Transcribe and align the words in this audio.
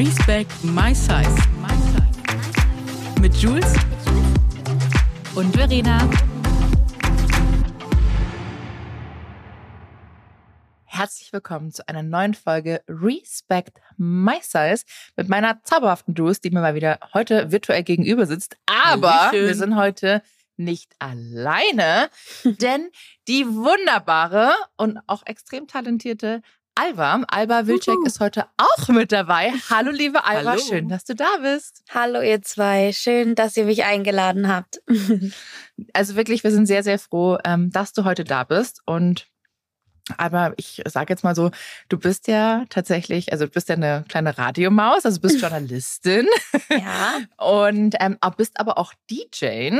Respect 0.00 0.64
My 0.64 0.94
Size. 0.94 1.36
Mit 3.20 3.36
Jules 3.36 3.74
und 5.34 5.54
Verena. 5.54 6.08
Herzlich 10.86 11.34
willkommen 11.34 11.70
zu 11.70 11.86
einer 11.86 12.02
neuen 12.02 12.32
Folge 12.32 12.80
Respect 12.88 13.78
My 13.98 14.38
Size 14.40 14.84
mit 15.16 15.28
meiner 15.28 15.62
zauberhaften 15.64 16.14
Jules, 16.14 16.40
die 16.40 16.48
mir 16.48 16.62
mal 16.62 16.74
wieder 16.74 16.98
heute 17.12 17.52
virtuell 17.52 17.82
gegenüber 17.82 18.24
sitzt. 18.24 18.56
Aber 18.64 19.28
wir 19.32 19.54
sind 19.54 19.76
heute 19.76 20.22
nicht 20.56 20.94
alleine, 20.98 22.08
denn 22.44 22.88
die 23.28 23.46
wunderbare 23.46 24.54
und 24.78 24.98
auch 25.06 25.26
extrem 25.26 25.66
talentierte 25.66 26.40
Alba, 26.82 27.22
Alba 27.28 27.66
Wilczek 27.66 27.98
ist 28.06 28.20
heute 28.20 28.46
auch 28.56 28.88
mit 28.88 29.12
dabei. 29.12 29.52
Hallo 29.68 29.90
liebe 29.90 30.24
Alba, 30.24 30.52
Hallo. 30.52 30.62
schön, 30.66 30.88
dass 30.88 31.04
du 31.04 31.14
da 31.14 31.28
bist. 31.42 31.82
Hallo 31.92 32.22
ihr 32.22 32.40
zwei, 32.40 32.94
schön, 32.94 33.34
dass 33.34 33.54
ihr 33.58 33.66
mich 33.66 33.84
eingeladen 33.84 34.48
habt. 34.48 34.80
Also 35.94 36.14
wirklich, 36.14 36.44
wir 36.44 36.50
sind 36.50 36.66
sehr, 36.66 36.82
sehr 36.82 36.98
froh, 36.98 37.38
ähm, 37.42 37.70
dass 37.70 37.94
du 37.94 38.04
heute 38.04 38.24
da 38.24 38.44
bist. 38.44 38.82
Und 38.84 39.28
aber 40.18 40.52
ich 40.58 40.82
sage 40.86 41.10
jetzt 41.10 41.24
mal 41.24 41.34
so, 41.34 41.50
du 41.88 41.98
bist 41.98 42.28
ja 42.28 42.64
tatsächlich, 42.68 43.32
also 43.32 43.46
du 43.46 43.50
bist 43.50 43.70
ja 43.70 43.76
eine 43.76 44.04
kleine 44.06 44.36
Radiomaus, 44.36 45.06
also 45.06 45.18
du 45.18 45.22
bist 45.22 45.40
Journalistin 45.40 46.26
ja, 46.68 47.18
und 47.38 47.96
ähm, 47.98 48.18
bist 48.36 48.60
aber 48.60 48.76
auch 48.76 48.92
DJ. 49.10 49.70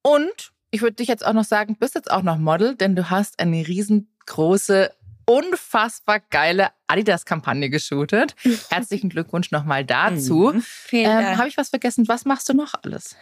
Und 0.00 0.52
ich 0.70 0.80
würde 0.80 0.96
dich 0.96 1.08
jetzt 1.08 1.24
auch 1.24 1.34
noch 1.34 1.44
sagen, 1.44 1.76
bist 1.78 1.94
jetzt 1.94 2.10
auch 2.10 2.22
noch 2.22 2.38
Model, 2.38 2.74
denn 2.76 2.96
du 2.96 3.10
hast 3.10 3.40
eine 3.40 3.66
riesengroße, 3.68 4.90
unfassbar 5.32 6.20
geile 6.20 6.72
Adidas-Kampagne 6.88 7.70
geshootet. 7.70 8.34
Herzlichen 8.70 9.08
Glückwunsch 9.08 9.50
nochmal 9.50 9.84
dazu. 9.84 10.52
Mhm. 10.54 10.62
vielen 10.62 11.10
Ähm, 11.10 11.24
Dank. 11.24 11.38
Habe 11.38 11.48
ich 11.48 11.56
was 11.56 11.70
vergessen? 11.70 12.06
Was 12.06 12.26
machst 12.26 12.50
du 12.50 12.54
noch 12.54 12.74
alles? 12.82 13.16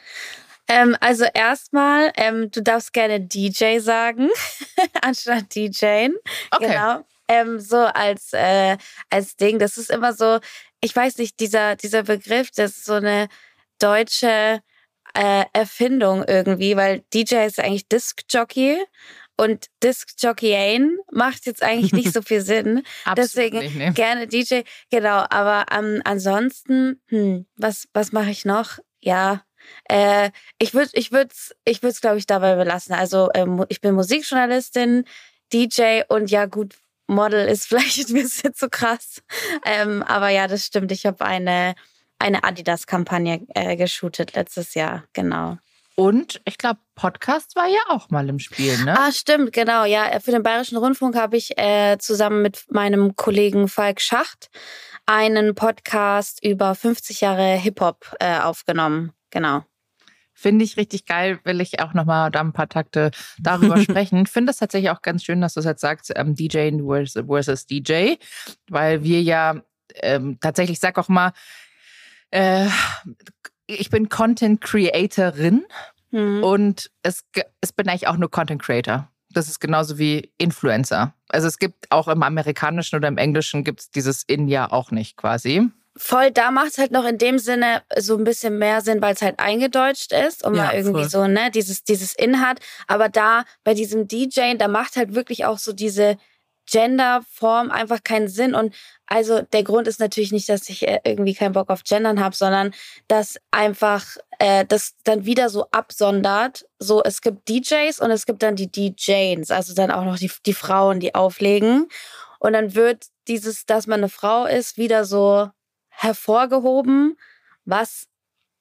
Ähm, 0.67 0.97
also 1.01 1.25
erstmal, 1.33 2.13
ähm, 2.17 2.51
du 2.51 2.63
darfst 2.63 2.93
gerne 2.93 3.21
DJ 3.21 3.79
sagen, 3.79 4.29
anstatt 5.03 5.55
DJen. 5.55 6.15
Okay. 6.51 6.67
Genau. 6.67 7.07
Ähm, 7.29 7.61
so 7.61 7.77
als, 7.77 8.33
äh, 8.33 8.77
als 9.09 9.37
Ding. 9.37 9.61
Das 9.61 9.79
ist 9.79 9.91
immer 9.91 10.13
so, 10.13 10.41
ich 10.81 10.95
weiß 10.95 11.19
nicht, 11.19 11.39
dieser, 11.39 11.77
dieser 11.77 12.03
Begriff, 12.03 12.51
das 12.51 12.73
ist 12.73 12.87
so 12.87 12.95
eine 12.95 13.29
deutsche 13.79 14.63
äh, 15.15 15.45
Erfindung 15.53 16.25
irgendwie, 16.25 16.77
weil 16.77 17.05
DJ 17.15 17.47
ist 17.47 17.61
eigentlich 17.61 17.89
Disc-Jockey 17.89 18.79
und 19.41 19.67
Disc-Jockeyen 19.83 20.99
macht 21.11 21.47
jetzt 21.47 21.63
eigentlich 21.63 21.93
nicht 21.93 22.13
so 22.13 22.21
viel 22.21 22.43
Sinn. 22.43 22.83
Deswegen 23.17 23.59
nicht, 23.59 23.77
ne? 23.77 23.93
gerne 23.93 24.27
DJ, 24.27 24.61
genau. 24.91 25.25
Aber 25.31 25.67
ähm, 25.73 26.03
ansonsten, 26.05 27.01
hm, 27.09 27.47
was, 27.57 27.89
was 27.95 28.13
mache 28.13 28.31
ich 28.31 28.45
noch? 28.45 28.79
Ja, 29.01 29.43
äh, 29.89 30.31
ich 30.59 30.75
würde, 30.75 30.91
ich 30.93 31.11
würde 31.11 31.31
es, 31.33 31.55
ich 31.65 31.83
würde 31.83 31.93
es, 31.93 32.01
glaube 32.01 32.19
ich, 32.19 32.27
dabei 32.27 32.55
belassen. 32.55 32.95
Also 32.95 33.31
ähm, 33.35 33.65
ich 33.69 33.81
bin 33.81 33.95
Musikjournalistin, 33.95 35.05
DJ 35.53 36.03
und 36.09 36.31
ja 36.31 36.45
gut, 36.45 36.75
Model 37.07 37.49
ist 37.49 37.67
vielleicht 37.69 38.11
ein 38.11 38.15
bisschen 38.15 38.55
zu 38.55 38.69
krass. 38.69 39.23
Ähm, 39.65 40.03
aber 40.03 40.29
ja, 40.29 40.49
das 40.49 40.67
stimmt. 40.67 40.93
Ich 40.93 41.07
habe 41.07 41.25
eine 41.25 41.75
eine 42.21 42.45
Adidas-Kampagne 42.45 43.47
äh, 43.55 43.77
geshootet 43.77 44.35
letztes 44.35 44.75
Jahr, 44.75 45.05
genau. 45.15 45.57
Und 46.01 46.41
ich 46.47 46.57
glaube, 46.57 46.81
Podcast 46.95 47.57
war 47.57 47.69
ja 47.69 47.81
auch 47.91 48.09
mal 48.09 48.27
im 48.31 48.39
Spiel, 48.39 48.75
ne? 48.85 48.99
Ah, 48.99 49.13
stimmt, 49.13 49.53
genau. 49.53 49.85
Ja, 49.85 50.19
für 50.21 50.31
den 50.31 50.43
Bayerischen 50.43 50.79
Rundfunk 50.79 51.15
habe 51.15 51.37
ich 51.37 51.59
äh, 51.59 51.99
zusammen 51.99 52.41
mit 52.41 52.65
meinem 52.71 53.17
Kollegen 53.17 53.69
Falk 53.69 54.01
Schacht 54.01 54.49
einen 55.05 55.55
Podcast 55.55 56.43
über 56.43 56.75
50 56.75 57.21
Jahre 57.21 57.55
Hip-Hop 57.55 58.17
äh, 58.19 58.39
aufgenommen. 58.39 59.13
Genau. 59.29 59.63
Finde 60.33 60.65
ich 60.65 60.79
richtig 60.79 61.05
geil, 61.05 61.39
will 61.45 61.61
ich 61.61 61.81
auch 61.81 61.93
nochmal 61.93 62.31
da 62.31 62.41
ein 62.41 62.55
paar 62.55 62.71
Takte 62.71 63.11
darüber 63.39 63.77
sprechen. 63.83 64.25
Finde 64.25 64.53
es 64.53 64.57
tatsächlich 64.57 64.91
auch 64.91 65.03
ganz 65.03 65.23
schön, 65.23 65.43
dass 65.43 65.53
du 65.53 65.61
es 65.61 65.67
jetzt 65.67 65.83
sagst, 65.83 66.11
ähm, 66.17 66.35
DJ 66.35 66.71
versus, 66.83 67.27
versus 67.27 67.67
DJ, 67.67 68.15
weil 68.71 69.05
wir 69.05 69.21
ja 69.21 69.61
ähm, 69.97 70.39
tatsächlich, 70.41 70.77
ich 70.77 70.81
sag 70.81 70.97
auch 70.97 71.09
mal, 71.09 71.35
äh, 72.31 72.69
ich 73.79 73.91
bin 73.91 74.09
Content 74.09 74.61
Creatorin 74.61 75.65
Mhm. 76.13 76.43
und 76.43 76.91
es, 77.05 77.23
es 77.61 77.73
bin 77.73 77.89
eigentlich 77.89 78.09
auch 78.09 78.17
nur 78.17 78.31
Content 78.31 78.61
Creator. 78.61 79.09
Das 79.33 79.49
ist 79.49 79.61
genauso 79.61 79.97
wie 79.97 80.33
Influencer. 80.39 81.15
Also 81.29 81.47
es 81.47 81.59
gibt 81.59 81.87
auch 81.93 82.09
im 82.09 82.25
Amerikanischen 82.25 82.97
oder 82.97 83.07
im 83.07 83.17
Englischen 83.17 83.63
gibt 83.63 83.79
es 83.81 83.91
dieses 83.93 84.25
In 84.25 84.49
ja 84.49 84.73
auch 84.73 84.91
nicht 84.91 85.17
quasi. 85.17 85.69
Voll, 85.97 86.33
da 86.33 86.51
macht 86.51 86.69
es 86.73 86.79
halt 86.79 86.91
noch 86.91 87.05
in 87.05 87.19
dem 87.19 87.39
Sinne 87.39 87.83
so 87.97 88.17
ein 88.17 88.25
bisschen 88.25 88.59
mehr 88.59 88.81
Sinn, 88.81 89.01
weil 89.03 89.15
es 89.15 89.23
halt 89.23 89.39
eingedeutscht 89.39 90.13
ist 90.13 90.45
und 90.45 90.57
Ja, 90.57 90.65
man 90.67 90.75
irgendwie 90.77 91.01
voll. 91.03 91.11
so, 91.11 91.27
ne, 91.29 91.51
dieses, 91.53 91.85
dieses 91.85 92.13
In 92.15 92.41
hat. 92.41 92.59
Aber 92.89 93.09
da 93.09 93.45
bei 93.63 93.75
diesem 93.75 94.09
DJ, 94.09 94.55
da 94.57 94.67
macht 94.67 94.97
halt 94.97 95.15
wirklich 95.15 95.45
auch 95.45 95.59
so 95.59 95.73
diese 95.73 96.17
Genderform 96.71 97.71
einfach 97.71 98.03
keinen 98.05 98.29
Sinn. 98.29 98.55
Und 98.55 98.75
also 99.07 99.43
der 99.43 99.65
Grund 99.65 99.89
ist 99.89 100.01
natürlich 100.01 100.33
nicht, 100.33 100.49
dass 100.49 100.69
ich 100.69 100.87
äh, 100.87 101.01
irgendwie 101.05 101.35
keinen 101.35 101.53
Bock 101.53 101.71
auf 101.71 101.83
Gendern 101.85 102.21
habe, 102.21 102.37
sondern 102.37 102.73
dass 103.09 103.39
einfach 103.51 104.05
äh, 104.39 104.65
das 104.65 104.95
dann 105.05 105.27
wieder 105.27 105.49
so 105.49 105.67
absondert. 105.71 106.67
So, 106.79 107.03
es 107.03 107.21
gibt 107.21 107.49
DJs 107.49 107.99
und 108.01 108.11
es 108.11 108.27
gibt 108.27 108.43
dann 108.43 108.57
die 108.57 108.71
DJs, 108.71 109.51
also 109.51 109.75
dann 109.75 109.91
auch 109.91 110.05
noch 110.05 110.19
die, 110.19 110.31
die 110.47 110.55
Frauen, 110.55 111.01
die 111.01 111.15
auflegen. 111.15 111.89
Und 112.39 112.55
dann 112.55 112.75
wird 112.75 113.07
dieses, 113.29 113.67
dass 113.67 113.87
man 113.87 114.01
eine 114.01 114.09
Frau 114.09 114.47
ist, 114.47 114.79
wieder 114.79 115.05
so 115.05 115.51
hervorgehoben, 115.89 117.17
was 117.65 118.07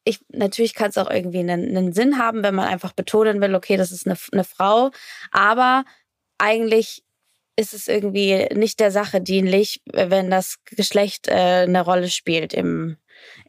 ich 0.04 0.20
natürlich 0.30 0.74
kann 0.74 0.90
es 0.90 0.98
auch 0.98 1.10
irgendwie 1.10 1.40
einen, 1.40 1.76
einen 1.76 1.94
Sinn 1.94 2.18
haben, 2.18 2.44
wenn 2.44 2.56
man 2.56 2.68
einfach 2.68 2.94
betonen 2.94 3.42
will, 3.42 3.54
okay, 3.54 3.78
das 3.78 3.92
ist 3.92 4.08
eine, 4.08 4.18
eine 4.32 4.44
Frau, 4.44 4.92
aber 5.32 5.86
eigentlich 6.38 7.04
ist 7.60 7.74
es 7.74 7.88
irgendwie 7.88 8.48
nicht 8.56 8.80
der 8.80 8.90
Sache 8.92 9.20
dienlich, 9.20 9.82
wenn 9.92 10.32
das 10.32 10.58
Geschlecht 10.66 11.28
äh, 11.28 11.66
eine 11.68 11.82
Rolle 11.82 12.10
spielt 12.10 12.54
im, 12.54 12.96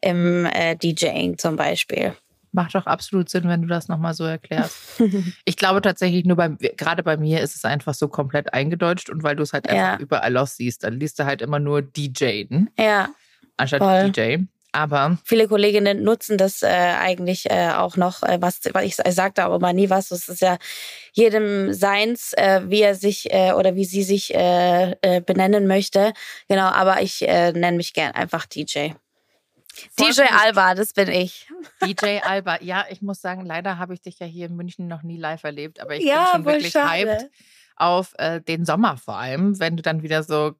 im 0.00 0.47
äh, 0.47 0.75
DJing 0.76 1.38
zum 1.38 1.54
Beispiel. 1.56 2.15
Macht 2.53 2.75
doch 2.75 2.87
absolut 2.87 3.28
Sinn, 3.28 3.44
wenn 3.48 3.62
du 3.62 3.69
das 3.69 3.87
nochmal 3.87 4.12
so 4.15 4.25
erklärst. 4.25 4.76
Ich 5.44 5.56
glaube 5.56 5.81
tatsächlich 5.81 6.25
nur 6.25 6.37
beim, 6.37 6.59
gerade 6.59 7.03
bei 7.04 7.16
mir 7.16 7.41
ist 7.41 7.54
es 7.54 7.65
einfach 7.65 7.94
so 7.94 8.09
komplett 8.09 8.53
eingedeutscht 8.53 9.09
und 9.10 9.22
weil 9.22 9.37
du 9.37 9.44
es 9.44 9.53
halt 9.53 9.66
Ja. 9.69 9.93
einfach 9.93 10.00
überall 10.00 10.37
aus 10.37 10.56
siehst, 10.56 10.82
dann 10.82 10.98
liest 10.98 11.19
du 11.21 11.25
halt 11.25 11.41
immer 11.42 11.60
nur 11.60 11.81
DJ 11.81 12.47
ja, 12.78 13.09
anstatt 13.56 13.82
Voll. 13.82 14.10
DJ. 14.10 14.38
Aber 14.73 15.19
viele 15.25 15.49
Kolleginnen 15.49 16.03
nutzen 16.05 16.39
das 16.39 16.63
äh, 16.63 16.67
eigentlich 16.69 17.51
äh, 17.51 17.71
auch 17.71 17.97
noch, 17.97 18.23
äh, 18.23 18.39
was 18.41 18.61
was 18.73 18.85
ich, 18.85 18.99
ich 19.05 19.15
sage 19.15 19.35
da 19.35 19.47
aber 19.47 19.59
mal 19.59 19.73
nie 19.73 19.91
was. 19.91 20.09
Das 20.09 20.29
ist 20.29 20.41
ja 20.43 20.59
jedem 21.13 21.73
seins, 21.73 22.33
äh, 22.35 22.61
wie 22.67 22.83
er 22.83 22.95
sich 22.95 23.33
äh, 23.33 23.53
oder 23.53 23.75
wie 23.75 23.85
sie 23.85 24.03
sich 24.05 24.35
äh, 24.35 24.93
äh, 25.03 25.21
benennen 25.21 25.67
möchte. 25.67 26.13
Genau, 26.49 26.67
aber 26.69 27.03
ich 27.03 27.27
äh, 27.29 27.53
nenne 27.53 27.77
mich 27.77 27.95
gern 27.95 28.13
einfach 28.13 28.47
DJ. 28.47 28.91
Voll 29.97 30.11
DJ. 30.11 30.23
Alba, 30.23 30.75
das 30.75 30.93
bin 30.93 31.09
ich. 31.09 31.49
DJ 31.83 32.19
Alba, 32.23 32.61
ja, 32.63 32.85
ich 32.91 33.03
muss 33.03 33.21
sagen, 33.21 33.47
leider 33.47 33.79
habe 33.79 33.95
ich 33.95 34.01
dich 34.03 34.19
ja 34.19 34.27
hier 34.27 34.47
in 34.47 34.57
München 34.57 34.89
noch 34.89 35.03
nie 35.03 35.17
live 35.17 35.45
erlebt, 35.45 35.81
aber 35.81 35.97
ich 35.97 36.05
Ja, 36.05 36.17
bin 36.19 36.27
schon 36.27 36.45
wirklich 36.45 36.73
schade. 36.73 37.13
hyped 37.13 37.31
auf 37.77 38.13
äh, 38.19 38.41
den 38.41 38.65
Sommer 38.67 38.97
vor 38.99 39.17
allem, 39.17 39.59
wenn 39.59 39.77
du 39.77 39.83
dann 39.83 40.03
wieder 40.03 40.23
so 40.23 40.53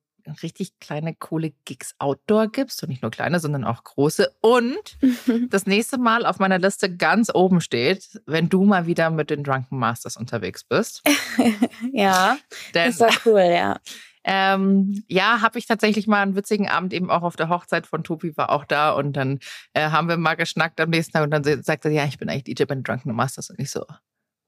richtig 0.43 0.79
kleine, 0.81 1.15
coole 1.15 1.53
Gigs 1.65 1.95
Outdoor 1.99 2.49
gibst 2.49 2.83
und 2.83 2.89
nicht 2.89 3.03
nur 3.03 3.11
kleine, 3.11 3.41
sondern 3.41 3.65
auch 3.65 3.85
große. 3.85 4.35
Und 4.41 4.99
das 5.51 5.67
nächste 5.67 5.99
Mal 5.99 6.27
auf 6.27 6.39
meiner 6.39 6.59
Liste 6.59 6.95
ganz 6.95 7.31
oben 7.33 7.61
steht, 7.61 8.21
wenn 8.27 8.49
du 8.49 8.65
mal 8.65 8.87
wieder 8.87 9.11
mit 9.11 9.31
den 9.31 9.45
Drunken 9.45 9.79
Masters 9.79 10.17
unterwegs 10.17 10.65
bist. 10.65 11.03
ja, 11.93 12.39
Denn 12.75 12.91
das 12.91 13.01
war 13.01 13.11
cool, 13.25 13.51
ja. 13.53 13.79
ähm, 14.25 15.05
ja, 15.09 15.41
habe 15.41 15.59
ich 15.59 15.67
tatsächlich 15.67 16.07
mal 16.07 16.23
einen 16.23 16.37
witzigen 16.37 16.69
Abend 16.69 16.93
eben 16.93 17.11
auch 17.11 17.23
auf 17.23 17.37
der 17.37 17.49
Hochzeit 17.49 17.87
von 17.87 18.05
Tobi 18.05 18.37
war 18.37 18.51
auch 18.51 18.65
da 18.65 18.93
und 18.93 19.15
dann 19.15 19.39
äh, 19.73 19.91
haben 19.91 20.09
wir 20.09 20.17
mal 20.17 20.35
geschnackt 20.35 20.81
am 20.81 20.91
nächsten 20.91 21.13
Tag 21.13 21.25
und 21.25 21.31
dann 21.31 21.63
sagte 21.63 21.89
er, 21.89 21.95
ja, 21.95 22.05
ich 22.05 22.19
bin 22.19 22.29
eigentlich 22.29 22.45
DJ 22.45 22.65
bei 22.65 22.75
den 22.75 22.85
Drunken 22.85 23.15
Masters 23.15 23.51
und 23.51 23.59
ich 23.59 23.71
so, 23.71 23.85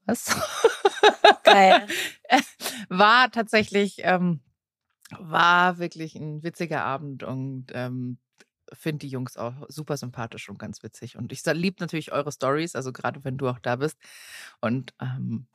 was? 0.05 0.37
Geil. 1.45 1.87
war 2.89 3.31
tatsächlich, 3.31 3.97
ähm, 4.01 4.41
war 5.19 5.79
wirklich 5.79 6.15
ein 6.15 6.43
witziger 6.43 6.85
Abend 6.85 7.23
und 7.23 7.67
ähm, 7.73 8.19
finde 8.73 9.01
die 9.01 9.09
Jungs 9.09 9.37
auch 9.37 9.55
super 9.69 9.97
sympathisch 9.97 10.49
und 10.49 10.59
ganz 10.59 10.83
witzig. 10.83 11.17
Und 11.17 11.33
ich 11.33 11.45
liebe 11.45 11.77
natürlich 11.81 12.13
eure 12.13 12.33
Stories, 12.33 12.75
also 12.75 12.93
gerade 12.93 13.25
wenn 13.25 13.37
du 13.37 13.49
auch 13.49 13.59
da 13.59 13.77
bist. 13.77 13.99
Und 14.61 14.95
ähm, 15.01 15.47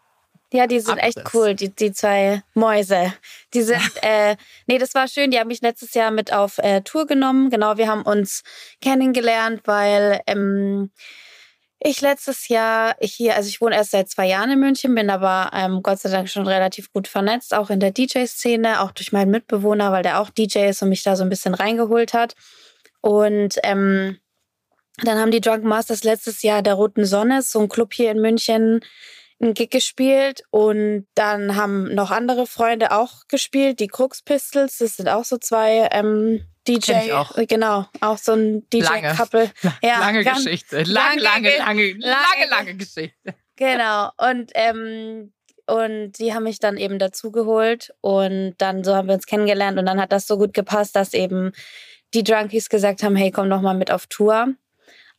Ja, 0.53 0.67
die 0.67 0.79
sind 0.79 0.97
echt 0.97 1.21
cool, 1.33 1.55
die, 1.55 1.69
die 1.73 1.91
zwei 1.91 2.43
Mäuse. 2.53 3.13
Die 3.53 3.61
sind, 3.63 3.81
äh, 4.01 4.35
nee, 4.67 4.77
das 4.77 4.93
war 4.93 5.07
schön. 5.07 5.31
Die 5.31 5.39
haben 5.39 5.47
mich 5.47 5.61
letztes 5.61 5.93
Jahr 5.93 6.11
mit 6.11 6.31
auf 6.31 6.57
äh, 6.59 6.81
Tour 6.81 7.07
genommen. 7.07 7.49
Genau, 7.49 7.77
wir 7.77 7.87
haben 7.87 8.03
uns 8.03 8.43
kennengelernt, 8.81 9.61
weil 9.65 10.21
ähm, 10.27 10.91
ich 11.79 12.01
letztes 12.01 12.47
Jahr 12.47 12.95
hier, 13.01 13.35
also 13.35 13.49
ich 13.49 13.61
wohne 13.61 13.75
erst 13.75 13.91
seit 13.91 14.09
zwei 14.09 14.27
Jahren 14.27 14.51
in 14.51 14.59
München, 14.59 14.95
bin 14.95 15.09
aber 15.09 15.51
ähm, 15.53 15.81
Gott 15.83 15.99
sei 15.99 16.09
Dank 16.09 16.27
schon 16.29 16.47
relativ 16.47 16.91
gut 16.91 17.07
vernetzt, 17.07 17.53
auch 17.53 17.69
in 17.69 17.79
der 17.79 17.91
DJ-Szene, 17.91 18.81
auch 18.81 18.91
durch 18.91 19.11
meinen 19.11 19.31
Mitbewohner, 19.31 19.91
weil 19.91 20.03
der 20.03 20.19
auch 20.19 20.29
DJ 20.29 20.69
ist 20.69 20.81
und 20.81 20.89
mich 20.89 21.03
da 21.03 21.15
so 21.15 21.23
ein 21.23 21.29
bisschen 21.29 21.53
reingeholt 21.53 22.13
hat. 22.13 22.35
Und 23.01 23.57
ähm, 23.63 24.17
dann 25.03 25.19
haben 25.19 25.31
die 25.31 25.41
Drunken 25.41 25.67
Masters 25.67 26.03
letztes 26.03 26.41
Jahr 26.41 26.63
der 26.63 26.73
Roten 26.73 27.05
Sonne, 27.05 27.43
so 27.43 27.59
ein 27.59 27.69
Club 27.69 27.93
hier 27.93 28.09
in 28.09 28.21
München, 28.21 28.81
einen 29.39 29.53
Gig 29.53 29.69
gespielt 29.69 30.43
und 30.49 31.07
dann 31.15 31.55
haben 31.55 31.93
noch 31.93 32.11
andere 32.11 32.47
Freunde 32.47 32.91
auch 32.91 33.27
gespielt, 33.27 33.79
die 33.79 33.87
Crux 33.87 34.21
Pistols, 34.21 34.77
das 34.79 34.97
sind 34.97 35.09
auch 35.09 35.25
so 35.25 35.37
zwei 35.37 35.87
ähm, 35.91 36.45
DJ, 36.67 37.11
auch. 37.13 37.35
genau, 37.47 37.85
auch 38.01 38.17
so 38.17 38.33
ein 38.33 38.67
DJ-Couple. 38.69 39.51
Ja, 39.81 39.99
lange 39.99 40.23
Geschichte, 40.23 40.83
lange, 40.83 41.21
lange, 41.21 41.57
lange, 41.57 41.93
lange, 41.93 41.97
lange, 41.99 42.49
lange 42.49 42.75
Geschichte. 42.75 43.35
Genau 43.55 44.11
und 44.17 44.51
ähm, 44.55 45.33
und 45.67 46.13
die 46.13 46.33
haben 46.33 46.43
mich 46.43 46.59
dann 46.59 46.77
eben 46.77 46.97
dazugeholt 46.97 47.93
und 48.01 48.55
dann 48.57 48.83
so 48.83 48.95
haben 48.95 49.07
wir 49.07 49.15
uns 49.15 49.25
kennengelernt 49.25 49.77
und 49.77 49.85
dann 49.85 49.99
hat 49.99 50.11
das 50.11 50.25
so 50.25 50.37
gut 50.37 50.53
gepasst, 50.53 50.95
dass 50.95 51.13
eben 51.13 51.51
die 52.13 52.23
Drunkies 52.23 52.69
gesagt 52.69 53.03
haben, 53.03 53.17
hey, 53.17 53.31
komm 53.31 53.49
doch 53.49 53.61
mal 53.61 53.75
mit 53.75 53.91
auf 53.91 54.07
Tour. 54.07 54.53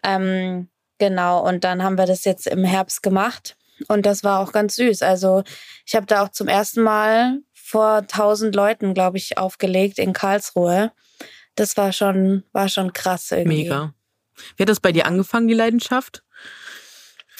Ähm, 0.03 0.70
genau, 0.99 1.47
und 1.47 1.65
dann 1.65 1.82
haben 1.82 1.99
wir 1.99 2.06
das 2.06 2.25
jetzt 2.25 2.47
im 2.47 2.65
Herbst 2.65 3.03
gemacht 3.03 3.57
und 3.86 4.04
das 4.06 4.25
war 4.25 4.40
auch 4.40 4.52
ganz 4.52 4.76
süß. 4.76 5.02
Also 5.02 5.44
ich 5.86 5.94
habe 5.94 6.06
da 6.06 6.25
auch 6.25 6.30
zum 6.30 6.48
ersten 6.48 6.82
Mal 6.82 7.38
vor 7.54 8.06
tausend 8.06 8.54
Leuten, 8.54 8.94
glaube 8.94 9.19
ich, 9.19 9.38
aufgelegt 9.38 9.98
in 9.98 10.12
Karlsruhe. 10.12 10.92
Das 11.54 11.76
war 11.76 11.92
schon, 11.92 12.44
war 12.52 12.69
schon 12.69 12.92
krass 12.92 13.30
irgendwie. 13.30 13.64
Mega. 13.64 13.94
Wie 14.56 14.62
hat 14.62 14.69
das 14.69 14.80
bei 14.80 14.92
dir 14.92 15.06
angefangen, 15.06 15.48
die 15.48 15.54
Leidenschaft? 15.54 16.25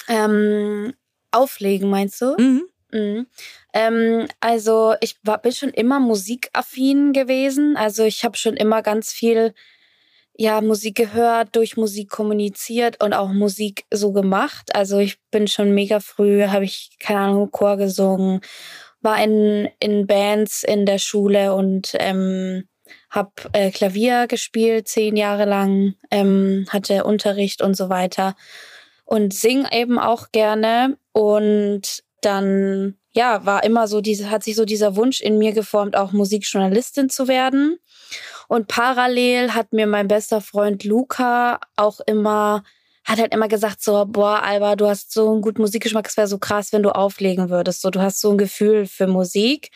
Ähm, 0.07 0.93
auflegen, 1.31 1.89
meinst 1.89 2.21
du? 2.21 2.35
Mhm. 2.37 2.69
Mhm. 2.91 3.27
Ähm, 3.73 4.27
also 4.39 4.95
ich 5.01 5.17
war, 5.23 5.39
bin 5.39 5.51
schon 5.51 5.69
immer 5.69 5.99
musikaffin 5.99 7.13
gewesen. 7.13 7.77
Also 7.77 8.03
ich 8.03 8.23
habe 8.23 8.37
schon 8.37 8.55
immer 8.55 8.81
ganz 8.81 9.11
viel 9.11 9.53
ja, 10.41 10.61
Musik 10.61 10.95
gehört, 10.95 11.53
durch 11.57 11.75
Musik 11.75 12.09
kommuniziert 12.09 13.03
und 13.03 13.11
auch 13.11 13.27
Musik 13.27 13.83
so 13.91 14.13
gemacht. 14.13 14.73
Also 14.73 14.97
ich 14.97 15.19
bin 15.31 15.49
schon 15.49 15.73
mega 15.73 15.99
früh, 15.99 16.45
habe 16.45 16.63
ich, 16.63 16.91
keine 16.97 17.19
Ahnung, 17.19 17.51
Chor 17.51 17.75
gesungen, 17.75 18.39
war 19.01 19.21
in, 19.21 19.67
in 19.81 20.07
Bands 20.07 20.63
in 20.63 20.85
der 20.85 20.97
Schule 20.97 21.53
und 21.53 21.91
ähm, 21.95 22.69
habe 23.09 23.31
äh, 23.51 23.69
Klavier 23.69 24.27
gespielt, 24.27 24.87
zehn 24.87 25.17
Jahre 25.17 25.43
lang, 25.43 25.95
ähm, 26.09 26.65
hatte 26.69 27.03
Unterricht 27.03 27.61
und 27.61 27.75
so 27.75 27.89
weiter 27.89 28.37
und 29.03 29.33
sing 29.33 29.67
eben 29.73 29.99
auch 29.99 30.31
gerne. 30.31 30.97
Und 31.11 32.01
dann, 32.21 32.95
ja, 33.11 33.45
war 33.45 33.65
immer 33.65 33.89
so 33.89 33.99
diese, 33.99 34.31
hat 34.31 34.45
sich 34.45 34.55
so 34.55 34.63
dieser 34.63 34.95
Wunsch 34.95 35.19
in 35.19 35.37
mir 35.37 35.51
geformt, 35.51 35.97
auch 35.97 36.13
Musikjournalistin 36.13 37.09
zu 37.09 37.27
werden. 37.27 37.77
Und 38.49 38.67
parallel 38.67 39.53
hat 39.53 39.73
mir 39.73 39.85
mein 39.85 40.07
bester 40.07 40.41
Freund 40.41 40.83
Luca 40.83 41.59
auch 41.75 41.99
immer, 42.07 42.63
hat 43.05 43.19
halt 43.19 43.31
immer 43.31 43.47
gesagt 43.47 43.83
so, 43.83 44.05
boah, 44.07 44.41
Alba, 44.41 44.75
du 44.75 44.87
hast 44.87 45.13
so 45.13 45.31
einen 45.31 45.41
guten 45.43 45.61
Musikgeschmack, 45.61 46.07
es 46.07 46.17
wäre 46.17 46.25
so 46.25 46.39
krass, 46.39 46.73
wenn 46.73 46.81
du 46.81 46.89
auflegen 46.89 47.51
würdest. 47.51 47.81
So, 47.81 47.91
du 47.91 48.01
hast 48.01 48.19
so 48.19 48.31
ein 48.31 48.39
Gefühl 48.39 48.87
für 48.87 49.05
Musik 49.05 49.69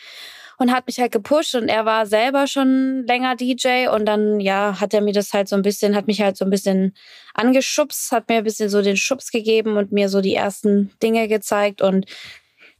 und 0.58 0.72
hat 0.72 0.88
mich 0.88 0.98
halt 0.98 1.12
gepusht 1.12 1.54
und 1.54 1.68
er 1.68 1.86
war 1.86 2.06
selber 2.06 2.48
schon 2.48 3.04
länger 3.06 3.36
DJ 3.36 3.86
und 3.94 4.06
dann 4.06 4.40
ja 4.40 4.80
hat 4.80 4.92
er 4.92 5.02
mir 5.02 5.12
das 5.12 5.32
halt 5.32 5.48
so 5.48 5.54
ein 5.54 5.62
bisschen 5.62 5.94
hat 5.94 6.08
mich 6.08 6.20
halt 6.20 6.36
so 6.36 6.44
ein 6.44 6.50
bisschen 6.50 6.94
angeschubst 7.34 8.10
hat 8.12 8.28
mir 8.28 8.38
ein 8.38 8.44
bisschen 8.44 8.68
so 8.68 8.82
den 8.82 8.96
Schubs 8.96 9.30
gegeben 9.30 9.76
und 9.76 9.92
mir 9.92 10.08
so 10.08 10.20
die 10.20 10.34
ersten 10.34 10.90
Dinge 11.02 11.28
gezeigt 11.28 11.82
und 11.82 12.06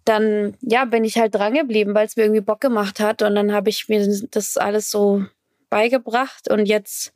dann 0.04 0.56
ja 0.60 0.84
bin 0.84 1.04
ich 1.04 1.18
halt 1.18 1.34
dran 1.34 1.54
geblieben 1.54 1.94
weil 1.94 2.06
es 2.06 2.16
mir 2.16 2.24
irgendwie 2.24 2.40
Bock 2.40 2.60
gemacht 2.60 3.00
hat 3.00 3.22
und 3.22 3.34
dann 3.34 3.52
habe 3.52 3.70
ich 3.70 3.88
mir 3.88 4.06
das 4.30 4.56
alles 4.56 4.90
so 4.90 5.24
beigebracht 5.74 6.48
und 6.48 6.66
jetzt 6.66 7.12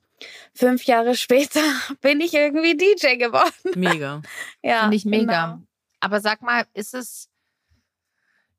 fünf 0.53 0.83
Jahre 0.83 1.15
später 1.15 1.61
bin 2.01 2.21
ich 2.21 2.35
irgendwie 2.35 2.77
DJ 2.77 3.15
geworden. 3.15 3.73
Mega. 3.77 4.21
ja, 4.65 4.81
Finde 4.81 4.97
ich 4.97 5.05
mega. 5.05 5.47
Genau. 5.47 5.63
Aber 6.01 6.21
sag 6.21 6.43
mal, 6.43 6.65
ist 6.75 6.93
es, 6.93 7.29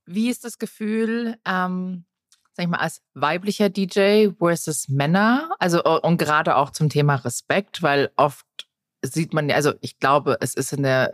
wie 0.05 0.29
ist 0.29 0.45
das 0.45 0.57
Gefühl, 0.57 1.35
ähm, 1.45 2.05
sag 2.53 2.63
ich 2.63 2.69
mal, 2.69 2.77
als 2.79 3.01
weiblicher 3.13 3.67
DJ 3.67 4.29
versus 4.37 4.87
Männer? 4.87 5.53
Also, 5.59 5.83
und 5.83 6.17
gerade 6.17 6.55
auch 6.55 6.69
zum 6.69 6.87
Thema 6.87 7.15
Respekt, 7.15 7.83
weil 7.83 8.09
oft 8.15 8.45
sieht 9.01 9.33
man, 9.33 9.51
also 9.51 9.73
ich 9.81 9.99
glaube, 9.99 10.37
es 10.39 10.53
ist 10.53 10.71
in 10.71 10.83
der 10.83 11.11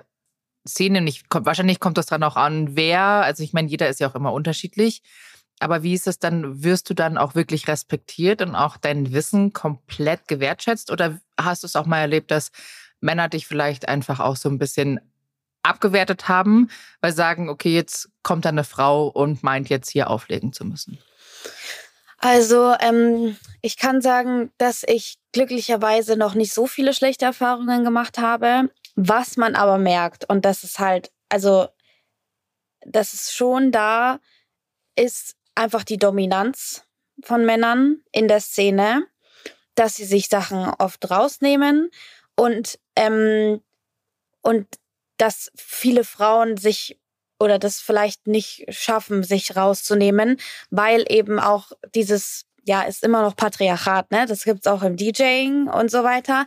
Szene 0.68 1.02
nicht, 1.02 1.28
kommt, 1.30 1.48
wahrscheinlich 1.48 1.80
kommt 1.80 1.98
das 1.98 2.06
dran 2.06 2.22
auch 2.22 2.36
an, 2.36 2.76
wer, 2.76 3.02
also 3.02 3.42
ich 3.42 3.54
meine, 3.54 3.68
jeder 3.68 3.90
ist 3.90 4.00
ja 4.00 4.10
auch 4.10 4.16
immer 4.16 4.32
unterschiedlich. 4.32 5.02
Aber 5.60 5.84
wie 5.84 5.94
ist 5.94 6.08
es 6.08 6.20
dann? 6.20 6.64
Wirst 6.64 6.90
du 6.90 6.94
dann 6.94 7.18
auch 7.18 7.36
wirklich 7.36 7.68
respektiert 7.68 8.42
und 8.42 8.56
auch 8.56 8.78
dein 8.78 9.14
Wissen 9.14 9.54
komplett 9.54 10.28
gewertschätzt? 10.28 10.92
Oder 10.92 11.20
hast 11.40 11.64
du 11.64 11.68
es 11.68 11.76
auch 11.76 11.86
mal 11.86 12.00
erlebt, 12.00 12.32
dass 12.32 12.52
Männer 13.00 13.30
dich 13.30 13.48
vielleicht 13.48 13.88
einfach 13.88 14.20
auch 14.20 14.36
so 14.36 14.50
ein 14.50 14.58
bisschen 14.58 15.00
abgewertet 15.64 16.28
haben, 16.28 16.70
weil 17.02 17.14
sagen, 17.14 17.50
okay, 17.50 17.74
jetzt 17.74 18.10
kommt 18.22 18.46
da 18.46 18.50
eine 18.50 18.64
Frau 18.64 19.08
und 19.08 19.44
meint 19.44 19.70
jetzt 19.70 19.90
hier 19.90 20.10
auflegen 20.10 20.54
zu 20.54 20.66
müssen? 20.66 21.00
Also 22.18 22.76
ähm, 22.80 23.38
ich 23.62 23.78
kann 23.78 24.02
sagen, 24.02 24.52
dass 24.58 24.84
ich 24.88 25.18
glücklicherweise 25.32 26.18
noch 26.18 26.34
nicht 26.34 26.54
so 26.54 26.68
viele 26.68 26.94
schlechte 26.94 27.26
Erfahrungen 27.26 27.84
gemacht 27.84 28.18
habe. 28.18 28.70
Was 28.96 29.38
man 29.38 29.56
aber 29.56 29.78
merkt, 29.78 30.30
und 30.30 30.46
das 30.46 30.64
ist 30.64 30.80
halt, 30.80 31.12
also 31.30 31.68
das 32.86 33.14
ist 33.14 33.36
schon 33.36 33.72
da, 33.72 34.20
ist 34.96 35.36
einfach 35.56 35.84
die 35.84 35.98
Dominanz 35.98 36.84
von 37.24 37.46
Männern 37.46 38.02
in 38.12 38.28
der 38.28 38.42
Szene, 38.42 39.08
dass 39.76 39.96
sie 39.96 40.06
sich 40.06 40.28
Sachen 40.28 40.70
oft 40.80 41.10
rausnehmen 41.10 41.90
und 42.36 42.80
ähm, 42.96 43.62
und 44.42 44.68
dass 45.18 45.52
viele 45.56 46.04
Frauen 46.04 46.58
sich 46.58 47.00
oder 47.40 47.60
das 47.60 47.82
vielleicht 47.82 48.28
nicht 48.28 48.66
schaffen, 48.70 49.24
sich 49.24 49.56
rauszunehmen, 49.56 50.38
weil 50.70 51.06
eben 51.10 51.40
auch 51.40 51.72
dieses 51.94 52.46
ja 52.64 52.84
ist 52.84 53.04
immer 53.04 53.22
noch 53.22 53.36
Patriarchat, 53.36 54.12
ne? 54.12 54.26
Das 54.28 54.44
gibt's 54.44 54.68
auch 54.68 54.84
im 54.84 54.98
DJing 54.98 55.68
und 55.68 55.92
so 55.92 56.04
weiter. 56.04 56.46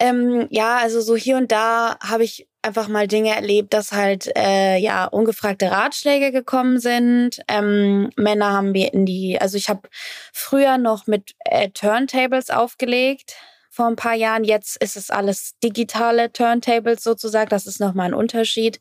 Ähm, 0.00 0.46
ja, 0.50 0.78
also 0.78 1.00
so 1.00 1.16
hier 1.16 1.36
und 1.36 1.52
da 1.52 1.98
habe 2.00 2.24
ich 2.24 2.48
einfach 2.62 2.88
mal 2.88 3.08
Dinge 3.08 3.34
erlebt, 3.34 3.74
dass 3.74 3.92
halt 3.92 4.30
äh, 4.36 4.76
ja 4.78 5.06
ungefragte 5.06 5.70
Ratschläge 5.70 6.32
gekommen 6.32 6.78
sind. 6.78 7.40
Ähm, 7.48 8.10
Männer 8.16 8.52
haben 8.52 8.74
wir 8.74 8.92
in 8.94 9.04
die, 9.04 9.38
also 9.40 9.56
ich 9.56 9.68
habe 9.68 9.88
früher 10.32 10.78
noch 10.78 11.06
mit 11.06 11.34
äh, 11.44 11.70
Turntables 11.70 12.50
aufgelegt 12.50 13.34
vor 13.68 13.86
ein 13.86 13.96
paar 13.96 14.14
Jahren. 14.14 14.44
Jetzt 14.44 14.76
ist 14.82 14.96
es 14.96 15.10
alles 15.10 15.58
digitale 15.62 16.32
Turntables 16.32 17.02
sozusagen. 17.02 17.50
Das 17.50 17.66
ist 17.66 17.80
nochmal 17.80 18.08
ein 18.08 18.14
Unterschied. 18.14 18.78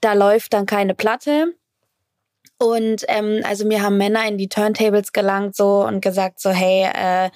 Da 0.00 0.12
läuft 0.12 0.52
dann 0.52 0.66
keine 0.66 0.94
Platte. 0.94 1.54
Und 2.58 3.04
ähm, 3.08 3.42
also 3.44 3.64
mir 3.64 3.82
haben 3.82 3.98
Männer 3.98 4.26
in 4.26 4.36
die 4.36 4.48
Turntables 4.48 5.12
gelangt 5.12 5.56
so 5.56 5.84
und 5.84 6.00
gesagt 6.00 6.40
so, 6.40 6.50
hey, 6.50 6.90
äh, 6.92 7.30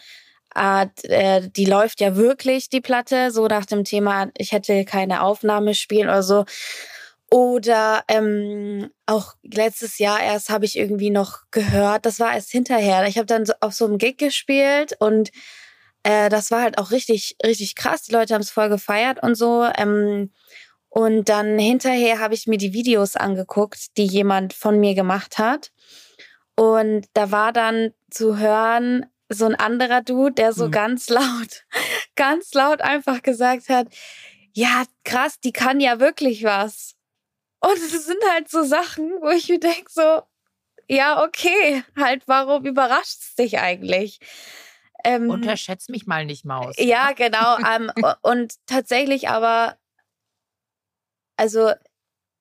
äh, 0.55 1.49
die 1.49 1.65
läuft 1.65 2.01
ja 2.01 2.17
wirklich, 2.17 2.69
die 2.69 2.81
Platte, 2.81 3.31
so 3.31 3.47
nach 3.47 3.67
dem 3.67 3.85
Thema, 3.85 4.29
ich 4.37 4.53
hätte 4.53 4.85
keine 4.85 5.23
Aufnahme 5.23 5.75
spielen 5.75 6.09
oder 6.09 6.23
so. 6.23 6.45
Oder 7.31 8.05
ähm, 8.09 8.91
auch 9.07 9.35
letztes 9.43 9.99
Jahr 9.99 10.23
erst 10.23 10.51
habe 10.51 10.67
ich 10.67 10.77
irgendwie 10.77 11.09
noch 11.09 11.41
gehört, 11.51 12.05
das 12.05 12.21
war 12.21 12.35
erst 12.35 12.51
hinterher. 12.51 13.07
Ich 13.07 13.17
habe 13.17 13.27
dann 13.27 13.45
auf 13.61 13.73
so 13.73 13.87
einem 13.87 13.97
Gig 13.97 14.19
gespielt 14.19 14.95
und 14.99 15.31
äh, 16.03 16.29
das 16.29 16.51
war 16.51 16.63
halt 16.63 16.79
auch 16.79 16.91
richtig, 16.91 17.37
richtig 17.45 17.75
krass. 17.75 18.03
Die 18.03 18.13
Leute 18.13 18.35
haben 18.35 18.43
es 18.43 18.51
voll 18.51 18.69
gefeiert 18.69 19.23
und 19.23 19.35
so. 19.35 19.67
Ähm, 19.79 20.31
und 20.91 21.31
dann 21.31 21.59
hinterher 21.59 22.19
habe 22.19 22.35
ich 22.35 22.47
mir 22.47 22.59
die 22.59 22.75
Videos 22.75 23.17
angeguckt, 23.17 23.97
die 23.97 24.05
jemand 24.05 24.53
von 24.53 24.79
mir 24.79 24.95
gemacht 24.95 25.39
hat. 25.39 25.73
Und 26.55 27.07
da 27.15 27.31
war 27.31 27.53
dann 27.53 27.95
zu 28.11 28.37
hören, 28.37 29.07
so 29.35 29.47
ein 29.47 29.55
anderer 29.55 30.03
Dude, 30.03 30.33
der 30.33 30.53
so 30.53 30.67
mhm. 30.67 30.73
ganz 30.73 31.09
laut, 31.09 31.65
ganz 32.17 32.53
laut 32.55 32.81
einfach 32.81 33.23
gesagt 33.23 33.69
hat, 33.69 33.89
ja, 34.53 34.85
krass, 35.05 35.41
die 35.41 35.53
kann 35.53 35.81
ja 35.81 36.01
wirklich 36.01 36.45
was. 36.45 36.95
Und 37.61 37.77
es 37.77 38.07
sind 38.07 38.23
halt 38.31 38.51
so 38.51 38.63
Sachen, 38.65 39.11
wo 39.21 39.31
ich 39.31 39.49
mir 39.49 39.61
denke 39.61 39.91
so, 39.91 40.23
ja, 40.89 41.23
okay, 41.23 41.85
halt, 41.97 42.25
warum 42.27 42.67
überrascht 42.67 43.21
es 43.21 43.35
dich 43.37 43.59
eigentlich? 43.59 44.19
Ähm, 45.05 45.31
Unterschätzt 45.31 45.89
mich 45.89 46.07
mal 46.07 46.25
nicht, 46.25 46.45
Maus. 46.45 46.75
Ja, 46.79 47.13
genau. 47.13 47.57
ähm, 47.59 47.91
und 48.23 48.55
tatsächlich 48.67 49.29
aber, 49.29 49.79
also 51.37 51.73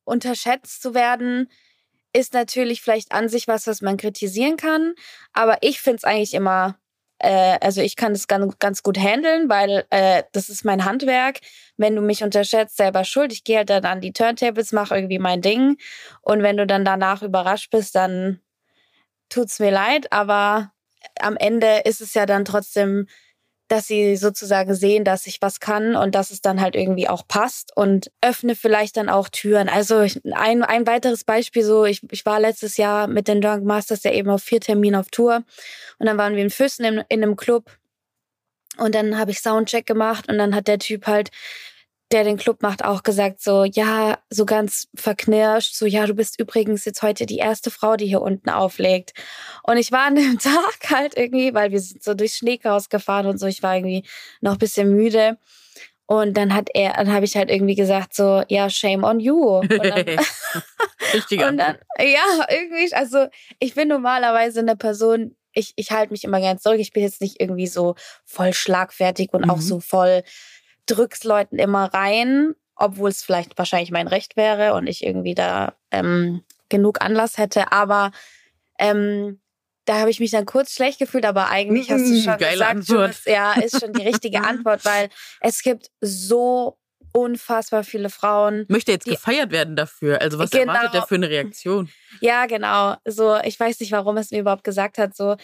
unterschätzt 0.04 0.82
zu 0.82 0.94
werden, 0.94 1.50
ist 2.14 2.34
natürlich 2.34 2.82
vielleicht 2.82 3.12
an 3.12 3.30
sich 3.30 3.48
was, 3.48 3.68
was 3.68 3.82
man 3.82 3.98
kritisieren 3.98 4.58
kann. 4.58 4.96
Aber 5.34 5.60
ich 5.62 5.80
finde 5.80 5.98
es 5.98 6.04
eigentlich 6.04 6.34
immer 6.34 6.78
äh, 7.22 7.58
also 7.62 7.82
ich 7.82 7.96
kann 7.96 8.14
das 8.14 8.28
ganz, 8.28 8.58
ganz 8.60 8.84
gut 8.84 8.98
handeln, 8.98 9.50
weil 9.50 9.86
äh, 9.90 10.24
das 10.32 10.50
ist 10.50 10.66
mein 10.66 10.86
Handwerk. 10.86 11.40
Wenn 11.78 11.96
du 11.96 12.02
mich 12.02 12.24
unterschätzt, 12.24 12.78
selber 12.78 13.04
schuld. 13.04 13.32
Ich 13.32 13.44
gehe 13.44 13.58
halt 13.58 13.70
dann 13.70 13.86
an 13.86 14.02
die 14.02 14.14
Turntables, 14.14 14.72
mache 14.72 14.96
irgendwie 14.96 15.20
mein 15.20 15.42
Ding. 15.42 15.78
Und 16.22 16.44
wenn 16.44 16.58
du 16.58 16.66
dann 16.66 16.86
danach 16.86 17.22
überrascht 17.22 17.70
bist, 17.72 17.96
dann 17.96 18.40
tut's 19.30 19.60
mir 19.60 19.72
leid. 19.72 20.12
Aber 20.12 20.72
am 21.20 21.38
Ende 21.38 21.82
ist 21.86 22.02
es 22.02 22.14
ja 22.14 22.26
dann 22.26 22.46
trotzdem 22.46 23.08
dass 23.72 23.88
sie 23.88 24.18
sozusagen 24.18 24.76
sehen, 24.76 25.06
dass 25.06 25.28
ich 25.28 25.42
was 25.42 25.62
kann 25.62 25.96
und 25.96 26.14
dass 26.14 26.30
es 26.30 26.42
dann 26.42 26.60
halt 26.60 26.76
irgendwie 26.76 27.08
auch 27.08 27.26
passt 27.26 27.72
und 27.76 28.12
öffne 28.22 28.56
vielleicht 28.56 28.98
dann 28.98 29.08
auch 29.08 29.30
Türen. 29.30 29.70
Also 29.70 30.06
ein, 30.34 30.64
ein 30.64 30.86
weiteres 30.86 31.24
Beispiel, 31.24 31.64
so 31.64 31.86
ich, 31.86 32.02
ich 32.12 32.26
war 32.26 32.42
letztes 32.42 32.76
Jahr 32.76 33.08
mit 33.08 33.30
den 33.30 33.40
Drunk 33.40 33.64
Masters 33.64 34.04
ja 34.04 34.12
eben 34.12 34.30
auf 34.30 34.44
vier 34.44 34.60
Terminen 34.60 34.96
auf 34.96 35.10
Tour 35.10 35.44
und 36.00 36.06
dann 36.06 36.18
waren 36.18 36.36
wir 36.36 36.44
in 36.44 36.50
Füssen 36.50 36.84
in, 36.84 37.04
in 37.08 37.24
einem 37.24 37.38
Club 37.38 37.72
und 38.78 38.94
dann 38.94 39.18
habe 39.18 39.32
ich 39.32 39.40
Soundcheck 39.40 39.86
gemacht 39.86 40.30
und 40.30 40.38
dann 40.38 40.54
hat 40.54 40.68
der 40.68 40.80
Typ 40.80 41.08
halt 41.08 41.30
der 42.12 42.24
den 42.24 42.38
Club 42.38 42.62
macht, 42.62 42.84
auch 42.84 43.04
gesagt, 43.04 43.42
so, 43.42 43.64
ja, 43.64 44.18
so 44.30 44.46
ganz 44.46 44.88
verknirscht, 44.96 45.76
so, 45.76 45.86
ja, 45.86 46.06
du 46.06 46.14
bist 46.14 46.40
übrigens 46.40 46.86
jetzt 46.86 47.02
heute 47.02 47.26
die 47.26 47.38
erste 47.38 47.72
Frau, 47.72 47.96
die 47.96 48.08
hier 48.08 48.22
unten 48.22 48.50
auflegt. 48.50 49.14
Und 49.64 49.78
ich 49.78 49.92
war 49.92 50.08
an 50.08 50.16
dem 50.16 50.40
Tag 50.40 50.90
halt 50.90 51.18
irgendwie, 51.18 51.54
weil 51.54 51.72
wir 51.72 51.80
sind 51.80 52.04
so 52.04 52.14
durchs 52.14 52.38
Schneechaos 52.38 52.90
gefahren 52.90 53.28
und 53.28 53.38
so, 53.40 53.46
ich 53.48 53.64
war 53.64 53.76
irgendwie 53.76 54.04
noch 54.42 54.54
ein 54.54 54.60
bisschen 54.60 54.92
müde. 54.94 55.38
Und 56.06 56.36
dann 56.36 56.54
hat 56.54 56.70
er, 56.74 56.94
dann 56.94 57.12
habe 57.14 57.24
ich 57.24 57.38
halt 57.38 57.50
irgendwie 57.50 57.76
gesagt, 57.76 58.14
so, 58.14 58.44
ja, 58.50 58.70
shame 58.70 59.06
on 59.06 59.20
you. 59.22 59.60
Und 59.60 59.70
dann, 59.70 60.06
Richtig. 61.14 61.44
und 61.46 61.58
dann 61.58 61.78
ja, 62.00 62.46
irgendwie, 62.50 62.94
also 62.94 63.28
ich 63.60 63.76
bin 63.76 63.88
normalerweise 63.88 64.60
eine 64.60 64.76
Person, 64.76 65.36
ich, 65.54 65.74
ich 65.76 65.92
halte 65.92 66.12
mich 66.12 66.24
immer 66.24 66.42
ganz 66.42 66.64
zurück. 66.64 66.80
Ich 66.80 66.92
bin 66.94 67.04
jetzt 67.04 67.22
nicht 67.22 67.40
irgendwie 67.40 67.68
so 67.68 67.96
voll 68.26 68.54
schlagfertig 68.54 69.30
und 69.34 69.46
Mhm. 69.46 69.50
auch 69.52 69.62
so 69.62 69.80
voll 69.80 70.24
drück's 70.88 71.24
Leuten 71.24 71.58
immer 71.60 71.94
rein, 71.94 72.54
obwohl 72.76 73.10
es 73.10 73.24
vielleicht 73.24 73.58
wahrscheinlich 73.58 73.92
mein 73.92 74.08
Recht 74.08 74.36
wäre 74.36 74.74
und 74.74 74.88
ich 74.88 75.04
irgendwie 75.04 75.36
da 75.36 75.76
ähm, 75.92 76.44
genug 76.70 77.02
Anlass 77.02 77.38
hätte. 77.38 77.72
Aber 77.72 78.12
ähm, 78.80 79.40
da 79.86 80.00
habe 80.00 80.10
ich 80.10 80.20
mich 80.20 80.32
dann 80.32 80.46
kurz 80.46 80.74
schlecht 80.74 81.00
gefühlt, 81.00 81.26
aber 81.26 81.50
eigentlich 81.50 81.90
hast 81.92 82.06
du 82.08 82.14
Mm, 82.14 82.24
schon 82.24 82.38
geile 82.38 82.52
gesagt, 82.54 82.72
Antwort. 82.72 82.88
Jules, 83.00 83.26
ja, 83.26 83.54
ist 83.54 83.80
schon 83.80 83.94
die 83.94 84.02
richtige 84.04 84.42
Antwort, 84.44 84.86
weil 84.86 85.10
es 85.40 85.62
gibt 85.64 85.88
so 86.02 86.78
unfassbar 87.14 87.84
viele 87.84 88.10
Frauen. 88.10 88.66
Möchte 88.70 88.92
jetzt 88.94 89.06
Die- 89.06 89.12
gefeiert 89.12 89.52
werden 89.52 89.76
dafür. 89.76 90.22
Also 90.22 90.40
was 90.40 90.50
Genau. 90.52 90.74
erwartet 90.74 90.96
er 90.96 91.08
für 91.08 91.16
eine 91.16 91.30
Reaktion? 91.30 91.90
Ja, 92.22 92.46
genau. 92.46 92.96
So, 93.06 93.38
ich 93.44 93.60
weiß 93.60 93.80
nicht, 93.82 93.92
warum 93.92 94.18
es 94.18 94.32
mir 94.32 94.40
überhaupt 94.40 94.64
gesagt 94.64 94.98
hat. 94.98 95.16
So, 95.16 95.36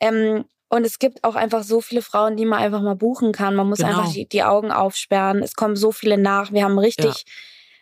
ähm, 0.00 0.44
und 0.68 0.84
es 0.84 0.98
gibt 0.98 1.22
auch 1.24 1.36
einfach 1.36 1.62
so 1.62 1.80
viele 1.80 2.02
Frauen, 2.02 2.36
die 2.36 2.44
man 2.44 2.58
einfach 2.58 2.82
mal 2.82 2.96
buchen 2.96 3.32
kann. 3.32 3.54
Man 3.54 3.68
muss 3.68 3.78
Genau. 3.78 4.00
einfach 4.00 4.12
die, 4.12 4.28
die 4.28 4.42
Augen 4.42 4.72
aufsperren. 4.72 5.42
Es 5.42 5.54
kommen 5.54 5.76
so 5.76 5.92
viele 5.92 6.18
nach. 6.18 6.52
Wir 6.52 6.64
haben 6.64 6.78
richtig, 6.78 7.24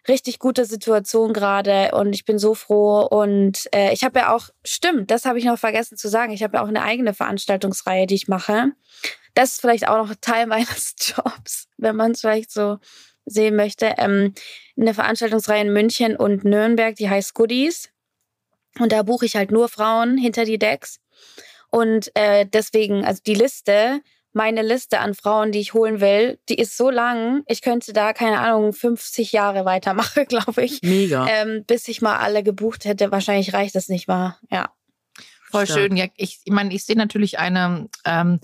richtig 0.06 0.38
gute 0.38 0.66
Situation 0.66 1.32
gerade 1.32 1.92
und 1.94 2.12
ich 2.14 2.24
bin 2.26 2.38
so 2.38 2.54
froh. 2.54 3.00
Und 3.06 3.68
äh, 3.74 3.92
ich 3.94 4.04
habe 4.04 4.18
ja 4.18 4.34
auch, 4.34 4.50
stimmt, 4.64 5.10
das 5.10 5.24
habe 5.24 5.38
ich 5.38 5.46
noch 5.46 5.58
vergessen 5.58 5.96
zu 5.96 6.08
sagen. 6.08 6.32
Ich 6.32 6.42
habe 6.42 6.58
ja 6.58 6.62
auch 6.62 6.68
eine 6.68 6.82
eigene 6.82 7.14
Veranstaltungsreihe, 7.14 8.06
die 8.06 8.16
ich 8.16 8.28
mache. 8.28 8.72
Das 9.32 9.52
ist 9.52 9.60
vielleicht 9.62 9.88
auch 9.88 10.06
noch 10.06 10.14
Teil 10.20 10.46
meines 10.48 10.94
Jobs, 11.00 11.68
wenn 11.78 11.96
man 11.96 12.12
es 12.12 12.20
vielleicht 12.20 12.50
so 12.52 12.78
sehen 13.24 13.56
möchte. 13.56 13.94
Ähm, 13.96 14.34
eine 14.78 14.92
Veranstaltungsreihe 14.92 15.62
in 15.62 15.72
München 15.72 16.16
und 16.16 16.44
Nürnberg, 16.44 16.94
die 16.96 17.08
heißt 17.08 17.32
Goodies. 17.32 17.88
Und 18.78 18.92
da 18.92 19.02
buche 19.04 19.24
ich 19.24 19.36
halt 19.36 19.50
nur 19.52 19.70
Frauen 19.70 20.18
hinter 20.18 20.44
die 20.44 20.58
Decks. 20.58 20.98
Und 21.74 22.12
äh, 22.14 22.46
deswegen, 22.46 23.04
also 23.04 23.20
die 23.26 23.34
Liste, 23.34 24.00
meine 24.32 24.62
Liste 24.62 25.00
an 25.00 25.12
Frauen, 25.12 25.50
die 25.50 25.58
ich 25.58 25.74
holen 25.74 26.00
will, 26.00 26.38
die 26.48 26.54
ist 26.54 26.76
so 26.76 26.88
lang, 26.88 27.42
ich 27.48 27.62
könnte 27.62 27.92
da, 27.92 28.12
keine 28.12 28.38
Ahnung, 28.38 28.72
50 28.72 29.32
Jahre 29.32 29.64
weitermachen, 29.64 30.24
glaube 30.28 30.62
ich. 30.62 30.82
Mega. 30.82 31.26
Ähm, 31.26 31.64
bis 31.66 31.88
ich 31.88 32.00
mal 32.00 32.18
alle 32.18 32.44
gebucht 32.44 32.84
hätte. 32.84 33.10
Wahrscheinlich 33.10 33.54
reicht 33.54 33.74
das 33.74 33.88
nicht 33.88 34.06
mal. 34.06 34.38
Ja. 34.52 34.70
Voll 35.50 35.66
Stark. 35.66 35.80
schön. 35.80 35.96
Ja, 35.96 36.06
ich, 36.16 36.42
ich 36.44 36.52
meine, 36.52 36.72
ich 36.72 36.84
sehe 36.84 36.96
natürlich 36.96 37.40
eine, 37.40 37.88
ähm, 38.04 38.38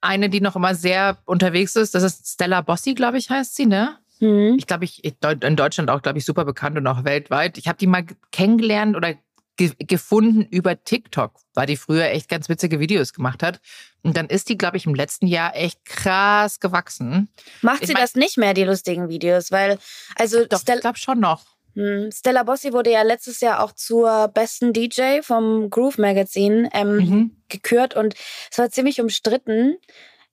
eine, 0.00 0.28
die 0.28 0.40
noch 0.40 0.56
immer 0.56 0.74
sehr 0.74 1.18
unterwegs 1.26 1.76
ist. 1.76 1.94
Das 1.94 2.02
ist 2.02 2.26
Stella 2.26 2.60
Bossi, 2.62 2.94
glaube 2.94 3.18
ich, 3.18 3.30
heißt 3.30 3.54
sie, 3.54 3.66
ne? 3.66 3.98
Hm. 4.18 4.56
Ich 4.58 4.66
glaube, 4.66 4.84
ich 4.84 5.04
in 5.04 5.54
Deutschland 5.54 5.90
auch, 5.90 6.02
glaube 6.02 6.18
ich, 6.18 6.24
super 6.24 6.44
bekannt 6.44 6.76
und 6.76 6.88
auch 6.88 7.04
weltweit. 7.04 7.56
Ich 7.56 7.68
habe 7.68 7.78
die 7.78 7.86
mal 7.86 8.04
kennengelernt 8.32 8.96
oder 8.96 9.14
ge 9.56 9.72
gefunden 9.78 10.42
über 10.42 10.82
TikTok, 10.82 11.34
weil 11.54 11.66
die 11.66 11.76
früher 11.76 12.06
echt 12.06 12.28
ganz 12.28 12.48
witzige 12.48 12.80
Videos 12.80 13.12
gemacht 13.12 13.42
hat. 13.42 13.60
Und 14.02 14.16
dann 14.16 14.26
ist 14.28 14.48
die, 14.48 14.56
glaube 14.58 14.76
ich, 14.76 14.86
im 14.86 14.94
letzten 14.94 15.26
Jahr 15.26 15.54
echt 15.54 15.84
krass 15.84 16.58
gewachsen. 16.60 17.28
Macht 17.60 17.82
Ich 17.82 17.88
sie 17.88 17.92
mein- 17.92 18.02
das 18.02 18.14
nicht 18.14 18.38
mehr, 18.38 18.54
die 18.54 18.64
lustigen 18.64 19.08
Videos? 19.08 19.50
Weil, 19.52 19.78
also 20.16 20.44
Doch, 20.46 20.60
Stella, 20.60 20.76
ich 20.76 20.82
glaube 20.82 20.98
schon 20.98 21.20
noch. 21.20 21.44
Hm, 21.74 22.10
Stella 22.12 22.42
Bossi 22.42 22.72
wurde 22.72 22.90
ja 22.92 23.02
letztes 23.02 23.40
Jahr 23.40 23.62
auch 23.62 23.72
zur 23.72 24.28
besten 24.28 24.72
DJ 24.72 25.20
vom 25.22 25.70
Groove 25.70 25.98
Magazine 25.98 26.68
ähm, 26.74 26.96
Mhm. 26.96 27.36
gekürt 27.48 27.94
und 27.96 28.14
es 28.50 28.58
war 28.58 28.70
ziemlich 28.70 29.00
umstritten, 29.00 29.76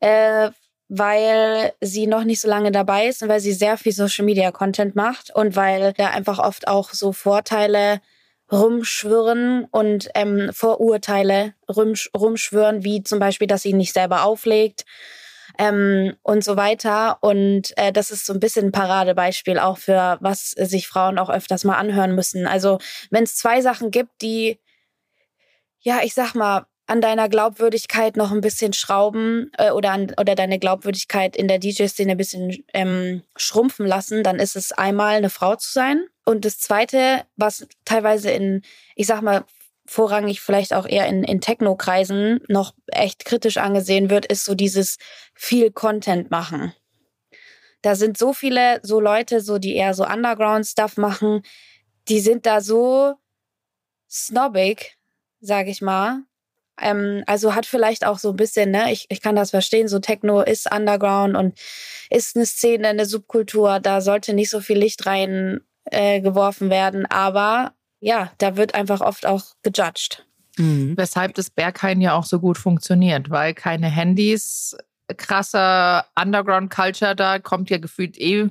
äh, 0.01 0.49
weil 0.89 1.71
sie 1.81 2.07
noch 2.07 2.23
nicht 2.23 2.41
so 2.41 2.47
lange 2.49 2.71
dabei 2.71 3.07
ist 3.07 3.21
und 3.21 3.29
weil 3.29 3.39
sie 3.39 3.53
sehr 3.53 3.77
viel 3.77 3.91
Social 3.93 4.25
Media 4.25 4.51
Content 4.51 4.95
macht 4.95 5.33
und 5.33 5.55
weil 5.55 5.93
da 5.93 6.07
einfach 6.09 6.39
oft 6.39 6.67
auch 6.67 6.91
so 6.91 7.13
Vorteile 7.13 8.01
rumschwirren 8.51 9.65
und 9.71 10.09
ähm, 10.15 10.49
Vorurteile 10.53 11.53
rumsch 11.69 12.09
rumschwirren, 12.15 12.83
wie 12.83 13.03
zum 13.03 13.19
Beispiel, 13.19 13.47
dass 13.47 13.61
sie 13.61 13.73
nicht 13.73 13.93
selber 13.93 14.23
auflegt 14.23 14.85
ähm, 15.57 16.15
und 16.23 16.43
so 16.43 16.57
weiter. 16.57 17.17
Und 17.21 17.77
äh, 17.77 17.91
das 17.91 18.11
ist 18.11 18.25
so 18.25 18.33
ein 18.33 18.39
bisschen 18.39 18.67
ein 18.67 18.71
Paradebeispiel 18.71 19.59
auch 19.59 19.77
für, 19.77 20.17
was 20.21 20.51
sich 20.51 20.87
Frauen 20.87 21.19
auch 21.19 21.29
öfters 21.29 21.63
mal 21.63 21.77
anhören 21.77 22.15
müssen. 22.15 22.47
Also 22.47 22.79
wenn 23.11 23.23
es 23.23 23.35
zwei 23.35 23.61
Sachen 23.61 23.91
gibt, 23.91 24.21
die, 24.21 24.59
ja, 25.81 25.99
ich 26.03 26.13
sag 26.13 26.33
mal, 26.33 26.65
an 26.89 27.01
deiner 27.01 27.29
Glaubwürdigkeit 27.29 28.17
noch 28.17 28.31
ein 28.31 28.41
bisschen 28.41 28.73
schrauben 28.73 29.51
äh, 29.59 29.69
oder, 29.69 29.91
an, 29.91 30.11
oder 30.19 30.33
deine 30.33 30.57
Glaubwürdigkeit 30.57 31.35
in 31.35 31.47
der 31.47 31.59
DJ-Szene 31.59 32.13
ein 32.13 32.17
bisschen 32.17 32.63
ähm, 32.73 33.21
schrumpfen 33.35 33.85
lassen, 33.85 34.23
dann 34.23 34.39
ist 34.39 34.55
es 34.55 34.71
einmal 34.71 35.17
eine 35.17 35.29
Frau 35.29 35.55
zu 35.55 35.71
sein. 35.71 36.03
Und 36.25 36.45
das 36.45 36.57
Zweite, 36.57 37.25
was 37.35 37.67
teilweise 37.85 38.31
in, 38.31 38.63
ich 38.95 39.05
sag 39.05 39.21
mal, 39.21 39.45
vorrangig 39.85 40.41
vielleicht 40.41 40.73
auch 40.73 40.87
eher 40.87 41.05
in, 41.05 41.23
in 41.23 41.41
Techno-Kreisen 41.41 42.41
noch 42.47 42.73
echt 42.87 43.23
kritisch 43.23 43.57
angesehen 43.57 44.09
wird, 44.09 44.25
ist 44.25 44.45
so 44.45 44.55
dieses 44.55 44.97
viel 45.35 45.71
Content 45.71 46.31
machen. 46.31 46.73
Da 47.83 47.93
sind 47.93 48.17
so 48.17 48.33
viele 48.33 48.79
so 48.81 48.99
Leute, 48.99 49.41
so 49.41 49.59
die 49.59 49.75
eher 49.75 49.93
so 49.93 50.07
Underground-Stuff 50.07 50.97
machen, 50.97 51.43
die 52.07 52.19
sind 52.19 52.47
da 52.47 52.61
so 52.61 53.13
snobbig, 54.09 54.97
sag 55.39 55.67
ich 55.67 55.81
mal. 55.81 56.23
Ähm, 56.81 57.23
also 57.27 57.55
hat 57.55 57.65
vielleicht 57.65 58.05
auch 58.05 58.19
so 58.19 58.31
ein 58.31 58.35
bisschen, 58.35 58.71
ne, 58.71 58.91
ich, 58.91 59.05
ich 59.09 59.21
kann 59.21 59.35
das 59.35 59.51
verstehen, 59.51 59.87
so 59.87 59.99
Techno 59.99 60.41
ist 60.41 60.71
Underground 60.73 61.35
und 61.35 61.57
ist 62.09 62.35
eine 62.35 62.45
Szene, 62.45 62.87
eine 62.87 63.05
Subkultur, 63.05 63.79
da 63.79 64.01
sollte 64.01 64.33
nicht 64.33 64.49
so 64.49 64.59
viel 64.59 64.77
Licht 64.77 65.05
rein 65.05 65.61
äh, 65.85 66.21
geworfen 66.21 66.69
werden, 66.69 67.05
aber 67.05 67.73
ja, 67.99 68.31
da 68.37 68.57
wird 68.57 68.75
einfach 68.75 69.01
oft 69.01 69.25
auch 69.25 69.43
gejudged. 69.63 70.25
Mhm. 70.57 70.97
Weshalb 70.97 71.35
das 71.35 71.49
Berghain 71.49 72.01
ja 72.01 72.13
auch 72.13 72.25
so 72.25 72.39
gut 72.39 72.57
funktioniert, 72.57 73.29
weil 73.29 73.53
keine 73.53 73.87
Handys, 73.87 74.75
krasser 75.17 76.05
Underground-Culture, 76.19 77.15
da 77.15 77.39
kommt 77.39 77.69
ja 77.69 77.77
gefühlt 77.77 78.17
eh 78.19 78.49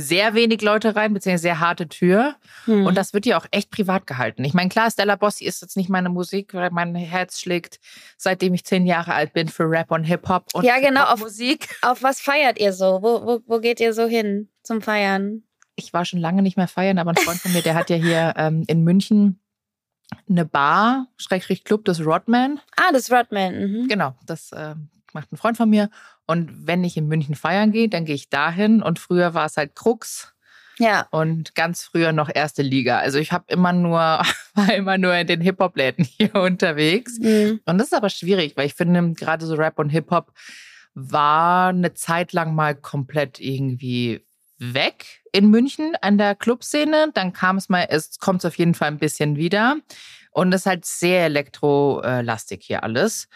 sehr 0.00 0.32
wenig 0.34 0.62
Leute 0.62 0.94
rein, 0.94 1.12
beziehungsweise 1.12 1.42
sehr 1.42 1.58
harte 1.60 1.88
Tür. 1.88 2.36
Hm. 2.66 2.86
Und 2.86 2.94
das 2.94 3.12
wird 3.14 3.26
ja 3.26 3.36
auch 3.36 3.46
echt 3.50 3.72
privat 3.72 4.06
gehalten. 4.06 4.44
Ich 4.44 4.54
meine, 4.54 4.68
klar, 4.68 4.88
Stella 4.92 5.16
Bossi 5.16 5.44
ist 5.44 5.60
jetzt 5.60 5.76
nicht 5.76 5.90
meine 5.90 6.08
Musik, 6.08 6.54
weil 6.54 6.70
mein 6.70 6.94
Herz 6.94 7.40
schlägt, 7.40 7.80
seitdem 8.16 8.54
ich 8.54 8.64
zehn 8.64 8.86
Jahre 8.86 9.12
alt 9.14 9.32
bin, 9.32 9.48
für 9.48 9.68
Rap 9.68 9.90
und 9.90 10.04
Hip-Hop 10.04 10.46
und 10.54 10.64
Ja, 10.64 10.78
genau, 10.78 11.02
auf- 11.04 11.18
Musik. 11.18 11.68
Auf 11.82 12.04
was 12.04 12.20
feiert 12.20 12.60
ihr 12.60 12.72
so? 12.72 13.00
Wo, 13.02 13.26
wo, 13.26 13.40
wo 13.46 13.58
geht 13.58 13.80
ihr 13.80 13.92
so 13.92 14.06
hin 14.06 14.48
zum 14.62 14.82
Feiern? 14.82 15.42
Ich 15.74 15.92
war 15.92 16.04
schon 16.04 16.20
lange 16.20 16.42
nicht 16.42 16.56
mehr 16.56 16.68
feiern, 16.68 16.98
aber 16.98 17.10
ein 17.10 17.16
Freund 17.16 17.40
von 17.40 17.52
mir, 17.52 17.62
der 17.62 17.74
hat 17.74 17.90
ja 17.90 17.96
hier 17.96 18.34
ähm, 18.38 18.62
in 18.68 18.84
München 18.84 19.40
eine 20.28 20.44
Bar, 20.44 21.08
Schrägstrich 21.16 21.64
Club, 21.64 21.84
das 21.84 22.00
Rodman. 22.04 22.60
Ah, 22.76 22.92
das 22.92 23.10
Rodman. 23.10 23.54
Mhm. 23.82 23.88
Genau, 23.88 24.14
das 24.26 24.52
äh, 24.52 24.76
macht 25.12 25.32
ein 25.32 25.36
Freund 25.36 25.56
von 25.56 25.68
mir. 25.68 25.90
Und 26.28 26.66
wenn 26.68 26.84
ich 26.84 26.96
in 26.96 27.08
München 27.08 27.34
feiern 27.34 27.72
gehe, 27.72 27.88
dann 27.88 28.04
gehe 28.04 28.14
ich 28.14 28.28
dahin. 28.28 28.82
Und 28.82 29.00
früher 29.00 29.34
war 29.34 29.46
es 29.46 29.56
halt 29.56 29.74
Krux 29.74 30.32
Ja. 30.78 31.08
und 31.10 31.54
ganz 31.56 31.82
früher 31.82 32.12
noch 32.12 32.28
erste 32.32 32.62
Liga. 32.62 32.98
Also 32.98 33.18
ich 33.18 33.32
habe 33.32 33.46
immer 33.48 33.72
nur, 33.72 33.98
war 34.54 34.74
immer 34.74 34.98
nur 34.98 35.14
in 35.16 35.26
den 35.26 35.40
Hip-Hop-Läden 35.40 36.04
hier 36.18 36.34
unterwegs. 36.36 37.18
Mhm. 37.18 37.60
Und 37.64 37.78
das 37.78 37.88
ist 37.88 37.94
aber 37.94 38.10
schwierig, 38.10 38.56
weil 38.56 38.66
ich 38.66 38.74
finde, 38.74 39.14
gerade 39.14 39.44
so 39.46 39.54
Rap 39.56 39.78
und 39.80 39.88
Hip-Hop 39.88 40.32
war 40.94 41.68
eine 41.70 41.94
Zeit 41.94 42.32
lang 42.32 42.54
mal 42.54 42.74
komplett 42.74 43.40
irgendwie 43.40 44.24
weg 44.58 45.22
in 45.32 45.48
München 45.48 45.94
an 46.02 46.18
der 46.18 46.34
Clubszene. 46.34 47.10
Dann 47.14 47.32
kam 47.32 47.56
es 47.56 47.68
mal, 47.68 47.86
es 47.88 48.18
kommt 48.18 48.44
auf 48.44 48.58
jeden 48.58 48.74
Fall 48.74 48.88
ein 48.88 48.98
bisschen 48.98 49.36
wieder. 49.36 49.76
Und 50.32 50.52
es 50.52 50.62
ist 50.62 50.66
halt 50.66 50.84
sehr 50.84 51.24
elektrolastig 51.24 52.62
hier 52.64 52.82
alles. 52.82 53.28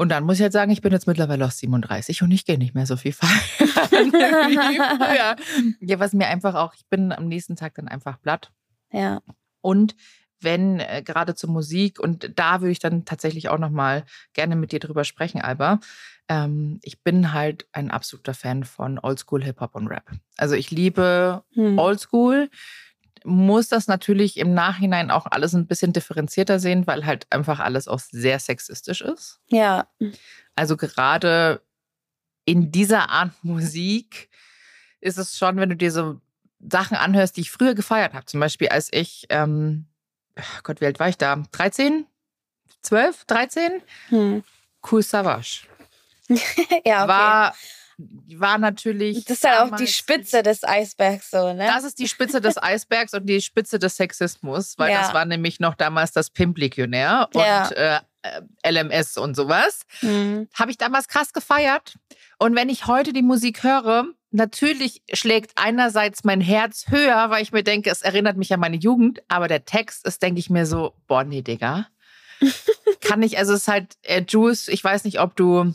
Und 0.00 0.08
dann 0.08 0.24
muss 0.24 0.36
ich 0.36 0.42
halt 0.42 0.54
sagen, 0.54 0.70
ich 0.72 0.80
bin 0.80 0.92
jetzt 0.92 1.06
mittlerweile 1.06 1.44
auch 1.44 1.50
37 1.50 2.22
und 2.22 2.30
ich 2.30 2.46
gehe 2.46 2.56
nicht 2.56 2.74
mehr 2.74 2.86
so 2.86 2.96
viel 2.96 3.12
wie 3.12 4.78
früher. 4.78 5.36
Ja, 5.80 6.00
was 6.00 6.14
mir 6.14 6.26
einfach 6.28 6.54
auch, 6.54 6.72
ich 6.72 6.86
bin 6.88 7.12
am 7.12 7.28
nächsten 7.28 7.54
Tag 7.54 7.74
dann 7.74 7.86
einfach 7.86 8.18
platt. 8.18 8.50
Ja. 8.90 9.20
Und 9.60 9.94
wenn 10.40 10.80
äh, 10.80 11.02
gerade 11.04 11.34
zur 11.34 11.50
Musik 11.50 12.00
und 12.00 12.32
da 12.36 12.62
würde 12.62 12.72
ich 12.72 12.78
dann 12.78 13.04
tatsächlich 13.04 13.50
auch 13.50 13.58
noch 13.58 13.68
mal 13.68 14.06
gerne 14.32 14.56
mit 14.56 14.72
dir 14.72 14.80
drüber 14.80 15.04
sprechen, 15.04 15.42
Alba. 15.42 15.80
Ähm, 16.28 16.78
ich 16.82 17.02
bin 17.02 17.34
halt 17.34 17.66
ein 17.72 17.90
absoluter 17.90 18.32
Fan 18.32 18.64
von 18.64 18.98
Oldschool 18.98 19.44
Hip 19.44 19.60
Hop 19.60 19.74
und 19.74 19.88
Rap. 19.88 20.10
Also 20.38 20.54
ich 20.54 20.70
liebe 20.70 21.44
Hm. 21.52 21.78
Oldschool. 21.78 22.48
Muss 23.24 23.68
das 23.68 23.86
natürlich 23.86 24.36
im 24.36 24.54
Nachhinein 24.54 25.10
auch 25.10 25.26
alles 25.26 25.54
ein 25.54 25.66
bisschen 25.66 25.92
differenzierter 25.92 26.58
sehen, 26.58 26.86
weil 26.86 27.04
halt 27.06 27.26
einfach 27.30 27.60
alles 27.60 27.88
auch 27.88 28.00
sehr 28.00 28.38
sexistisch 28.38 29.00
ist. 29.00 29.40
Ja. 29.48 29.88
Also 30.54 30.76
gerade 30.76 31.62
in 32.44 32.72
dieser 32.72 33.10
Art 33.10 33.32
Musik 33.42 34.30
ist 35.00 35.18
es 35.18 35.38
schon, 35.38 35.56
wenn 35.56 35.68
du 35.68 35.76
dir 35.76 35.92
so 35.92 36.20
Sachen 36.60 36.96
anhörst, 36.96 37.36
die 37.36 37.42
ich 37.42 37.50
früher 37.50 37.74
gefeiert 37.74 38.14
habe. 38.14 38.26
Zum 38.26 38.40
Beispiel, 38.40 38.68
als 38.68 38.92
ich, 38.92 39.26
ähm, 39.30 39.86
ach 40.36 40.62
Gott, 40.62 40.80
wie 40.80 40.86
alt 40.86 41.00
war 41.00 41.08
ich 41.08 41.16
da? 41.16 41.42
13? 41.52 42.06
12? 42.82 43.24
13? 43.26 43.82
Hm. 44.08 44.44
Cool 44.90 45.02
Savage. 45.02 45.62
ja, 46.28 47.04
okay. 47.04 47.08
War, 47.08 47.54
war 48.36 48.58
natürlich. 48.58 49.24
das 49.24 49.38
ist 49.38 49.44
halt 49.44 49.72
auch 49.72 49.76
die 49.76 49.86
Spitze 49.86 50.42
des 50.42 50.64
Eisbergs 50.64 51.30
so, 51.30 51.52
ne? 51.52 51.66
Das 51.66 51.84
ist 51.84 51.98
die 51.98 52.08
Spitze 52.08 52.40
des 52.40 52.56
Eisbergs 52.62 53.14
und 53.14 53.26
die 53.26 53.40
Spitze 53.40 53.78
des 53.78 53.96
Sexismus, 53.96 54.74
weil 54.78 54.90
Ja. 54.92 55.02
das 55.02 55.14
war 55.14 55.24
nämlich 55.24 55.60
noch 55.60 55.74
damals 55.74 56.12
das 56.12 56.30
Pimp-Legionär 56.30 57.28
und 57.34 57.40
Ja. 57.40 57.68
äh, 57.70 58.00
äh, 58.22 58.70
LMS 58.70 59.16
und 59.16 59.34
sowas. 59.34 59.82
Hm. 60.00 60.48
Habe 60.54 60.70
ich 60.70 60.76
damals 60.78 61.08
krass 61.08 61.32
gefeiert. 61.32 61.94
Und 62.38 62.54
wenn 62.54 62.68
ich 62.68 62.86
heute 62.86 63.12
die 63.12 63.22
Musik 63.22 63.62
höre, 63.62 64.04
natürlich 64.30 65.02
schlägt 65.12 65.52
einerseits 65.56 66.22
mein 66.24 66.40
Herz 66.40 66.86
höher, 66.88 67.30
weil 67.30 67.42
ich 67.42 67.52
mir 67.52 67.62
denke, 67.64 67.90
es 67.90 68.02
erinnert 68.02 68.36
mich 68.36 68.52
an 68.52 68.60
meine 68.60 68.76
Jugend, 68.76 69.22
aber 69.28 69.48
der 69.48 69.64
Text 69.64 70.06
ist, 70.06 70.22
denke 70.22 70.38
ich 70.38 70.50
mir 70.50 70.66
so, 70.66 70.94
boah, 71.06 71.24
nee, 71.24 71.42
Digga. 71.42 71.86
Kann 73.00 73.22
ich, 73.22 73.38
also 73.38 73.54
es 73.54 73.62
ist 73.62 73.68
halt, 73.68 73.94
äh, 74.02 74.22
Juice, 74.26 74.68
ich 74.68 74.82
weiß 74.84 75.04
nicht, 75.04 75.20
ob 75.20 75.36
du 75.36 75.74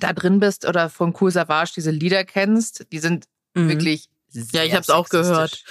da 0.00 0.12
drin 0.12 0.40
bist 0.40 0.66
oder 0.66 0.90
von 0.90 1.14
Cool 1.20 1.30
Savage 1.30 1.72
diese 1.76 1.90
Lieder 1.90 2.24
kennst. 2.24 2.86
Die 2.92 2.98
sind 2.98 3.26
Mhm. 3.54 3.68
wirklich 3.68 4.08
Ja, 4.32 4.42
sehr 4.42 4.64
ich 4.64 4.72
habe 4.72 4.80
es 4.82 4.90
auch 4.90 5.08
gehört. 5.08 5.62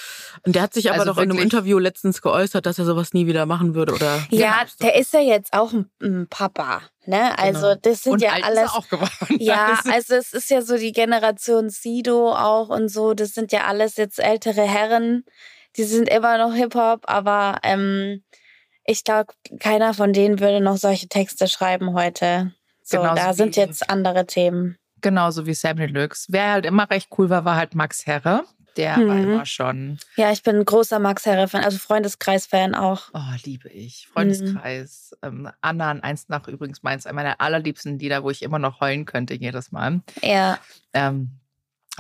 Und 0.46 0.56
der 0.56 0.62
hat 0.62 0.74
sich 0.74 0.90
aber 0.90 1.02
Also 1.02 1.12
doch 1.14 1.22
in 1.22 1.30
einem 1.30 1.42
Interview 1.42 1.80
letztens 1.80 2.22
geäußert, 2.22 2.66
dass 2.66 2.80
er 2.80 2.86
sowas 2.86 3.12
nie 3.12 3.28
wieder 3.28 3.46
machen 3.46 3.76
würde, 3.76 3.94
oder? 3.94 4.26
Ja, 4.30 4.62
Genau. 4.64 4.72
der 4.84 4.96
ist 4.96 5.12
ja 5.12 5.20
jetzt 5.20 5.52
auch 5.52 5.74
ein, 5.74 6.28
Papa, 6.30 6.82
ne? 7.06 7.38
Also 7.38 7.76
das 7.76 8.04
sind 8.04 8.14
Und 8.14 8.22
ja 8.22 8.30
alt 8.32 8.40
ist 8.44 8.46
alles. 8.48 8.60
er 8.72 8.76
auch 8.78 8.88
geworden. 8.88 9.38
Ja, 9.40 9.66
Also- 9.86 9.92
also 9.92 10.16
es 10.16 10.32
ist 10.34 10.50
ja 10.50 10.62
so 10.62 10.78
die 10.78 10.94
Generation 10.94 11.70
Sido 11.70 12.32
auch 12.34 12.70
und 12.70 12.88
so. 12.88 13.14
Das 13.14 13.34
sind 13.34 13.52
ja 13.52 13.66
alles 13.66 13.98
jetzt 13.98 14.20
ältere 14.20 14.62
Herren. 14.62 15.26
Die 15.76 15.84
sind 15.84 16.08
immer 16.08 16.38
noch 16.38 16.54
Hip-Hop, 16.54 17.02
aber 17.10 17.60
ähm, 17.64 18.24
ich 18.86 19.04
glaube, 19.04 19.34
keiner 19.60 19.94
von 19.94 20.14
denen 20.14 20.40
würde 20.40 20.62
noch 20.62 20.78
solche 20.78 21.10
Texte 21.10 21.50
schreiben 21.50 21.94
heute. 21.96 22.54
So, 22.84 22.98
Genauso 22.98 23.16
da 23.16 23.34
sind 23.34 23.56
jetzt 23.56 23.90
andere 23.90 24.26
Themen. 24.26 24.78
Genauso 25.02 25.46
wie 25.46 25.54
Sam 25.54 25.78
Deluxe. 25.78 26.28
Wer 26.30 26.52
halt 26.52 26.66
immer 26.66 26.90
recht 26.90 27.10
cool 27.18 27.30
war, 27.30 27.44
war 27.46 27.56
halt 27.56 27.76
Max 27.76 28.06
Herre. 28.06 28.44
Der 28.78 28.96
war 28.98 29.04
Mhm. 29.04 29.24
immer 29.24 29.46
schon, 29.46 30.00
Ja, 30.16 30.32
ich 30.32 30.42
bin 30.42 30.56
ein 30.56 30.66
großer 30.66 30.98
Max 30.98 31.26
Herre-Fan, 31.28 31.64
also 31.64 31.78
Freundeskreis-Fan 31.78 32.74
auch. 32.74 33.10
oh, 33.14 33.20
liebe 33.44 33.70
ich. 33.70 34.08
Mhm. 34.08 34.14
Freundeskreis. 34.14 35.16
Ähm, 35.22 35.50
Anna 35.62 35.92
an 35.92 36.02
eins 36.02 36.28
nach 36.30 36.48
übrigens 36.48 36.82
meins, 36.82 37.06
einer 37.06 37.16
meiner 37.16 37.40
allerliebsten 37.42 38.00
Lieder, 38.00 38.24
wo 38.24 38.32
ich 38.32 38.42
immer 38.42 38.58
noch 38.60 38.82
heulen 38.82 39.06
könnte 39.06 39.36
jedes 39.36 39.72
Mal. 39.72 40.02
Ja, 40.24 40.58
Ähm, 40.94 41.40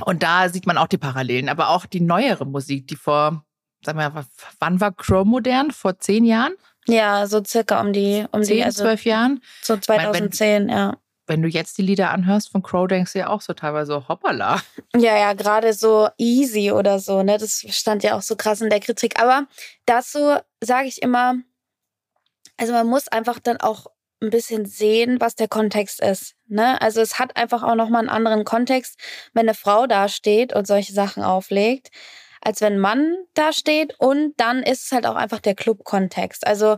und 0.05 0.23
da 0.23 0.49
sieht 0.49 0.65
man 0.65 0.77
auch 0.79 0.87
die 0.87 0.97
Parallelen, 0.97 1.49
aber 1.49 1.69
auch 1.69 1.85
die 1.85 2.01
neuere 2.01 2.45
Musik, 2.45 2.87
die 2.87 2.95
vor, 2.95 3.45
sag 3.85 3.95
mal, 3.95 4.15
w- 4.15 4.21
wann 4.59 4.81
war 4.81 4.91
Crow 4.93 5.25
modern? 5.25 5.69
Vor 5.71 5.99
zehn 5.99 6.25
Jahren? 6.25 6.53
Ja, 6.87 7.25
so 7.27 7.43
circa 7.43 7.79
um 7.81 7.93
die, 7.93 8.25
um 8.31 8.43
Zehn, 8.43 8.57
die, 8.57 8.63
also 8.63 8.83
zwölf 8.83 9.05
Jahren? 9.05 9.41
so 9.61 9.77
2010, 9.77 10.69
ja. 10.69 10.97
Wenn 11.25 11.41
du 11.41 11.47
jetzt 11.47 11.77
die 11.77 11.83
Lieder 11.83 12.11
anhörst 12.11 12.51
von 12.51 12.61
Crow, 12.63 12.87
denkst 12.87 13.13
du 13.13 13.19
ja 13.19 13.29
auch 13.29 13.41
so 13.41 13.53
teilweise, 13.53 13.93
so, 13.93 14.07
hoppala. 14.09 14.61
Ja, 14.95 15.17
ja, 15.17 15.33
gerade 15.33 15.73
so 15.73 16.09
easy 16.17 16.71
oder 16.71 16.99
so, 16.99 17.23
ne? 17.23 17.37
Das 17.37 17.65
stand 17.69 18.03
ja 18.03 18.15
auch 18.15 18.21
so 18.21 18.35
krass 18.35 18.59
in 18.59 18.69
der 18.69 18.81
Kritik. 18.81 19.21
Aber 19.21 19.47
dazu 19.85 20.35
sage 20.61 20.87
ich 20.87 21.01
immer, 21.01 21.35
also 22.57 22.73
man 22.73 22.87
muss 22.87 23.07
einfach 23.07 23.39
dann 23.39 23.57
auch 23.57 23.87
ein 24.23 24.29
bisschen 24.29 24.65
sehen, 24.65 25.19
was 25.19 25.35
der 25.35 25.47
Kontext 25.47 26.01
ist. 26.01 26.35
Ne? 26.47 26.81
Also 26.81 27.01
es 27.01 27.19
hat 27.19 27.35
einfach 27.35 27.61
auch 27.63 27.75
nochmal 27.75 28.01
einen 28.01 28.09
anderen 28.09 28.45
Kontext, 28.45 28.99
wenn 29.33 29.47
eine 29.47 29.53
Frau 29.53 29.85
da 29.85 30.07
steht 30.07 30.53
und 30.53 30.65
solche 30.65 30.93
Sachen 30.93 31.23
auflegt, 31.23 31.89
als 32.43 32.61
wenn 32.61 32.77
Mann 32.77 33.15
da 33.33 33.53
steht. 33.53 33.95
Und 33.99 34.33
dann 34.37 34.63
ist 34.63 34.85
es 34.85 34.91
halt 34.91 35.05
auch 35.05 35.15
einfach 35.15 35.39
der 35.39 35.55
Club-Kontext. 35.55 36.45
Also 36.45 36.77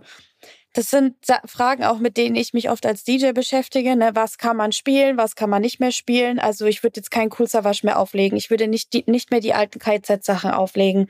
das 0.75 0.89
sind 0.89 1.15
Fragen 1.45 1.85
auch, 1.85 1.99
mit 1.99 2.17
denen 2.17 2.35
ich 2.35 2.53
mich 2.53 2.69
oft 2.69 2.85
als 2.85 3.05
DJ 3.05 3.31
beschäftige. 3.31 3.95
Ne? 3.95 4.11
Was 4.13 4.37
kann 4.37 4.57
man 4.57 4.73
spielen, 4.73 5.17
was 5.17 5.35
kann 5.35 5.49
man 5.49 5.61
nicht 5.61 5.79
mehr 5.79 5.93
spielen? 5.93 6.37
Also 6.37 6.65
ich 6.65 6.83
würde 6.83 6.99
jetzt 6.99 7.11
keinen 7.11 7.31
Cool 7.39 7.47
Savage 7.47 7.79
mehr 7.83 7.97
auflegen. 7.97 8.37
Ich 8.37 8.49
würde 8.49 8.67
nicht, 8.67 8.91
die, 8.91 9.05
nicht 9.07 9.31
mehr 9.31 9.39
die 9.39 9.53
alten 9.53 9.79
KZ-Sachen 9.79 10.51
auflegen. 10.51 11.07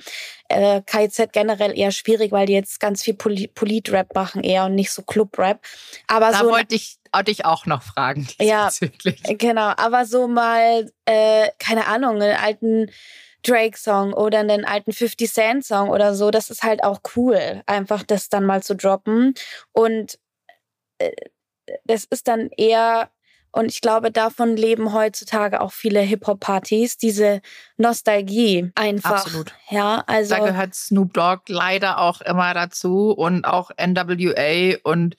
Äh, 0.50 0.84
KZ 0.86 1.34
generell 1.34 1.76
eher 1.76 1.90
schwierig, 1.90 2.32
weil 2.32 2.46
die 2.46 2.54
jetzt 2.54 2.80
ganz 2.80 3.02
viel 3.02 3.16
Poli 3.16 3.48
Polit-Rap 3.48 4.14
machen 4.14 4.44
eher 4.44 4.66
und 4.66 4.76
nicht 4.76 4.92
so 4.92 5.02
Club-Rap. 5.02 5.60
Aber 6.06 6.30
Da 6.30 6.40
so 6.42 6.52
wollte 6.52 6.76
ich 6.76 7.00
wollte 7.12 7.32
ich 7.32 7.46
auch 7.46 7.66
noch 7.66 7.82
fragen. 7.82 8.28
Ja. 8.40 8.70
Genau, 9.38 9.74
aber 9.78 10.06
so 10.06 10.28
mal, 10.28 10.92
äh, 11.06 11.50
keine 11.58 11.88
Ahnung, 11.88 12.22
einen 12.22 12.38
alten 12.38 12.92
Drake-Song 13.48 14.14
oder 14.14 14.40
einen 14.40 14.66
alten 14.66 14.92
50 14.92 15.32
Cent-Song 15.32 15.90
oder 15.90 16.16
so, 16.16 16.32
das 16.32 16.50
ist 16.50 16.64
halt 16.64 16.84
auch 16.84 17.00
cool, 17.16 17.62
einfach 17.66 18.04
das 18.04 18.30
dann 18.30 18.46
mal 18.46 18.64
zu 18.64 18.76
droppen. 18.76 19.34
Und 19.72 20.20
äh, 20.98 21.12
das 21.86 22.06
ist 22.06 22.28
dann 22.28 22.50
eher, 22.58 23.10
und 23.52 23.72
ich 23.72 23.82
glaube, 23.82 24.12
davon 24.12 24.56
leben 24.56 24.94
heutzutage 24.94 25.62
auch 25.62 25.72
viele 25.72 26.02
Hip-Hop-Partys, 26.02 26.98
diese 26.98 27.42
Nostalgie 27.78 28.72
einfach. 28.76 29.26
Absolut. 29.26 29.54
Ja, 29.70 30.04
also. 30.08 30.36
Da 30.36 30.46
gehört 30.46 30.76
Snoop 30.76 31.14
Dogg 31.14 31.44
leider 31.48 32.00
auch 32.00 32.22
immer 32.22 32.54
dazu 32.54 33.12
und 33.12 33.46
auch 33.46 33.72
NWA 33.78 34.78
und 34.84 35.16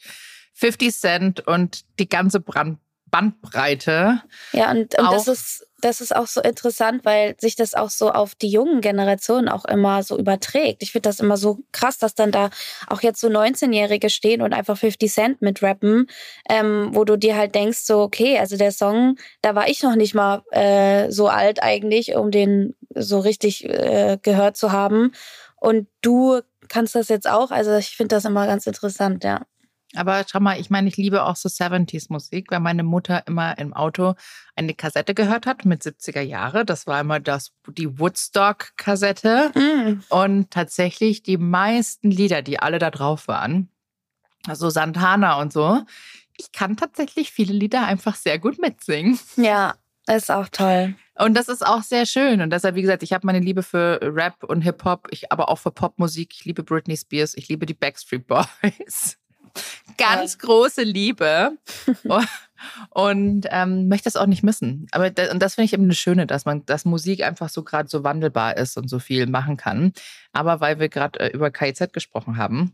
50 0.55 0.95
Cent 0.95 1.47
und 1.47 1.85
die 1.99 2.09
ganze 2.09 2.41
Brand 2.41 2.79
Bandbreite. 3.09 4.21
Ja, 4.53 4.71
und, 4.71 4.99
und 4.99 5.13
das 5.13 5.29
ist, 5.29 5.66
das 5.81 6.01
ist 6.01 6.15
auch 6.15 6.27
so 6.27 6.41
interessant, 6.41 7.05
weil 7.05 7.35
sich 7.39 7.55
das 7.55 7.75
auch 7.75 7.91
so 7.91 8.11
auf 8.11 8.35
die 8.35 8.49
jungen 8.49 8.81
Generationen 8.81 9.49
auch 9.49 9.65
immer 9.67 10.03
so 10.03 10.19
überträgt. 10.19 10.83
Ich 10.83 10.93
finde 10.93 11.09
das 11.09 11.21
immer 11.21 11.37
so 11.37 11.59
krass, 11.73 11.99
dass 11.99 12.15
dann 12.15 12.33
da 12.33 12.51
auch 12.87 13.03
jetzt 13.03 13.21
so 13.21 13.29
19-Jährige 13.29 14.09
stehen 14.09 14.43
und 14.43 14.53
einfach 14.53 14.79
50 14.79 15.13
Cent 15.13 15.43
mitrappen, 15.43 16.07
ähm, 16.49 16.91
wo 16.93 17.05
du 17.05 17.17
dir 17.17 17.37
halt 17.37 17.55
denkst, 17.55 17.81
so, 17.81 18.01
okay, 18.01 18.39
also 18.39 18.57
der 18.57 18.73
Song, 18.73 19.17
da 19.43 19.55
war 19.55 19.69
ich 19.69 19.83
noch 19.83 19.97
nicht 19.97 20.15
mal 20.15 20.43
äh, 20.51 21.11
so 21.11 21.29
alt 21.29 21.63
eigentlich, 21.63 22.15
um 22.15 22.31
den 22.31 22.75
so 22.95 23.19
richtig 23.19 23.65
äh, 23.65 24.19
gehört 24.23 24.57
zu 24.57 24.73
haben. 24.73 25.13
Und 25.57 25.89
du 26.01 26.41
kannst 26.69 26.95
das 26.95 27.09
jetzt 27.09 27.29
auch. 27.29 27.51
Also 27.51 27.77
ich 27.77 27.97
finde 27.97 28.17
das 28.17 28.25
immer 28.25 28.47
ganz 28.47 28.67
interessant, 28.67 29.25
ja. 29.25 29.43
Aber 29.97 30.25
schau 30.31 30.41
mal, 30.41 30.61
ich 30.61 30.71
meine, 30.71 30.89
ich 30.89 30.97
liebe 30.97 31.25
auch 31.25 31.37
so 31.37 31.49
70s 31.49 32.07
Musik, 32.11 32.51
weil 32.51 32.61
meine 32.61 32.83
Mutter 32.83 33.27
immer 33.27 33.59
im 33.59 33.73
Auto 33.73 34.15
eine 34.55 34.75
Kassette 34.75 35.15
gehört 35.15 35.47
hat 35.47 35.65
mit 35.65 35.83
70er 35.83 36.21
Jahre. 36.21 36.65
Das 36.65 36.87
war 36.87 37.01
immer 37.01 37.21
das, 37.21 37.53
die 37.69 37.99
Woodstock-Kassette. 37.99 39.53
Mm. 39.55 40.03
Und 40.09 40.51
tatsächlich 40.51 41.23
die 41.23 41.39
meisten 41.39 42.11
Lieder, 42.11 42.43
die 42.43 42.59
alle 42.59 42.79
da 42.79 42.91
drauf 42.91 43.29
waren, 43.29 43.69
also 44.47 44.71
Santana 44.71 45.41
und 45.41 45.53
so, 45.53 45.83
ich 46.39 46.53
kann 46.53 46.77
tatsächlich 46.77 47.33
viele 47.33 47.55
Lieder 47.55 47.87
einfach 47.87 48.15
sehr 48.15 48.39
gut 48.39 48.59
mitsingen. 48.59 49.19
Ja, 49.37 49.75
ist 50.07 50.31
auch 50.31 50.49
toll. 50.49 50.95
Und 51.19 51.35
das 51.35 51.49
ist 51.49 51.67
auch 51.67 51.83
sehr 51.83 52.07
schön. 52.07 52.41
Und 52.41 52.51
deshalb, 52.51 52.75
wie 52.75 52.83
gesagt, 52.83 53.03
ich 53.03 53.13
habe 53.13 53.27
meine 53.27 53.41
Liebe 53.41 53.63
für 53.63 54.01
Rap 54.03 54.45
und 54.45 54.63
Hip-Hop, 54.63 55.09
ich 55.11 55.33
aber 55.33 55.49
auch 55.49 55.59
für 55.59 55.71
Popmusik. 55.71 56.35
Ich 56.35 56.45
liebe 56.45 56.63
Britney 56.63 56.97
Spears, 56.97 57.35
ich 57.35 57.49
liebe 57.49 57.67
die 57.67 57.75
Backstreet 57.75 58.27
Boys. 58.27 59.19
Ganz 59.97 60.39
große 60.39 60.83
Liebe. 60.83 61.53
und 62.91 63.47
ähm, 63.51 63.89
möchte 63.89 64.05
das 64.05 64.17
auch 64.17 64.27
nicht 64.27 64.43
missen. 64.43 64.87
Aber 64.93 65.11
da, 65.11 65.31
und 65.31 65.41
das 65.41 65.55
finde 65.55 65.67
ich 65.67 65.73
eben 65.73 65.89
das 65.89 65.99
Schöne, 65.99 66.27
dass 66.27 66.45
man, 66.45 66.65
dass 66.67 66.85
Musik 66.85 67.23
einfach 67.23 67.49
so 67.49 67.63
gerade 67.63 67.89
so 67.89 68.05
wandelbar 68.05 68.57
ist 68.57 68.77
und 68.77 68.89
so 68.89 68.99
viel 68.99 69.27
machen 69.27 69.57
kann. 69.57 69.93
Aber 70.33 70.61
weil 70.61 70.79
wir 70.79 70.89
gerade 70.89 71.21
äh, 71.21 71.29
über 71.29 71.51
KIZ 71.51 71.93
gesprochen 71.93 72.37
haben, 72.37 72.73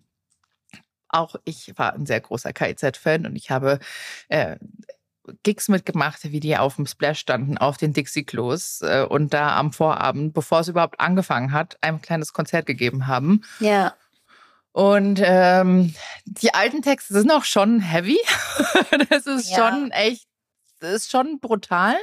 auch 1.08 1.36
ich 1.44 1.72
war 1.76 1.92
ein 1.92 2.06
sehr 2.06 2.20
großer 2.20 2.52
KIZ-Fan 2.52 3.26
und 3.26 3.36
ich 3.36 3.50
habe 3.50 3.78
äh, 4.28 4.56
Gigs 5.42 5.68
mitgemacht, 5.68 6.24
wie 6.24 6.40
die 6.40 6.56
auf 6.56 6.76
dem 6.76 6.86
Splash 6.86 7.20
standen, 7.20 7.58
auf 7.58 7.76
den 7.76 7.92
Dixie-Klos 7.92 8.80
äh, 8.82 9.06
und 9.08 9.32
da 9.32 9.56
am 9.56 9.72
Vorabend, 9.72 10.34
bevor 10.34 10.60
es 10.60 10.68
überhaupt 10.68 10.98
angefangen 10.98 11.52
hat, 11.52 11.76
ein 11.80 12.02
kleines 12.02 12.32
Konzert 12.32 12.66
gegeben 12.66 13.06
haben. 13.06 13.42
Ja. 13.60 13.94
Und 14.72 15.20
ähm, 15.22 15.94
die 16.24 16.54
alten 16.54 16.82
Texte 16.82 17.12
sind 17.14 17.30
auch 17.30 17.44
schon 17.44 17.80
heavy. 17.80 18.18
das 19.10 19.26
ist 19.26 19.50
Ja. 19.50 19.56
schon 19.56 19.90
echt, 19.90 20.26
das 20.80 20.92
ist 20.92 21.10
schon 21.10 21.40
brutal. 21.40 21.94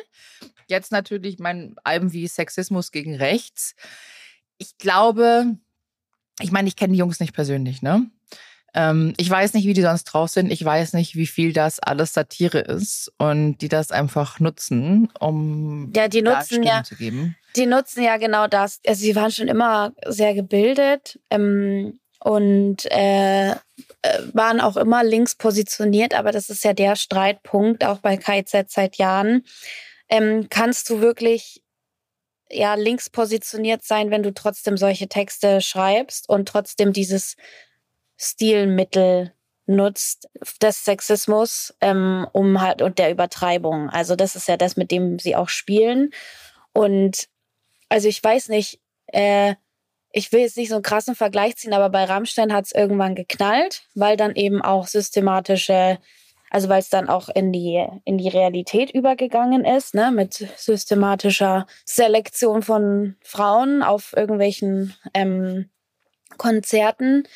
Jetzt 0.68 0.92
natürlich 0.92 1.40
mein 1.40 1.76
Alben 1.84 2.14
wie 2.14 2.28
Sexismus 2.28 2.92
gegen 2.92 3.16
Rechts. 3.16 3.76
Ich 4.60 4.78
glaube, 4.78 5.58
ich 6.40 6.52
meine, 6.52 6.68
ich 6.68 6.76
kenne 6.76 6.94
die 6.94 7.00
Jungs 7.00 7.20
nicht 7.20 7.34
persönlich, 7.34 7.82
ne? 7.82 8.10
Ähm, 8.76 9.16
ich 9.18 9.28
weiß 9.28 9.56
nicht, 9.56 9.66
wie 9.66 9.74
die 9.74 9.82
sonst 9.82 10.04
drauf 10.04 10.30
sind. 10.30 10.52
Ich 10.52 10.64
weiß 10.64 10.94
nicht, 10.94 11.16
wie 11.16 11.26
viel 11.26 11.54
das 11.54 11.80
alles 11.80 12.14
Satire 12.14 12.60
ist 12.60 13.12
und 13.18 13.58
die 13.58 13.68
das 13.68 13.92
einfach 13.92 14.40
nutzen, 14.40 15.10
um 15.20 15.92
ja, 15.96 16.08
die 16.08 16.22
nutzen 16.22 16.62
ja, 16.62 16.84
zu 16.84 16.96
geben. 16.96 17.36
Die 17.56 17.66
nutzen 17.66 18.04
ja 18.04 18.18
genau 18.18 18.46
das. 18.46 18.80
Also 18.86 19.02
sie 19.02 19.16
waren 19.16 19.32
schon 19.32 19.48
immer 19.48 19.94
sehr 20.06 20.36
gebildet 20.36 21.20
ähm, 21.32 22.00
und 22.20 22.86
äh, 22.92 23.52
äh 23.52 23.56
waren 24.34 24.62
auch 24.62 24.78
immer 24.78 25.04
links 25.04 25.36
positioniert, 25.36 26.14
aber 26.14 26.32
das 26.32 26.50
ist 26.50 26.64
ja 26.64 26.74
der 26.74 26.96
Streitpunkt 26.96 27.86
auch 27.86 28.00
bei 28.00 28.18
KZ 28.18 28.70
seit 28.70 28.98
Jahren. 28.98 29.46
Ähm, 30.10 30.48
kannst 30.50 30.90
du 30.90 31.02
wirklich 31.02 31.62
ja 32.52 32.76
links 32.76 33.10
positioniert 33.10 33.84
sein, 33.84 34.12
wenn 34.12 34.24
du 34.24 34.34
trotzdem 34.34 34.78
solche 34.78 35.08
Texte 35.08 35.62
schreibst 35.62 36.28
und 36.30 36.48
trotzdem 36.48 36.94
dieses 36.94 37.36
Stilmittel 38.18 39.34
nutzt 39.70 40.28
des 40.62 40.84
Sexismus 40.84 41.76
ähm, 41.80 42.28
um 42.34 42.60
halt 42.60 42.82
und 42.82 42.98
der 42.98 43.12
Übertreibung. 43.12 43.90
Also 43.90 44.16
das 44.16 44.36
ist 44.36 44.48
ja 44.48 44.58
das, 44.58 44.76
mit 44.76 44.90
dem 44.92 45.20
sie 45.20 45.36
auch 45.36 45.48
spielen. 45.48 46.12
Und 46.74 47.30
also 47.88 48.08
ich 48.08 48.22
weiß 48.24 48.50
nicht, 48.50 48.80
äh, 49.08 49.56
ich 50.12 50.32
will 50.32 50.42
jetzt 50.42 50.58
nicht 50.58 50.70
so 50.70 50.76
einen 50.76 50.84
krassen 50.84 51.16
Vergleich 51.16 51.58
ziehen, 51.58 51.74
aber 51.74 51.90
bei 51.90 52.06
Rammstein 52.06 52.54
hat 52.54 52.66
es 52.66 52.72
irgendwann 52.72 53.16
geknallt, 53.16 53.84
weil 53.94 54.18
dann 54.18 54.36
eben 54.36 54.62
auch 54.62 54.88
systematische, 54.88 56.00
also 56.50 56.68
weil 56.70 56.80
es 56.80 56.90
dann 56.90 57.10
auch 57.10 57.30
in 57.30 57.52
die, 57.52 57.86
in 58.06 58.18
die 58.18 58.30
Realität 58.30 58.92
übergegangen 58.92 59.66
ist, 59.66 59.94
ne, 59.94 60.12
mit 60.12 60.34
systematischer 60.58 61.68
Selektion 61.86 62.64
von 62.64 63.16
Frauen 63.22 63.84
auf 63.84 64.14
irgendwelchen 64.16 64.96
ähm, 65.14 65.70
Konzerten. 66.38 67.28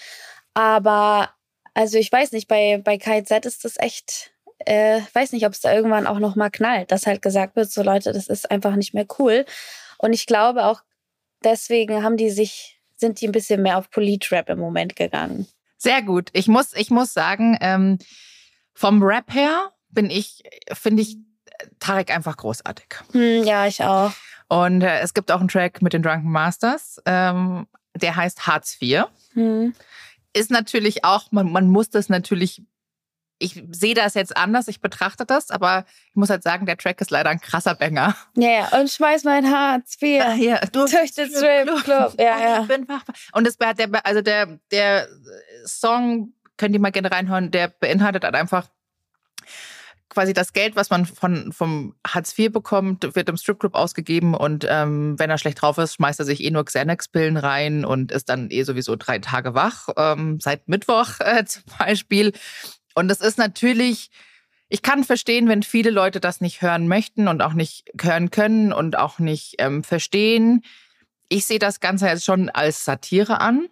Aber 0.56 1.30
also 1.76 1.98
ich 1.98 2.12
weiß 2.12 2.32
nicht, 2.32 2.48
bei, 2.48 2.82
bei 2.84 2.98
KZ 2.98 3.46
ist 3.46 3.66
das 3.66 3.78
echt, 3.78 4.32
äh, 4.60 5.02
weiß 5.14 5.32
nicht, 5.32 5.46
ob 5.46 5.54
es 5.54 5.62
da 5.62 5.74
irgendwann 5.74 6.08
auch 6.08 6.20
nochmal 6.20 6.50
knallt, 6.50 6.92
dass 6.92 7.06
halt 7.06 7.22
gesagt 7.22 7.56
wird, 7.56 7.72
so 7.72 7.84
Leute, 7.84 8.14
das 8.14 8.28
ist 8.28 8.50
einfach 8.50 8.76
nicht 8.76 8.96
mehr 8.96 9.06
cool. 9.20 9.46
Und 10.00 10.14
ich 10.14 10.26
glaube 10.26 10.66
auch 10.66 10.82
deswegen 11.46 12.04
haben 12.04 12.18
die 12.18 12.30
sich, 12.30 12.80
sind 12.96 13.22
die 13.22 13.28
ein 13.28 13.32
bisschen 13.32 13.62
mehr 13.62 13.78
auf 13.78 13.90
Politrap 13.90 14.50
im 14.50 14.60
Moment 14.60 14.96
gegangen. 14.96 15.48
Sehr 15.78 16.02
gut. 16.02 16.30
Ich 16.34 16.48
muss, 16.48 16.74
ich 16.74 16.90
muss 16.90 17.14
sagen, 17.14 17.58
ähm, 17.62 17.98
vom 18.74 19.04
Rap 19.04 19.34
her 19.34 19.72
bin 19.90 20.10
ich, 20.10 20.44
finde 20.72 21.04
ich 21.04 21.18
Tarek 21.80 22.12
einfach 22.12 22.38
großartig. 22.38 22.88
Hm, 23.12 23.44
ja, 23.44 23.68
ich 23.68 23.84
auch. 23.84 24.12
Und 24.48 24.82
äh, 24.82 25.00
es 25.00 25.14
gibt 25.14 25.32
auch 25.32 25.40
einen 25.40 25.50
Track 25.50 25.82
mit 25.82 25.94
den 25.94 26.02
Drunken 26.02 26.32
Masters, 26.32 27.02
ähm, 27.06 27.68
der 27.96 28.16
heißt 28.16 28.48
Hartz 28.48 28.78
IV. 28.82 29.06
Hm 29.34 29.74
ist 30.34 30.52
natürlich 30.52 31.06
auch, 31.06 31.32
man, 31.32 31.52
man 31.52 31.68
muss 31.68 31.90
das 31.90 32.10
natürlich, 32.10 32.64
ich 33.44 33.62
sehe 33.72 33.94
das 33.94 34.14
jetzt 34.14 34.36
anders, 34.38 34.68
ich 34.68 34.80
betrachte 34.80 35.26
das, 35.26 35.52
aber 35.52 35.86
ich 36.10 36.16
muss 36.16 36.30
halt 36.30 36.44
sagen, 36.44 36.66
der 36.66 36.78
Track 36.78 37.02
ist 37.02 37.12
leider 37.12 37.30
ein 37.30 37.42
krasser 37.42 37.76
Banger. 37.76 38.16
Ja, 38.36 38.50
ja. 38.50 38.80
und 38.80 38.90
schmeiß 38.90 39.26
mein 39.26 39.52
Hartz 39.52 39.98
IV 40.02 40.22
ah, 40.22 40.34
ja, 40.36 40.60
durch 40.72 41.12
den 41.12 41.30
Strip 41.30 41.84
Club. 41.84 42.16
Ja, 42.20 42.40
ja. 42.40 42.68
Und 43.34 43.46
das, 43.46 43.58
der, 43.58 44.06
also 44.06 44.22
der, 44.22 44.60
der 44.72 45.08
Song, 45.66 46.34
könnt 46.58 46.74
ihr 46.74 46.80
mal 46.80 46.92
gerne 46.92 47.12
reinhören, 47.12 47.52
der 47.52 47.68
beinhaltet 47.68 48.24
halt 48.24 48.36
einfach 48.36 48.70
quasi 50.14 50.34
das 50.34 50.54
Geld, 50.54 50.76
was 50.76 50.90
man 50.90 51.06
von, 51.06 51.52
vom 51.52 51.96
Hartz 52.06 52.38
IV 52.38 52.52
bekommt, 52.52 53.16
wird 53.16 53.30
im 53.30 53.38
Stripclub 53.38 53.76
ausgegeben 53.76 54.36
und 54.36 54.66
ähm, 54.70 55.18
wenn 55.18 55.30
er 55.30 55.38
schlecht 55.38 55.62
drauf 55.62 55.78
ist, 55.78 55.96
schmeißt 55.96 56.20
er 56.20 56.26
sich 56.26 56.44
eh 56.44 56.52
nur 56.52 56.66
Xanax-Pillen 56.66 57.38
rein 57.38 57.84
und 57.84 58.12
ist 58.12 58.30
dann 58.30 58.50
eh 58.52 58.64
sowieso 58.64 58.96
drei 58.96 59.20
Tage 59.20 59.56
wach, 59.56 59.90
ähm, 59.98 60.40
seit 60.40 60.68
Mittwoch 60.68 61.20
äh, 61.20 61.44
zum 61.46 61.64
Beispiel. 61.80 62.32
Und 62.96 63.08
das 63.08 63.20
ist 63.22 63.38
natürlich, 63.38 64.10
ich 64.70 64.82
kann 64.82 65.04
verstehen, 65.04 65.48
wenn 65.48 65.64
viele 65.64 65.90
Leute 65.90 66.20
das 66.20 66.42
nicht 66.42 66.62
hören 66.62 66.88
möchten 66.88 67.28
und 67.28 67.42
auch 67.42 67.54
nicht 67.54 67.86
hören 68.00 68.32
können 68.32 68.74
und 68.74 68.98
auch 68.98 69.20
nicht 69.20 69.56
ähm, 69.60 69.84
verstehen. 69.84 70.64
Ich 71.30 71.46
sehe 71.46 71.60
das 71.60 71.80
Ganze 71.80 72.08
jetzt 72.08 72.26
schon 72.26 72.50
als 72.50 72.86
Satire 72.86 73.42
an. 73.42 73.68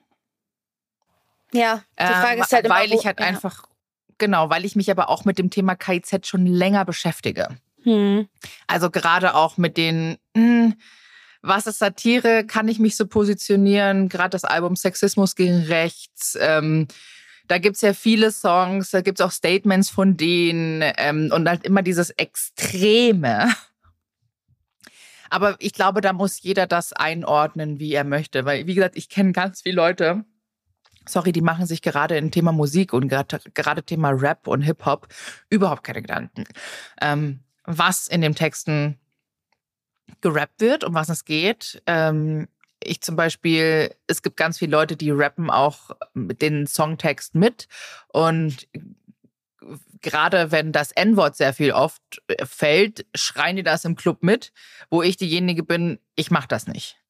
Ja, 1.53 1.84
die 1.99 2.05
Frage 2.05 2.38
ähm, 2.38 2.41
ist 2.41 2.53
halt 2.53 2.65
immer, 2.65 2.75
weil 2.75 2.93
ich 2.93 3.05
halt 3.05 3.19
ja. 3.19 3.25
einfach 3.25 3.65
Genau, 4.21 4.51
weil 4.51 4.65
ich 4.65 4.75
mich 4.75 4.91
aber 4.91 5.10
auch 5.10 5.25
mit 5.25 5.39
dem 5.39 5.49
Thema 5.49 5.73
KIZ 5.73 6.27
schon 6.27 6.45
länger 6.45 6.86
beschäftige. 6.86 7.47
Hm. 7.81 8.27
Also 8.67 8.91
gerade 8.91 9.34
auch 9.34 9.57
mit 9.57 9.77
den, 9.77 10.19
hm, 10.38 10.75
was 11.41 11.65
ist 11.65 11.79
Satire, 11.79 12.45
kann 12.45 12.67
ich 12.67 12.77
mich 12.77 12.95
so 12.95 13.07
positionieren, 13.07 14.10
gerade 14.10 14.29
das 14.29 14.43
Album 14.43 14.75
Sexismus 14.75 15.36
gegen 15.36 15.63
Rechts. 15.63 16.38
Ähm, 16.39 16.88
da 17.52 17.58
gibt's 17.58 17.82
ja 17.82 17.94
viele 17.94 18.32
Songs, 18.32 18.92
da 18.92 19.02
gibt's 19.02 19.20
auch 19.20 19.32
Statements 19.32 19.90
von 19.90 20.16
denen 20.16 20.82
ähm, 20.96 21.30
und 21.34 21.50
halt 21.50 21.66
immer 21.66 21.82
dieses 21.82 22.10
Extreme. 22.12 23.54
Aber 25.30 25.58
ich 25.60 25.74
glaube, 25.74 26.00
da 26.00 26.14
muss 26.14 26.42
jeder 26.42 26.66
das 26.66 26.94
einordnen, 26.94 27.78
wie 27.78 27.94
er 27.94 28.06
möchte. 28.06 28.46
Weil, 28.46 28.68
wie 28.68 28.74
gesagt, 28.74 28.96
ich 28.96 29.10
kenne 29.10 29.34
ganz 29.34 29.64
viele 29.64 29.76
Leute, 29.76 30.24
sorry, 31.06 31.34
die 31.34 31.42
machen 31.42 31.66
sich 31.66 31.82
gerade 31.82 32.16
im 32.18 32.32
Thema 32.32 32.54
Musik 32.54 32.94
und 32.94 33.10
gerade, 33.10 33.40
gerade 33.54 33.84
Thema 33.84 34.12
Rap 34.12 34.48
und 34.48 34.62
Hip-Hop 34.62 35.10
überhaupt 35.50 35.84
keine 35.84 36.02
Gedanken. 36.02 36.46
Ähm, 37.02 37.42
was 37.66 38.08
in 38.08 38.22
den 38.22 38.34
Texten 38.34 38.98
gerappt 40.22 40.62
wird, 40.62 40.86
um 40.86 40.94
was 40.94 41.10
es 41.10 41.26
geht. 41.26 41.84
Ähm, 41.86 42.48
ich 42.84 43.02
zum 43.02 43.15
Beispiel, 43.15 43.96
es 44.08 44.22
gibt 44.22 44.38
ganz 44.38 44.60
viele 44.60 44.72
Leute, 44.72 44.96
die 44.96 45.12
rappen 45.12 45.50
auch 45.50 45.91
den 46.15 46.67
Songtext 46.67 47.36
mit 47.36 47.67
und 48.08 48.67
gerade 50.02 50.52
wenn 50.52 50.72
das 50.72 50.91
N-Wort 50.91 51.36
sehr 51.36 51.54
viel 51.54 51.72
oft 51.72 52.02
fällt, 52.44 53.06
schreien 53.15 53.56
die 53.56 53.63
das 53.63 53.86
im 53.86 53.96
Club 53.96 54.24
mit, 54.24 54.52
wo 54.89 55.02
ich 55.02 55.17
diejenige 55.17 55.63
bin, 55.63 56.00
ich 56.15 56.32
mach 56.32 56.48
das 56.48 56.67
nicht. 56.67 57.01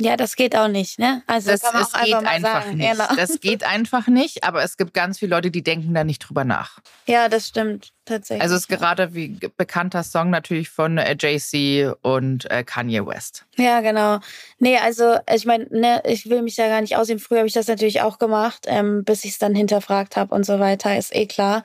Ja, 0.00 0.16
das 0.16 0.36
geht 0.36 0.56
auch 0.56 0.68
nicht, 0.68 0.98
ne? 0.98 1.22
Also 1.26 1.50
das, 1.50 1.62
kann 1.62 1.74
man 1.74 1.82
auch 1.82 2.04
geht 2.04 2.14
einfach, 2.14 2.30
einfach 2.30 2.64
sagen. 2.64 2.76
nicht. 2.76 2.90
Genau. 2.92 3.16
Das 3.16 3.40
geht 3.40 3.64
einfach 3.64 4.06
nicht, 4.06 4.44
aber 4.44 4.62
es 4.62 4.76
gibt 4.76 4.94
ganz 4.94 5.18
viele 5.18 5.34
Leute, 5.34 5.50
die 5.50 5.62
denken 5.62 5.92
da 5.94 6.04
nicht 6.04 6.20
drüber 6.20 6.44
nach. 6.44 6.78
Ja, 7.06 7.28
das 7.28 7.48
stimmt 7.48 7.92
tatsächlich. 8.04 8.42
Also 8.42 8.54
es 8.54 8.62
ist 8.62 8.68
gerade 8.68 9.14
wie 9.14 9.38
bekannter 9.56 10.04
Song 10.04 10.30
natürlich 10.30 10.70
von 10.70 10.98
äh, 10.98 11.16
Jay-Z 11.18 11.96
und 12.02 12.50
äh, 12.50 12.62
Kanye 12.64 13.04
West. 13.06 13.44
Ja, 13.56 13.80
genau. 13.80 14.20
Nee, 14.58 14.78
also 14.78 15.16
ich 15.32 15.44
meine, 15.46 15.66
ne, 15.70 16.02
ich 16.06 16.30
will 16.30 16.42
mich 16.42 16.56
da 16.56 16.68
gar 16.68 16.80
nicht 16.80 16.96
aussehen. 16.96 17.18
Früher 17.18 17.38
habe 17.38 17.48
ich 17.48 17.54
das 17.54 17.66
natürlich 17.66 18.00
auch 18.00 18.18
gemacht, 18.18 18.66
ähm, 18.66 19.04
bis 19.04 19.24
ich 19.24 19.32
es 19.32 19.38
dann 19.38 19.54
hinterfragt 19.54 20.16
habe 20.16 20.34
und 20.34 20.46
so 20.46 20.60
weiter, 20.60 20.96
ist 20.96 21.14
eh 21.14 21.26
klar. 21.26 21.64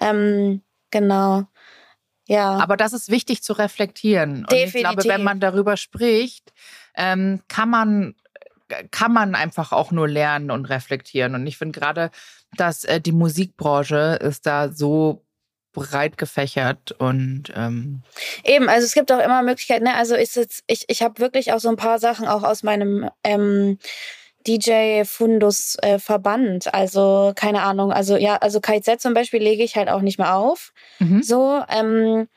Ähm, 0.00 0.62
genau. 0.90 1.44
Ja. 2.28 2.58
Aber 2.58 2.76
das 2.76 2.92
ist 2.92 3.10
wichtig 3.10 3.42
zu 3.42 3.52
reflektieren. 3.52 4.40
Und 4.40 4.52
Definitiv. 4.52 4.74
ich 4.74 4.80
glaube, 4.82 5.04
wenn 5.04 5.22
man 5.22 5.40
darüber 5.40 5.76
spricht, 5.76 6.52
ähm, 6.96 7.40
kann 7.48 7.70
man 7.70 8.14
kann 8.90 9.12
man 9.12 9.34
einfach 9.34 9.72
auch 9.72 9.92
nur 9.92 10.08
lernen 10.08 10.50
und 10.50 10.66
reflektieren. 10.66 11.34
Und 11.34 11.46
ich 11.46 11.56
finde 11.56 11.78
gerade, 11.78 12.10
dass 12.56 12.84
äh, 12.84 13.00
die 13.00 13.12
Musikbranche 13.12 14.18
ist 14.20 14.46
da 14.46 14.72
so 14.72 15.22
breit 15.72 16.16
gefächert 16.16 16.92
und 16.92 17.52
ähm 17.54 18.00
eben, 18.44 18.68
also 18.68 18.86
es 18.86 18.94
gibt 18.94 19.12
auch 19.12 19.22
immer 19.22 19.42
Möglichkeiten. 19.42 19.84
Ne? 19.84 19.94
Also 19.94 20.14
ist 20.14 20.34
jetzt, 20.34 20.64
ich, 20.66 20.86
ich 20.88 21.02
habe 21.02 21.20
wirklich 21.20 21.52
auch 21.52 21.60
so 21.60 21.68
ein 21.68 21.76
paar 21.76 21.98
Sachen 21.98 22.26
auch 22.26 22.42
aus 22.44 22.62
meinem 22.62 23.10
ähm, 23.22 23.78
DJ-Fundus 24.46 25.76
äh, 25.82 25.98
verbannt. 25.98 26.72
Also 26.72 27.32
keine 27.36 27.62
Ahnung. 27.62 27.92
Also 27.92 28.16
ja, 28.16 28.36
also 28.36 28.60
KZ 28.60 29.00
zum 29.00 29.12
Beispiel 29.12 29.42
lege 29.42 29.62
ich 29.62 29.76
halt 29.76 29.90
auch 29.90 30.00
nicht 30.00 30.18
mehr 30.18 30.34
auf. 30.34 30.72
Mhm. 30.98 31.22
So. 31.22 31.62
Ähm, 31.68 32.28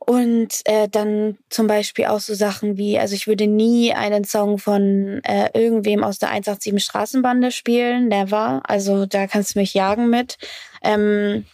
und 0.00 0.62
äh, 0.64 0.88
dann 0.88 1.36
zum 1.50 1.66
Beispiel 1.66 2.06
auch 2.06 2.20
so 2.20 2.34
Sachen 2.34 2.78
wie, 2.78 2.98
also 2.98 3.14
ich 3.14 3.26
würde 3.26 3.46
nie 3.46 3.92
einen 3.92 4.24
Song 4.24 4.56
von 4.56 5.20
äh, 5.24 5.50
irgendwem 5.52 6.02
aus 6.02 6.18
der 6.18 6.30
187 6.30 6.82
Straßenbande 6.82 7.52
spielen, 7.52 8.08
never. 8.08 8.62
Also 8.64 9.04
da 9.04 9.26
kannst 9.26 9.54
du 9.54 9.58
mich 9.58 9.74
jagen 9.74 10.08
mit. 10.08 10.38
Ähm, 10.82 11.44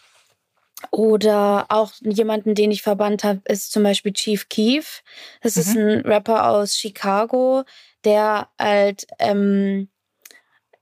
oder 0.92 1.66
auch 1.70 1.92
jemanden, 2.00 2.54
den 2.54 2.70
ich 2.70 2.82
verbannt 2.82 3.24
habe, 3.24 3.40
ist 3.46 3.72
zum 3.72 3.82
Beispiel 3.82 4.12
Chief 4.12 4.48
Keef. 4.48 5.02
Das 5.42 5.56
mhm. 5.56 5.62
ist 5.62 5.76
ein 5.76 6.00
Rapper 6.02 6.48
aus 6.48 6.76
Chicago, 6.76 7.64
der 8.04 8.48
halt, 8.60 9.08
ähm, 9.18 9.88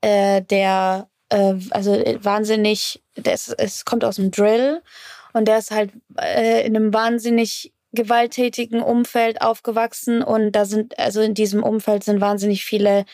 äh, 0.03 0.43
der, 0.43 1.09
äh, 1.31 1.55
also 1.71 1.93
wahnsinnig, 1.93 3.03
es 3.25 3.87
kommt 3.87 4.05
aus 4.05 4.17
dem 4.17 4.31
Drill 4.31 4.83
und 5.35 5.47
der 5.47 5.59
ist 5.59 5.71
halt 5.73 5.91
äh, 6.19 6.65
in 6.67 6.77
einem 6.77 6.95
wahnsinnig 6.95 7.75
gewalttätigen 7.93 8.81
Umfeld 8.81 9.43
aufgewachsen. 9.43 10.23
Und 10.23 10.53
da 10.53 10.65
sind, 10.65 10.99
also 10.99 11.21
in 11.21 11.35
diesem 11.35 11.63
Umfeld 11.63 12.05
sind 12.05 12.21
wahnsinnig 12.21 12.65
viele 12.65 13.05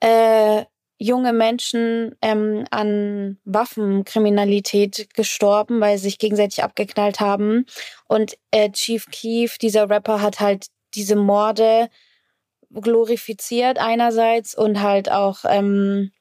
äh, 0.00 0.64
junge 0.98 1.32
Menschen 1.32 2.16
ähm, 2.22 2.64
an 2.70 3.38
Waffenkriminalität 3.44 5.14
gestorben, 5.14 5.80
weil 5.80 5.96
sie 5.98 6.04
sich 6.04 6.18
gegenseitig 6.18 6.64
abgeknallt 6.64 7.20
haben. 7.20 7.66
Und 8.08 8.36
äh, 8.50 8.70
Chief 8.70 9.06
Keef, 9.10 9.58
dieser 9.58 9.88
Rapper, 9.88 10.20
hat 10.22 10.40
halt 10.40 10.66
diese 10.94 11.16
Morde 11.16 11.88
glorifiziert 12.72 13.78
einerseits 13.78 14.54
und 14.54 14.80
halt 14.80 15.10
auch 15.10 15.44
ähm, 15.44 16.12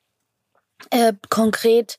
äh, 0.91 1.13
konkret 1.29 1.97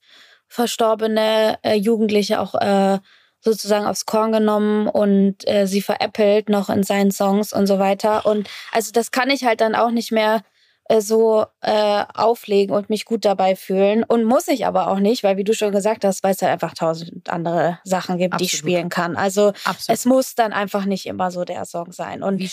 verstorbene 0.48 1.58
äh, 1.62 1.74
Jugendliche 1.74 2.40
auch 2.40 2.54
äh, 2.54 2.98
sozusagen 3.40 3.86
aufs 3.86 4.06
Korn 4.06 4.32
genommen 4.32 4.86
und 4.86 5.48
äh, 5.48 5.66
sie 5.66 5.80
veräppelt 5.80 6.48
noch 6.48 6.68
in 6.68 6.82
seinen 6.82 7.10
Songs 7.10 7.52
und 7.52 7.66
so 7.66 7.78
weiter. 7.78 8.26
Und 8.26 8.48
also 8.72 8.92
das 8.92 9.10
kann 9.10 9.30
ich 9.30 9.44
halt 9.44 9.60
dann 9.60 9.74
auch 9.74 9.90
nicht 9.90 10.12
mehr 10.12 10.42
äh, 10.90 11.00
so 11.00 11.46
äh, 11.60 12.04
auflegen 12.14 12.74
und 12.74 12.90
mich 12.90 13.04
gut 13.04 13.24
dabei 13.24 13.54
fühlen. 13.54 14.02
Und 14.02 14.24
muss 14.24 14.48
ich 14.48 14.66
aber 14.66 14.88
auch 14.88 14.98
nicht, 14.98 15.22
weil 15.22 15.36
wie 15.36 15.44
du 15.44 15.54
schon 15.54 15.70
gesagt 15.70 16.04
hast, 16.04 16.24
weil 16.24 16.32
es 16.32 16.42
halt 16.42 16.52
einfach 16.52 16.74
tausend 16.74 17.30
andere 17.30 17.78
Sachen 17.84 18.18
gibt, 18.18 18.34
Absolut. 18.34 18.50
die 18.50 18.54
ich 18.54 18.58
spielen 18.58 18.88
kann. 18.88 19.16
Also 19.16 19.52
Absolut. 19.64 19.98
es 19.98 20.04
muss 20.04 20.34
dann 20.34 20.52
einfach 20.52 20.86
nicht 20.86 21.06
immer 21.06 21.30
so 21.30 21.44
der 21.44 21.64
Song 21.64 21.92
sein. 21.92 22.24
Und 22.24 22.40
wie, 22.40 22.50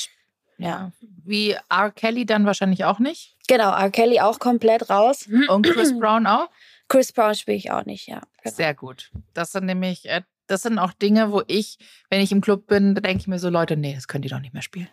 ja. 0.57 0.91
wie 1.25 1.57
R. 1.69 1.91
Kelly 1.91 2.25
dann 2.27 2.45
wahrscheinlich 2.45 2.85
auch 2.85 2.99
nicht. 2.99 3.35
Genau, 3.47 3.71
R. 3.71 3.89
Kelly 3.89 4.19
auch 4.19 4.37
komplett 4.37 4.89
raus. 4.89 5.27
Und 5.49 5.65
Chris 5.65 5.93
Brown 5.99 6.27
auch. 6.27 6.47
Chris 6.89 7.11
Brown 7.11 7.33
spiele 7.35 7.57
ich 7.57 7.71
auch 7.71 7.85
nicht, 7.85 8.07
ja. 8.07 8.21
Genau. 8.43 8.55
Sehr 8.55 8.73
gut. 8.73 9.11
Das 9.33 9.51
sind 9.51 9.65
nämlich, 9.65 10.07
äh, 10.07 10.21
das 10.47 10.61
sind 10.61 10.79
auch 10.79 10.93
Dinge, 10.93 11.31
wo 11.31 11.41
ich, 11.47 11.77
wenn 12.09 12.21
ich 12.21 12.31
im 12.31 12.41
Club 12.41 12.67
bin, 12.67 12.95
denke 12.95 13.17
ich 13.19 13.27
mir 13.27 13.39
so, 13.39 13.49
Leute, 13.49 13.77
nee, 13.77 13.93
das 13.93 14.07
können 14.07 14.21
die 14.21 14.29
doch 14.29 14.39
nicht 14.39 14.53
mehr 14.53 14.63
spielen. 14.63 14.89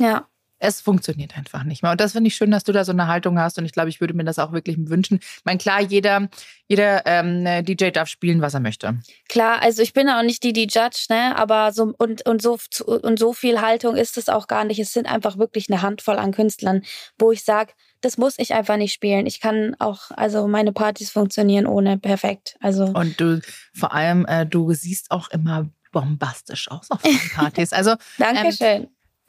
Ja. 0.00 0.28
Es 0.58 0.80
funktioniert 0.80 1.36
einfach 1.36 1.64
nicht 1.64 1.82
mehr. 1.82 1.92
Und 1.92 2.00
das 2.00 2.12
finde 2.12 2.28
ich 2.28 2.34
schön, 2.34 2.50
dass 2.50 2.64
du 2.64 2.72
da 2.72 2.84
so 2.84 2.92
eine 2.92 3.06
Haltung 3.06 3.38
hast. 3.38 3.58
Und 3.58 3.64
ich 3.64 3.72
glaube, 3.72 3.88
ich 3.88 4.00
würde 4.00 4.14
mir 4.14 4.24
das 4.24 4.38
auch 4.38 4.52
wirklich 4.52 4.76
wünschen. 4.78 5.18
Ich 5.20 5.44
meine, 5.44 5.58
klar, 5.58 5.80
jeder, 5.82 6.28
jeder 6.66 7.02
ähm, 7.06 7.64
DJ 7.64 7.90
darf 7.90 8.08
spielen, 8.08 8.40
was 8.40 8.54
er 8.54 8.60
möchte. 8.60 8.98
Klar, 9.28 9.62
also 9.62 9.82
ich 9.82 9.92
bin 9.92 10.08
auch 10.08 10.22
nicht 10.22 10.42
die, 10.42 10.52
die 10.52 10.66
judge, 10.68 11.06
ne? 11.10 11.36
Aber 11.36 11.72
so 11.72 11.92
und, 11.98 12.26
und 12.26 12.40
so 12.40 12.58
und 12.86 13.18
so 13.18 13.32
viel 13.32 13.60
Haltung 13.60 13.96
ist 13.96 14.16
es 14.16 14.28
auch 14.28 14.46
gar 14.46 14.64
nicht. 14.64 14.78
Es 14.78 14.92
sind 14.92 15.06
einfach 15.06 15.38
wirklich 15.38 15.70
eine 15.70 15.82
Handvoll 15.82 16.16
an 16.16 16.32
Künstlern, 16.32 16.82
wo 17.18 17.32
ich 17.32 17.44
sage, 17.44 17.72
das 18.00 18.18
muss 18.18 18.38
ich 18.38 18.54
einfach 18.54 18.76
nicht 18.76 18.92
spielen. 18.92 19.26
Ich 19.26 19.40
kann 19.40 19.74
auch, 19.78 20.10
also 20.10 20.46
meine 20.46 20.72
Partys 20.72 21.10
funktionieren 21.10 21.66
ohne 21.66 21.98
perfekt. 21.98 22.56
Also 22.60 22.84
Und 22.84 23.20
du, 23.20 23.40
vor 23.74 23.92
allem, 23.92 24.26
äh, 24.26 24.46
du 24.46 24.72
siehst 24.72 25.10
auch 25.10 25.28
immer 25.30 25.68
bombastisch 25.92 26.70
aus 26.70 26.90
auf 26.90 27.02
den 27.02 27.18
Partys. 27.34 27.72
Also, 27.72 27.94
Dankeschön. 28.18 28.88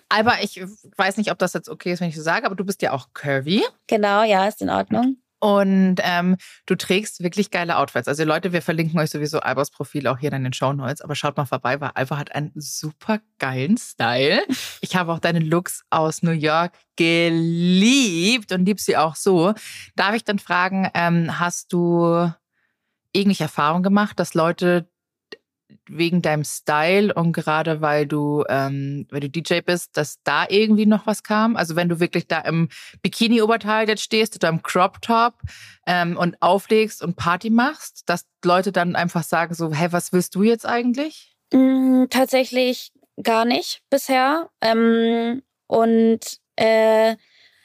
Aber 0.09 0.41
ich 0.41 0.61
weiß 0.97 1.17
nicht, 1.17 1.31
ob 1.31 1.39
das 1.39 1.53
jetzt 1.53 1.69
okay 1.69 1.91
ist, 1.93 2.01
wenn 2.01 2.09
ich 2.09 2.15
so 2.15 2.21
sage, 2.21 2.45
aber 2.45 2.55
du 2.55 2.65
bist 2.65 2.81
ja 2.81 2.91
auch 2.93 3.09
curvy. 3.13 3.63
genau, 3.87 4.23
ja, 4.23 4.47
ist 4.47 4.61
in 4.61 4.69
Ordnung. 4.69 5.17
Und 5.39 5.97
ähm, 5.99 6.37
du 6.65 6.75
trägst 6.75 7.21
wirklich 7.21 7.51
geile 7.51 7.77
Outfits. 7.77 8.07
Also 8.07 8.23
Leute, 8.23 8.53
wir 8.53 8.61
verlinken 8.61 8.99
euch 8.99 9.11
sowieso 9.11 9.39
Albers 9.39 9.69
Profil 9.69 10.07
auch 10.07 10.17
hier 10.17 10.33
in 10.33 10.43
den 10.43 10.53
Show 10.53 10.73
Notes. 10.73 11.01
Aber 11.01 11.13
schaut 11.13 11.37
mal 11.37 11.45
vorbei, 11.45 11.79
weil 11.79 11.91
Alba 11.93 12.17
hat 12.17 12.33
einen 12.33 12.51
super 12.55 13.19
geilen 13.39 13.77
Style. 13.77 14.41
Ich 14.81 14.95
habe 14.95 15.11
auch 15.11 15.19
deine 15.19 15.39
Looks 15.39 15.83
aus 15.89 16.23
New 16.23 16.31
York 16.31 16.73
geliebt 16.95 18.51
und 18.51 18.65
lieb 18.65 18.79
sie 18.79 18.95
auch 18.95 19.15
so. 19.15 19.53
Darf 19.95 20.15
ich 20.15 20.23
dann 20.23 20.39
fragen, 20.39 20.89
ähm, 20.93 21.39
hast 21.39 21.73
du 21.73 22.31
irgendwelche 23.11 23.43
Erfahrungen 23.43 23.83
gemacht, 23.83 24.19
dass 24.19 24.33
Leute 24.33 24.89
wegen 25.87 26.21
deinem 26.21 26.43
Style 26.43 27.13
und 27.13 27.33
gerade 27.33 27.81
weil 27.81 28.05
du, 28.05 28.43
ähm, 28.49 29.07
weil 29.09 29.19
du 29.21 29.29
DJ 29.29 29.61
bist, 29.61 29.97
dass 29.97 30.21
da 30.23 30.45
irgendwie 30.49 30.85
noch 30.85 31.05
was 31.07 31.23
kam? 31.23 31.55
Also 31.55 31.75
wenn 31.75 31.89
du 31.89 31.99
wirklich 31.99 32.27
da 32.27 32.39
im 32.39 32.69
Bikini-Oberteil 33.01 33.87
jetzt 33.87 34.03
stehst 34.03 34.35
oder 34.35 34.49
im 34.49 34.61
Crop-Top 34.61 35.35
ähm, 35.85 36.17
und 36.17 36.41
auflegst 36.41 37.01
und 37.01 37.15
Party 37.15 37.49
machst, 37.49 38.03
dass 38.07 38.25
Leute 38.43 38.71
dann 38.71 38.95
einfach 38.95 39.23
sagen 39.23 39.53
so, 39.53 39.71
hey, 39.73 39.91
was 39.91 40.13
willst 40.13 40.35
du 40.35 40.43
jetzt 40.43 40.65
eigentlich? 40.65 41.35
Mm, 41.53 42.05
tatsächlich 42.09 42.91
gar 43.21 43.45
nicht 43.45 43.81
bisher. 43.89 44.49
Ähm, 44.61 45.43
und 45.67 46.19
äh, 46.55 47.15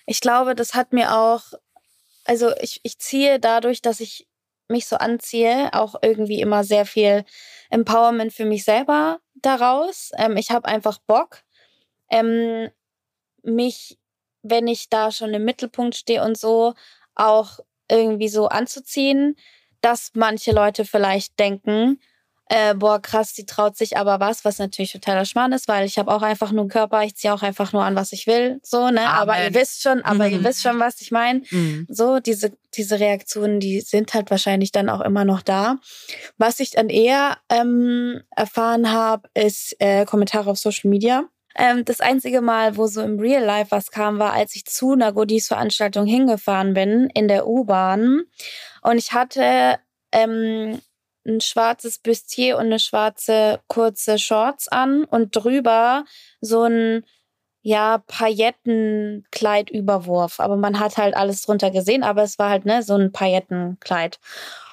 ich 0.07 0.21
glaube, 0.21 0.55
das 0.55 0.75
hat 0.75 0.93
mir 0.93 1.17
auch, 1.17 1.43
also 2.25 2.53
ich, 2.61 2.81
ich 2.83 2.99
ziehe 2.99 3.39
dadurch, 3.39 3.83
dass 3.83 4.01
ich 4.01 4.27
mich 4.73 4.87
so 4.87 4.97
anziehe, 4.97 5.71
auch 5.73 5.95
irgendwie 6.03 6.41
immer 6.41 6.65
sehr 6.65 6.87
viel 6.87 7.25
Empowerment 7.71 8.33
für 8.33 8.45
mich 8.45 8.65
selber 8.65 9.21
daraus. 9.37 10.11
Ähm, 10.19 10.37
ich 10.37 10.51
habe 10.51 10.67
einfach 10.69 10.99
Bock, 11.07 11.43
ähm, 12.11 12.71
mich, 13.43 13.99
wenn 14.43 14.67
ich 14.67 14.89
da 14.89 15.13
schon 15.13 15.35
im 15.35 15.45
Mittelpunkt 15.45 15.95
stehe 15.97 16.25
und 16.25 16.37
so, 16.37 16.75
auch 17.15 17.61
irgendwie 17.89 18.29
so 18.29 18.49
anzuziehen, 18.49 19.37
dass 19.81 20.13
manche 20.15 20.53
Leute 20.53 20.85
vielleicht 20.85 21.39
denken, 21.39 22.01
äh, 22.49 22.75
boah, 22.75 23.01
krass, 23.01 23.33
die 23.33 23.47
traut 23.47 23.77
sich 23.77 23.97
aber 23.97 24.21
was, 24.21 24.45
was 24.45 24.59
natürlich 24.59 24.93
totaler 24.93 25.25
Schmarrn 25.25 25.53
ist, 25.53 25.69
weil 25.69 25.87
ich 25.87 25.99
habe 25.99 26.13
auch 26.13 26.23
einfach 26.23 26.53
nur 26.53 26.63
einen 26.63 26.69
Körper, 26.71 27.03
ich 27.03 27.17
ziehe 27.17 27.33
auch 27.33 27.43
einfach 27.43 27.73
nur 27.73 27.83
an, 27.85 27.95
was 27.97 28.13
ich 28.13 28.27
will, 28.27 28.61
so, 28.63 28.91
ne? 28.91 29.09
Aber 29.09 29.35
Amen. 29.35 29.45
ihr 29.53 29.55
wisst 29.61 29.83
schon, 29.83 30.03
aber 30.03 30.29
ihr 30.29 30.39
Mhm. 30.39 30.45
wisst 30.45 30.63
schon, 30.63 30.79
was 30.79 31.01
ich 31.01 31.11
meine. 31.13 31.43
Mhm. 31.51 31.87
So, 31.89 32.21
diese, 32.21 32.53
diese 32.75 33.01
Reaktionen, 33.01 33.59
die 33.61 33.81
sind 33.81 34.13
halt 34.13 34.31
wahrscheinlich 34.31 34.71
dann 34.73 34.89
auch 34.91 35.01
immer 35.01 35.25
noch 35.25 35.41
da. 35.43 35.77
Was 36.37 36.61
ich 36.61 36.71
dann 36.73 36.89
eher 36.91 37.39
ähm, 37.49 38.21
erfahren 38.37 38.91
habe, 38.93 39.29
ist 39.35 39.77
äh, 39.79 40.05
Kommentare 40.05 40.51
auf 40.51 40.59
Social 40.59 40.91
Media. 40.91 41.25
Ähm, 41.55 41.85
das 41.85 42.01
einzige 42.01 42.41
Mal, 42.41 42.77
wo 42.79 42.87
so 42.87 43.03
im 43.03 43.19
Real 43.19 43.45
Life 43.45 43.71
was 43.71 43.91
kam, 43.91 44.19
war, 44.19 44.33
als 44.33 44.57
ich 44.57 44.65
zu 44.65 44.93
einer 44.93 45.13
Goodies-Veranstaltung 45.13 46.07
hingefahren 46.07 46.73
bin, 46.75 47.11
in 47.15 47.29
der 47.29 47.47
U-Bahn. 47.47 48.23
Und 48.81 48.97
ich 48.99 49.13
hatte 49.13 49.79
ähm, 50.13 50.81
ein 51.27 51.41
schwarzes 51.41 51.99
Bustier 51.99 52.57
und 52.57 52.67
eine 52.67 52.79
schwarze 52.79 53.61
kurze 53.69 54.19
Shorts 54.19 54.69
an 54.69 55.05
und 55.05 55.37
drüber 55.37 56.05
so 56.41 56.63
ein 56.63 57.05
ja, 57.63 57.99
Paillettenkleidüberwurf. 58.07 60.41
Aber 60.41 60.57
man 60.57 60.81
hat 60.81 60.97
halt 60.97 61.15
alles 61.17 61.43
drunter 61.43 61.71
gesehen, 61.71 62.03
aber 62.03 62.25
es 62.25 62.39
war 62.39 62.51
halt 62.51 62.67
ne, 62.67 62.83
so 62.83 62.95
ein 62.95 63.13
Paillettenkleid. 63.13 64.19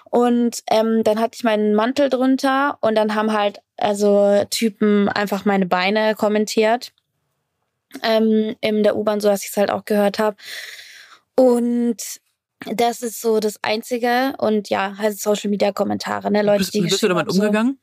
Und 0.10 0.64
ähm, 0.72 1.04
dann 1.04 1.20
hatte 1.20 1.36
ich 1.36 1.44
meinen 1.44 1.76
Mantel 1.76 2.10
drunter 2.10 2.80
und 2.82 2.96
dann 2.96 3.14
haben 3.14 3.32
halt 3.32 3.62
also 3.78 4.44
Typen 4.50 5.08
einfach 5.08 5.46
meine 5.46 5.68
Beine 5.68 6.16
kommentiert. 6.16 6.94
Ähm, 8.04 8.56
in 8.62 8.84
der 8.84 8.96
U-Bahn, 8.96 9.20
so 9.20 9.30
dass 9.30 9.44
ich 9.44 9.50
es 9.50 9.58
halt 9.58 9.72
auch 9.72 9.84
gehört 9.86 10.20
habe. 10.20 10.38
Und 11.36 11.98
das 12.66 13.02
ist 13.02 13.22
so 13.22 13.40
das 13.40 13.64
Einzige. 13.64 14.34
Und 14.38 14.70
ja, 14.70 14.98
halt 14.98 15.20
Social 15.20 15.50
Media 15.50 15.72
Kommentare, 15.72 16.32
ne? 16.32 16.42
Leute, 16.42 16.60
Bist, 16.60 16.74
die 16.74 16.84
wie 16.84 16.90
bist 16.90 17.04
du 17.04 17.08
damit 17.08 17.32
so. 17.32 17.40
umgegangen? 17.40 17.80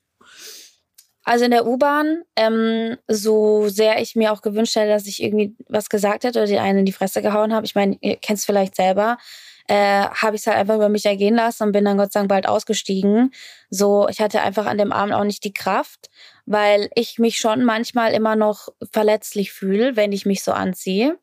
Also 1.28 1.44
in 1.44 1.50
der 1.50 1.66
U-Bahn, 1.66 2.22
ähm, 2.36 2.98
so 3.08 3.68
sehr 3.68 4.00
ich 4.00 4.14
mir 4.14 4.32
auch 4.32 4.42
gewünscht 4.42 4.76
hätte, 4.76 4.90
dass 4.90 5.08
ich 5.08 5.20
irgendwie 5.20 5.56
was 5.68 5.88
gesagt 5.88 6.22
hätte 6.22 6.38
oder 6.38 6.46
die 6.46 6.60
einen 6.60 6.80
in 6.80 6.84
die 6.84 6.92
Fresse 6.92 7.20
gehauen 7.20 7.52
habe. 7.52 7.66
Ich 7.66 7.74
meine, 7.74 7.98
ihr 8.00 8.14
kennt 8.14 8.38
es 8.38 8.44
vielleicht 8.44 8.76
selber. 8.76 9.18
Äh, 9.66 10.04
habe 10.04 10.36
ich 10.36 10.42
es 10.42 10.46
halt 10.46 10.56
einfach 10.56 10.76
über 10.76 10.88
mich 10.88 11.04
ergehen 11.04 11.34
lassen 11.34 11.64
und 11.64 11.72
bin 11.72 11.84
dann 11.84 11.96
Gott 11.96 12.12
sei 12.12 12.20
Dank 12.20 12.28
bald 12.28 12.48
ausgestiegen. 12.48 13.32
So, 13.70 14.08
ich 14.08 14.20
hatte 14.20 14.40
einfach 14.40 14.66
an 14.66 14.78
dem 14.78 14.92
Abend 14.92 15.14
auch 15.14 15.24
nicht 15.24 15.42
die 15.42 15.52
Kraft, 15.52 16.10
weil 16.44 16.90
ich 16.94 17.18
mich 17.18 17.38
schon 17.38 17.64
manchmal 17.64 18.12
immer 18.12 18.36
noch 18.36 18.68
verletzlich 18.92 19.52
fühle, 19.52 19.96
wenn 19.96 20.12
ich 20.12 20.26
mich 20.26 20.44
so 20.44 20.52
anziehe. 20.52 21.18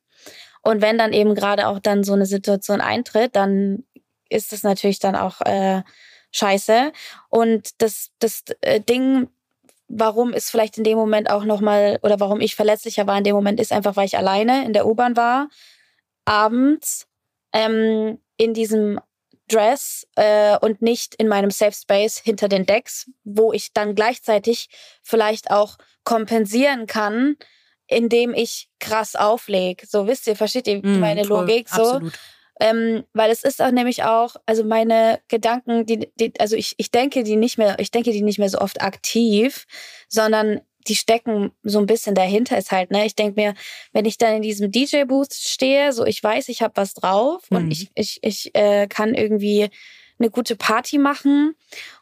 Und 0.63 0.81
wenn 0.81 0.97
dann 0.97 1.13
eben 1.13 1.35
gerade 1.35 1.67
auch 1.67 1.79
dann 1.79 2.03
so 2.03 2.13
eine 2.13 2.25
Situation 2.25 2.81
eintritt, 2.81 3.35
dann 3.35 3.83
ist 4.29 4.53
es 4.53 4.63
natürlich 4.63 4.99
dann 4.99 5.15
auch 5.15 5.41
äh, 5.41 5.83
scheiße. 6.31 6.91
Und 7.29 7.81
das, 7.81 8.11
das 8.19 8.43
äh, 8.61 8.79
Ding, 8.79 9.27
warum 9.87 10.33
ist 10.33 10.49
vielleicht 10.49 10.77
in 10.77 10.83
dem 10.83 10.97
Moment 10.97 11.29
auch 11.29 11.43
nochmal, 11.43 11.99
oder 12.01 12.19
warum 12.19 12.41
ich 12.41 12.55
verletzlicher 12.55 13.05
war 13.05 13.17
in 13.17 13.23
dem 13.23 13.35
Moment, 13.35 13.59
ist 13.59 13.71
einfach, 13.71 13.95
weil 13.95 14.05
ich 14.05 14.17
alleine 14.17 14.65
in 14.65 14.73
der 14.73 14.87
U-Bahn 14.87 15.15
war, 15.15 15.49
abends 16.25 17.07
ähm, 17.51 18.19
in 18.37 18.53
diesem 18.53 18.99
Dress 19.49 20.07
äh, 20.15 20.57
und 20.59 20.81
nicht 20.81 21.15
in 21.15 21.27
meinem 21.27 21.51
Safe 21.51 21.73
Space 21.73 22.17
hinter 22.17 22.47
den 22.47 22.65
Decks, 22.65 23.11
wo 23.25 23.51
ich 23.51 23.73
dann 23.73 23.93
gleichzeitig 23.93 24.69
vielleicht 25.03 25.51
auch 25.51 25.77
kompensieren 26.05 26.87
kann, 26.87 27.35
indem 27.95 28.33
ich 28.33 28.69
krass 28.79 29.15
auflege. 29.15 29.85
So 29.87 30.07
wisst 30.07 30.27
ihr, 30.27 30.35
versteht 30.35 30.67
ihr 30.67 30.81
Mhm, 30.83 30.99
meine 30.99 31.25
voll, 31.25 31.39
Logik 31.41 31.69
so? 31.69 31.81
Absolut. 31.81 32.13
Ähm, 32.59 33.03
weil 33.13 33.31
es 33.31 33.43
ist 33.43 33.61
auch 33.61 33.71
nämlich 33.71 34.03
auch, 34.03 34.35
also 34.45 34.63
meine 34.63 35.19
Gedanken, 35.27 35.85
die, 35.85 36.07
die, 36.19 36.33
also 36.39 36.55
ich, 36.55 36.75
ich 36.77 36.91
denke 36.91 37.23
die 37.23 37.35
nicht 37.35 37.57
mehr, 37.57 37.79
ich 37.79 37.89
denke 37.91 38.11
die 38.11 38.21
nicht 38.21 38.37
mehr 38.37 38.49
so 38.49 38.59
oft 38.59 38.81
aktiv, 38.81 39.65
sondern 40.07 40.61
die 40.87 40.95
stecken 40.95 41.51
so 41.63 41.79
ein 41.79 41.85
bisschen 41.87 42.13
dahinter 42.13 42.57
ist 42.57 42.71
halt, 42.71 42.91
ne? 42.91 43.05
Ich 43.05 43.15
denke 43.15 43.39
mir, 43.41 43.53
wenn 43.93 44.05
ich 44.05 44.17
dann 44.17 44.35
in 44.35 44.41
diesem 44.41 44.69
DJ-Booth 44.71 45.33
stehe, 45.33 45.93
so 45.93 46.05
ich 46.05 46.21
weiß, 46.21 46.49
ich 46.49 46.61
habe 46.61 46.73
was 46.75 46.93
drauf 46.93 47.43
und 47.49 47.65
Mhm. 47.65 47.71
ich, 47.71 47.89
ich, 47.95 48.19
ich 48.21 48.55
äh, 48.55 48.87
kann 48.87 49.13
irgendwie 49.15 49.69
eine 50.19 50.29
gute 50.29 50.55
Party 50.55 50.97
machen. 50.99 51.55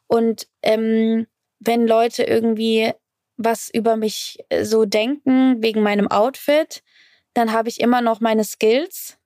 Und 0.07 0.47
ähm, 0.63 1.27
wenn 1.59 1.87
Leute 1.87 2.23
irgendwie 2.23 2.91
was 3.37 3.69
über 3.73 3.95
mich 3.95 4.39
äh, 4.49 4.63
so 4.63 4.85
denken 4.85 5.61
wegen 5.61 5.81
meinem 5.81 6.09
Outfit, 6.09 6.83
dann 7.33 7.51
habe 7.51 7.69
ich 7.69 7.79
immer 7.79 8.01
noch 8.01 8.19
meine 8.19 8.43
Skills 8.43 9.17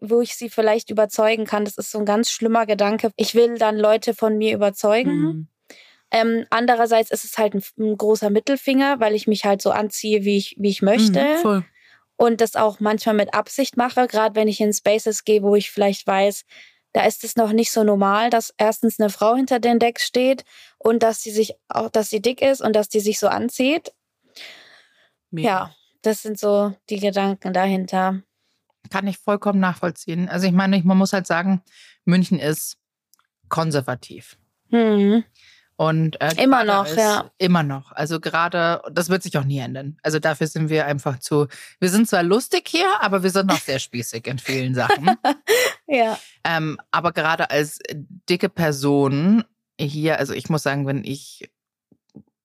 wo 0.00 0.20
ich 0.20 0.34
sie 0.34 0.50
vielleicht 0.50 0.90
überzeugen 0.90 1.44
kann. 1.44 1.64
Das 1.64 1.78
ist 1.78 1.90
so 1.90 1.98
ein 1.98 2.04
ganz 2.04 2.30
schlimmer 2.30 2.66
Gedanke. 2.66 3.10
Ich 3.16 3.34
will 3.34 3.58
dann 3.58 3.76
Leute 3.76 4.14
von 4.14 4.36
mir 4.36 4.54
überzeugen. 4.54 5.12
Mhm. 5.12 5.48
Ähm, 6.10 6.46
andererseits 6.50 7.10
ist 7.10 7.24
es 7.24 7.36
halt 7.36 7.54
ein, 7.54 7.62
ein 7.78 7.96
großer 7.96 8.30
Mittelfinger, 8.30 8.98
weil 8.98 9.14
ich 9.14 9.26
mich 9.26 9.44
halt 9.44 9.60
so 9.60 9.70
anziehe, 9.70 10.24
wie 10.24 10.38
ich, 10.38 10.56
wie 10.58 10.70
ich 10.70 10.82
möchte. 10.82 11.22
Mhm, 11.22 11.38
voll. 11.38 11.64
und 12.16 12.40
das 12.40 12.56
auch 12.56 12.80
manchmal 12.80 13.14
mit 13.14 13.34
Absicht 13.34 13.76
mache, 13.76 14.06
gerade 14.06 14.34
wenn 14.34 14.48
ich 14.48 14.60
in 14.60 14.72
Spaces 14.72 15.24
gehe, 15.24 15.42
wo 15.42 15.54
ich 15.54 15.70
vielleicht 15.70 16.06
weiß, 16.06 16.44
da 16.92 17.04
ist 17.04 17.24
es 17.24 17.36
noch 17.36 17.52
nicht 17.52 17.70
so 17.70 17.84
normal, 17.84 18.30
dass 18.30 18.54
erstens 18.56 18.98
eine 18.98 19.10
Frau 19.10 19.36
hinter 19.36 19.60
den 19.60 19.78
Decks 19.78 20.04
steht 20.04 20.44
und 20.78 21.02
dass 21.02 21.22
sie 21.22 21.30
sich 21.30 21.54
auch, 21.68 21.90
dass 21.90 22.10
sie 22.10 22.20
dick 22.20 22.42
ist 22.42 22.60
und 22.60 22.74
dass 22.74 22.88
die 22.88 23.00
sich 23.00 23.18
so 23.18 23.28
anzieht. 23.28 23.92
Mega. 25.30 25.48
Ja, 25.48 25.74
das 26.02 26.22
sind 26.22 26.38
so 26.38 26.74
die 26.88 27.00
Gedanken 27.00 27.52
dahinter. 27.52 28.22
Kann 28.90 29.06
ich 29.06 29.18
vollkommen 29.18 29.60
nachvollziehen. 29.60 30.28
Also 30.28 30.46
ich 30.46 30.52
meine, 30.52 30.82
man 30.82 30.96
muss 30.96 31.12
halt 31.12 31.26
sagen, 31.26 31.62
München 32.04 32.38
ist 32.38 32.78
konservativ. 33.48 34.38
Hm. 34.70 35.24
Und 35.80 36.20
äh, 36.20 36.34
Immer 36.42 36.64
noch, 36.64 36.86
ist, 36.86 36.96
ja. 36.96 37.30
Immer 37.38 37.62
noch. 37.62 37.92
Also 37.92 38.18
gerade, 38.18 38.82
das 38.90 39.10
wird 39.10 39.22
sich 39.22 39.38
auch 39.38 39.44
nie 39.44 39.60
ändern. 39.60 39.96
Also 40.02 40.18
dafür 40.18 40.48
sind 40.48 40.70
wir 40.70 40.86
einfach 40.86 41.20
zu. 41.20 41.46
Wir 41.78 41.88
sind 41.88 42.08
zwar 42.08 42.24
lustig 42.24 42.66
hier, 42.68 42.88
aber 43.00 43.22
wir 43.22 43.30
sind 43.30 43.46
noch 43.46 43.60
sehr 43.60 43.78
spießig 43.78 44.26
in 44.26 44.38
vielen 44.40 44.74
Sachen. 44.74 45.08
Ja. 45.90 46.18
ähm, 46.44 46.78
aber 46.90 47.12
gerade 47.12 47.50
als 47.50 47.78
dicke 48.28 48.50
Person 48.50 49.44
hier, 49.80 50.18
also 50.18 50.34
ich 50.34 50.50
muss 50.50 50.62
sagen, 50.64 50.86
wenn 50.86 51.02
ich, 51.04 51.48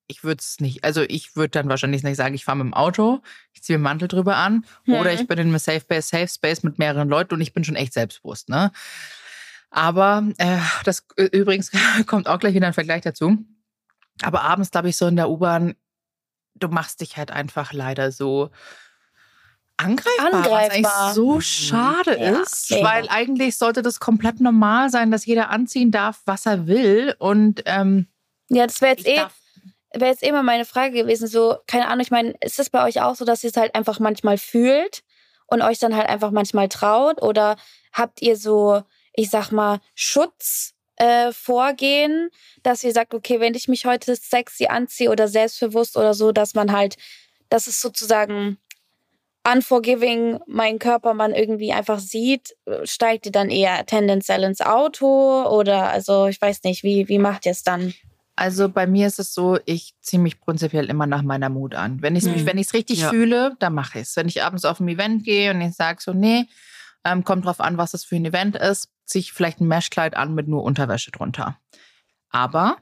ich 0.07 0.23
würde 0.23 0.39
es 0.39 0.61
nicht, 0.61 0.83
also 0.85 1.01
ich 1.01 1.35
würde 1.35 1.49
dann 1.49 1.67
wahrscheinlich 1.67 2.03
nicht 2.03 2.15
sagen, 2.15 2.35
ich 2.35 2.45
fahre 2.45 2.59
mit 2.59 2.67
dem 2.67 2.73
Auto, 2.73 3.21
ich 3.51 3.61
ziehe 3.63 3.75
einen 3.75 3.83
Mantel 3.83 4.07
drüber 4.07 4.37
an 4.37 4.63
oder 4.87 5.11
Mhm. 5.11 5.19
ich 5.19 5.27
bin 5.27 5.39
in 5.39 5.47
einem 5.47 5.57
Safe 5.57 5.81
Space, 5.81 6.07
Safe 6.07 6.27
Space 6.29 6.63
mit 6.63 6.79
mehreren 6.79 7.09
Leuten 7.09 7.33
und 7.33 7.41
ich 7.41 7.51
bin 7.51 7.63
schon 7.65 7.75
echt 7.75 7.91
selbstbewusst, 7.93 8.47
ne? 8.47 8.71
Aber 9.73 10.23
äh, 10.37 10.59
das 10.85 11.03
äh, 11.17 11.23
übrigens 11.23 11.71
kommt 12.05 12.27
auch 12.27 12.39
gleich 12.39 12.53
wieder 12.53 12.67
ein 12.67 12.73
Vergleich 12.73 13.01
dazu. 13.01 13.37
Aber 14.21 14.43
abends, 14.43 14.69
glaube 14.69 14.89
ich, 14.89 14.97
so 14.97 15.07
in 15.07 15.15
der 15.15 15.29
U-Bahn, 15.29 15.75
du 16.55 16.67
machst 16.67 17.01
dich 17.01 17.17
halt 17.17 17.31
einfach 17.31 17.73
leider 17.73 18.11
so 18.11 18.51
angreifbar. 19.77 20.13
Was 20.31 20.33
Angreifbar. 20.33 20.59
eigentlich 20.59 21.15
so 21.15 21.41
schade 21.41 22.19
Ja, 22.19 22.41
ist, 22.41 22.69
mega. 22.69 22.85
weil 22.87 23.09
eigentlich 23.09 23.57
sollte 23.57 23.81
das 23.81 23.99
komplett 23.99 24.39
normal 24.39 24.91
sein, 24.91 25.09
dass 25.09 25.25
jeder 25.25 25.49
anziehen 25.49 25.89
darf, 25.89 26.21
was 26.25 26.45
er 26.45 26.67
will. 26.67 27.15
Und 27.17 27.63
ähm, 27.65 28.07
Ja, 28.49 28.67
das 28.67 28.79
wäre 28.81 28.91
jetzt 28.95 29.07
ich 29.07 29.17
eh, 29.17 29.25
wäre 29.99 30.11
jetzt 30.11 30.21
immer 30.21 30.43
meine 30.43 30.65
Frage 30.65 30.93
gewesen. 30.93 31.27
So, 31.27 31.57
keine 31.65 31.87
Ahnung, 31.87 32.01
ich 32.01 32.11
meine, 32.11 32.35
ist 32.41 32.59
es 32.59 32.69
bei 32.69 32.85
euch 32.85 33.01
auch 33.01 33.15
so, 33.15 33.25
dass 33.25 33.43
ihr 33.43 33.49
es 33.49 33.57
halt 33.57 33.73
einfach 33.73 33.99
manchmal 33.99 34.37
fühlt 34.37 35.03
und 35.47 35.63
euch 35.63 35.79
dann 35.79 35.95
halt 35.95 36.07
einfach 36.07 36.29
manchmal 36.29 36.69
traut? 36.69 37.23
Oder 37.23 37.55
habt 37.91 38.21
ihr 38.21 38.37
so, 38.37 38.83
ich 39.13 39.29
sag 39.29 39.51
mal, 39.51 39.79
Schutz? 39.95 40.73
Äh, 40.95 41.31
vorgehen, 41.31 42.29
dass 42.61 42.83
ihr 42.83 42.91
sagt, 42.91 43.15
okay, 43.15 43.39
wenn 43.39 43.55
ich 43.55 43.67
mich 43.67 43.87
heute 43.87 44.15
sexy 44.15 44.67
anziehe 44.67 45.09
oder 45.09 45.27
selbstbewusst 45.27 45.97
oder 45.97 46.13
so, 46.13 46.31
dass 46.31 46.53
man 46.53 46.71
halt, 46.71 46.97
dass 47.49 47.65
es 47.65 47.81
sozusagen 47.81 48.59
unforgiving 49.43 50.39
meinen 50.47 50.79
Körper 50.79 51.13
man 51.13 51.33
irgendwie 51.33 51.73
einfach 51.73 51.99
sieht, 51.99 52.55
steigt 52.83 53.25
ihr 53.25 53.31
dann 53.31 53.49
eher 53.49 53.85
tendenziell 53.85 54.43
ins 54.43 54.61
Auto 54.61 55.43
oder 55.49 55.89
also 55.89 56.27
ich 56.27 56.39
weiß 56.39 56.63
nicht, 56.63 56.83
wie, 56.83 57.07
wie 57.09 57.19
macht 57.19 57.45
ihr 57.45 57.51
es 57.51 57.63
dann? 57.63 57.93
Also 58.35 58.69
bei 58.69 58.87
mir 58.87 59.07
ist 59.07 59.19
es 59.19 59.33
so, 59.33 59.59
ich 59.65 59.93
ziehe 60.01 60.21
mich 60.21 60.39
prinzipiell 60.39 60.89
immer 60.89 61.05
nach 61.05 61.21
meiner 61.21 61.49
Mut 61.49 61.75
an. 61.75 62.01
Wenn 62.01 62.15
ich 62.15 62.23
es 62.23 62.45
wenn 62.45 62.57
ich's 62.57 62.73
richtig 62.73 63.01
Ja. 63.01 63.09
fühle, 63.09 63.55
dann 63.59 63.73
mache 63.73 63.99
ich 63.99 64.07
es. 64.07 64.15
Wenn 64.15 64.27
ich 64.27 64.43
abends 64.43 64.65
auf 64.65 64.79
ein 64.79 64.87
Event 64.87 65.23
gehe 65.23 65.51
und 65.51 65.61
ich 65.61 65.75
sage 65.75 65.99
so, 66.01 66.13
nee, 66.13 66.45
ähm, 67.03 67.23
kommt 67.23 67.45
drauf 67.45 67.59
an, 67.59 67.77
was 67.77 67.91
das 67.91 68.05
für 68.05 68.15
ein 68.15 68.25
Event 68.25 68.55
ist, 68.55 68.89
ziehe 69.05 69.21
ich 69.21 69.33
vielleicht 69.33 69.59
ein 69.61 69.67
Meshkleid 69.67 70.15
an 70.15 70.33
mit 70.33 70.47
nur 70.47 70.63
Unterwäsche 70.63 71.11
drunter. 71.11 71.59
Aber 72.29 72.77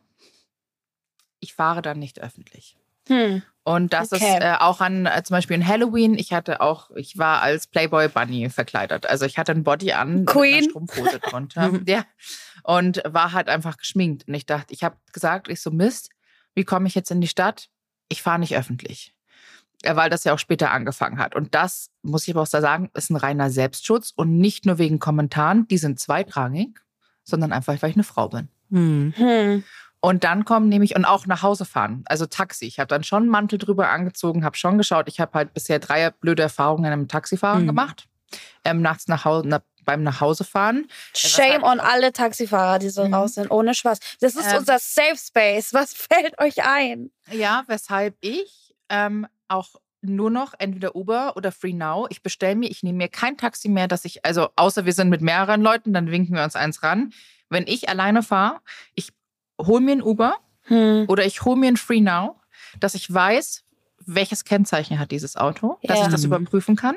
ich 1.40 1.54
fahre 1.54 1.82
dann 1.82 2.00
nicht 2.00 2.22
öffentlich. 2.22 2.78
Hm. 3.08 3.42
Und 3.64 3.94
das 3.94 4.12
Okay. 4.12 4.36
ist 4.38 4.42
äh, 4.44 4.56
auch 4.60 4.80
an 4.82 5.06
äh, 5.06 5.24
zum 5.24 5.36
Beispiel 5.36 5.56
in 5.56 5.68
Halloween. 5.68 6.16
Ich 6.18 6.34
hatte 6.34 6.62
auch, 6.62 6.90
ich 6.96 7.18
war 7.18 7.42
als 7.42 7.68
Playboy 7.68 8.08
Bunny 8.08 8.50
verkleidet. 8.50 9.06
Also 9.06 9.26
ich 9.26 9.38
hatte 9.38 9.52
ein 9.52 9.64
Body 9.64 9.92
an 9.92 10.26
Queen. 10.26 10.64
Strumpfhose 10.70 11.20
drunter. 11.20 11.80
ja. 11.86 12.06
Und 12.64 13.02
war 13.06 13.34
halt 13.34 13.50
einfach 13.50 13.78
geschminkt. 13.78 14.28
Und 14.28 14.34
ich 14.34 14.46
dachte, 14.46 14.74
ich 14.74 14.84
habe 14.84 14.98
gesagt, 15.12 15.48
ich 15.48 15.62
so 15.62 15.72
Mist, 15.72 16.10
wie 16.56 16.64
komme 16.64 16.88
ich 16.88 16.96
jetzt 16.96 17.12
in 17.12 17.22
die 17.22 17.28
Stadt? 17.28 17.70
Ich 18.10 18.22
fahre 18.22 18.40
nicht 18.40 18.56
öffentlich. 18.56 19.14
Äh, 19.84 19.96
Weil 19.96 20.10
das 20.10 20.24
ja 20.24 20.34
auch 20.34 20.40
später 20.40 20.72
angefangen 20.72 21.18
hat. 21.20 21.36
Und 21.36 21.56
das, 21.56 21.90
muss 22.04 22.28
ich 22.28 22.34
aber 22.34 22.42
auch 22.44 22.48
sagen, 22.48 22.90
ist 22.94 23.10
ein 23.10 23.16
reiner 23.16 23.50
Selbstschutz 23.50 24.12
und 24.16 24.38
nicht 24.38 24.66
nur 24.66 24.78
wegen 24.78 25.00
Kommentaren, 25.00 25.68
die 25.68 25.78
sind 25.78 26.00
zweitrangig, 26.00 26.80
sondern 27.24 27.52
einfach, 27.52 27.74
weil 27.82 27.90
ich 27.90 27.96
eine 27.96 28.04
Frau 28.04 28.30
bin. 28.30 28.48
Hm. 28.70 29.14
Hm. 29.16 29.64
Und 30.04 30.24
dann 30.24 30.46
kommen 30.46 30.68
nämlich 30.70 30.96
und 30.96 31.06
auch 31.06 31.28
nach 31.28 31.44
Hause 31.44 31.64
fahren, 31.66 32.04
also 32.08 32.26
Taxi. 32.26 32.66
Ich 32.66 32.80
habe 32.80 32.88
dann 32.88 33.04
schon 33.04 33.24
einen 33.24 33.32
Mantel 33.32 33.60
drüber 33.60 33.90
angezogen, 33.90 34.44
habe 34.44 34.58
schon 34.58 34.78
geschaut. 34.80 35.08
Ich 35.08 35.20
habe 35.20 35.34
halt 35.38 35.54
bisher 35.54 35.78
drei 35.78 36.10
blöde 36.10 36.42
Erfahrungen 36.42 36.92
im 36.92 37.08
Taxifahren 37.08 37.64
Mhm. 37.64 37.68
gemacht. 37.68 38.08
Ähm, 38.66 38.82
nachts 38.82 39.08
nach 39.08 39.26
Hause, 39.26 39.48
na, 39.48 39.62
beim 39.84 40.02
Nachhausefahren. 40.04 40.88
Shame 41.16 41.64
on 41.64 41.80
alle 41.80 42.14
Taxifahrer, 42.14 42.80
die 42.80 42.90
so 42.90 43.06
Mhm. 43.06 43.14
raus 43.14 43.34
sind, 43.36 43.52
ohne 43.52 43.74
Spaß. 43.76 44.00
Das 44.22 44.36
ist 44.36 44.52
Ähm. 44.52 44.60
unser 44.60 44.80
Safe 44.80 45.18
Space. 45.18 45.74
Was 45.74 45.94
fällt 46.10 46.40
euch 46.40 46.64
ein? 46.66 47.12
Ja, 47.32 47.64
weshalb 47.68 48.16
ich 48.22 48.74
ähm, 48.90 49.26
auch 49.52 49.76
nur 50.02 50.32
noch 50.32 50.54
entweder 50.58 50.96
Uber 50.96 51.34
oder 51.36 51.52
Free 51.52 51.74
Now. 51.74 52.08
Ich 52.10 52.24
bestelle 52.24 52.56
mir, 52.56 52.70
ich 52.72 52.82
nehme 52.82 52.98
mir 52.98 53.08
kein 53.08 53.38
Taxi 53.38 53.70
mehr, 53.70 53.88
dass 53.88 54.04
ich, 54.06 54.26
also 54.26 54.50
außer 54.56 54.86
wir 54.86 54.94
sind 54.94 55.10
mit 55.10 55.22
mehreren 55.22 55.62
Leuten, 55.62 55.94
dann 55.94 56.10
winken 56.10 56.36
wir 56.36 56.44
uns 56.44 56.56
eins 56.56 56.82
ran. 56.82 57.14
Wenn 57.50 57.68
ich 57.68 57.88
alleine 57.90 58.24
fahre, 58.24 58.62
ich 58.96 59.10
hole 59.60 59.82
mir 59.82 59.94
ein 59.94 60.02
Uber 60.02 60.36
Hm. 60.64 61.06
oder 61.08 61.26
ich 61.26 61.44
hole 61.44 61.58
mir 61.58 61.68
ein 61.68 61.78
Free 61.78 62.02
Now, 62.02 62.40
dass 62.80 62.94
ich 62.96 63.12
weiß, 63.12 63.64
welches 64.06 64.44
Kennzeichen 64.46 65.00
hat 65.00 65.12
dieses 65.12 65.36
Auto, 65.38 65.78
dass 65.84 66.00
Ja. 66.00 66.06
ich 66.06 66.12
das 66.12 66.24
überprüfen 66.24 66.76
kann. 66.76 66.96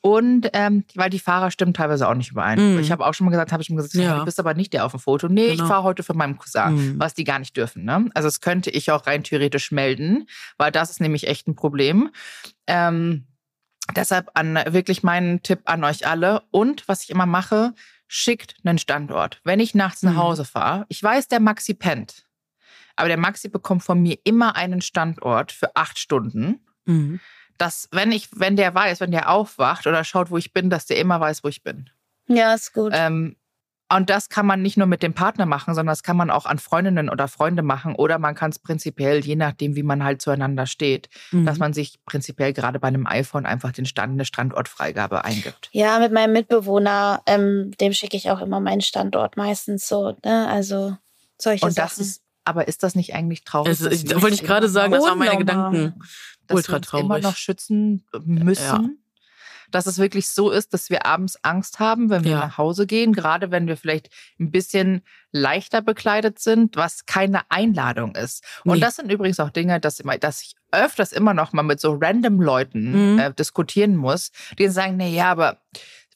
Und 0.00 0.48
ähm, 0.52 0.84
weil 0.94 1.10
die 1.10 1.18
Fahrer 1.20 1.50
stimmen 1.50 1.74
teilweise 1.74 2.08
auch 2.08 2.14
nicht 2.14 2.30
überein. 2.32 2.74
Mhm. 2.74 2.78
Ich 2.80 2.90
habe 2.90 3.06
auch 3.06 3.14
schon 3.14 3.24
mal 3.24 3.30
gesagt, 3.30 3.52
habe 3.52 3.62
ich 3.62 3.68
schon 3.68 3.76
gesagt, 3.76 3.94
Ja. 3.94 4.18
du 4.18 4.24
bist 4.24 4.40
aber 4.40 4.54
nicht 4.54 4.72
der 4.72 4.84
auf 4.84 4.90
dem 4.92 5.00
Foto. 5.00 5.28
Nee, 5.28 5.46
ich 5.46 5.56
Genau. 5.58 5.68
fahre 5.68 5.82
heute 5.84 6.02
für 6.02 6.14
meinen 6.14 6.36
Cousin, 6.38 6.74
Mhm. 6.74 6.94
was 6.98 7.14
die 7.14 7.24
gar 7.24 7.38
nicht 7.38 7.56
dürfen. 7.56 7.84
Ne? 7.84 8.10
Also 8.14 8.26
das 8.26 8.40
könnte 8.40 8.70
ich 8.70 8.90
auch 8.90 9.06
rein 9.06 9.22
theoretisch 9.22 9.70
melden, 9.70 10.26
weil 10.58 10.72
das 10.72 10.90
ist 10.90 11.00
nämlich 11.00 11.28
echt 11.28 11.46
ein 11.46 11.54
Problem. 11.54 12.10
Ähm, 12.66 13.26
deshalb 13.94 14.30
an 14.34 14.54
wirklich 14.68 15.02
meinen 15.02 15.42
Tipp 15.42 15.60
an 15.66 15.84
euch 15.84 16.06
alle. 16.06 16.42
Und 16.50 16.86
was 16.88 17.04
ich 17.04 17.10
immer 17.10 17.26
mache, 17.26 17.72
schickt 18.08 18.56
einen 18.64 18.78
Standort. 18.78 19.40
Wenn 19.44 19.60
ich 19.60 19.74
nachts 19.74 20.02
nach 20.02 20.12
Mhm. 20.14 20.18
Hause 20.18 20.44
fahre, 20.44 20.84
ich 20.88 21.02
weiß, 21.02 21.28
der 21.28 21.40
Maxi 21.40 21.74
pennt. 21.74 22.24
Aber 22.96 23.08
der 23.08 23.16
Maxi 23.18 23.48
bekommt 23.48 23.82
von 23.82 24.00
mir 24.00 24.18
immer 24.24 24.56
einen 24.56 24.80
Standort 24.80 25.52
für 25.52 25.74
acht 25.76 25.98
Stunden. 25.98 26.64
Mhm. 26.84 27.20
Dass, 27.58 27.88
wenn 27.92 28.10
ich, 28.12 28.28
wenn 28.32 28.56
der 28.56 28.74
weiß, 28.74 29.00
wenn 29.00 29.10
der 29.12 29.30
aufwacht 29.30 29.86
oder 29.86 30.02
schaut, 30.04 30.30
wo 30.30 30.36
ich 30.38 30.52
bin, 30.52 30.70
dass 30.70 30.86
der 30.86 30.98
immer 30.98 31.20
weiß, 31.20 31.44
wo 31.44 31.48
ich 31.48 31.62
bin. 31.62 31.90
Ja, 32.28 32.54
ist 32.54 32.72
gut. 32.72 32.92
Ähm, 32.94 33.36
und 33.92 34.08
das 34.08 34.30
kann 34.30 34.46
man 34.46 34.62
nicht 34.62 34.78
nur 34.78 34.86
mit 34.86 35.02
dem 35.02 35.12
Partner 35.12 35.44
machen, 35.44 35.74
sondern 35.74 35.92
das 35.92 36.02
kann 36.02 36.16
man 36.16 36.30
auch 36.30 36.46
an 36.46 36.58
Freundinnen 36.58 37.10
oder 37.10 37.28
Freunde 37.28 37.62
machen. 37.62 37.94
Oder 37.94 38.18
man 38.18 38.34
kann 38.34 38.50
es 38.50 38.58
prinzipiell, 38.58 39.22
je 39.22 39.36
nachdem, 39.36 39.76
wie 39.76 39.82
man 39.82 40.02
halt 40.02 40.22
zueinander 40.22 40.64
steht, 40.66 41.10
Mhm. 41.30 41.44
dass 41.44 41.58
man 41.58 41.74
sich 41.74 42.02
prinzipiell 42.06 42.54
gerade 42.54 42.80
bei 42.80 42.88
einem 42.88 43.06
iPhone 43.06 43.44
einfach 43.44 43.70
den 43.70 43.84
Stand, 43.84 44.14
eine 44.14 44.24
Standortfreigabe 44.24 45.24
eingibt. 45.26 45.68
ja, 45.72 45.98
mit 45.98 46.10
meinem 46.10 46.32
Mitbewohner, 46.32 47.22
ähm, 47.26 47.72
dem 47.80 47.92
schicke 47.92 48.16
ich 48.16 48.30
auch 48.30 48.40
immer 48.40 48.60
meinen 48.60 48.80
Standort 48.80 49.36
meistens 49.36 49.86
so. 49.86 50.16
Ne? 50.24 50.48
Also 50.48 50.96
solche 51.36 51.66
Und 51.66 51.76
das 51.76 51.96
Sachen. 51.96 52.02
ist, 52.02 52.22
aber 52.44 52.68
ist 52.68 52.82
das 52.82 52.94
nicht 52.94 53.14
eigentlich 53.14 53.44
traurig? 53.44 53.72
Es, 53.72 53.80
ich, 53.82 54.08
wir 54.08 54.20
wollte 54.22 54.34
ich 54.34 54.42
gerade 54.44 54.68
sagen, 54.68 54.92
das 54.92 55.02
waren 55.04 55.18
meine. 55.18 55.38
Gedanken. 55.38 55.94
dass 56.46 56.56
ultra 56.56 56.72
wir 56.72 56.78
uns 56.78 56.92
immer 57.04 57.18
noch 57.20 57.36
schützen 57.36 58.04
müssen. 58.24 58.62
Ja. 58.64 58.88
Dass 59.70 59.86
es 59.86 59.96
wirklich 59.96 60.28
so 60.28 60.50
ist, 60.50 60.74
dass 60.74 60.90
wir 60.90 61.06
abends 61.06 61.42
Angst 61.42 61.78
haben, 61.78 62.10
wenn 62.10 62.24
wir 62.24 62.32
Ja. 62.32 62.38
nach 62.40 62.58
Hause 62.58 62.86
gehen, 62.86 63.14
gerade 63.14 63.50
wenn 63.50 63.66
wir 63.66 63.78
vielleicht 63.78 64.10
ein 64.38 64.50
bisschen 64.50 65.00
leichter 65.30 65.80
bekleidet 65.80 66.40
sind, 66.40 66.76
was 66.76 67.06
keine 67.06 67.50
Einladung 67.50 68.14
ist. 68.14 68.44
Und 68.64 68.74
Nee. 68.74 68.80
das 68.80 68.96
sind 68.96 69.10
übrigens 69.10 69.40
auch 69.40 69.48
Dinge, 69.48 69.80
dass, 69.80 69.98
immer, 70.00 70.18
dass 70.18 70.42
ich 70.42 70.56
öfters 70.72 71.12
immer 71.12 71.32
noch 71.32 71.54
mal 71.54 71.62
mit 71.62 71.80
so 71.80 71.96
random 71.98 72.40
Leuten 72.42 73.14
Mhm. 73.14 73.18
äh, 73.18 73.32
diskutieren 73.32 73.96
muss, 73.96 74.30
die 74.58 74.68
sagen, 74.68 74.98
nee, 74.98 75.14
ja, 75.14 75.30
aber 75.30 75.62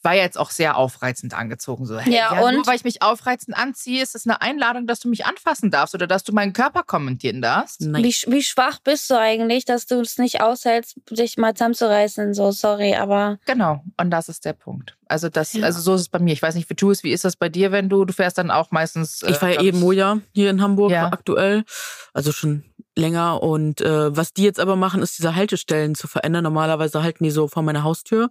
war 0.07 0.14
ja 0.14 0.23
jetzt 0.23 0.38
auch 0.38 0.51
sehr 0.51 0.77
aufreizend 0.77 1.35
angezogen. 1.35 1.85
So, 1.85 1.98
hey, 1.98 2.13
Ja, 2.13 2.35
ja, 2.35 2.40
und? 2.40 2.54
nur 2.54 2.67
weil 2.67 2.77
ich 2.77 2.85
mich 2.85 3.02
aufreizend 3.02 3.57
anziehe, 3.57 4.02
ist 4.02 4.15
es 4.15 4.27
eine 4.27 4.40
Einladung, 4.40 4.87
dass 4.87 5.00
du 5.00 5.09
mich 5.09 5.27
anfassen 5.27 5.71
darfst 5.71 5.94
oder 5.94 6.07
dass 6.07 6.23
du 6.23 6.33
meinen 6.33 6.52
Körper 6.52 6.85
kommentieren 6.85 7.42
darfst. 7.42 7.81
Nein. 7.81 8.04
Wie, 8.04 8.15
wie 8.29 8.42
schwach 8.42 8.79
bist 8.79 9.11
du 9.11 9.19
eigentlich, 9.19 9.65
dass 9.65 9.87
du 9.87 10.00
es 10.00 10.17
nicht 10.19 10.40
aushältst, 10.40 10.96
dich 11.11 11.37
mal 11.37 11.54
zusammenzureißen? 11.54 12.35
So, 12.35 12.52
sorry, 12.52 12.94
aber 12.94 13.38
Genau, 13.46 13.83
und 13.96 14.11
das 14.11 14.29
ist 14.29 14.44
der 14.44 14.52
Punkt. 14.52 14.96
Also 15.09 15.29
das, 15.29 15.52
Ja. 15.52 15.65
also 15.65 15.81
so 15.81 15.94
ist 15.94 16.00
es 16.02 16.09
bei 16.09 16.19
mir. 16.19 16.33
Ich 16.33 16.42
weiß 16.42 16.54
nicht, 16.57 16.69
wie 16.69 16.75
du 16.75 16.90
es, 16.90 17.02
wie 17.04 17.13
ist 17.13 17.25
das 17.25 17.37
bei 17.37 17.48
dir, 17.48 17.73
wenn 17.73 17.88
du, 17.88 18.04
du 18.04 18.13
fährst 18.13 18.38
dann 18.38 18.50
auch 18.50 18.71
meistens. 18.71 19.23
äh, 19.23 19.31
Ich 19.31 19.37
fahre 19.37 19.54
ja 19.54 19.63
eben 19.63 19.79
Moja 19.81 20.19
hier 20.33 20.50
in 20.50 20.61
Hamburg 20.61 20.90
Ja. 20.90 21.07
aktuell, 21.13 21.65
also 22.13 22.33
schon 22.33 22.65
länger. 22.96 23.42
Und 23.42 23.81
äh, 23.81 24.17
was 24.17 24.33
die 24.33 24.42
jetzt 24.44 24.59
aber 24.61 24.75
machen, 24.77 25.02
ist 25.02 25.19
diese 25.19 25.35
Haltestellen 25.37 25.94
zu 25.94 26.09
verändern. 26.09 26.42
Normalerweise 26.44 27.02
halten 27.02 27.25
die 27.25 27.31
so 27.31 27.46
vor 27.48 27.63
meiner 27.63 27.83
Haustür. 27.85 28.31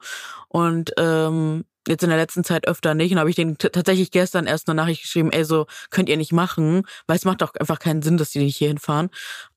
Und 0.49 0.91
ähm, 0.97 1.65
jetzt 1.87 2.03
in 2.03 2.09
der 2.09 2.17
letzten 2.17 2.43
Zeit 2.43 2.67
öfter 2.67 2.93
nicht. 2.93 3.11
Und 3.11 3.19
habe 3.19 3.29
ich 3.29 3.35
den 3.35 3.57
tatsächlich 3.57 4.11
gestern 4.11 4.47
erst 4.47 4.67
eine 4.67 4.75
Nachricht 4.75 5.03
geschrieben, 5.03 5.31
ey, 5.31 5.45
so 5.45 5.65
könnt 5.89 6.09
ihr 6.09 6.17
nicht 6.17 6.33
machen, 6.33 6.83
weil 7.07 7.17
es 7.17 7.25
macht 7.25 7.41
doch 7.41 7.53
einfach 7.55 7.79
keinen 7.79 8.01
Sinn, 8.01 8.17
dass 8.17 8.31
die 8.31 8.39
nicht 8.39 8.57
hier 8.57 8.67
hinfahren. 8.67 9.09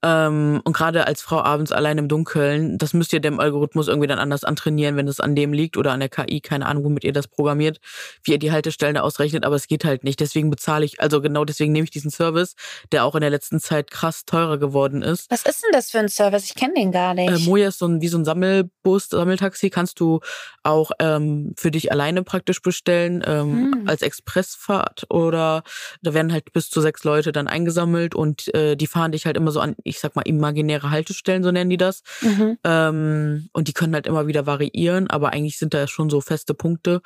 Ähm, 0.02 0.60
und 0.64 0.72
gerade 0.74 1.06
als 1.06 1.22
Frau 1.22 1.42
abends 1.42 1.72
allein 1.72 1.98
im 1.98 2.08
Dunkeln, 2.08 2.78
das 2.78 2.94
müsst 2.94 3.12
ihr 3.12 3.20
dem 3.20 3.40
Algorithmus 3.40 3.88
irgendwie 3.88 4.08
dann 4.08 4.18
anders 4.18 4.44
antrainieren, 4.44 4.96
wenn 4.96 5.08
es 5.08 5.20
an 5.20 5.34
dem 5.34 5.52
liegt 5.52 5.76
oder 5.76 5.92
an 5.92 6.00
der 6.00 6.08
KI, 6.08 6.40
keine 6.40 6.66
Ahnung, 6.66 6.84
womit 6.84 7.04
ihr 7.04 7.12
das 7.12 7.28
programmiert, 7.28 7.78
wie 8.22 8.32
ihr 8.32 8.38
die 8.38 8.52
Haltestellen 8.52 8.94
da 8.94 9.02
ausrechnet, 9.02 9.44
aber 9.44 9.56
es 9.56 9.66
geht 9.66 9.84
halt 9.84 10.04
nicht. 10.04 10.20
Deswegen 10.20 10.50
bezahle 10.50 10.84
ich, 10.84 11.00
also 11.00 11.20
genau 11.20 11.44
deswegen 11.44 11.72
nehme 11.72 11.84
ich 11.84 11.90
diesen 11.90 12.10
Service, 12.10 12.54
der 12.92 13.04
auch 13.04 13.14
in 13.14 13.20
der 13.20 13.30
letzten 13.30 13.60
Zeit 13.60 13.90
krass 13.90 14.24
teurer 14.24 14.58
geworden 14.58 15.02
ist. 15.02 15.30
Was 15.30 15.42
ist 15.44 15.62
denn 15.62 15.70
das 15.72 15.90
für 15.90 15.98
ein 15.98 16.08
Service? 16.08 16.44
Ich 16.44 16.54
kenne 16.54 16.74
den 16.74 16.92
gar 16.92 17.14
nicht. 17.14 17.30
Äh, 17.30 17.38
Moja 17.44 17.68
ist 17.68 17.78
so 17.78 17.86
ein, 17.86 18.00
wie 18.00 18.08
so 18.08 18.18
ein 18.18 18.24
Sammelbus, 18.24 19.08
Sammeltaxi, 19.08 19.70
kannst 19.70 20.00
du 20.00 20.20
auch 20.62 20.90
ähm, 20.98 21.54
für 21.56 21.70
dich 21.70 21.90
alleine 22.18 22.24
praktisch 22.24 22.60
bestellen, 22.62 23.22
ähm, 23.26 23.72
Hm. 23.72 23.88
als 23.88 24.02
Expressfahrt 24.02 25.06
oder 25.10 25.62
da 26.02 26.14
werden 26.14 26.32
halt 26.32 26.52
bis 26.52 26.68
zu 26.70 26.80
sechs 26.80 27.04
Leute 27.04 27.32
dann 27.32 27.48
eingesammelt 27.48 28.14
und 28.14 28.52
äh, 28.54 28.76
die 28.76 28.86
fahren 28.86 29.12
dich 29.12 29.26
halt 29.26 29.36
immer 29.36 29.50
so 29.50 29.60
an, 29.60 29.74
ich 29.84 30.00
sag 30.00 30.16
mal, 30.16 30.22
imaginäre 30.22 30.90
Haltestellen, 30.90 31.42
so 31.42 31.50
nennen 31.50 31.70
die 31.70 31.76
das. 31.76 32.02
Mhm. 32.20 32.58
Ähm, 32.64 33.48
und 33.52 33.68
die 33.68 33.72
können 33.72 33.94
halt 33.94 34.06
immer 34.06 34.26
wieder 34.26 34.46
variieren, 34.46 35.08
aber 35.08 35.32
eigentlich 35.32 35.58
sind 35.58 35.74
da 35.74 35.86
schon 35.86 36.10
so 36.10 36.20
feste 36.20 36.54
Punkte. 36.54 37.00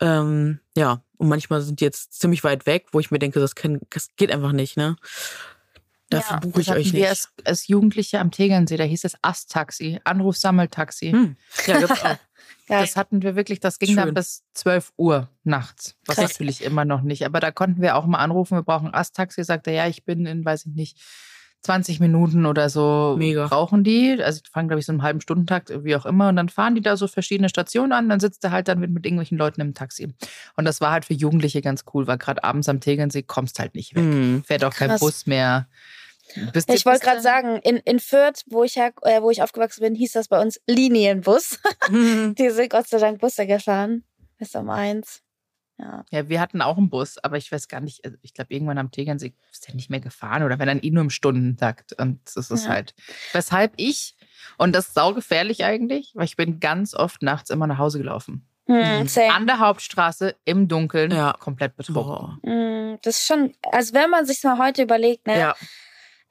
Ähm, 0.00 0.60
ja, 0.76 1.02
und 1.18 1.28
manchmal 1.28 1.60
sind 1.62 1.80
die 1.80 1.84
jetzt 1.84 2.12
ziemlich 2.20 2.42
weit 2.44 2.66
weg, 2.66 2.86
wo 2.92 3.00
ich 3.00 3.10
mir 3.10 3.18
denke, 3.18 3.40
das, 3.40 3.54
kann, 3.54 3.80
das 3.90 4.08
geht 4.16 4.30
einfach 4.32 4.52
nicht, 4.52 4.76
ne? 4.76 4.96
Dafür 6.10 6.34
Ja, 6.36 6.40
buche 6.40 6.60
ich 6.60 6.70
euch 6.70 6.92
wir 6.92 7.00
nicht. 7.00 7.08
als, 7.08 7.28
als 7.44 7.66
Jugendliche 7.68 8.18
am 8.20 8.30
Tegernsee, 8.30 8.76
da 8.76 8.84
hieß 8.84 9.04
es 9.04 9.14
Ast-Taxi, 9.22 10.00
Anruf-Sammeltaxi. 10.04 11.12
Hm. 11.12 11.36
Ja, 11.66 11.78
gibt's 11.78 12.02
auch. 12.04 12.16
Geil. 12.66 12.80
Das 12.80 12.96
hatten 12.96 13.22
wir 13.22 13.36
wirklich, 13.36 13.60
das 13.60 13.78
ging 13.78 13.94
dann 13.94 14.08
Schön. 14.08 14.14
bis 14.14 14.42
12 14.54 14.92
Uhr 14.96 15.28
nachts. 15.42 15.96
Was 16.06 16.16
Krass. 16.16 16.30
natürlich 16.32 16.64
immer 16.64 16.84
noch 16.84 17.02
nicht. 17.02 17.26
Aber 17.26 17.40
da 17.40 17.50
konnten 17.50 17.82
wir 17.82 17.96
auch 17.96 18.06
mal 18.06 18.18
anrufen, 18.18 18.56
wir 18.56 18.62
brauchen 18.62 18.92
Ast-Taxi. 18.92 19.44
Sagt 19.44 19.66
er, 19.66 19.74
ja, 19.74 19.86
ich 19.86 20.04
bin 20.04 20.24
in, 20.24 20.44
weiß 20.44 20.66
ich 20.66 20.74
nicht, 20.74 20.98
20 21.64 21.98
Minuten 21.98 22.46
oder 22.46 22.68
so 22.68 23.16
Mega. 23.18 23.46
brauchen 23.46 23.84
die. 23.84 24.22
Also 24.22 24.40
die 24.40 24.50
fahren, 24.50 24.68
glaube 24.68 24.80
ich, 24.80 24.86
so 24.86 24.92
einen 24.92 25.02
halben 25.02 25.20
Stundentakt, 25.20 25.72
wie 25.84 25.96
auch 25.96 26.06
immer. 26.06 26.28
Und 26.28 26.36
dann 26.36 26.48
fahren 26.48 26.74
die 26.74 26.82
da 26.82 26.96
so 26.96 27.06
verschiedene 27.06 27.48
Stationen 27.48 27.92
an. 27.92 28.08
Dann 28.08 28.20
sitzt 28.20 28.44
er 28.44 28.50
halt 28.50 28.68
dann 28.68 28.78
mit, 28.78 28.90
mit 28.90 29.04
irgendwelchen 29.04 29.38
Leuten 29.38 29.60
im 29.60 29.74
Taxi. 29.74 30.14
Und 30.56 30.64
das 30.66 30.80
war 30.80 30.92
halt 30.92 31.06
für 31.06 31.14
Jugendliche 31.14 31.62
ganz 31.62 31.84
cool, 31.92 32.06
weil 32.06 32.18
gerade 32.18 32.44
abends 32.44 32.68
am 32.68 32.80
Tegernsee 32.80 33.22
kommst 33.22 33.58
halt 33.58 33.74
nicht 33.74 33.94
weg. 33.94 34.04
Hm. 34.04 34.44
Fährt 34.46 34.64
auch 34.64 34.74
kein 34.74 34.90
Krass. 34.90 35.00
Bus 35.00 35.26
mehr. 35.26 35.66
Bist 36.52 36.70
Ich 36.72 36.84
wollte 36.86 37.04
gerade 37.04 37.20
sagen, 37.20 37.56
in, 37.62 37.76
in 37.78 38.00
Fürth, 38.00 38.42
wo 38.46 38.64
ich, 38.64 38.76
äh, 38.76 38.92
wo 39.20 39.30
ich 39.30 39.42
aufgewachsen 39.42 39.82
bin, 39.82 39.94
hieß 39.94 40.12
das 40.12 40.28
bei 40.28 40.40
uns 40.40 40.60
Linienbus. 40.66 41.58
Die 41.90 42.50
sind 42.50 42.70
Gott 42.70 42.88
sei 42.88 42.98
Dank 42.98 43.20
Busse 43.20 43.46
gefahren. 43.46 44.04
Bis 44.38 44.54
um 44.54 44.68
eins. 44.70 45.20
Ja. 45.78 46.04
Ja, 46.10 46.28
wir 46.28 46.40
hatten 46.40 46.62
auch 46.62 46.76
einen 46.76 46.88
Bus, 46.88 47.18
aber 47.18 47.36
ich 47.36 47.50
weiß 47.50 47.66
gar 47.68 47.80
nicht, 47.80 48.04
also 48.04 48.16
ich 48.22 48.32
glaube, 48.32 48.54
irgendwann 48.54 48.78
am 48.78 48.90
Tegernsee 48.92 49.34
ist 49.52 49.66
der 49.66 49.74
nicht 49.74 49.90
mehr 49.90 49.98
gefahren 50.00 50.44
oder 50.44 50.58
wenn 50.58 50.68
dann 50.68 50.80
eh 50.80 50.90
nur 50.90 51.02
im 51.02 51.10
Stundentakt. 51.10 51.92
Und 51.94 52.20
das 52.34 52.50
ist 52.50 52.64
Ja. 52.64 52.70
halt, 52.70 52.94
weshalb 53.32 53.72
ich, 53.76 54.16
und 54.56 54.72
das 54.74 54.86
ist 54.88 54.94
saugefährlich 54.94 55.64
eigentlich, 55.64 56.12
weil 56.14 56.26
ich 56.26 56.36
bin 56.36 56.60
ganz 56.60 56.94
oft 56.94 57.22
nachts 57.22 57.50
immer 57.50 57.66
nach 57.66 57.78
Hause 57.78 57.98
gelaufen. 57.98 58.46
Hm, 58.66 59.00
Mhm. 59.02 59.08
An 59.30 59.46
der 59.46 59.58
Hauptstraße, 59.58 60.36
im 60.44 60.68
Dunkeln, 60.68 61.10
Ja. 61.10 61.34
komplett 61.38 61.76
betrunken. 61.76 62.04
Boah. 62.04 62.38
Hm, 62.44 62.98
Das 63.02 63.18
ist 63.18 63.26
schon, 63.26 63.52
also 63.72 63.92
wenn 63.94 64.08
man 64.10 64.24
sich 64.26 64.42
mal 64.44 64.56
heute 64.58 64.82
überlegt, 64.82 65.26
ne, 65.26 65.38
Ja. 65.38 65.56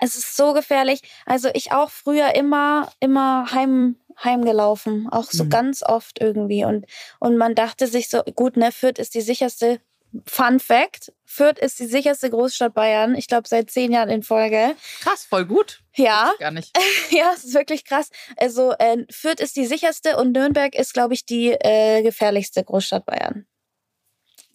Es 0.04 0.16
ist 0.16 0.36
so 0.36 0.54
gefährlich. 0.54 1.02
Also 1.26 1.50
ich 1.54 1.72
auch 1.72 1.90
früher 1.90 2.36
immer, 2.36 2.92
immer 3.00 3.52
heim, 3.52 3.96
heimgelaufen, 4.24 5.08
auch 5.10 5.26
so 5.32 5.46
Mhm. 5.46 5.50
ganz 5.50 5.84
oft 5.84 6.20
irgendwie. 6.22 6.66
Und, 6.66 6.86
und 7.20 7.38
man 7.38 7.56
dachte 7.56 7.88
sich 7.88 8.10
so, 8.10 8.22
gut, 8.36 8.58
ne, 8.58 8.72
Fürth 8.72 9.00
ist 9.00 9.14
die 9.16 9.22
sicherste, 9.22 9.80
Fun 10.28 10.60
Fact, 10.60 11.12
Fürth 11.26 11.58
ist 11.58 11.80
die 11.80 11.88
sicherste 11.88 12.30
Großstadt 12.30 12.76
Bayern. 12.76 13.16
Ich 13.16 13.28
glaube, 13.28 13.48
seit 13.48 13.72
zehn 13.72 13.92
Jahren 13.92 14.10
in 14.10 14.22
Folge. 14.22 14.76
Krass, 15.02 15.26
voll 15.26 15.46
gut. 15.46 15.82
Ja, 15.96 16.32
Gar 16.38 16.52
nicht. 16.52 16.72
ja, 17.10 17.32
es 17.36 17.44
ist 17.44 17.56
wirklich 17.56 17.84
krass. 17.84 18.10
Also 18.38 18.74
äh, 18.78 19.06
Fürth 19.10 19.40
ist 19.42 19.56
die 19.56 19.66
sicherste 19.66 20.18
und 20.18 20.32
Nürnberg 20.34 20.76
ist, 20.76 20.94
glaube 20.94 21.16
ich, 21.16 21.26
die 21.26 21.50
äh, 21.52 22.04
gefährlichste 22.04 22.64
Großstadt 22.64 23.08
Bayern. 23.08 23.48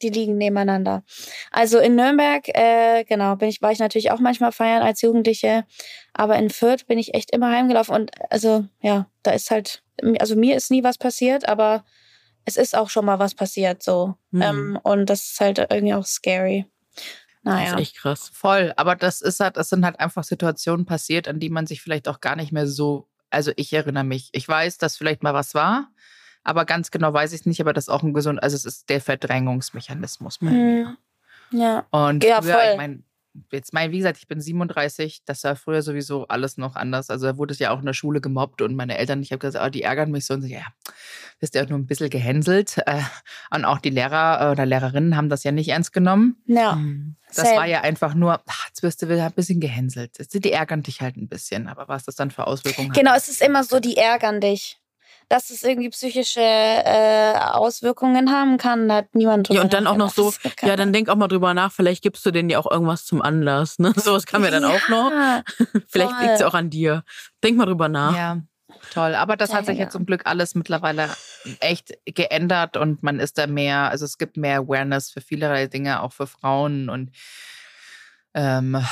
Die 0.02 0.10
liegen 0.10 0.36
nebeneinander. 0.36 1.02
Also 1.50 1.78
in 1.78 1.96
Nürnberg, 1.96 2.48
äh, 2.48 3.04
genau, 3.04 3.36
bin 3.36 3.48
ich, 3.48 3.60
war 3.62 3.72
ich 3.72 3.80
natürlich 3.80 4.10
auch 4.10 4.20
manchmal 4.20 4.52
feiern 4.52 4.82
als 4.82 5.02
Jugendliche. 5.02 5.64
Aber 6.12 6.36
in 6.36 6.50
Fürth 6.50 6.86
bin 6.86 6.98
ich 6.98 7.14
echt 7.14 7.32
immer 7.32 7.50
heimgelaufen. 7.50 7.94
Und 7.94 8.10
also, 8.30 8.64
ja, 8.80 9.06
da 9.22 9.32
ist 9.32 9.50
halt, 9.50 9.82
also 10.20 10.36
mir 10.36 10.56
ist 10.56 10.70
nie 10.70 10.84
was 10.84 10.98
passiert, 10.98 11.48
aber 11.48 11.84
es 12.44 12.56
ist 12.56 12.76
auch 12.76 12.90
schon 12.90 13.04
mal 13.04 13.18
was 13.18 13.34
passiert, 13.34 13.82
so. 13.82 14.14
Mhm. 14.30 14.42
Ähm, 14.42 14.78
und 14.82 15.06
das 15.06 15.24
ist 15.32 15.40
halt 15.40 15.58
irgendwie 15.58 15.94
auch 15.94 16.06
scary. 16.06 16.66
Das 17.44 17.54
Naja. 17.54 17.74
ist 17.74 17.80
echt 17.80 17.96
krass. 17.96 18.30
Voll, 18.32 18.72
aber 18.76 18.96
das 18.96 19.20
ist 19.20 19.40
halt, 19.40 19.56
das 19.56 19.68
sind 19.68 19.84
halt 19.84 20.00
einfach 20.00 20.24
Situationen 20.24 20.86
passiert, 20.86 21.28
an 21.28 21.40
die 21.40 21.50
man 21.50 21.66
sich 21.66 21.82
vielleicht 21.82 22.08
auch 22.08 22.20
gar 22.20 22.36
nicht 22.36 22.52
mehr 22.52 22.66
so, 22.66 23.06
also 23.30 23.52
ich 23.56 23.72
erinnere 23.72 24.04
mich. 24.04 24.30
Ich 24.32 24.48
weiß, 24.48 24.78
dass 24.78 24.96
vielleicht 24.96 25.22
mal 25.22 25.34
was 25.34 25.54
war, 25.54 25.90
aber 26.48 26.64
ganz 26.64 26.90
genau 26.90 27.12
weiß 27.12 27.32
ich 27.32 27.40
es 27.40 27.46
nicht, 27.46 27.60
aber 27.60 27.72
das 27.72 27.84
ist 27.84 27.88
auch 27.90 28.02
ein 28.02 28.14
gesund, 28.14 28.42
also 28.42 28.56
es 28.56 28.64
ist 28.64 28.88
der 28.88 29.00
Verdrängungsmechanismus 29.00 30.38
bei 30.38 30.46
mir. 30.50 30.96
Mhm. 31.52 31.58
Ja. 31.60 31.86
Und 31.90 32.24
Ja, 32.24 32.42
früher, 32.42 32.54
voll. 32.54 32.62
ich 32.72 32.76
meine, 32.76 33.02
jetzt 33.52 33.72
mein, 33.72 33.92
wie 33.92 33.98
gesagt, 33.98 34.18
ich 34.18 34.26
bin 34.26 34.40
37, 34.40 35.22
das 35.24 35.44
war 35.44 35.54
früher 35.56 35.82
sowieso 35.82 36.26
alles 36.28 36.56
noch 36.58 36.74
anders. 36.76 37.08
Also 37.08 37.26
da 37.26 37.36
wurde 37.36 37.52
es 37.52 37.58
ja 37.58 37.70
auch 37.70 37.78
in 37.78 37.86
der 37.86 37.92
Schule 37.92 38.20
gemobbt 38.20 38.62
und 38.62 38.74
meine 38.74 38.98
Eltern, 38.98 39.22
ich 39.22 39.30
habe 39.32 39.38
gesagt, 39.38 39.64
oh, 39.64 39.70
die 39.70 39.82
ärgern 39.82 40.10
mich 40.10 40.26
so 40.26 40.34
und 40.34 40.42
so, 40.42 40.48
ja, 40.48 40.62
bist 41.38 41.54
ja 41.54 41.62
auch 41.64 41.68
nur 41.68 41.78
ein 41.78 41.86
bisschen 41.86 42.10
gehänselt. 42.10 42.78
Äh, 42.86 43.00
Und 43.54 43.64
auch 43.64 43.78
die 43.78 43.90
Lehrer 43.90 44.40
äh, 44.48 44.50
oder 44.52 44.66
Lehrerinnen 44.66 45.16
haben 45.16 45.28
das 45.28 45.44
ja 45.44 45.52
nicht 45.52 45.68
ernst 45.68 45.92
genommen. 45.92 46.36
Ja. 46.46 46.74
Mhm. 46.74 47.14
Das 47.28 47.36
Same. 47.46 47.56
war 47.58 47.66
ja 47.66 47.82
einfach 47.82 48.14
nur, 48.14 48.40
ach, 48.46 48.66
jetzt 48.68 48.82
wirst 48.82 49.02
du 49.02 49.08
wieder 49.08 49.26
ein 49.26 49.32
bisschen 49.32 49.60
gehänselt. 49.60 50.16
Die 50.34 50.52
ärgern 50.52 50.82
dich 50.82 51.00
halt 51.00 51.16
ein 51.16 51.28
bisschen, 51.28 51.68
aber 51.68 51.86
was 51.88 52.04
das 52.04 52.16
dann 52.16 52.30
für 52.30 52.46
Auswirkungen 52.46 52.90
Genau, 52.92 53.10
hat. 53.12 53.18
es 53.18 53.28
ist 53.28 53.42
immer 53.42 53.62
so, 53.64 53.78
die 53.80 53.96
ärgern 53.98 54.40
dich. 54.40 54.77
Dass 55.30 55.50
es 55.50 55.62
irgendwie 55.62 55.90
psychische 55.90 56.40
äh, 56.40 57.34
Auswirkungen 57.36 58.32
haben 58.32 58.56
kann, 58.56 58.88
da 58.88 58.96
hat 58.96 59.14
niemand 59.14 59.48
drüber 59.48 59.56
Ja, 59.58 59.62
und 59.64 59.72
dann 59.74 59.86
auch 59.86 59.96
noch 59.96 60.10
so, 60.10 60.32
ja, 60.62 60.74
dann 60.74 60.92
denk 60.92 61.10
auch 61.10 61.16
mal 61.16 61.28
drüber 61.28 61.52
nach, 61.52 61.70
vielleicht 61.70 62.02
gibst 62.02 62.24
du 62.24 62.30
denen 62.30 62.48
ja 62.48 62.58
auch 62.58 62.70
irgendwas 62.70 63.04
zum 63.04 63.20
Anlass. 63.20 63.78
Ne? 63.78 63.92
Sowas 63.96 64.24
kam 64.24 64.42
ja 64.44 64.50
dann 64.50 64.64
auch 64.64 64.88
noch. 64.88 65.12
Vielleicht 65.88 66.18
liegt 66.20 66.32
es 66.34 66.40
ja 66.40 66.46
auch 66.48 66.54
an 66.54 66.70
dir. 66.70 67.04
Denk 67.44 67.58
mal 67.58 67.66
drüber 67.66 67.88
nach. 67.90 68.14
Ja, 68.14 68.38
toll. 68.90 69.14
Aber 69.14 69.36
das 69.36 69.52
hat 69.52 69.66
sich 69.66 69.76
Ja. 69.76 69.84
jetzt 69.84 69.92
zum 69.92 70.06
Glück 70.06 70.22
alles 70.24 70.54
mittlerweile 70.54 71.10
echt 71.60 71.92
geändert 72.06 72.76
und 72.78 73.02
man 73.02 73.20
ist 73.20 73.36
da 73.36 73.46
mehr, 73.46 73.90
also 73.90 74.06
es 74.06 74.16
gibt 74.18 74.36
mehr 74.38 74.60
Awareness 74.60 75.10
für 75.10 75.20
vielerlei 75.20 75.66
Dinge, 75.66 76.02
auch 76.02 76.12
für 76.14 76.26
Frauen 76.26 76.88
und 76.88 77.10
ähm, 78.34 78.82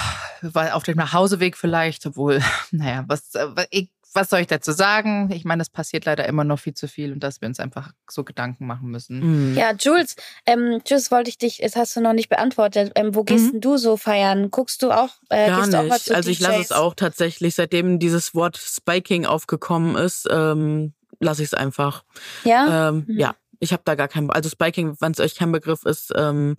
weil 0.43 0.70
auf 0.72 0.82
dem 0.82 0.97
Nachhauseweg 0.97 1.57
vielleicht, 1.57 2.05
obwohl, 2.07 2.41
naja, 2.72 3.05
was, 3.07 3.34
äh, 3.34 3.47
ich, 3.70 3.91
was 4.17 4.31
soll 4.31 4.41
ich 4.41 4.47
dazu 4.49 4.73
sagen? 4.73 5.31
Ich 5.33 5.45
meine, 5.45 5.62
es 5.62 5.71
passiert 5.71 6.05
leider 6.07 6.27
immer 6.27 6.43
noch 6.43 6.59
viel 6.59 6.75
zu 6.75 6.89
viel 6.89 7.12
und 7.12 7.21
dass 7.21 7.41
wir 7.41 7.47
uns 7.49 7.61
einfach 7.61 7.93
so 8.11 8.25
Gedanken 8.25 8.67
machen 8.67 8.89
müssen. 8.91 9.51
Mhm. 9.51 9.57
Ja, 9.57 9.73
Jules, 9.79 10.17
ähm, 10.47 10.81
Jules, 10.87 11.11
wollte 11.12 11.31
ich 11.31 11.39
dich, 11.39 11.59
das 11.62 11.77
hast 11.77 11.95
du 11.95 12.01
noch 12.01 12.12
nicht 12.14 12.29
beantwortet. 12.29 12.93
Ähm, 12.97 13.14
wo 13.14 13.23
gehst 13.23 13.47
Mhm. 13.47 13.51
denn 13.53 13.61
du 13.61 13.77
so 13.77 13.97
feiern? 13.97 14.51
Guckst 14.51 14.83
du 14.83 14.91
auch? 14.91 15.11
Äh, 15.29 15.47
Gar 15.49 15.61
gehst 15.61 15.73
du 15.73 15.79
auch 15.79 15.83
mal 15.85 15.95
nicht. 15.95 16.05
zu 16.07 16.14
Also 16.14 16.31
ich 16.31 16.41
lasse 16.41 16.61
es 16.61 16.73
auch 16.73 16.95
tatsächlich, 16.95 17.55
seitdem 17.55 17.99
dieses 17.99 18.35
Wort 18.35 18.57
Spiking 18.57 19.27
aufgekommen 19.27 19.95
ist, 19.97 20.27
ähm, 20.31 20.95
lasse 21.21 21.43
ich 21.43 21.49
es 21.53 21.55
einfach. 21.55 22.03
Ja? 22.45 22.89
Ähm, 22.89 23.05
Mhm. 23.07 23.19
Ja, 23.21 23.35
ich 23.61 23.73
habe 23.73 23.83
da 23.85 23.95
gar 23.95 24.09
keinen. 24.09 24.31
Also 24.31 24.49
Spiking, 24.49 24.97
wenn 25.01 25.12
es 25.12 25.21
euch 25.21 25.35
kein 25.37 25.53
Begriff 25.53 25.85
ist, 25.85 26.12
ähm, 26.17 26.57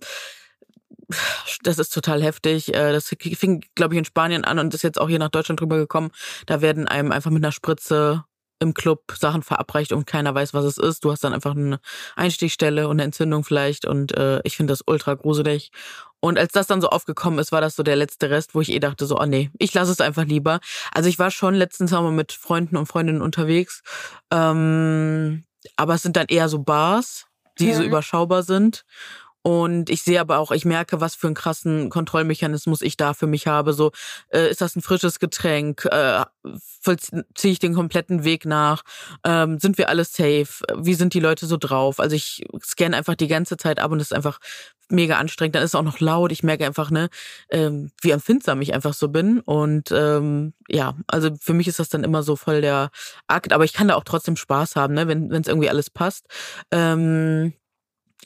das 1.62 1.78
ist 1.78 1.92
total 1.92 2.22
heftig. 2.22 2.74
Äh, 2.74 2.92
Das 2.92 3.08
fing, 3.08 3.64
glaube 3.74 3.94
ich, 3.94 3.98
in 3.98 4.04
Spanien 4.04 4.44
an 4.44 4.58
und 4.58 4.74
ist 4.74 4.82
jetzt 4.82 5.00
auch 5.00 5.08
hier 5.08 5.18
nach 5.18 5.30
Deutschland 5.30 5.60
drüber 5.60 5.76
gekommen. 5.76 6.10
Da 6.46 6.60
werden 6.60 6.86
einem 6.88 7.12
einfach 7.12 7.30
mit 7.30 7.42
einer 7.44 7.52
Spritze 7.52 8.24
im 8.60 8.74
Club 8.74 9.12
Sachen 9.16 9.42
verabreicht 9.44 9.92
und 9.92 10.04
keiner 10.06 10.34
weiß, 10.34 10.52
was 10.52 10.64
es 10.64 10.78
ist. 10.78 11.04
Du 11.04 11.12
hast 11.12 11.22
dann 11.22 11.32
einfach 11.32 11.52
eine 11.54 11.78
Einstichstelle 12.16 12.88
und 12.88 12.96
eine 12.96 13.04
Entzündung 13.04 13.44
vielleicht 13.44 13.84
und 13.86 14.16
äh, 14.16 14.40
ich 14.42 14.56
finde 14.56 14.72
das 14.72 14.82
ultra 14.84 15.14
gruselig. 15.14 15.70
Und 16.20 16.36
als 16.40 16.50
das 16.52 16.66
dann 16.66 16.80
so 16.80 16.88
aufgekommen 16.88 17.38
ist, 17.38 17.52
war 17.52 17.60
das 17.60 17.76
so 17.76 17.84
der 17.84 17.94
letzte 17.94 18.30
Rest, 18.30 18.56
wo 18.56 18.60
ich 18.60 18.72
eh 18.72 18.80
dachte 18.80 19.06
so, 19.06 19.16
oh 19.20 19.26
nee, 19.26 19.50
ich 19.60 19.72
lasse 19.74 19.92
es 19.92 20.00
einfach 20.00 20.24
lieber. 20.24 20.58
Also 20.92 21.08
ich 21.08 21.20
war 21.20 21.30
schon 21.30 21.54
letztens 21.54 21.90
Sommer 21.90 22.10
mit 22.10 22.32
Freunden 22.32 22.76
und 22.76 22.86
Freundinnen 22.86 23.22
unterwegs, 23.22 23.82
ähm, 24.32 25.44
aber 25.76 25.94
es 25.94 26.02
sind 26.02 26.16
dann 26.16 26.26
eher 26.28 26.48
so 26.48 26.58
Bars, 26.58 27.26
die 27.60 27.72
so 27.72 27.82
Mhm. 27.82 27.88
überschaubar 27.88 28.42
sind. 28.42 28.84
Und 29.42 29.88
ich 29.88 30.02
sehe 30.02 30.20
aber 30.20 30.38
auch, 30.38 30.50
ich 30.50 30.64
merke, 30.64 31.00
was 31.00 31.14
für 31.14 31.28
einen 31.28 31.34
krassen 31.34 31.90
Kontrollmechanismus 31.90 32.82
ich 32.82 32.96
da 32.96 33.14
für 33.14 33.26
mich 33.26 33.46
habe. 33.46 33.72
So, 33.72 33.92
äh, 34.30 34.50
ist 34.50 34.60
das 34.60 34.76
ein 34.76 34.82
frisches 34.82 35.20
Getränk? 35.20 35.84
Äh, 35.86 36.24
vollziehe 36.82 37.52
ich 37.52 37.58
den 37.58 37.74
kompletten 37.74 38.24
Weg 38.24 38.44
nach? 38.44 38.82
Ähm, 39.24 39.58
sind 39.58 39.78
wir 39.78 39.88
alle 39.88 40.04
safe? 40.04 40.64
Wie 40.76 40.94
sind 40.94 41.14
die 41.14 41.20
Leute 41.20 41.46
so 41.46 41.56
drauf? 41.56 42.00
Also 42.00 42.16
ich 42.16 42.44
scanne 42.62 42.96
einfach 42.96 43.14
die 43.14 43.28
ganze 43.28 43.56
Zeit 43.56 43.78
ab 43.78 43.90
und 43.92 44.00
es 44.00 44.08
ist 44.08 44.16
einfach 44.16 44.38
mega 44.90 45.18
anstrengend. 45.18 45.54
Dann 45.54 45.62
ist 45.62 45.70
es 45.70 45.74
auch 45.74 45.82
noch 45.82 46.00
laut. 46.00 46.32
Ich 46.32 46.42
merke 46.42 46.66
einfach, 46.66 46.90
ne, 46.90 47.08
ähm, 47.50 47.90
wie 48.02 48.10
empfindsam 48.10 48.60
ich 48.60 48.74
einfach 48.74 48.94
so 48.94 49.08
bin. 49.08 49.40
Und 49.40 49.90
ähm, 49.92 50.54
ja, 50.68 50.94
also 51.06 51.30
für 51.40 51.54
mich 51.54 51.68
ist 51.68 51.78
das 51.78 51.88
dann 51.88 52.04
immer 52.04 52.22
so 52.22 52.36
voll 52.36 52.60
der 52.60 52.90
Akt. 53.26 53.52
Aber 53.52 53.64
ich 53.64 53.72
kann 53.72 53.88
da 53.88 53.94
auch 53.94 54.04
trotzdem 54.04 54.36
Spaß 54.36 54.76
haben, 54.76 54.94
ne, 54.94 55.08
wenn 55.08 55.30
es 55.32 55.48
irgendwie 55.48 55.70
alles 55.70 55.90
passt. 55.90 56.26
Ähm, 56.70 57.52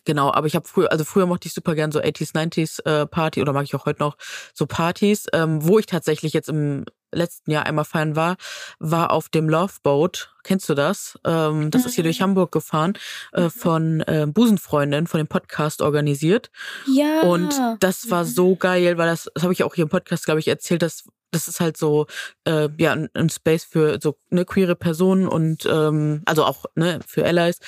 Genau, 0.04 0.32
aber 0.32 0.46
ich 0.46 0.56
habe 0.56 0.66
früher, 0.66 0.90
also 0.90 1.04
früher 1.04 1.26
mochte 1.26 1.46
ich 1.46 1.54
super 1.54 1.74
gern 1.74 1.92
so 1.92 2.00
80s, 2.00 2.34
90s 2.34 2.84
äh, 2.84 3.06
Party 3.06 3.40
oder 3.40 3.52
mag 3.52 3.64
ich 3.64 3.74
auch 3.74 3.86
heute 3.86 4.00
noch 4.00 4.16
so 4.54 4.66
Partys, 4.66 5.26
ähm, 5.32 5.64
wo 5.64 5.78
ich 5.78 5.86
tatsächlich 5.86 6.32
jetzt 6.32 6.48
im 6.48 6.84
letzten 7.12 7.50
Jahr 7.50 7.66
einmal 7.66 7.84
feiern 7.84 8.16
war, 8.16 8.36
war 8.78 9.12
auf 9.12 9.28
dem 9.28 9.48
Love 9.48 9.74
Boat. 9.82 10.34
Kennst 10.44 10.68
du 10.68 10.74
das? 10.74 11.18
Ähm, 11.24 11.70
das 11.70 11.86
ist 11.86 11.94
hier 11.94 12.04
durch 12.04 12.20
Hamburg 12.20 12.50
gefahren, 12.50 12.94
äh, 13.32 13.48
von 13.48 14.00
äh, 14.00 14.26
Busenfreundin, 14.26 15.06
von 15.06 15.18
dem 15.18 15.28
Podcast 15.28 15.82
organisiert. 15.82 16.50
Ja. 16.86 17.20
Und 17.20 17.54
das 17.80 18.10
war 18.10 18.24
so 18.24 18.56
geil, 18.56 18.98
weil 18.98 19.06
das, 19.06 19.30
das 19.34 19.42
habe 19.44 19.52
ich 19.52 19.62
auch 19.62 19.74
hier 19.74 19.82
im 19.82 19.90
Podcast, 19.90 20.24
glaube 20.24 20.40
ich, 20.40 20.48
erzählt, 20.48 20.82
dass 20.82 21.04
das 21.32 21.48
ist 21.48 21.60
halt 21.60 21.76
so 21.76 22.06
äh, 22.44 22.68
ja 22.78 22.92
ein, 22.92 23.08
ein 23.14 23.28
Space 23.28 23.64
für 23.64 23.98
so 24.00 24.16
ne 24.30 24.44
queere 24.44 24.76
Personen 24.76 25.26
und 25.26 25.66
ähm, 25.66 26.22
also 26.26 26.44
auch 26.44 26.66
ne 26.74 27.00
für 27.06 27.24
Allies 27.24 27.58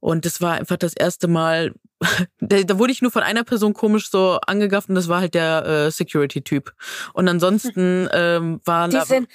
und 0.00 0.26
das 0.26 0.40
war 0.40 0.54
einfach 0.54 0.76
das 0.76 0.92
erste 0.94 1.28
Mal 1.28 1.72
da, 2.40 2.62
da 2.62 2.78
wurde 2.78 2.92
ich 2.92 3.00
nur 3.00 3.10
von 3.10 3.22
einer 3.22 3.44
Person 3.44 3.72
komisch 3.72 4.10
so 4.10 4.38
angegafft 4.46 4.88
und 4.88 4.94
das 4.94 5.08
war 5.08 5.20
halt 5.20 5.34
der 5.34 5.64
äh, 5.64 5.90
Security 5.90 6.42
Typ 6.42 6.72
und 7.14 7.28
ansonsten 7.28 8.08
ähm, 8.12 8.60
waren 8.64 8.90
die 8.90 9.00
sind, 9.00 9.28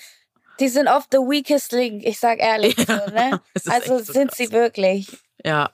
die 0.59 0.67
sind 0.67 0.87
oft 0.87 1.09
the 1.11 1.19
weakest 1.19 1.71
link, 1.71 2.03
ich 2.05 2.19
sag 2.19 2.39
ehrlich. 2.39 2.75
Ja, 2.87 3.05
so, 3.07 3.13
ne? 3.13 3.41
Also 3.69 3.99
sind 3.99 4.29
krass. 4.29 4.37
sie 4.37 4.51
wirklich. 4.51 5.17
Ja. 5.43 5.69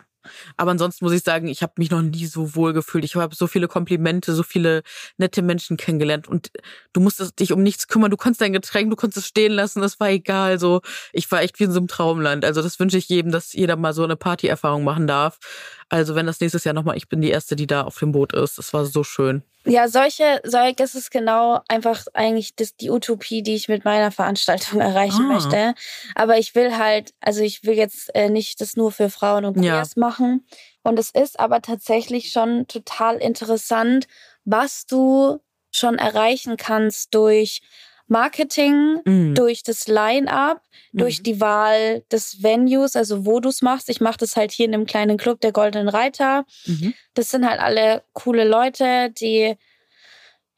Aber 0.57 0.71
ansonsten 0.71 1.05
muss 1.05 1.13
ich 1.13 1.23
sagen, 1.23 1.47
ich 1.47 1.61
habe 1.61 1.73
mich 1.77 1.91
noch 1.91 2.01
nie 2.01 2.25
so 2.25 2.55
wohl 2.55 2.73
gefühlt. 2.73 3.03
Ich 3.03 3.15
habe 3.15 3.35
so 3.35 3.47
viele 3.47 3.67
Komplimente, 3.67 4.33
so 4.33 4.43
viele 4.43 4.83
nette 5.17 5.41
Menschen 5.41 5.77
kennengelernt 5.77 6.27
und 6.27 6.51
du 6.93 7.01
musstest 7.01 7.39
dich 7.39 7.51
um 7.51 7.63
nichts 7.63 7.87
kümmern. 7.87 8.11
Du 8.11 8.17
konntest 8.17 8.41
dein 8.41 8.53
Getränk, 8.53 8.89
du 8.89 8.95
konntest 8.95 9.17
es 9.17 9.27
stehen 9.27 9.51
lassen, 9.51 9.81
das 9.81 9.99
war 9.99 10.09
egal. 10.09 10.59
So, 10.59 10.81
ich 11.13 11.29
war 11.31 11.41
echt 11.41 11.59
wie 11.59 11.65
in 11.65 11.71
so 11.71 11.79
einem 11.79 11.87
Traumland. 11.87 12.45
Also 12.45 12.61
das 12.61 12.79
wünsche 12.79 12.97
ich 12.97 13.09
jedem, 13.09 13.31
dass 13.31 13.53
jeder 13.53 13.75
mal 13.75 13.93
so 13.93 14.03
eine 14.03 14.15
Partyerfahrung 14.15 14.83
machen 14.83 15.07
darf. 15.07 15.39
Also 15.89 16.15
wenn 16.15 16.25
das 16.25 16.39
nächstes 16.39 16.63
Jahr 16.63 16.73
nochmal, 16.73 16.97
ich 16.97 17.07
bin 17.09 17.21
die 17.21 17.29
erste, 17.29 17.55
die 17.55 17.67
da 17.67 17.83
auf 17.83 17.99
dem 17.99 18.11
Boot 18.11 18.33
ist. 18.33 18.57
Das 18.57 18.73
war 18.73 18.85
so 18.85 19.03
schön. 19.03 19.43
Ja, 19.65 19.87
solche, 19.87 20.41
solche, 20.43 20.75
das 20.75 20.95
ist 20.95 21.11
genau 21.11 21.61
einfach 21.67 22.05
eigentlich 22.13 22.55
das, 22.55 22.75
die 22.75 22.89
Utopie, 22.89 23.43
die 23.43 23.55
ich 23.55 23.67
mit 23.67 23.85
meiner 23.85 24.11
Veranstaltung 24.11 24.79
erreichen 24.81 25.25
Ah. 25.29 25.33
möchte. 25.33 25.73
Aber 26.15 26.37
ich 26.39 26.55
will 26.55 26.75
halt, 26.77 27.13
also 27.21 27.41
ich 27.41 27.63
will 27.63 27.75
jetzt 27.75 28.13
äh, 28.15 28.29
nicht 28.29 28.61
das 28.61 28.75
nur 28.75 28.91
für 28.91 29.09
Frauen 29.09 29.45
und 29.45 29.61
Ja. 29.63 29.73
Queers 29.75 29.95
machen. 29.95 30.45
Und 30.83 30.97
es 30.99 31.11
ist 31.11 31.39
aber 31.39 31.61
tatsächlich 31.61 32.31
schon 32.31 32.67
total 32.67 33.17
interessant, 33.17 34.07
was 34.43 34.85
du 34.85 35.39
schon 35.71 35.97
erreichen 35.97 36.57
kannst 36.57 37.13
durch 37.13 37.61
Marketing, 38.07 39.01
Mhm. 39.05 39.35
durch 39.35 39.63
das 39.63 39.87
Line-up, 39.87 40.61
durch 40.93 41.19
Mhm. 41.19 41.23
die 41.23 41.41
Wahl 41.41 42.01
des 42.11 42.43
Venues, 42.43 42.95
also 42.95 43.25
wo 43.25 43.39
du 43.39 43.49
es 43.49 43.61
machst. 43.61 43.89
Ich 43.89 43.99
mache 44.01 44.17
das 44.17 44.35
halt 44.35 44.51
hier 44.51 44.65
in 44.67 44.73
einem 44.73 44.85
kleinen 44.85 45.17
Club, 45.17 45.41
der 45.41 45.51
Goldenen 45.51 45.89
Reiter. 45.89 46.45
Mhm. 46.65 46.93
Das 47.15 47.29
sind 47.29 47.47
halt 47.49 47.59
alle 47.59 48.03
coole 48.13 48.43
Leute, 48.47 49.09
die 49.11 49.55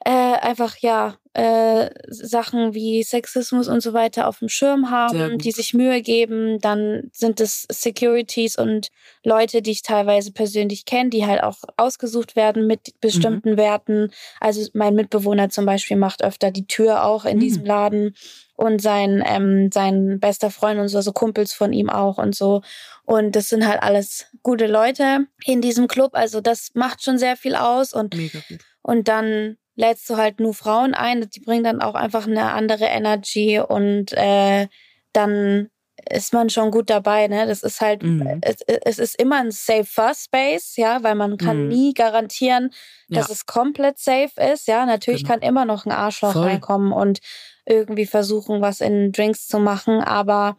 äh, 0.05 0.09
einfach 0.39 0.77
ja 0.77 1.17
äh, 1.37 1.91
Sachen 2.07 2.73
wie 2.73 3.03
Sexismus 3.03 3.67
und 3.67 3.81
so 3.81 3.93
weiter 3.93 4.27
auf 4.27 4.39
dem 4.39 4.49
Schirm 4.49 4.89
haben, 4.89 5.37
die 5.37 5.51
sich 5.51 5.75
Mühe 5.75 6.01
geben. 6.01 6.57
Dann 6.59 7.11
sind 7.13 7.39
es 7.39 7.67
Securities 7.71 8.57
und 8.57 8.89
Leute, 9.23 9.61
die 9.61 9.69
ich 9.71 9.83
teilweise 9.83 10.31
persönlich 10.31 10.85
kenne, 10.85 11.11
die 11.11 11.27
halt 11.27 11.43
auch 11.43 11.57
ausgesucht 11.77 12.35
werden 12.35 12.65
mit 12.65 12.99
bestimmten 13.01 13.51
Mhm. 13.51 13.57
Werten. 13.57 14.11
Also 14.39 14.67
mein 14.73 14.95
Mitbewohner 14.95 15.49
zum 15.49 15.67
Beispiel 15.67 15.97
macht 15.97 16.23
öfter 16.23 16.49
die 16.49 16.65
Tür 16.65 17.03
auch 17.03 17.23
in 17.25 17.37
Mhm. 17.37 17.41
diesem 17.41 17.65
Laden 17.65 18.15
und 18.55 18.81
sein 18.81 19.23
ähm, 19.23 19.69
sein 19.71 20.19
bester 20.19 20.49
Freund 20.49 20.79
und 20.79 20.87
so, 20.87 20.97
also 20.97 21.11
Kumpels 21.11 21.53
von 21.53 21.71
ihm 21.71 21.91
auch 21.91 22.17
und 22.17 22.33
so. 22.35 22.61
Und 23.05 23.35
das 23.35 23.49
sind 23.49 23.67
halt 23.67 23.83
alles 23.83 24.25
gute 24.41 24.65
Leute 24.65 25.27
in 25.45 25.61
diesem 25.61 25.87
Club. 25.87 26.11
Also 26.15 26.41
das 26.41 26.71
macht 26.73 27.03
schon 27.03 27.19
sehr 27.19 27.37
viel 27.37 27.53
aus 27.55 27.93
und 27.93 28.15
und 28.81 29.07
dann 29.07 29.57
lädst 29.77 30.09
du 30.09 30.17
halt 30.17 30.41
nur 30.41 30.53
Frauen 30.53 30.93
ein. 30.93 31.29
Die 31.29 31.39
bringen 31.39 31.63
dann 31.63 31.81
auch 31.81 31.95
einfach 31.95 32.27
eine 32.27 32.51
andere 32.51 32.85
Energy 32.85 33.59
und 33.59 34.11
äh, 34.13 34.67
dann 35.13 35.69
ist 36.09 36.33
man 36.33 36.49
schon 36.49 36.71
gut 36.71 36.89
dabei. 36.89 37.27
Ne? 37.27 37.47
Das 37.47 37.63
ist 37.63 37.79
halt, 37.81 38.03
Mhm. 38.03 38.39
es, 38.41 38.57
es 38.67 38.99
ist 38.99 39.19
immer 39.21 39.37
ein 39.39 39.51
safer 39.51 40.13
Space, 40.13 40.75
ja, 40.77 41.03
weil 41.03 41.15
man 41.15 41.37
kann 41.37 41.63
Mhm. 41.63 41.67
nie 41.69 41.93
garantieren, 41.93 42.71
dass 43.09 43.27
Ja. 43.27 43.33
es 43.33 43.45
komplett 43.45 43.97
safe 43.99 44.31
ist. 44.53 44.67
Ja, 44.67 44.85
natürlich 44.85 45.23
Genau. 45.23 45.33
kann 45.35 45.41
immer 45.47 45.65
noch 45.65 45.85
ein 45.85 45.91
Arschloch 45.91 46.33
Voll. 46.33 46.43
reinkommen 46.47 46.91
und 46.91 47.19
irgendwie 47.65 48.05
versuchen, 48.05 48.61
was 48.61 48.81
in 48.81 49.11
Drinks 49.11 49.47
zu 49.47 49.59
machen. 49.59 50.01
Aber 50.01 50.57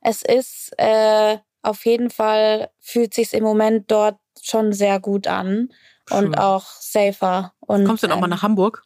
es 0.00 0.22
ist 0.22 0.72
äh, 0.78 1.38
auf 1.62 1.84
jeden 1.86 2.10
Fall 2.10 2.70
fühlt 2.80 3.14
sich 3.14 3.32
im 3.34 3.44
Moment 3.44 3.90
dort 3.90 4.16
schon 4.42 4.72
sehr 4.72 4.98
gut 5.00 5.26
an 5.26 5.68
und 6.10 6.24
Schön. 6.26 6.34
auch 6.36 6.64
safer. 6.80 7.52
Und, 7.60 7.84
Kommst 7.84 8.02
du 8.02 8.06
denn 8.06 8.16
auch 8.16 8.20
mal 8.20 8.26
ähm, 8.26 8.30
nach 8.30 8.42
Hamburg? 8.42 8.82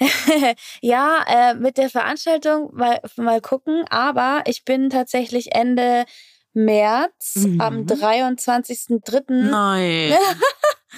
ja, 0.80 1.24
äh, 1.26 1.54
mit 1.54 1.78
der 1.78 1.88
Veranstaltung 1.90 2.70
mal, 2.74 3.00
mal 3.16 3.40
gucken. 3.40 3.84
Aber 3.90 4.42
ich 4.46 4.64
bin 4.64 4.90
tatsächlich 4.90 5.54
Ende 5.54 6.04
März 6.52 7.36
Mhm. 7.36 7.60
am 7.60 7.86
23.03. 7.86 9.24
Nein. 9.28 10.14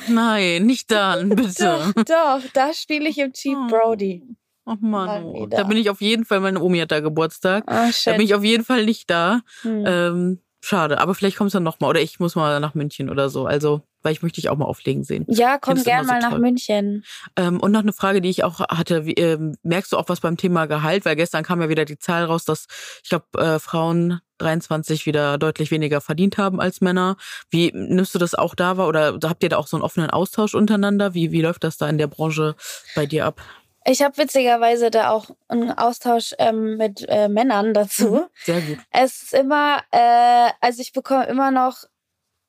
Nein, 0.08 0.66
nicht 0.66 0.90
dann, 0.90 1.28
bitte. 1.36 1.92
Doch, 1.94 2.04
doch, 2.04 2.40
da 2.52 2.72
spiele 2.74 3.08
ich 3.08 3.18
im 3.18 3.32
Cheap 3.32 3.56
Oh. 3.56 3.66
Brody. 3.68 4.22
Ach 4.68 4.76
Mann, 4.80 5.24
oh. 5.24 5.46
da 5.46 5.62
bin 5.62 5.76
ich 5.78 5.88
auf 5.90 6.00
jeden 6.00 6.24
Fall, 6.24 6.40
meine 6.40 6.60
Omi 6.60 6.78
hat 6.80 6.90
da 6.90 6.98
Geburtstag. 7.00 7.64
Ah, 7.68 7.88
Da 8.04 8.12
bin 8.12 8.22
ich 8.22 8.34
auf 8.34 8.42
jeden 8.44 8.64
Fall 8.64 8.84
nicht 8.84 9.08
da. 9.08 9.40
Hm. 9.62 9.84
Ähm, 9.86 10.42
schade, 10.60 10.98
aber 10.98 11.14
vielleicht 11.14 11.36
kommst 11.36 11.54
du 11.54 11.58
dann 11.58 11.62
nochmal. 11.62 11.88
Oder 11.90 12.00
ich 12.00 12.18
muss 12.18 12.34
mal 12.34 12.58
nach 12.58 12.74
München 12.74 13.08
oder 13.08 13.28
so. 13.28 13.46
Also, 13.46 13.82
weil 14.06 14.12
ich 14.12 14.22
möchte 14.22 14.40
dich 14.40 14.48
auch 14.48 14.56
mal 14.56 14.66
auflegen 14.66 15.02
sehen. 15.02 15.24
ja, 15.28 15.58
komm 15.58 15.74
find's 15.74 15.84
gern 15.84 16.04
immer 16.04 16.06
so 16.06 16.12
mal 16.12 16.20
nach 16.20 16.30
toll. 16.30 16.38
München. 16.38 17.04
Ähm, 17.34 17.58
und 17.58 17.72
noch 17.72 17.80
eine 17.80 17.92
Frage, 17.92 18.20
die 18.20 18.30
ich 18.30 18.44
auch 18.44 18.60
hatte. 18.60 19.04
Wie, 19.04 19.14
ähm, 19.14 19.56
merkst 19.64 19.92
du 19.92 19.96
auch 19.96 20.08
was 20.08 20.20
beim 20.20 20.36
Thema 20.36 20.66
Gehalt? 20.66 21.04
Weil 21.04 21.16
gestern 21.16 21.42
kam 21.42 21.60
ja 21.60 21.68
wieder 21.68 21.84
die 21.84 21.98
Zahl 21.98 22.24
raus, 22.24 22.44
dass 22.44 22.66
ich 23.02 23.08
glaube, 23.08 23.26
äh, 23.36 23.58
Frauen 23.58 24.20
23 24.38 25.06
wieder 25.06 25.38
deutlich 25.38 25.72
weniger 25.72 26.00
verdient 26.00 26.38
haben 26.38 26.60
als 26.60 26.80
Männer. 26.80 27.16
Wie 27.50 27.72
nimmst 27.74 28.14
du 28.14 28.20
das 28.20 28.36
auch 28.36 28.54
da 28.54 28.76
wahr? 28.76 28.86
Oder 28.86 29.18
habt 29.24 29.42
ihr 29.42 29.48
da 29.48 29.56
auch 29.56 29.66
so 29.66 29.76
einen 29.76 29.82
offenen 29.84 30.10
Austausch 30.10 30.54
untereinander? 30.54 31.14
Wie, 31.14 31.32
wie 31.32 31.42
läuft 31.42 31.64
das 31.64 31.76
da 31.76 31.88
in 31.88 31.98
der 31.98 32.06
Branche 32.06 32.54
bei 32.94 33.06
dir 33.06 33.26
ab? 33.26 33.40
Ich 33.88 34.02
habe 34.02 34.16
witzigerweise 34.18 34.90
da 34.90 35.10
auch 35.10 35.30
einen 35.48 35.70
Austausch 35.70 36.34
ähm, 36.38 36.76
mit 36.76 37.04
äh, 37.08 37.28
Männern 37.28 37.72
dazu. 37.74 38.10
Mhm, 38.10 38.24
Sehr 38.44 38.60
gut. 38.60 38.78
Es 38.90 39.22
ist 39.22 39.34
immer, 39.34 39.78
äh, 39.90 40.50
also 40.60 40.80
ich 40.82 40.92
bekomme 40.92 41.26
immer 41.26 41.50
noch 41.50 41.84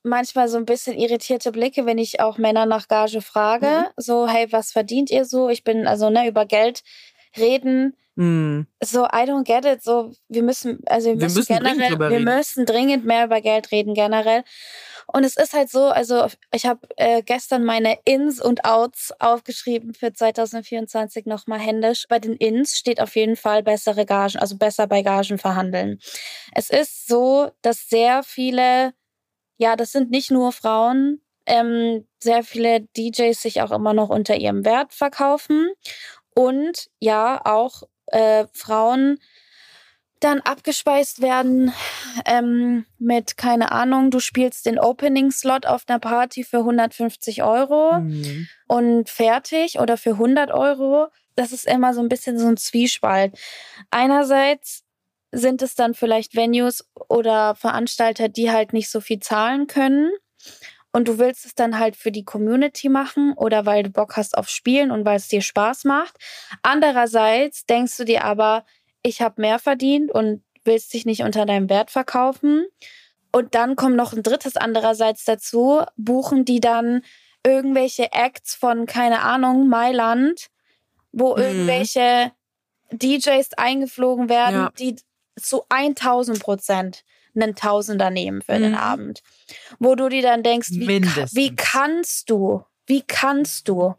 manchmal 0.04 0.48
so 0.48 0.58
ein 0.58 0.66
bisschen 0.66 0.98
irritierte 0.98 1.52
Blicke, 1.52 1.86
wenn 1.86 1.98
ich 1.98 2.20
auch 2.20 2.38
Männer 2.38 2.66
nach 2.66 2.88
Gage 2.88 3.22
frage. 3.22 3.68
Mhm. 3.68 3.86
So, 3.98 4.28
hey, 4.28 4.48
was 4.52 4.72
verdient 4.72 5.10
ihr 5.12 5.26
so? 5.26 5.50
Ich 5.50 5.64
bin 5.64 5.88
also 5.88 6.10
ne 6.10 6.28
über 6.28 6.45
Geld 6.45 6.84
reden. 7.38 7.95
Hm. 8.16 8.66
So, 8.84 9.04
I 9.06 9.26
don't 9.28 9.43
get 9.43 9.64
it. 9.66 9.84
So, 9.84 10.12
wir 10.28 10.41
müssen, 10.41 10.80
also 10.88 11.10
wir, 11.10 11.18
Wir 11.20 11.26
müssen, 11.26 11.38
müssen 11.38 11.54
dringend 11.58 11.78
generell, 11.78 12.00
wir 12.00 12.10
reden. 12.10 12.24
müssen 12.24 12.66
dringend 12.66 13.06
mehr 13.06 13.26
über 13.26 13.41
Geld 13.41 13.72
reden 13.72 13.93
generell. 13.93 14.43
Und 15.06 15.24
es 15.24 15.38
ist 15.38 15.54
halt 15.54 15.70
so, 15.70 15.86
also 15.86 16.26
ich 16.52 16.66
habe 16.66 16.82
äh, 16.98 17.22
gestern 17.22 17.64
meine 17.64 17.98
Ins 18.04 18.41
und 18.41 18.66
Outs 18.66 19.14
aufgeschrieben 19.20 19.93
für 19.93 20.12
2024 20.12 21.28
nochmal 21.28 21.60
händisch. 21.60 22.08
Bei 22.10 22.20
den 22.20 22.34
Ins 22.34 22.78
steht 22.78 23.00
auf 23.00 23.16
jeden 23.16 23.36
Fall 23.38 23.64
bessere 23.64 24.06
Gagen, 24.06 24.38
also 24.39 24.58
besser 24.58 24.88
bei 24.88 25.04
Gagen 25.04 25.38
verhandeln. 25.38 26.00
Es 26.54 26.70
ist 26.70 27.08
so, 27.08 27.52
dass 27.62 27.88
sehr 27.88 28.24
viele, 28.24 28.93
ja, 29.58 29.76
das 29.76 29.91
sind 29.91 30.10
nicht 30.12 30.32
nur 30.32 30.51
Frauen, 30.51 31.22
ähm, 31.45 32.05
sehr 32.22 32.43
viele 32.43 32.82
DJs 32.97 33.41
sich 33.41 33.62
auch 33.62 33.72
immer 33.72 33.93
noch 33.93 34.10
unter 34.10 34.36
ihrem 34.36 34.66
Wert 34.66 34.93
verkaufen. 34.93 35.70
Und 36.36 36.88
ja, 36.99 37.41
auch 37.45 37.84
äh, 38.08 38.45
Frauen 38.53 39.20
dann 40.20 40.39
abgespeist 40.41 41.22
werden 41.22 41.72
ähm, 42.26 42.86
mit, 42.97 43.38
keine 43.38 43.72
Ahnung, 43.72 44.10
du 44.10 44.20
spielst 44.20 44.66
den 44.66 44.80
Opening-Slot 44.80 45.68
auf 45.68 45.84
einer 45.88 45.99
Party 45.99 46.43
für 46.43 46.58
150 46.58 47.43
Euro 47.43 47.99
Mhm. 47.99 48.47
und 48.68 49.10
fertig 49.10 49.80
oder 49.80 49.95
für 49.95 50.12
100 50.14 50.49
Euro. 50.51 51.08
Das 51.36 51.51
ist 51.51 51.68
immer 51.68 51.93
so 51.93 52.01
ein 52.01 52.10
bisschen 52.10 52.39
so 52.39 52.47
ein 52.47 52.58
Zwiespalt. 52.58 53.38
Einerseits 53.91 54.84
sind 55.32 55.62
es 55.62 55.76
dann 55.76 55.94
vielleicht 55.94 56.36
Venues 56.36 56.86
oder 57.10 57.56
Veranstalter, 57.56 58.30
die 58.30 58.52
halt 58.52 58.74
nicht 58.74 58.90
so 58.90 59.02
viel 59.02 59.20
zahlen 59.20 59.68
können. 59.68 60.12
Und 60.94 61.08
du 61.08 61.20
willst 61.20 61.46
es 61.46 61.54
dann 61.54 61.78
halt 61.80 61.96
für 61.96 62.12
die 62.12 62.24
Community 62.24 62.90
machen 62.90 63.34
oder 63.34 63.66
weil 63.66 63.84
du 63.84 63.90
Bock 63.90 64.16
hast 64.18 64.38
auf 64.38 64.50
Spielen 64.50 64.90
und 64.90 65.06
weil 65.06 65.18
es 65.18 65.28
dir 65.28 65.42
Spaß 65.42 65.84
macht. 65.84 66.16
Andererseits 66.64 67.66
denkst 67.66 67.98
du 67.98 68.04
dir 68.06 68.24
aber, 68.24 68.66
ich 69.04 69.22
habe 69.22 69.42
mehr 69.42 69.60
verdient 69.60 70.12
und 70.12 70.44
willst 70.64 70.94
dich 70.94 71.06
nicht 71.06 71.22
unter 71.24 71.46
deinem 71.46 71.70
Wert 71.70 71.92
verkaufen. 71.92 72.66
Und 73.32 73.54
dann 73.56 73.76
kommt 73.76 73.96
noch 73.96 74.14
ein 74.14 74.24
drittes 74.24 74.56
andererseits 74.58 75.24
dazu, 75.26 75.82
buchen 75.98 76.46
die 76.46 76.60
dann 76.60 77.04
irgendwelche 77.46 78.12
Acts 78.14 78.56
von, 78.56 78.86
keine 78.86 79.22
Ahnung, 79.22 79.68
Mailand, 79.70 80.48
wo 81.12 81.36
Mhm. 81.36 81.42
irgendwelche 81.42 82.32
DJs 82.92 83.54
eingeflogen 83.58 84.30
werden, 84.30 84.56
Ja. 84.56 84.72
die 84.80 84.96
zu 85.40 85.64
1000 85.70 86.40
Prozent 86.40 87.04
einen 87.36 87.56
Tausender 87.56 88.10
nehmen 88.10 88.42
für 88.42 88.58
Mhm. 88.58 88.64
den 88.64 88.76
Abend. 88.76 89.22
Wo 89.80 89.96
du 89.96 90.10
dir 90.10 90.22
dann 90.24 90.44
denkst, 90.44 90.70
wie, 90.72 91.02
ka- 91.02 91.26
wie 91.34 91.56
kannst 91.56 92.30
du, 92.30 92.64
wie 92.88 93.02
kannst 93.04 93.68
du 93.70 93.96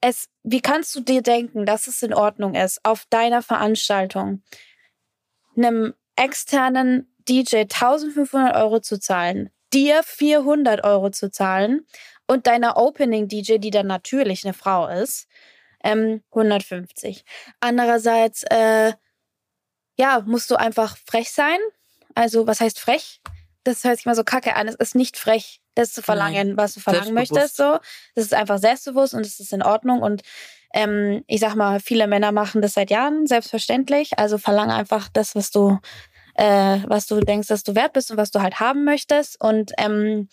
es, 0.00 0.28
wie 0.42 0.60
kannst 0.60 0.94
du 0.94 1.00
dir 1.00 1.22
denken, 1.22 1.66
dass 1.66 1.86
es 1.86 2.02
in 2.02 2.12
Ordnung 2.14 2.54
ist, 2.54 2.84
auf 2.84 3.04
deiner 3.10 3.42
Veranstaltung 3.42 4.42
einem 5.56 5.94
externen 6.16 7.12
DJ 7.28 7.64
1500 7.66 8.54
Euro 8.56 8.80
zu 8.80 8.98
zahlen, 8.98 9.50
dir 9.72 10.02
400 10.04 10.84
Euro 10.84 11.10
zu 11.10 11.30
zahlen 11.30 11.86
und 12.26 12.46
deiner 12.46 12.76
Opening-DJ, 12.76 13.58
die 13.58 13.70
dann 13.70 13.86
natürlich 13.86 14.44
eine 14.44 14.54
Frau 14.54 14.86
ist, 14.88 15.26
ähm, 15.82 16.22
150. 16.34 17.24
Andererseits, 17.60 18.42
äh, 18.44 18.92
ja, 19.96 20.22
musst 20.26 20.50
du 20.50 20.56
einfach 20.56 20.96
frech 21.06 21.30
sein. 21.30 21.58
Also, 22.14 22.46
was 22.46 22.60
heißt 22.60 22.78
frech? 22.78 23.20
Das 23.64 23.84
hört 23.84 23.96
sich 23.96 24.06
mal 24.06 24.14
so 24.14 24.24
kacke 24.24 24.54
an. 24.54 24.68
Es 24.68 24.76
ist 24.76 24.94
nicht 24.94 25.16
frech, 25.16 25.60
das 25.74 25.92
zu 25.92 26.02
verlangen, 26.02 26.56
was 26.56 26.74
du 26.74 26.80
verlangen 26.80 27.14
möchtest. 27.14 27.56
So, 27.56 27.78
das 28.14 28.24
ist 28.26 28.34
einfach 28.34 28.58
selbstbewusst 28.58 29.14
und 29.14 29.26
es 29.26 29.40
ist 29.40 29.52
in 29.52 29.62
Ordnung. 29.62 30.02
Und 30.02 30.22
ähm, 30.72 31.24
ich 31.26 31.40
sag 31.40 31.56
mal, 31.56 31.80
viele 31.80 32.06
Männer 32.06 32.32
machen 32.32 32.62
das 32.62 32.74
seit 32.74 32.90
Jahren, 32.90 33.26
selbstverständlich. 33.26 34.18
Also 34.18 34.38
verlange 34.38 34.74
einfach 34.74 35.08
das, 35.12 35.34
was 35.34 35.50
du, 35.50 35.78
äh, 36.34 36.78
was 36.86 37.06
du 37.06 37.20
denkst, 37.20 37.48
dass 37.48 37.64
du 37.64 37.74
wert 37.74 37.92
bist 37.92 38.10
und 38.10 38.16
was 38.16 38.30
du 38.30 38.40
halt 38.40 38.60
haben 38.60 38.84
möchtest. 38.84 39.40
Und 39.40 39.72
ähm, 39.78 40.28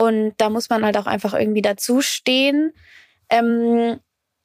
und 0.00 0.32
da 0.38 0.48
muss 0.48 0.70
man 0.70 0.82
halt 0.82 0.96
auch 0.96 1.06
einfach 1.06 1.34
irgendwie 1.34 1.60
dazu 1.60 2.00
stehen. 2.00 2.72
Ähm, 3.28 4.00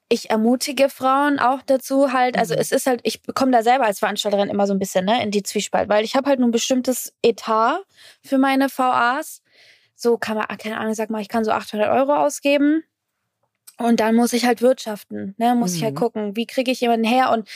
ich 0.10 0.30
ermutige 0.30 0.90
Frauen 0.90 1.40
auch 1.40 1.62
dazu 1.66 2.14
halt, 2.14 2.38
also 2.38 2.54
Mhm. 2.54 2.60
es 2.62 2.72
ist 2.72 2.86
halt, 2.88 3.02
ich 3.04 3.22
komme 3.34 3.52
da 3.52 3.64
selber 3.64 3.86
als 3.86 4.00
Veranstalterin 4.00 4.50
immer 4.50 4.68
so 4.68 4.74
ein 4.74 4.80
bisschen 4.80 5.06
ne, 5.06 5.22
in 5.24 5.32
die 5.32 5.44
Zwiespalt, 5.44 5.90
weil 5.90 6.06
ich 6.06 6.16
habe 6.16 6.30
halt 6.30 6.40
nur 6.40 6.48
ein 6.50 6.52
bestimmtes 6.52 7.14
Etat 7.24 7.80
für 8.24 8.38
meine 8.38 8.68
VAs. 8.70 9.42
So 9.96 10.18
kann 10.18 10.38
man, 10.38 10.46
ah, 10.50 10.58
keine 10.58 10.78
Ahnung, 10.78 10.94
sag 10.94 11.10
mal, 11.10 11.22
ich 11.22 11.30
kann 11.30 11.44
so 11.46 11.52
800 11.52 11.90
Euro 11.90 12.14
ausgeben 12.16 12.84
und 13.78 14.00
dann 14.00 14.16
muss 14.16 14.34
ich 14.34 14.46
halt 14.46 14.62
wirtschaften, 14.62 15.36
ne, 15.38 15.56
muss 15.56 15.76
ich 15.76 15.84
halt 15.84 15.96
Mhm. 15.96 16.00
gucken, 16.00 16.36
wie 16.36 16.46
kriege 16.46 16.72
ich 16.72 16.82
jemanden 16.82 17.06
her 17.06 17.32
und 17.32 17.50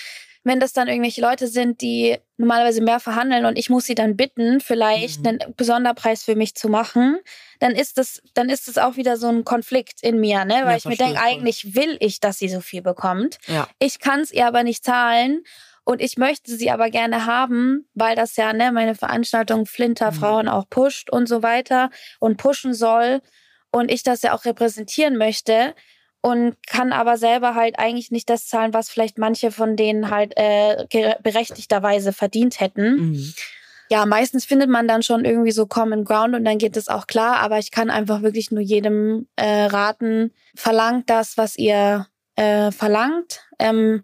wenn 0.44 0.60
das 0.60 0.72
dann 0.74 0.88
irgendwelche 0.88 1.22
Leute 1.22 1.48
sind, 1.48 1.82
die 1.82 2.18
normalerweise 2.38 2.82
mehr 2.82 3.00
verhandeln 3.00 3.46
und 3.46 3.58
ich 3.58 3.70
muss 3.70 3.86
sie 3.86 3.96
dann 3.96 4.16
bitten, 4.16 4.62
vielleicht 4.62 5.20
Mhm. 5.22 5.28
einen 5.28 5.56
Besonderpreis 5.58 6.24
für 6.24 6.36
mich 6.36 6.56
zu 6.56 6.70
machen, 6.70 7.20
dann 7.60 7.74
ist 7.74 7.98
das, 7.98 8.22
dann 8.34 8.50
ist 8.50 8.68
das 8.68 8.78
auch 8.78 8.96
wieder 8.96 9.18
so 9.18 9.28
ein 9.28 9.44
Konflikt 9.44 10.02
in 10.02 10.20
mir, 10.20 10.46
ne? 10.46 10.62
Weil 10.64 10.72
Ja, 10.72 10.78
ich 10.78 10.86
mir 10.86 10.96
denke, 10.96 11.20
eigentlich 11.22 11.76
will 11.76 11.98
ich, 12.00 12.20
dass 12.22 12.40
sie 12.40 12.48
so 12.50 12.62
viel 12.62 12.82
bekommt. 12.82 13.38
Ja. 13.48 13.68
Ich 13.80 14.00
kann 14.00 14.22
es 14.22 14.32
ihr 14.32 14.48
aber 14.48 14.64
nicht 14.64 14.84
zahlen 14.86 15.44
und 15.84 16.02
ich 16.02 16.18
möchte 16.18 16.56
sie 16.56 16.72
aber 16.72 16.90
gerne 16.90 17.26
haben, 17.26 17.90
weil 17.94 18.16
das 18.16 18.36
ja, 18.38 18.54
ne, 18.54 18.72
meine 18.72 18.96
Veranstaltung 18.96 19.66
Flinter 19.66 20.12
Mhm. 20.12 20.16
Frauen 20.16 20.48
auch 20.48 20.70
pusht 20.70 21.10
und 21.10 21.28
so 21.28 21.44
weiter 21.44 21.90
und 22.20 22.38
pushen 22.38 22.74
soll 22.74 23.22
und 23.72 23.92
ich 23.92 24.04
das 24.04 24.22
ja 24.22 24.34
auch 24.34 24.46
repräsentieren 24.46 25.18
möchte 25.18 25.76
und 26.22 26.56
kann 26.68 26.92
aber 26.92 27.18
selber 27.18 27.56
halt 27.56 27.80
eigentlich 27.80 28.12
nicht 28.12 28.30
das 28.30 28.48
zahlen, 28.48 28.74
was 28.74 28.90
vielleicht 28.90 29.18
manche 29.18 29.52
von 29.52 29.76
denen 29.76 30.10
halt 30.10 30.34
äh, 30.36 30.86
berechtigterweise 31.24 32.14
verdient 32.14 32.60
hätten. 32.60 33.12
Mhm. 33.12 33.34
Ja, 33.92 34.06
meistens 34.06 34.46
findet 34.46 34.70
man 34.70 34.88
dann 34.88 35.02
schon 35.02 35.26
irgendwie 35.26 35.52
so 35.52 35.66
Common 35.66 36.06
Ground 36.06 36.36
und 36.36 36.46
dann 36.46 36.60
geht 36.60 36.78
es 36.78 36.90
auch 36.90 37.08
klar, 37.08 37.38
aber 37.38 37.58
ich 37.58 37.72
kann 37.72 37.90
einfach 37.90 38.22
wirklich 38.22 38.52
nur 38.52 38.62
jedem 38.62 39.28
äh, 39.36 39.66
raten, 39.66 40.32
verlangt 40.56 41.10
das, 41.10 41.38
was 41.38 41.58
ihr 41.58 42.06
äh, 42.36 42.72
verlangt, 42.72 43.42
ähm, 43.58 44.04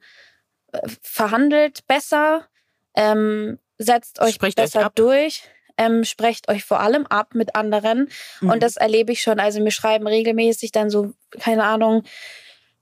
äh, 0.72 0.80
verhandelt 1.02 1.86
besser, 1.88 2.48
ähm, 2.96 3.60
setzt 3.78 4.20
euch 4.20 4.36
Sprecht 4.36 4.60
euch 4.60 4.66
besser 4.66 4.86
ab. 4.86 4.96
durch, 4.96 5.44
ähm, 5.78 6.04
sprecht 6.04 6.50
euch 6.50 6.64
vor 6.64 6.80
allem 6.80 7.06
ab 7.08 7.34
mit 7.34 7.56
anderen 7.56 8.10
Mhm. 8.42 8.50
und 8.50 8.64
das 8.64 8.78
erlebe 8.78 9.12
ich 9.12 9.22
schon. 9.22 9.40
Also 9.40 9.62
mir 9.62 9.72
schreiben 9.72 10.08
regelmäßig 10.08 10.72
dann 10.72 10.90
so, 10.90 11.14
keine 11.40 11.64
Ahnung, 11.64 12.04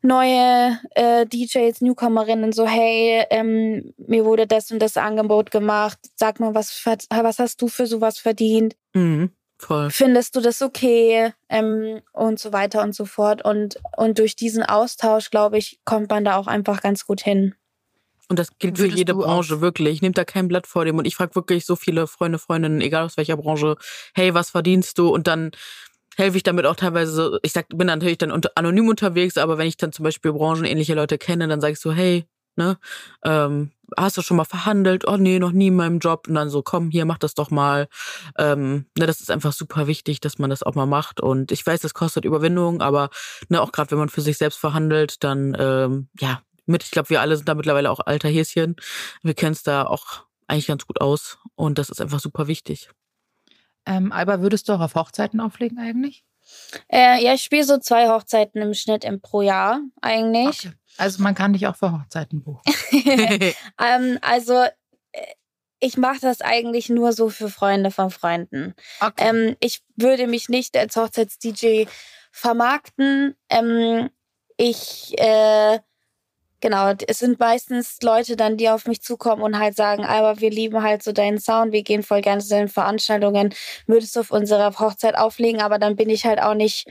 neue 0.02 0.80
äh, 0.96 1.26
DJs, 1.26 1.82
Newcomerinnen 1.82 2.52
so, 2.52 2.68
hey, 2.68 3.26
ähm, 3.30 3.94
mir 3.98 4.26
wurde 4.26 4.48
das 4.48 4.70
und 4.72 4.80
das 4.80 4.98
Angebot 4.98 5.50
gemacht. 5.52 5.98
Sag 6.16 6.40
mal, 6.40 6.54
was, 6.54 6.86
was 6.86 7.40
hast 7.40 7.62
du 7.62 7.68
für 7.68 7.88
sowas 7.88 8.20
verdient? 8.20 8.76
Mhm. 8.94 9.32
Voll. 9.58 9.92
Findest 9.92 10.36
du 10.36 10.42
das 10.42 10.62
okay? 10.62 11.32
Ähm, 11.48 12.02
und 12.12 12.38
so 12.38 12.52
weiter 12.52 12.82
und 12.84 12.94
so 12.94 13.06
fort. 13.06 13.46
Und, 13.46 13.78
und 13.96 14.20
durch 14.20 14.36
diesen 14.36 14.64
Austausch, 14.64 15.30
glaube 15.30 15.58
ich, 15.58 15.80
kommt 15.86 16.10
man 16.10 16.26
da 16.26 16.36
auch 16.36 16.48
einfach 16.48 16.82
ganz 16.82 17.08
gut 17.08 17.22
hin. 17.22 17.56
Und 18.34 18.40
das 18.40 18.58
gilt 18.58 18.80
für 18.80 18.88
jede 18.88 19.14
Branche 19.14 19.62
wirklich. 19.62 20.02
Nehmt 20.02 20.18
da 20.18 20.26
kein 20.26 20.48
Blatt 20.48 20.66
vor 20.66 20.86
dem. 20.86 20.98
Und 20.98 21.06
ich 21.06 21.16
frage 21.16 21.36
wirklich 21.36 21.68
so 21.68 21.76
viele 21.76 22.08
Freunde, 22.08 22.40
Freundinnen, 22.40 22.82
egal 22.82 23.06
aus 23.06 23.16
welcher 23.16 23.38
Branche, 23.38 23.76
hey, 24.16 24.34
was 24.34 24.50
verdienst 24.50 24.98
du? 24.98 25.10
Und 25.10 25.28
dann 25.28 25.52
helfe 26.18 26.38
ich 26.38 26.42
damit 26.42 26.66
auch 26.66 26.76
teilweise 26.76 27.12
so, 27.12 27.38
ich 27.44 27.52
sag, 27.52 27.68
bin 27.70 27.86
natürlich 27.86 28.18
dann 28.18 28.32
unter, 28.32 28.50
anonym 28.56 28.88
unterwegs, 28.88 29.38
aber 29.38 29.60
wenn 29.60 29.68
ich 29.68 29.78
dann 29.78 29.92
zum 29.92 30.02
Beispiel 30.02 30.34
branchenähnliche 30.34 30.96
Leute 30.96 31.20
kenne, 31.20 31.48
dann 31.48 31.62
sage 31.62 31.74
ich 31.74 31.80
so, 31.80 31.94
hey, 31.94 32.26
ne, 32.56 32.80
ähm, 33.24 33.70
hast 33.96 34.18
du 34.18 34.24
schon 34.24 34.38
mal 34.38 34.46
verhandelt? 34.46 35.08
Oh 35.08 35.18
nee, 35.18 35.38
noch 35.38 35.52
nie 35.52 35.68
in 35.68 35.76
meinem 35.76 36.00
Job. 36.00 36.28
Und 36.28 36.34
dann 36.34 36.50
so, 36.50 36.64
komm, 36.64 36.90
hier, 36.90 37.06
mach 37.06 37.20
das 37.20 37.36
doch 37.36 37.52
mal. 37.52 37.88
Ähm, 38.40 38.88
ne, 38.98 39.06
das 39.06 39.22
ist 39.22 39.30
einfach 39.30 39.54
super 39.54 39.86
wichtig, 39.86 40.22
dass 40.22 40.40
man 40.40 40.50
das 40.50 40.64
auch 40.64 40.74
mal 40.74 40.88
macht. 40.88 41.22
Und 41.22 41.52
ich 41.52 41.64
weiß, 41.64 41.82
das 41.82 41.94
kostet 41.94 42.26
Überwindung, 42.26 42.82
aber 42.82 43.12
ne, 43.50 43.62
auch 43.62 43.72
gerade 43.72 43.92
wenn 43.92 44.00
man 44.00 44.10
für 44.10 44.22
sich 44.22 44.40
selbst 44.40 44.58
verhandelt, 44.58 45.24
dann 45.24 45.56
ähm, 45.60 46.08
ja, 46.20 46.42
mit, 46.66 46.84
ich 46.84 46.92
glaube, 46.92 47.10
wir 47.10 47.22
alle 47.22 47.36
sind 47.36 47.48
da 47.48 47.56
mittlerweile 47.56 47.92
auch 47.92 48.00
alter 48.00 48.30
Häschen. 48.30 48.76
Wir 49.22 49.34
kennen 49.34 49.54
es 49.54 49.64
da 49.64 49.86
auch 49.86 50.26
eigentlich 50.48 50.68
ganz 50.68 50.86
gut 50.86 51.02
aus. 51.02 51.40
Und 51.56 51.78
das 51.78 51.90
ist 51.90 52.02
einfach 52.02 52.20
super 52.20 52.48
wichtig. 52.48 52.90
Ähm, 53.86 54.12
aber 54.12 54.42
würdest 54.42 54.70
du 54.70 54.74
auch 54.74 54.80
auf 54.80 54.96
Hochzeiten 54.96 55.42
auflegen 55.42 55.78
eigentlich? 55.80 56.24
Äh, 56.90 57.24
ja, 57.24 57.34
ich 57.34 57.44
spiele 57.44 57.64
so 57.64 57.78
zwei 57.78 58.10
Hochzeiten 58.10 58.62
im 58.62 58.74
Schnitt 58.74 59.04
im 59.04 59.22
pro 59.22 59.42
Jahr 59.42 59.82
eigentlich. 60.02 60.70
Also 60.98 61.24
man 61.24 61.36
kann 61.36 61.54
dich 61.54 61.68
auch 61.68 61.76
für 61.76 61.92
Hochzeiten 61.92 62.44
buchen. 62.44 62.62
ähm, 62.92 64.20
also 64.22 64.64
äh, 65.12 65.34
ich 65.80 65.98
mache 65.98 66.20
das 66.22 66.42
eigentlich 66.42 66.90
nur 66.90 67.12
so 67.12 67.30
für 67.30 67.50
Freunde 67.50 67.92
von 67.92 68.10
Freunden. 68.10 68.74
Okay. 69.02 69.30
Ähm, 69.30 69.58
ich 69.60 69.82
würde 69.96 70.28
mich 70.28 70.48
nicht 70.50 70.78
als 70.78 70.96
Hochzeits-DJ 70.96 71.86
vermarkten. 72.32 73.36
Ähm, 73.50 74.10
ich, 74.58 75.14
äh, 75.18 75.80
genau, 76.64 76.94
es 77.08 77.20
sind 77.20 77.40
meistens 77.42 77.98
Leute 78.02 78.38
dann, 78.38 78.56
die 78.56 78.70
auf 78.70 78.88
mich 78.88 79.02
zukommen 79.02 79.42
und 79.44 79.60
halt 79.60 79.76
sagen, 79.76 80.06
aber 80.06 80.40
wir 80.40 80.50
lieben 80.50 80.82
halt 80.82 81.04
so 81.04 81.12
deinen 81.12 81.38
Sound, 81.38 81.74
wir 81.74 81.84
gehen 81.84 82.04
voll 82.04 82.22
gerne 82.22 82.42
zu 82.42 82.48
deinen 82.50 82.70
Veranstaltungen, 82.70 83.54
würdest 83.86 84.16
du 84.16 84.22
auf 84.22 84.32
unserer 84.32 84.80
Hochzeit 84.80 85.16
auflegen, 85.18 85.62
aber 85.62 85.78
dann 85.78 85.98
bin 85.98 86.10
ich 86.10 86.26
halt 86.26 86.42
auch 86.42 86.54
nicht 86.54 86.88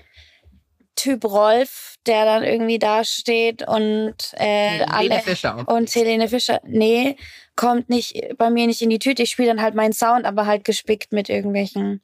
Typ 0.95 1.25
Rolf, 1.25 1.95
der 2.07 2.27
dann 2.27 2.45
irgendwie 2.45 2.79
da 2.79 3.03
steht 3.03 3.67
und 3.67 4.15
äh, 4.35 4.85
alle 4.91 5.21
Fischer 5.21 5.65
und 5.67 5.93
Helene 5.95 6.29
Fischer, 6.29 6.61
nee, 6.65 7.17
kommt 7.57 7.89
nicht 7.89 8.37
bei 8.37 8.51
mir 8.51 8.67
nicht 8.67 8.83
in 8.83 8.91
die 8.91 8.99
Tüte. 8.99 9.23
Ich 9.23 9.31
spiele 9.31 9.49
dann 9.49 9.63
halt 9.63 9.75
meinen 9.75 9.95
Sound, 9.95 10.27
aber 10.27 10.45
halt 10.45 10.65
gespickt 10.65 11.13
mit 11.15 11.31
irgendwelchen, 11.31 12.03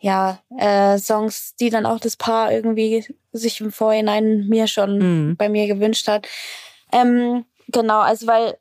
ja, 0.00 0.40
äh, 0.58 0.96
Songs, 0.96 1.56
die 1.60 1.68
dann 1.68 1.84
auch 1.84 2.00
das 2.00 2.16
Paar 2.16 2.50
irgendwie 2.50 3.04
sich 3.32 3.60
im 3.60 3.70
Vorhinein 3.70 4.48
mir 4.48 4.66
schon 4.66 4.98
Mhm. 4.98 5.36
bei 5.36 5.50
mir 5.50 5.66
gewünscht 5.66 6.08
hat. 6.08 6.26
Ähm, 6.92 7.44
genau, 7.68 8.00
also 8.00 8.26
weil 8.26 8.58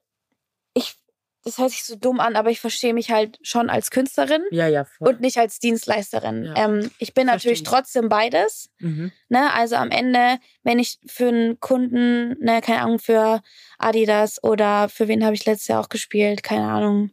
ich, 0.73 0.95
das 1.43 1.57
hört 1.57 1.71
sich 1.71 1.83
so 1.83 1.95
dumm 1.95 2.19
an, 2.19 2.35
aber 2.35 2.49
ich 2.49 2.59
verstehe 2.59 2.93
mich 2.93 3.11
halt 3.11 3.37
schon 3.43 3.69
als 3.69 3.91
Künstlerin 3.91 4.43
Ja, 4.51 4.67
ja, 4.67 4.85
voll. 4.85 5.09
und 5.09 5.21
nicht 5.21 5.37
als 5.37 5.59
Dienstleisterin. 5.59 6.43
Ja. 6.45 6.55
Ähm, 6.65 6.91
ich 6.97 7.13
bin 7.13 7.27
natürlich 7.27 7.59
Verstehe. 7.59 7.79
trotzdem 7.81 8.09
beides. 8.09 8.69
Mhm. 8.79 9.11
Ne, 9.29 9.53
also 9.53 9.75
am 9.75 9.91
Ende, 9.91 10.39
wenn 10.63 10.79
ich 10.79 10.99
für 11.05 11.27
einen 11.27 11.59
Kunden, 11.59 12.35
ne, 12.43 12.61
keine 12.61 12.81
Ahnung, 12.81 12.99
für 12.99 13.41
Adidas 13.77 14.43
oder 14.43 14.89
für 14.89 15.07
wen 15.07 15.23
habe 15.23 15.35
ich 15.35 15.45
letztes 15.45 15.67
Jahr 15.67 15.81
auch 15.81 15.89
gespielt, 15.89 16.41
keine 16.43 16.67
Ahnung, 16.67 17.11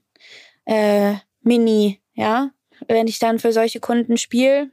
äh, 0.65 1.15
Mini, 1.43 2.01
ja, 2.15 2.51
wenn 2.89 3.07
ich 3.07 3.19
dann 3.19 3.39
für 3.39 3.53
solche 3.53 3.81
Kunden 3.81 4.17
spiele, 4.17 4.71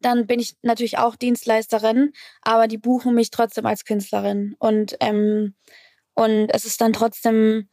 dann 0.00 0.26
bin 0.26 0.40
ich 0.40 0.56
natürlich 0.62 0.98
auch 0.98 1.16
Dienstleisterin, 1.16 2.12
aber 2.42 2.68
die 2.68 2.78
buchen 2.78 3.14
mich 3.14 3.30
trotzdem 3.30 3.66
als 3.66 3.84
Künstlerin 3.84 4.54
und 4.58 4.96
ähm, 5.00 5.54
und 6.14 6.50
es 6.50 6.64
ist 6.64 6.80
dann 6.80 6.92
trotzdem 6.92 7.68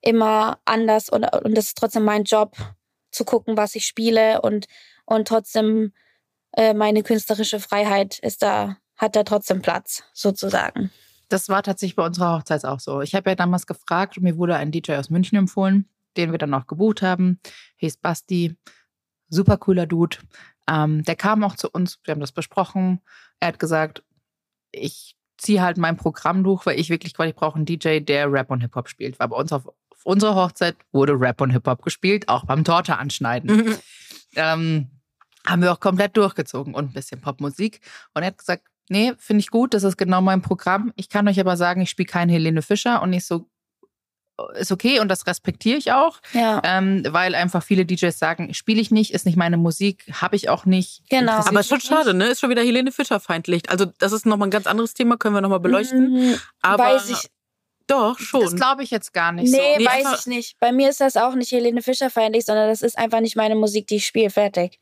immer 0.00 0.58
anders 0.64 1.08
und 1.08 1.24
und 1.44 1.56
es 1.56 1.68
ist 1.68 1.78
trotzdem 1.78 2.04
mein 2.04 2.24
Job 2.24 2.56
zu 3.10 3.24
gucken, 3.24 3.56
was 3.56 3.74
ich 3.74 3.86
spiele 3.86 4.42
und 4.42 4.66
und 5.04 5.26
trotzdem 5.26 5.92
äh, 6.52 6.74
meine 6.74 7.02
künstlerische 7.02 7.60
Freiheit 7.60 8.18
ist 8.18 8.42
da, 8.42 8.76
hat 8.96 9.16
da 9.16 9.22
trotzdem 9.22 9.62
Platz, 9.62 10.02
sozusagen. 10.12 10.90
Das 11.28 11.48
war 11.48 11.62
tatsächlich 11.62 11.96
bei 11.96 12.06
unserer 12.06 12.36
Hochzeit 12.36 12.64
auch 12.64 12.80
so. 12.80 13.02
Ich 13.02 13.14
habe 13.14 13.30
ja 13.30 13.36
damals 13.36 13.66
gefragt 13.66 14.16
und 14.16 14.24
mir 14.24 14.36
wurde 14.38 14.56
ein 14.56 14.72
DJ 14.72 14.94
aus 14.94 15.10
München 15.10 15.36
empfohlen, 15.36 15.88
den 16.16 16.32
wir 16.32 16.38
dann 16.38 16.54
auch 16.54 16.66
gebucht 16.66 17.02
haben. 17.02 17.38
Hieß 17.76 17.98
Basti. 17.98 18.56
Super 19.28 19.58
cooler 19.58 19.86
Dude. 19.86 20.16
Ähm, 20.68 21.02
der 21.02 21.16
kam 21.16 21.42
auch 21.42 21.56
zu 21.56 21.70
uns, 21.70 21.98
wir 22.04 22.12
haben 22.12 22.20
das 22.20 22.32
besprochen. 22.32 23.00
Er 23.40 23.48
hat 23.48 23.58
gesagt, 23.58 24.04
ich 24.70 25.16
ziehe 25.38 25.62
halt 25.62 25.78
mein 25.78 25.96
Programm 25.96 26.44
durch, 26.44 26.66
weil 26.66 26.78
ich 26.78 26.90
wirklich, 26.90 27.18
weil 27.18 27.30
ich 27.30 27.34
brauche 27.34 27.56
einen 27.56 27.64
DJ, 27.64 28.00
der 28.00 28.30
Rap 28.30 28.50
und 28.50 28.60
Hip-Hop 28.60 28.88
spielt. 28.88 29.18
Weil 29.18 29.28
bei 29.28 29.36
uns 29.36 29.52
auf 29.52 29.66
auf 29.98 30.06
unserer 30.06 30.36
Hochzeit 30.36 30.76
wurde 30.92 31.18
Rap 31.18 31.40
und 31.40 31.50
Hip-Hop 31.50 31.82
gespielt, 31.82 32.28
auch 32.28 32.44
beim 32.44 32.64
Torte 32.64 32.98
anschneiden. 32.98 33.56
Mhm. 33.56 33.76
Ähm, 34.36 34.90
haben 35.46 35.62
wir 35.62 35.72
auch 35.72 35.80
komplett 35.80 36.16
durchgezogen 36.16 36.74
und 36.74 36.90
ein 36.90 36.92
bisschen 36.92 37.20
Popmusik. 37.20 37.80
Und 38.14 38.22
er 38.22 38.28
hat 38.28 38.38
gesagt, 38.38 38.64
nee, 38.88 39.14
finde 39.18 39.40
ich 39.40 39.50
gut, 39.50 39.74
das 39.74 39.82
ist 39.82 39.96
genau 39.96 40.20
mein 40.20 40.42
Programm. 40.42 40.92
Ich 40.96 41.08
kann 41.08 41.26
euch 41.26 41.40
aber 41.40 41.56
sagen, 41.56 41.80
ich 41.80 41.90
spiele 41.90 42.06
keinen 42.06 42.28
Helene 42.28 42.62
Fischer 42.62 43.02
und 43.02 43.10
nicht 43.10 43.26
so, 43.26 43.48
ist 44.54 44.70
okay 44.72 45.00
und 45.00 45.08
das 45.08 45.26
respektiere 45.26 45.76
ich 45.78 45.92
auch, 45.92 46.18
Ja. 46.32 46.60
ähm, 46.64 47.02
weil 47.08 47.34
einfach 47.34 47.62
viele 47.62 47.84
DJs 47.84 48.16
sagen, 48.18 48.54
spiele 48.54 48.80
ich 48.80 48.90
nicht, 48.90 49.12
ist 49.12 49.26
nicht 49.26 49.36
meine 49.36 49.56
Musik, 49.56 50.04
habe 50.12 50.36
ich 50.36 50.48
auch 50.48 50.64
nicht. 50.64 51.02
Genau. 51.10 51.32
Aber 51.32 51.60
ist 51.60 51.68
schon 51.68 51.80
schade, 51.80 52.14
ne? 52.14 52.26
Ist 52.28 52.40
schon 52.40 52.50
wieder 52.50 52.62
Helene 52.62 52.92
Fischer 52.92 53.20
feindlich. 53.20 53.68
Also 53.70 53.86
das 53.98 54.12
ist 54.12 54.26
nochmal 54.26 54.48
ein 54.48 54.52
ganz 54.52 54.66
anderes 54.66 54.94
Thema, 54.94 55.16
können 55.16 55.34
wir 55.34 55.40
nochmal 55.40 55.60
beleuchten. 55.60 56.12
Mhm, 56.12 56.34
Aber 56.62 56.84
weiß 56.84 57.10
ich, 57.10 57.30
doch, 57.88 58.16
Das 58.16 58.26
schon. 58.26 58.56
glaube 58.56 58.82
ich 58.84 58.90
jetzt 58.90 59.12
gar 59.12 59.32
nicht 59.32 59.50
nee, 59.50 59.56
so. 59.56 59.78
Nee, 59.78 59.84
weiß 59.86 60.20
ich 60.20 60.26
nicht. 60.26 60.58
Bei 60.60 60.70
mir 60.72 60.88
ist 60.90 61.00
das 61.00 61.16
auch 61.16 61.34
nicht 61.34 61.50
Helene 61.52 61.82
Fischer 61.82 62.10
feindlich, 62.10 62.44
sondern 62.44 62.68
das 62.68 62.82
ist 62.82 62.96
einfach 62.96 63.20
nicht 63.20 63.34
meine 63.36 63.54
Musik, 63.56 63.86
die 63.88 63.96
ich 63.96 64.06
spiele. 64.06 64.30
Fertig. 64.30 64.78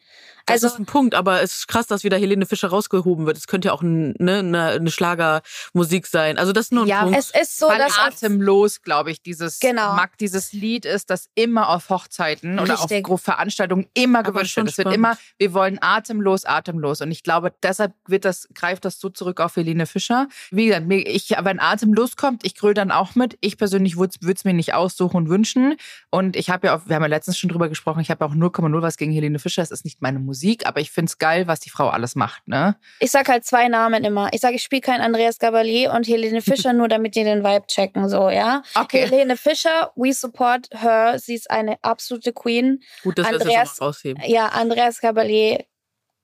Das 0.48 0.62
Also 0.62 0.66
ist 0.74 0.78
ein 0.78 0.86
Punkt, 0.86 1.14
aber 1.16 1.42
es 1.42 1.56
ist 1.56 1.66
krass, 1.68 1.88
dass 1.88 2.04
wieder 2.04 2.16
Helene 2.18 2.46
Fischer 2.46 2.68
rausgehoben 2.68 3.26
wird. 3.26 3.36
Es 3.36 3.48
könnte 3.48 3.66
ja 3.68 3.72
auch 3.74 3.82
ein, 3.82 4.14
ne, 4.18 4.38
eine, 4.38 4.66
eine 4.68 4.90
Schlagermusik 4.92 6.06
sein. 6.06 6.38
Also 6.38 6.52
das 6.52 6.66
ist 6.66 6.72
nur 6.72 6.84
ein 6.84 6.88
Ja, 6.88 7.02
Punkt. 7.02 7.18
es 7.18 7.30
ist 7.30 7.58
so, 7.58 7.68
Weil 7.68 7.78
dass 7.78 7.98
atemlos, 7.98 8.82
glaube 8.82 9.10
ich, 9.10 9.22
dieses 9.22 9.58
Genau. 9.60 9.94
mag 9.94 10.16
dieses 10.18 10.52
Lied 10.52 10.84
ist, 10.84 11.10
das 11.10 11.28
immer 11.34 11.68
auf 11.70 11.88
Hochzeiten 11.90 12.60
oder 12.60 12.74
Richtig. 12.74 12.98
auf 12.98 13.02
Gro- 13.10 13.16
Veranstaltungen 13.16 13.86
immer 13.94 14.22
gewünscht 14.22 14.56
wird. 14.56 14.68
Es 14.68 14.78
wird 14.78 14.92
immer, 14.94 15.18
wir 15.38 15.52
wollen 15.52 15.78
atemlos, 15.80 16.44
atemlos. 16.44 17.00
Und 17.00 17.10
ich 17.10 17.22
glaube, 17.24 17.52
deshalb 17.62 17.92
wird 18.06 18.24
das, 18.24 18.48
greift 18.54 18.84
das 18.84 19.00
so 19.00 19.08
zurück 19.08 19.40
auf 19.40 19.56
Helene 19.56 19.86
Fischer. 19.86 20.28
Wie 20.50 20.66
gesagt, 20.66 20.86
ich, 20.90 21.34
wenn 21.40 21.58
atemlos 21.60 22.16
kommt, 22.16 22.44
ich 22.46 22.54
gröle 22.54 22.74
dann 22.74 22.90
auch 22.98 23.14
mit. 23.14 23.36
Ich 23.40 23.56
persönlich 23.58 23.96
würde 23.96 24.16
es 24.32 24.44
mir 24.44 24.54
nicht 24.54 24.74
aussuchen 24.74 25.16
und 25.16 25.28
wünschen. 25.28 25.76
Und 26.10 26.36
ich 26.36 26.50
habe 26.50 26.68
ja 26.68 26.76
auch, 26.76 26.82
wir 26.86 26.96
haben 26.96 27.02
ja 27.02 27.08
letztens 27.08 27.38
schon 27.38 27.50
drüber 27.50 27.68
gesprochen, 27.68 28.00
ich 28.00 28.10
habe 28.10 28.24
auch 28.24 28.34
0,0 28.34 28.82
was 28.82 28.96
gegen 28.96 29.12
Helene 29.12 29.38
Fischer. 29.38 29.62
Es 29.62 29.70
ist 29.70 29.84
nicht 29.84 30.02
meine 30.02 30.18
Musik, 30.18 30.66
aber 30.66 30.80
ich 30.80 30.90
finde 30.90 31.10
es 31.10 31.18
geil, 31.18 31.46
was 31.46 31.60
die 31.60 31.70
Frau 31.70 31.88
alles 31.88 32.14
macht. 32.14 32.46
Ne? 32.48 32.76
ich 33.00 33.10
sag 33.10 33.28
halt 33.28 33.44
zwei 33.44 33.68
Namen 33.68 34.04
immer. 34.04 34.30
Ich 34.32 34.40
sage, 34.40 34.56
ich 34.56 34.62
spiele 34.62 34.80
kein 34.80 35.00
Andreas 35.00 35.38
Gabalier 35.38 35.92
und 35.92 36.06
Helene 36.06 36.42
Fischer, 36.42 36.72
nur 36.72 36.88
damit 36.88 37.14
die 37.14 37.24
den 37.24 37.44
Vibe 37.44 37.66
checken, 37.66 38.08
so, 38.08 38.30
ja. 38.30 38.62
Okay. 38.74 39.08
Helene 39.08 39.36
Fischer, 39.36 39.92
we 39.96 40.12
support 40.12 40.68
her. 40.72 41.18
Sie 41.18 41.34
ist 41.34 41.50
eine 41.50 41.78
absolute 41.82 42.32
Queen. 42.32 42.82
Gut, 43.02 43.18
dass 43.18 43.30
wir 43.30 43.38
das 43.38 43.80
rausheben. 43.80 44.22
Ja, 44.26 44.48
Andreas 44.48 45.00
Gabalier 45.00 45.64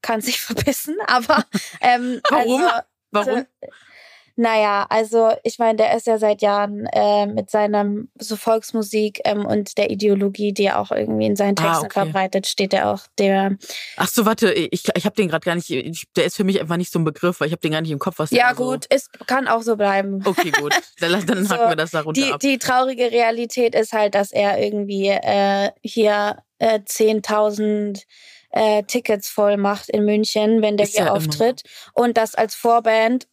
kann 0.01 0.21
sich 0.21 0.41
verbissen, 0.41 0.97
aber 1.07 1.45
ähm, 1.81 2.21
Warum? 2.31 2.63
Also, 3.11 3.31
Warum? 3.31 3.47
Naja, 4.43 4.87
also 4.91 5.31
ich 5.45 5.61
meine, 5.61 5.77
der 5.77 5.97
ist 5.97 6.09
ja 6.09 6.19
seit 6.19 6.43
Jahren 6.43 6.85
äh, 6.93 7.27
mit 7.27 7.49
seiner 7.49 7.87
so 8.19 8.35
Volksmusik 8.35 9.21
ähm, 9.25 9.47
und 9.47 9.79
der 9.79 9.91
Ideologie, 9.91 10.53
die 10.53 10.65
er 10.65 10.81
auch 10.81 10.91
irgendwie 10.91 11.27
in 11.27 11.37
seinen 11.37 11.57
Ah, 11.61 11.63
Texten 11.69 11.87
okay. 11.87 11.93
verbreitet, 12.01 12.49
steht 12.49 12.75
er 12.75 12.91
auch 12.93 13.03
der. 13.21 13.57
Ach 13.97 14.09
so, 14.09 14.27
warte, 14.27 14.53
ich, 14.53 14.83
ich 14.97 15.05
habe 15.05 15.15
den 15.15 15.29
gerade 15.29 15.45
gar 15.45 15.55
nicht, 15.55 15.71
ich, 15.71 16.07
der 16.17 16.25
ist 16.25 16.37
für 16.37 16.43
mich 16.43 16.61
einfach 16.61 16.77
nicht 16.77 16.91
so 16.93 16.99
ein 16.99 17.05
Begriff, 17.05 17.39
weil 17.39 17.47
ich 17.47 17.53
habe 17.53 17.61
den 17.61 17.71
gar 17.71 17.83
nicht 17.83 17.93
im 17.93 18.01
Kopf, 18.01 18.19
was 18.19 18.31
der 18.31 18.39
Ja 18.41 18.55
so- 18.57 18.65
gut, 18.73 18.87
ist 18.87 19.11
kann 19.29 19.47
auch 19.47 19.63
so 19.63 19.77
bleiben. 19.77 20.21
Okay, 20.25 20.51
gut. 20.51 20.75
Dann, 20.99 21.25
dann 21.25 21.45
So, 21.47 21.55
hacken 21.55 21.69
wir 21.69 21.77
das 21.77 21.93
da 21.93 22.01
runter 22.01 22.21
Die, 22.21 22.33
ab. 22.33 22.41
die 22.41 22.59
traurige 22.59 23.13
Realität 23.13 23.77
ist 23.77 23.93
halt, 23.93 24.17
dass 24.17 24.33
er 24.33 24.59
irgendwie 24.61 25.07
äh, 25.09 25.71
hier 25.83 26.39
äh, 26.59 26.81
10.000 26.81 28.03
äh, 28.51 28.83
Tickets 28.85 29.29
voll 29.29 29.57
macht 29.57 29.89
in 29.89 30.05
München, 30.05 30.63
wenn 30.63 30.77
der 30.77 30.87
Ist 30.87 30.93
hier 30.97 31.07
ja 31.07 31.07
immer. 31.07 31.17
auftritt. 31.17 31.63
Und 31.95 32.17
das 32.17 32.35
als 32.35 32.55
Vorband 32.55 33.27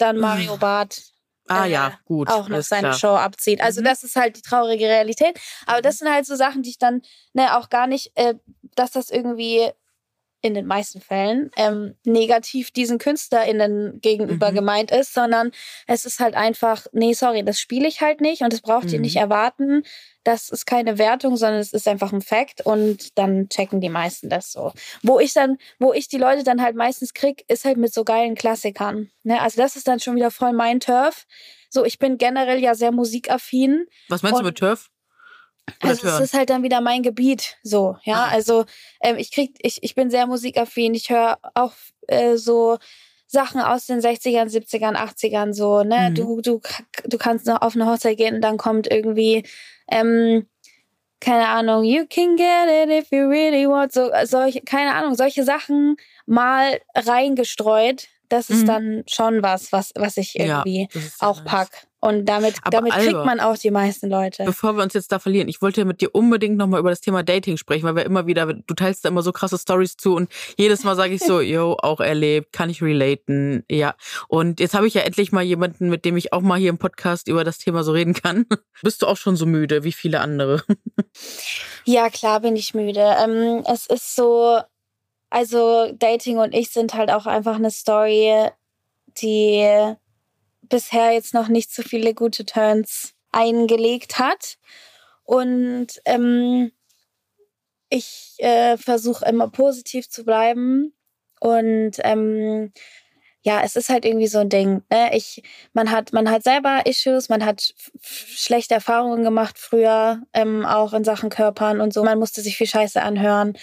dann 0.00 0.18
Mario 0.18 0.56
Barth 0.56 1.02
ah 1.48 1.66
äh, 1.66 1.70
ja, 1.70 1.92
gut. 2.04 2.28
auch 2.28 2.48
noch 2.48 2.62
seine 2.62 2.88
klar. 2.88 2.98
Show 2.98 3.16
abzieht. 3.16 3.60
Also 3.60 3.80
Mhm. 3.80 3.86
das 3.86 4.02
ist 4.04 4.16
halt 4.16 4.36
die 4.36 4.42
traurige 4.42 4.86
Realität. 4.86 5.38
Aber 5.66 5.82
das 5.82 5.98
sind 5.98 6.08
halt 6.12 6.26
so 6.26 6.36
Sachen, 6.36 6.62
die 6.62 6.70
ich 6.70 6.78
dann 6.78 7.02
ne, 7.32 7.56
auch 7.56 7.68
gar 7.70 7.86
nicht, 7.86 8.12
äh, 8.14 8.34
dass 8.76 8.92
das 8.92 9.10
irgendwie 9.10 9.70
in 10.42 10.54
den 10.54 10.66
meisten 10.66 11.00
Fällen 11.00 11.50
ähm, 11.56 11.94
negativ 12.04 12.70
diesen 12.70 12.98
KünstlerInnen 12.98 14.00
gegenüber 14.00 14.50
Mhm. 14.50 14.54
gemeint 14.56 14.90
ist, 14.90 15.12
sondern 15.14 15.50
es 15.86 16.04
ist 16.04 16.20
halt 16.20 16.34
einfach, 16.34 16.86
nee, 16.92 17.12
sorry, 17.12 17.44
das 17.44 17.60
spiele 17.60 17.86
ich 17.88 18.00
halt 18.00 18.20
nicht 18.20 18.42
und 18.42 18.52
das 18.52 18.60
braucht 18.62 18.90
ihr 18.92 18.98
Mhm. 18.98 19.02
nicht 19.02 19.16
erwarten. 19.16 19.82
Das 20.24 20.50
ist 20.50 20.66
keine 20.66 20.98
Wertung, 20.98 21.36
sondern 21.36 21.60
es 21.60 21.72
ist 21.72 21.88
einfach 21.88 22.12
ein 22.12 22.20
Fact 22.20 22.60
und 22.66 23.16
dann 23.18 23.48
checken 23.48 23.80
die 23.80 23.88
meisten 23.88 24.28
das 24.28 24.52
so. 24.52 24.72
Wo 25.02 25.18
ich 25.18 25.32
dann, 25.32 25.56
wo 25.78 25.92
ich 25.92 26.08
die 26.08 26.18
Leute 26.18 26.42
dann 26.44 26.60
halt 26.62 26.76
meistens 26.76 27.14
krieg, 27.14 27.44
ist 27.48 27.64
halt 27.64 27.76
mit 27.78 27.92
so 27.94 28.04
geilen 28.04 28.34
Klassikern. 28.34 29.10
Ne? 29.22 29.40
Also 29.40 29.60
das 29.60 29.76
ist 29.76 29.88
dann 29.88 30.00
schon 30.00 30.16
wieder 30.16 30.30
voll 30.30 30.52
mein 30.52 30.80
Turf. 30.80 31.26
So, 31.70 31.84
ich 31.84 31.98
bin 31.98 32.18
generell 32.18 32.58
ja 32.58 32.74
sehr 32.74 32.92
musikaffin. 32.92 33.86
Was 34.08 34.22
meinst 34.22 34.40
du 34.40 34.44
mit 34.44 34.58
Turf? 34.58 34.90
Also 35.82 36.08
es 36.08 36.20
ist 36.20 36.34
halt 36.34 36.50
dann 36.50 36.62
wieder 36.62 36.80
mein 36.80 37.02
Gebiet. 37.02 37.56
So, 37.62 37.96
ja. 38.04 38.24
Ah. 38.24 38.28
Also 38.28 38.64
ähm, 39.02 39.16
ich 39.16 39.30
krieg, 39.32 39.54
ich, 39.60 39.82
ich 39.82 39.94
bin 39.94 40.10
sehr 40.10 40.26
musikaffin. 40.26 40.94
Ich 40.94 41.10
höre 41.10 41.38
auch 41.54 41.72
äh, 42.08 42.36
so 42.36 42.78
Sachen 43.26 43.60
aus 43.60 43.86
den 43.86 44.00
60ern, 44.00 44.48
70ern, 44.50 44.96
80ern 44.96 45.52
so, 45.52 45.82
ne? 45.84 46.10
Mhm. 46.10 46.14
Du, 46.16 46.40
du, 46.40 46.60
du 47.04 47.18
kannst 47.18 47.46
noch 47.46 47.62
auf 47.62 47.76
eine 47.76 47.86
Hochzeit 47.86 48.16
gehen 48.16 48.34
und 48.36 48.40
dann 48.40 48.56
kommt 48.56 48.90
irgendwie, 48.90 49.44
ähm, 49.88 50.48
keine 51.20 51.46
Ahnung, 51.48 51.84
you 51.84 52.06
can 52.06 52.36
get 52.36 52.68
it 52.68 52.90
if 52.90 53.12
you 53.12 53.28
really 53.28 53.68
want. 53.68 53.92
So, 53.92 54.10
äh, 54.10 54.26
solche, 54.26 54.62
keine 54.62 54.94
Ahnung, 54.94 55.14
solche 55.14 55.44
Sachen 55.44 55.96
mal 56.26 56.80
reingestreut. 56.94 58.08
Das 58.28 58.48
ist 58.50 58.62
Mhm. 58.62 58.66
dann 58.66 59.04
schon 59.06 59.42
was, 59.42 59.72
was, 59.72 59.92
was 59.96 60.16
ich 60.16 60.38
irgendwie 60.38 60.88
ja 60.92 61.00
auch 61.20 61.44
pack. 61.44 61.86
Und 62.02 62.24
damit, 62.24 62.56
Aber 62.62 62.70
damit 62.70 62.92
kriegt 62.94 63.08
Alba, 63.08 63.24
man 63.26 63.40
auch 63.40 63.58
die 63.58 63.70
meisten 63.70 64.08
Leute. 64.08 64.44
Bevor 64.44 64.74
wir 64.74 64.82
uns 64.82 64.94
jetzt 64.94 65.12
da 65.12 65.18
verlieren, 65.18 65.48
ich 65.48 65.60
wollte 65.60 65.84
mit 65.84 66.00
dir 66.00 66.14
unbedingt 66.14 66.56
nochmal 66.56 66.80
über 66.80 66.88
das 66.88 67.02
Thema 67.02 67.22
Dating 67.22 67.58
sprechen, 67.58 67.84
weil 67.84 67.94
wir 67.94 68.06
immer 68.06 68.26
wieder, 68.26 68.46
du 68.46 68.74
teilst 68.74 69.04
da 69.04 69.10
immer 69.10 69.22
so 69.22 69.32
krasse 69.32 69.58
Stories 69.58 69.98
zu 69.98 70.14
und 70.14 70.32
jedes 70.56 70.82
Mal 70.82 70.96
sage 70.96 71.12
ich 71.12 71.22
so, 71.22 71.40
yo, 71.40 71.76
auch 71.82 72.00
erlebt, 72.00 72.54
kann 72.54 72.70
ich 72.70 72.82
relaten, 72.82 73.64
ja. 73.70 73.94
Und 74.28 74.60
jetzt 74.60 74.74
habe 74.74 74.86
ich 74.86 74.94
ja 74.94 75.02
endlich 75.02 75.30
mal 75.30 75.42
jemanden, 75.42 75.90
mit 75.90 76.06
dem 76.06 76.16
ich 76.16 76.32
auch 76.32 76.40
mal 76.40 76.58
hier 76.58 76.70
im 76.70 76.78
Podcast 76.78 77.28
über 77.28 77.44
das 77.44 77.58
Thema 77.58 77.84
so 77.84 77.92
reden 77.92 78.14
kann. 78.14 78.46
Bist 78.82 79.02
du 79.02 79.06
auch 79.06 79.18
schon 79.18 79.36
so 79.36 79.44
müde 79.44 79.84
wie 79.84 79.92
viele 79.92 80.20
andere? 80.20 80.62
Ja, 81.84 82.08
klar 82.08 82.40
bin 82.40 82.56
ich 82.56 82.74
müde. 82.74 83.00
Ähm, 83.00 83.64
es 83.66 83.86
ist 83.86 84.14
so, 84.14 84.60
also 85.30 85.90
Dating 85.94 86.38
und 86.38 86.54
ich 86.54 86.70
sind 86.70 86.94
halt 86.94 87.10
auch 87.10 87.26
einfach 87.26 87.56
eine 87.56 87.70
Story, 87.70 88.48
die 89.20 89.96
bisher 90.70 91.12
jetzt 91.12 91.34
noch 91.34 91.48
nicht 91.48 91.72
so 91.72 91.82
viele 91.82 92.14
gute 92.14 92.46
Turns 92.46 93.12
eingelegt 93.32 94.18
hat. 94.18 94.56
Und 95.24 95.88
ähm, 96.06 96.72
ich 97.90 98.36
äh, 98.38 98.76
versuche 98.78 99.26
immer 99.26 99.48
positiv 99.48 100.08
zu 100.08 100.24
bleiben. 100.24 100.94
Und 101.40 101.92
ähm, 102.00 102.72
ja, 103.42 103.62
es 103.62 103.76
ist 103.76 103.88
halt 103.88 104.04
irgendwie 104.04 104.26
so 104.26 104.38
ein 104.38 104.48
Ding. 104.48 104.82
Ne? 104.90 105.16
Ich, 105.16 105.42
man 105.72 105.90
hat, 105.90 106.12
man 106.12 106.30
hat 106.30 106.42
selber 106.42 106.84
Issues, 106.84 107.28
man 107.28 107.44
hat 107.44 107.74
schlechte 108.02 108.74
Erfahrungen 108.74 109.24
gemacht 109.24 109.58
früher, 109.58 110.22
ähm, 110.34 110.66
auch 110.66 110.92
in 110.92 111.04
Sachen 111.04 111.30
Körpern 111.30 111.80
und 111.80 111.92
so. 111.94 112.02
Man 112.04 112.18
musste 112.18 112.42
sich 112.42 112.56
viel 112.56 112.66
Scheiße 112.66 113.02
anhören 113.02 113.56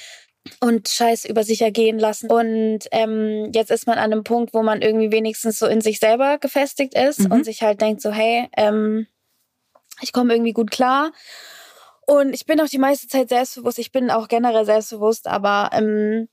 und 0.60 0.88
Scheiße 0.89 1.28
über 1.28 1.43
sich 1.43 1.62
ergehen 1.62 2.00
lassen. 2.00 2.30
Und 2.32 2.80
ähm, 2.91 3.52
jetzt 3.54 3.72
ist 3.72 3.88
man 3.88 3.98
an 3.98 4.12
einem 4.12 4.24
Punkt, 4.24 4.54
wo 4.54 4.64
man 4.64 4.82
irgendwie 4.82 5.12
wenigstens 5.12 5.60
so 5.60 5.68
in 5.68 5.82
sich 5.82 6.00
selber 6.00 6.38
gefestigt 6.38 6.93
ist 6.93 7.20
Mhm. 7.20 7.32
und 7.32 7.43
sich 7.45 7.62
halt 7.64 7.82
denkt 7.82 8.02
so, 8.02 8.12
hey, 8.12 8.48
ähm, 8.58 9.08
ich 10.02 10.14
komme 10.14 10.34
irgendwie 10.34 10.54
gut 10.54 10.72
klar. 10.72 11.12
Und 12.06 12.34
ich 12.34 12.45
bin 12.45 12.62
auch 12.62 12.68
die 12.68 12.78
meiste 12.78 13.08
Zeit 13.08 13.30
selbstbewusst. 13.30 13.80
Ich 13.80 13.91
bin 13.91 14.10
auch 14.12 14.28
generell 14.28 14.66
selbstbewusst, 14.66 15.28
aber 15.28 15.70
ähm, 15.74 16.30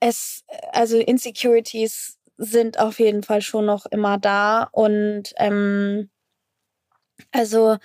es, 0.00 0.44
also 0.72 0.98
Insecurities 0.98 2.18
sind 2.36 2.78
auf 2.78 2.98
jeden 2.98 3.22
Fall 3.22 3.42
schon 3.42 3.66
noch 3.66 3.86
immer 3.86 4.18
da. 4.18 4.68
Und 4.72 5.32
ähm, 5.36 6.10
also, 7.30 7.78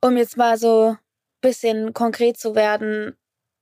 um 0.00 0.16
jetzt 0.16 0.36
mal 0.36 0.56
so 0.58 0.90
ein 0.90 0.98
bisschen 1.40 1.92
konkret 1.94 2.38
zu 2.38 2.54
werden, 2.54 3.16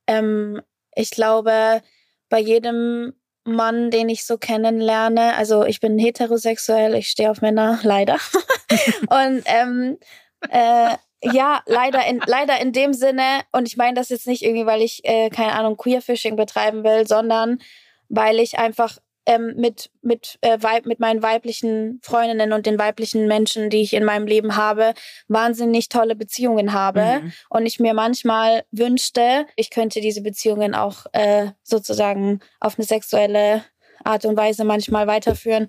ähm, 0.07 0.61
ich 0.95 1.11
glaube, 1.11 1.82
bei 2.28 2.38
jedem 2.38 3.14
Mann, 3.45 3.90
den 3.90 4.09
ich 4.09 4.24
so 4.24 4.38
kennenlerne, 4.38 5.34
also 5.36 5.64
ich 5.64 5.80
bin 5.80 5.99
heterosexuell, 5.99 6.95
ich 6.95 7.09
stehe 7.09 7.30
auf 7.30 7.40
Männer, 7.40 7.80
leider. 7.82 8.18
und 9.09 9.43
ähm, 9.47 9.99
äh, 10.51 10.97
ja, 11.24 11.62
leider 11.66 12.05
in, 12.07 12.20
leider 12.26 12.61
in 12.61 12.72
dem 12.72 12.93
Sinne, 12.93 13.43
und 13.53 13.68
ich 13.68 13.76
meine 13.76 13.95
das 13.95 14.09
jetzt 14.09 14.26
nicht 14.26 14.43
irgendwie, 14.43 14.66
weil 14.66 14.82
ich, 14.82 15.05
äh, 15.05 15.30
keine 15.30 15.53
Ahnung, 15.53 15.76
Queerfishing 15.76 16.36
betreiben 16.36 16.82
will, 16.84 17.07
sondern 17.07 17.61
weil 18.09 18.40
ich 18.40 18.59
einfach 18.59 18.99
ähm, 19.26 19.54
mit, 19.56 19.90
mit, 20.02 20.38
äh, 20.40 20.58
Weib, 20.60 20.86
mit 20.86 21.00
meinen 21.00 21.22
weiblichen 21.22 22.00
Freundinnen 22.02 22.52
und 22.52 22.66
den 22.66 22.78
weiblichen 22.78 23.26
Menschen, 23.26 23.70
die 23.70 23.82
ich 23.82 23.94
in 23.94 24.04
meinem 24.04 24.26
Leben 24.26 24.56
habe, 24.56 24.94
wahnsinnig 25.28 25.88
tolle 25.88 26.16
Beziehungen 26.16 26.72
habe. 26.72 27.20
Mhm. 27.22 27.32
Und 27.50 27.66
ich 27.66 27.78
mir 27.78 27.94
manchmal 27.94 28.64
wünschte, 28.70 29.46
ich 29.56 29.70
könnte 29.70 30.00
diese 30.00 30.22
Beziehungen 30.22 30.74
auch 30.74 31.06
äh, 31.12 31.50
sozusagen 31.62 32.40
auf 32.60 32.78
eine 32.78 32.86
sexuelle 32.86 33.64
Art 34.04 34.24
und 34.24 34.36
Weise 34.36 34.64
manchmal 34.64 35.06
weiterführen. 35.06 35.68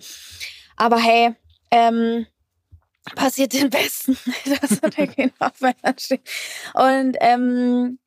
Aber 0.76 0.98
hey, 0.98 1.36
ähm, 1.72 2.26
passiert 3.16 3.54
den 3.54 3.70
Besten. 3.70 4.18
das 4.46 4.82
hat 4.82 4.98
er 4.98 5.08
genau 5.16 5.50
steht. 5.98 6.22
Und 6.74 7.18
ähm, 7.20 8.00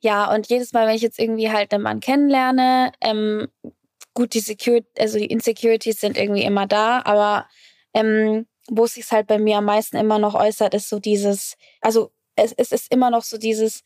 ja, 0.00 0.32
und 0.32 0.48
jedes 0.48 0.72
Mal, 0.72 0.86
wenn 0.86 0.94
ich 0.94 1.02
jetzt 1.02 1.18
irgendwie 1.18 1.50
halt 1.50 1.72
einen 1.74 1.82
Mann 1.82 2.00
kennenlerne, 2.00 2.92
ähm, 3.00 3.48
gut, 4.18 4.34
die 4.34 4.40
Security, 4.40 4.88
also 4.98 5.16
die 5.16 5.26
Insecurities 5.26 6.00
sind 6.00 6.18
irgendwie 6.18 6.42
immer 6.42 6.66
da, 6.66 7.02
aber 7.04 7.46
ähm, 7.94 8.46
wo 8.68 8.84
es 8.84 8.94
sich 8.94 9.08
halt 9.12 9.28
bei 9.28 9.38
mir 9.38 9.58
am 9.58 9.66
meisten 9.66 9.96
immer 9.96 10.18
noch 10.18 10.34
äußert, 10.34 10.74
ist 10.74 10.88
so 10.88 10.98
dieses, 10.98 11.54
also 11.80 12.10
es, 12.34 12.52
es 12.52 12.72
ist 12.72 12.92
immer 12.92 13.10
noch 13.10 13.22
so 13.22 13.38
dieses, 13.38 13.84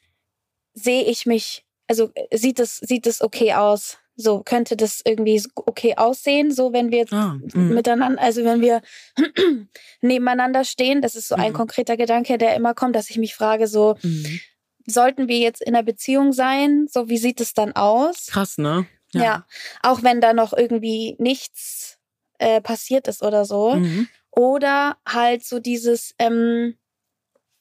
sehe 0.73 1.05
ich 1.05 1.27
mich, 1.27 1.67
also 1.87 2.11
sieht 2.33 2.61
es, 2.61 2.79
sieht 2.79 3.07
es 3.07 3.21
okay 3.21 3.53
aus? 3.53 3.99
So 4.17 4.43
könnte 4.43 4.75
das 4.75 5.03
irgendwie 5.05 5.43
okay 5.55 5.97
aussehen, 5.99 6.51
so 6.51 6.73
wenn 6.73 6.91
wir 6.91 7.05
ah, 7.13 7.39
mhm. 7.53 7.75
miteinander, 7.75 8.23
also 8.23 8.43
wenn 8.43 8.63
wir 8.63 8.81
nebeneinander 10.01 10.65
stehen. 10.65 11.03
Das 11.03 11.15
ist 11.15 11.29
so 11.29 11.35
ein 11.35 11.53
mhm. 11.53 11.57
konkreter 11.57 11.99
Gedanke, 11.99 12.39
der 12.39 12.57
immer 12.57 12.73
kommt, 12.73 12.97
dass 12.97 13.11
ich 13.11 13.19
mich 13.19 13.35
frage, 13.35 13.67
so 13.67 13.97
mhm. 14.03 14.41
sollten 14.87 15.29
wir 15.29 15.39
jetzt 15.39 15.61
in 15.61 15.75
einer 15.75 15.83
Beziehung 15.83 16.33
sein? 16.33 16.87
So 16.91 17.11
wie 17.11 17.19
sieht 17.19 17.41
es 17.43 17.53
dann 17.53 17.73
aus? 17.73 18.29
Krass, 18.29 18.57
ne? 18.57 18.87
Ja. 19.15 19.23
ja. 19.23 19.47
Auch 19.83 20.03
wenn 20.03 20.21
da 20.21 20.33
noch 20.33 20.53
irgendwie 20.53 21.17
nichts 21.19 21.99
äh, 22.39 22.61
passiert 22.61 23.09
ist 23.09 23.23
oder 23.23 23.45
so. 23.45 23.75
Mhm. 23.75 24.09
Oder 24.31 24.97
halt 25.07 25.45
so 25.45 25.59
dieses, 25.59 26.15
ähm, 26.19 26.77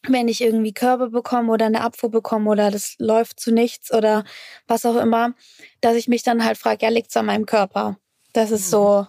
wenn 0.08 0.28
ich 0.28 0.42
irgendwie 0.42 0.74
Körbe 0.74 1.10
bekomme 1.10 1.52
oder 1.52 1.66
eine 1.66 1.82
Abfuhr 1.82 2.10
bekomme 2.10 2.50
oder 2.50 2.72
das 2.72 2.96
läuft 2.98 3.40
zu 3.40 3.52
nichts 3.52 3.94
oder 3.94 4.24
was 4.68 4.86
auch 4.86 4.96
immer, 4.96 5.34
dass 5.82 5.96
ich 5.96 6.08
mich 6.08 6.24
dann 6.24 6.44
halt 6.44 6.58
frage, 6.58 6.86
ja, 6.86 6.90
liegt 6.90 7.10
es 7.10 7.18
an 7.18 7.26
meinem 7.28 7.46
Körper? 7.46 7.98
Das 8.34 8.52
ist 8.52 8.70
so 8.70 9.06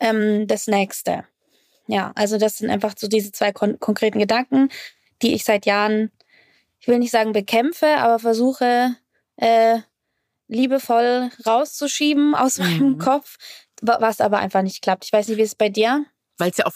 mhm. 0.00 0.06
ähm, 0.40 0.46
das 0.46 0.66
Nächste. 0.66 1.24
Ja, 1.86 2.12
also 2.14 2.38
das 2.38 2.58
sind 2.58 2.70
einfach 2.70 2.94
so 2.96 3.08
diese 3.08 3.32
zwei 3.32 3.52
kon 3.52 3.80
konkreten 3.80 4.18
Gedanken, 4.18 4.68
die 5.22 5.34
ich 5.34 5.44
seit 5.44 5.64
Jahren, 5.64 6.12
ich 6.78 6.86
will 6.86 6.98
nicht 6.98 7.10
sagen 7.10 7.32
bekämpfe, 7.32 7.96
aber 7.96 8.18
versuche 8.18 8.94
äh, 9.36 9.78
liebevoll 10.48 11.30
rauszuschieben 11.46 12.34
aus 12.34 12.58
mhm. 12.58 12.64
meinem 12.64 12.98
Kopf, 12.98 13.36
was 13.80 14.20
aber 14.20 14.38
einfach 14.38 14.62
nicht 14.62 14.82
klappt. 14.82 15.04
Ich 15.04 15.12
weiß 15.12 15.28
nicht, 15.28 15.38
wie 15.38 15.42
es 15.42 15.54
bei 15.54 15.68
dir? 15.68 16.04
Weil 16.38 16.50
es 16.50 16.58
ja 16.58 16.66
auch 16.66 16.74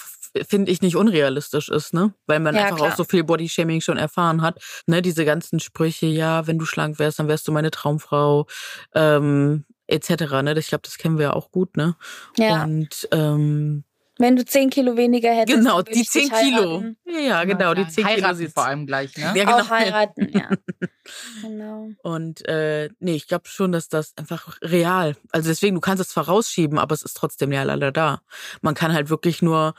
finde 0.49 0.73
ich, 0.73 0.81
nicht 0.81 0.97
unrealistisch 0.97 1.69
ist, 1.69 1.93
ne? 1.93 2.15
Weil 2.27 2.41
man 2.41 2.55
ja, 2.55 2.63
einfach 2.63 2.77
klar. 2.79 2.93
auch 2.93 2.97
so 2.97 3.05
viel 3.05 3.25
Bodyshaming 3.25 3.81
schon 3.81 3.99
erfahren 3.99 4.43
hat. 4.43 4.59
Ne, 4.87 5.03
diese 5.03 5.25
ganzen 5.25 5.61
Sprüche, 5.61 6.07
ja, 6.07 6.47
wenn 6.47 6.59
du 6.59 6.65
schlank 6.65 6.99
wärst, 6.99 7.19
dann 7.19 7.29
wärst 7.29 7.47
du 7.49 7.53
meine 7.53 7.71
Traumfrau, 7.71 8.47
ähm, 8.95 9.65
etc. 9.87 10.11
Ne? 10.43 10.55
Ich 10.59 10.69
glaube, 10.69 10.83
das 10.83 10.97
kennen 10.97 11.19
wir 11.19 11.25
ja 11.25 11.33
auch 11.35 11.51
gut, 11.51 11.77
ne? 11.77 11.97
Ja. 12.39 12.65
Und 12.65 13.09
ähm, 13.13 13.85
wenn 14.23 14.37
du 14.37 14.45
zehn 14.45 14.71
Kilo 14.71 14.97
weniger 14.97 15.31
hättest. 15.31 15.59
Genau, 15.59 15.83
die 15.83 16.05
zehn 16.05 16.31
Kilo. 16.31 16.85
Ja, 17.05 17.45
genau, 17.45 17.75
die 17.75 17.87
zehn 17.89 18.07
Kilo. 18.07 18.27
Heiraten 18.29 18.51
vor 18.51 18.65
allem 18.65 18.87
gleich, 18.87 19.17
ne? 19.17 19.25
Ja, 19.25 19.33
genau. 19.33 19.61
Auch 19.61 19.71
heiraten, 19.71 20.29
ja. 20.31 20.49
genau. 21.43 21.91
Und 22.03 22.47
äh, 22.49 22.89
nee, 23.01 23.15
ich 23.15 23.29
glaube 23.29 23.49
schon, 23.49 23.73
dass 23.73 23.89
das 23.89 24.17
einfach 24.17 24.57
real. 24.63 25.17
Also 25.31 25.49
deswegen, 25.49 25.75
du 25.75 25.81
kannst 25.81 26.01
es 26.01 26.13
vorausschieben, 26.13 26.79
aber 26.79 26.95
es 26.95 27.03
ist 27.03 27.17
trotzdem 27.17 27.53
ja 27.53 27.63
leider 27.65 27.93
da. 27.93 28.23
Man 28.61 28.75
kann 28.75 28.93
halt 28.93 29.11
wirklich 29.11 29.43
nur 29.43 29.75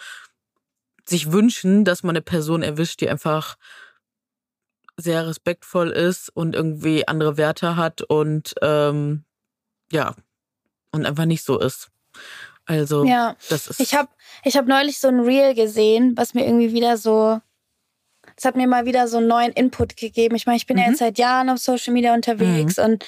sich 1.06 1.32
wünschen, 1.32 1.86
dass 1.86 2.04
man 2.04 2.12
eine 2.16 2.22
Person 2.22 2.62
erwischt, 2.62 3.02
die 3.02 3.10
einfach 3.10 3.58
sehr 4.98 5.26
respektvoll 5.28 5.90
ist 5.90 6.30
und 6.30 6.54
irgendwie 6.54 7.08
andere 7.08 7.38
Werte 7.38 7.76
hat 7.76 8.02
und 8.04 8.54
ähm, 8.62 9.24
ja, 9.92 10.16
und 10.92 11.06
einfach 11.06 11.26
nicht 11.26 11.44
so 11.44 11.60
ist. 11.60 11.90
Also, 12.66 13.04
ja. 13.06 13.36
das 13.50 13.68
ist. 13.68 13.80
Ich 13.80 13.94
habe 13.94 14.10
ich 14.44 14.56
hab 14.56 14.68
neulich 14.68 15.00
so 15.00 15.08
ein 15.08 15.20
Reel 15.20 15.54
gesehen, 15.54 16.14
was 16.16 16.34
mir 16.34 16.46
irgendwie 16.46 16.74
wieder 16.74 16.98
so. 16.98 17.40
Es 18.38 18.46
hat 18.46 18.56
mir 18.56 18.68
mal 18.68 18.86
wieder 18.86 19.08
so 19.08 19.18
einen 19.18 19.28
neuen 19.28 19.52
Input 19.52 19.98
gegeben. 19.98 20.36
Ich 20.36 20.46
meine, 20.46 20.58
ich 20.58 20.66
bin 20.66 20.78
mhm. 20.78 20.84
ja 20.84 20.90
jetzt 20.90 21.00
seit 21.00 21.18
Jahren 21.18 21.50
auf 21.50 21.60
Social 21.60 21.94
Media 21.94 22.14
unterwegs 22.14 22.78
mhm. 22.78 22.84
und 22.84 23.06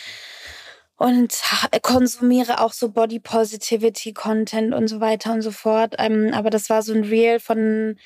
und 0.97 1.41
konsumiere 1.81 2.61
auch 2.61 2.71
so 2.71 2.89
Body 2.89 3.19
Positivity 3.19 4.13
Content 4.13 4.73
und 4.73 4.87
so 4.87 5.01
weiter 5.01 5.33
und 5.33 5.41
so 5.41 5.51
fort. 5.51 5.95
Ähm, 5.99 6.31
aber 6.33 6.49
das 6.49 6.69
war 6.69 6.81
so 6.81 6.93
ein 6.93 7.03
Reel 7.03 7.39
von 7.39 7.97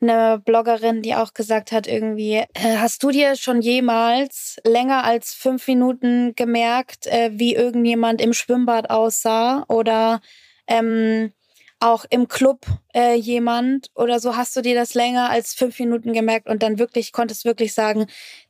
einer 0.00 0.38
Bloggerin, 0.38 1.02
die 1.02 1.14
auch 1.14 1.32
gesagt 1.32 1.72
hat, 1.72 1.86
irgendwie, 1.86 2.44
äh, 2.54 2.76
hast 2.78 3.02
du 3.02 3.10
dir 3.10 3.36
schon 3.36 3.62
jemals 3.62 4.56
länger 4.64 5.04
als 5.04 5.32
fünf 5.34 5.66
Minuten 5.68 6.34
gemerkt, 6.34 7.06
äh, 7.06 7.30
wie 7.32 7.54
irgendjemand 7.54 8.20
im 8.20 8.32
Schwimmbad 8.32 8.90
aussah 8.90 9.64
oder 9.68 10.20
ähm, 10.66 11.32
auch 11.78 12.06
im 12.08 12.26
Club 12.26 12.64
äh, 12.94 13.14
jemand 13.14 13.90
oder 13.94 14.18
so, 14.18 14.34
hast 14.34 14.56
du 14.56 14.62
dir 14.62 14.74
das 14.74 14.94
länger 14.94 15.28
als 15.28 15.52
fünf 15.52 15.78
Minuten 15.78 16.14
gemerkt 16.14 16.48
und 16.48 16.62
dann 16.62 16.78
wirklich 16.78 17.12
konntest 17.12 17.44
wirklich 17.44 17.74
sagen, 17.74 18.06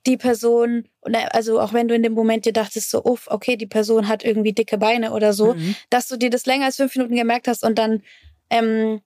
die 0.06 0.16
Person, 0.16 0.88
also 1.30 1.60
auch 1.60 1.72
wenn 1.72 1.88
du 1.88 1.94
in 1.94 2.04
dem 2.04 2.12
Moment 2.12 2.44
dir 2.44 2.52
dachtest, 2.52 2.90
so, 2.90 3.04
uff, 3.04 3.26
okay, 3.28 3.56
die 3.56 3.66
Person 3.66 4.06
hat 4.06 4.24
irgendwie 4.24 4.52
dicke 4.52 4.78
Beine 4.78 5.12
oder 5.12 5.32
so, 5.32 5.54
mhm. 5.54 5.74
dass 5.90 6.06
du 6.06 6.16
dir 6.16 6.30
das 6.30 6.46
länger 6.46 6.66
als 6.66 6.76
fünf 6.76 6.94
Minuten 6.94 7.16
gemerkt 7.16 7.48
hast 7.48 7.64
und 7.64 7.78
dann 7.78 8.02
ähm, 8.50 9.00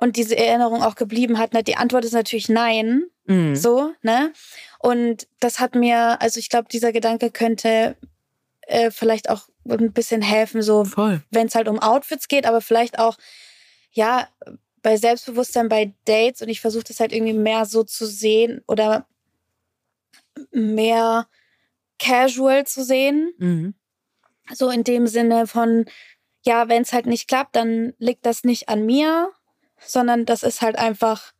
und 0.00 0.16
diese 0.16 0.36
Erinnerung 0.36 0.82
auch 0.82 0.94
geblieben 0.94 1.38
hat. 1.38 1.52
Ne? 1.52 1.62
Die 1.62 1.76
Antwort 1.76 2.04
ist 2.04 2.14
natürlich 2.14 2.48
nein. 2.48 3.04
Mhm. 3.26 3.54
So, 3.54 3.92
ne? 4.02 4.32
Und 4.78 5.28
das 5.40 5.60
hat 5.60 5.74
mir, 5.74 6.20
also 6.22 6.40
ich 6.40 6.48
glaube, 6.48 6.68
dieser 6.72 6.90
Gedanke 6.90 7.30
könnte 7.30 7.96
äh, 8.62 8.90
vielleicht 8.90 9.28
auch 9.28 9.49
ein 9.68 9.92
bisschen 9.92 10.22
helfen, 10.22 10.62
so 10.62 10.84
wenn 11.30 11.46
es 11.46 11.54
halt 11.54 11.68
um 11.68 11.78
Outfits 11.78 12.28
geht, 12.28 12.46
aber 12.46 12.60
vielleicht 12.60 12.98
auch, 12.98 13.16
ja, 13.92 14.28
bei 14.82 14.96
Selbstbewusstsein 14.96 15.68
bei 15.68 15.92
Dates 16.04 16.42
und 16.42 16.48
ich 16.48 16.60
versuche 16.60 16.84
das 16.84 17.00
halt 17.00 17.12
irgendwie 17.12 17.34
mehr 17.34 17.66
so 17.66 17.82
zu 17.82 18.06
sehen 18.06 18.62
oder 18.66 19.06
mehr 20.52 21.28
casual 21.98 22.66
zu 22.66 22.82
sehen. 22.82 23.32
Mhm. 23.38 23.74
So 24.52 24.70
in 24.70 24.84
dem 24.84 25.06
Sinne 25.06 25.46
von, 25.46 25.84
ja, 26.44 26.68
wenn 26.68 26.82
es 26.82 26.92
halt 26.92 27.06
nicht 27.06 27.28
klappt, 27.28 27.56
dann 27.56 27.92
liegt 27.98 28.26
das 28.26 28.42
nicht 28.44 28.68
an 28.68 28.84
mir, 28.86 29.30
sondern 29.78 30.24
das 30.24 30.42
ist 30.42 30.62
halt 30.62 30.76
einfach, 30.76 31.32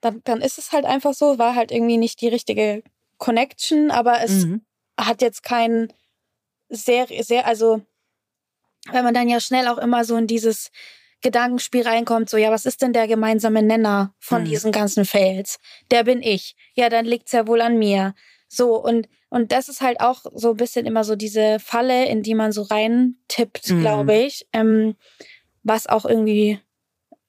dann, 0.00 0.22
dann 0.24 0.40
ist 0.40 0.58
es 0.58 0.72
halt 0.72 0.84
einfach 0.84 1.14
so, 1.14 1.38
war 1.38 1.54
halt 1.54 1.70
irgendwie 1.70 1.98
nicht 1.98 2.20
die 2.20 2.28
richtige 2.28 2.82
Connection, 3.18 3.90
aber 3.90 4.22
es 4.22 4.46
mhm. 4.46 4.64
hat 4.98 5.22
jetzt 5.22 5.42
keinen 5.42 5.92
sehr, 6.72 7.06
sehr, 7.22 7.46
also 7.46 7.82
wenn 8.90 9.04
man 9.04 9.14
dann 9.14 9.28
ja 9.28 9.40
schnell 9.40 9.68
auch 9.68 9.78
immer 9.78 10.04
so 10.04 10.16
in 10.16 10.26
dieses 10.26 10.70
Gedankenspiel 11.20 11.82
reinkommt, 11.82 12.28
so, 12.28 12.36
ja, 12.36 12.50
was 12.50 12.66
ist 12.66 12.82
denn 12.82 12.92
der 12.92 13.06
gemeinsame 13.06 13.62
Nenner 13.62 14.14
von 14.18 14.42
mhm. 14.42 14.46
diesen 14.46 14.72
ganzen 14.72 15.04
Fails? 15.04 15.60
Der 15.90 16.02
bin 16.04 16.20
ich. 16.20 16.56
Ja, 16.74 16.88
dann 16.88 17.04
liegt's 17.04 17.32
ja 17.32 17.46
wohl 17.46 17.60
an 17.60 17.78
mir. 17.78 18.14
So, 18.48 18.76
und, 18.82 19.08
und 19.28 19.52
das 19.52 19.68
ist 19.68 19.80
halt 19.80 20.00
auch 20.00 20.24
so 20.34 20.50
ein 20.50 20.56
bisschen 20.56 20.84
immer 20.84 21.04
so 21.04 21.14
diese 21.14 21.58
Falle, 21.60 22.06
in 22.06 22.22
die 22.22 22.34
man 22.34 22.50
so 22.52 22.62
reintippt, 22.62 23.70
mhm. 23.70 23.80
glaube 23.80 24.14
ich, 24.14 24.46
ähm, 24.52 24.96
was 25.62 25.86
auch 25.86 26.04
irgendwie 26.04 26.58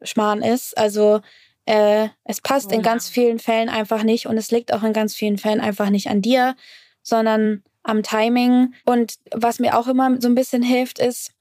Schmarrn 0.01 0.41
ist. 0.41 0.77
Also, 0.77 1.21
äh, 1.65 2.09
es 2.23 2.41
passt 2.41 2.71
oh, 2.71 2.75
in 2.75 2.81
ganz 2.81 3.07
vielen 3.07 3.39
Fällen 3.39 3.69
einfach 3.69 4.03
nicht 4.03 4.25
und 4.25 4.37
es 4.37 4.51
liegt 4.51 4.73
auch 4.73 4.83
in 4.83 4.91
ganz 4.91 5.15
vielen 5.15 5.37
Fällen 5.37 5.61
einfach 5.61 5.89
nicht 5.89 6.09
an 6.09 6.21
dir, 6.21 6.55
sondern 7.03 7.63
am 7.83 8.03
Timing. 8.03 8.73
Und 8.85 9.15
was 9.31 9.59
mir 9.59 9.77
auch 9.77 9.87
immer 9.87 10.19
so 10.19 10.27
ein 10.27 10.35
bisschen 10.35 10.63
hilft, 10.63 10.99
ist, 10.99 11.31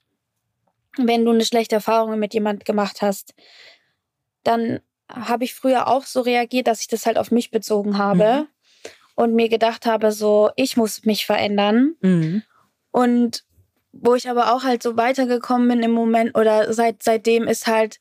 wenn 0.99 1.25
du 1.25 1.31
eine 1.31 1.45
schlechte 1.45 1.77
Erfahrung 1.77 2.19
mit 2.19 2.35
jemand 2.35 2.65
gemacht 2.65 3.01
hast, 3.01 3.35
dann 4.45 4.81
habe 5.09 5.45
ich 5.45 5.55
früher 5.55 5.89
auch 5.89 6.05
so 6.05 6.21
reagiert, 6.21 6.67
dass 6.67 6.81
ich 6.81 6.89
das 6.89 7.07
halt 7.07 7.19
auf 7.19 7.31
mich 7.31 7.51
bezogen 7.51 7.99
habe 7.99 8.47
mhm. 8.47 8.91
und 9.15 9.35
mir 9.35 9.49
gedacht 9.49 9.87
habe, 9.87 10.13
so, 10.13 10.51
ich 10.57 10.77
muss 10.77 11.05
mich 11.05 11.27
verändern. 11.27 11.95
Mhm. 12.01 12.43
Und 12.91 13.45
wo 13.93 14.15
ich 14.15 14.29
aber 14.29 14.55
auch 14.55 14.65
halt 14.65 14.83
so 14.83 14.97
weitergekommen 14.97 15.69
bin 15.69 15.83
im 15.83 15.93
Moment 15.93 16.37
oder 16.37 16.73
seit 16.73 17.03
seitdem 17.03 17.47
ist 17.47 17.67
halt, 17.67 18.01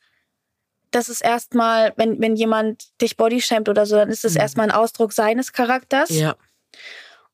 das 0.90 1.10
ist 1.10 1.22
erstmal, 1.22 1.94
wenn, 1.96 2.20
wenn 2.22 2.36
jemand 2.36 3.00
dich 3.02 3.18
bodyshamed 3.18 3.70
oder 3.70 3.86
so, 3.86 3.96
dann 3.96 4.10
ist 4.10 4.26
es 4.26 4.34
mhm. 4.34 4.42
erstmal 4.42 4.70
ein 4.70 4.76
Ausdruck 4.76 5.14
seines 5.14 5.54
Charakters. 5.54 6.10
Ja. 6.10 6.36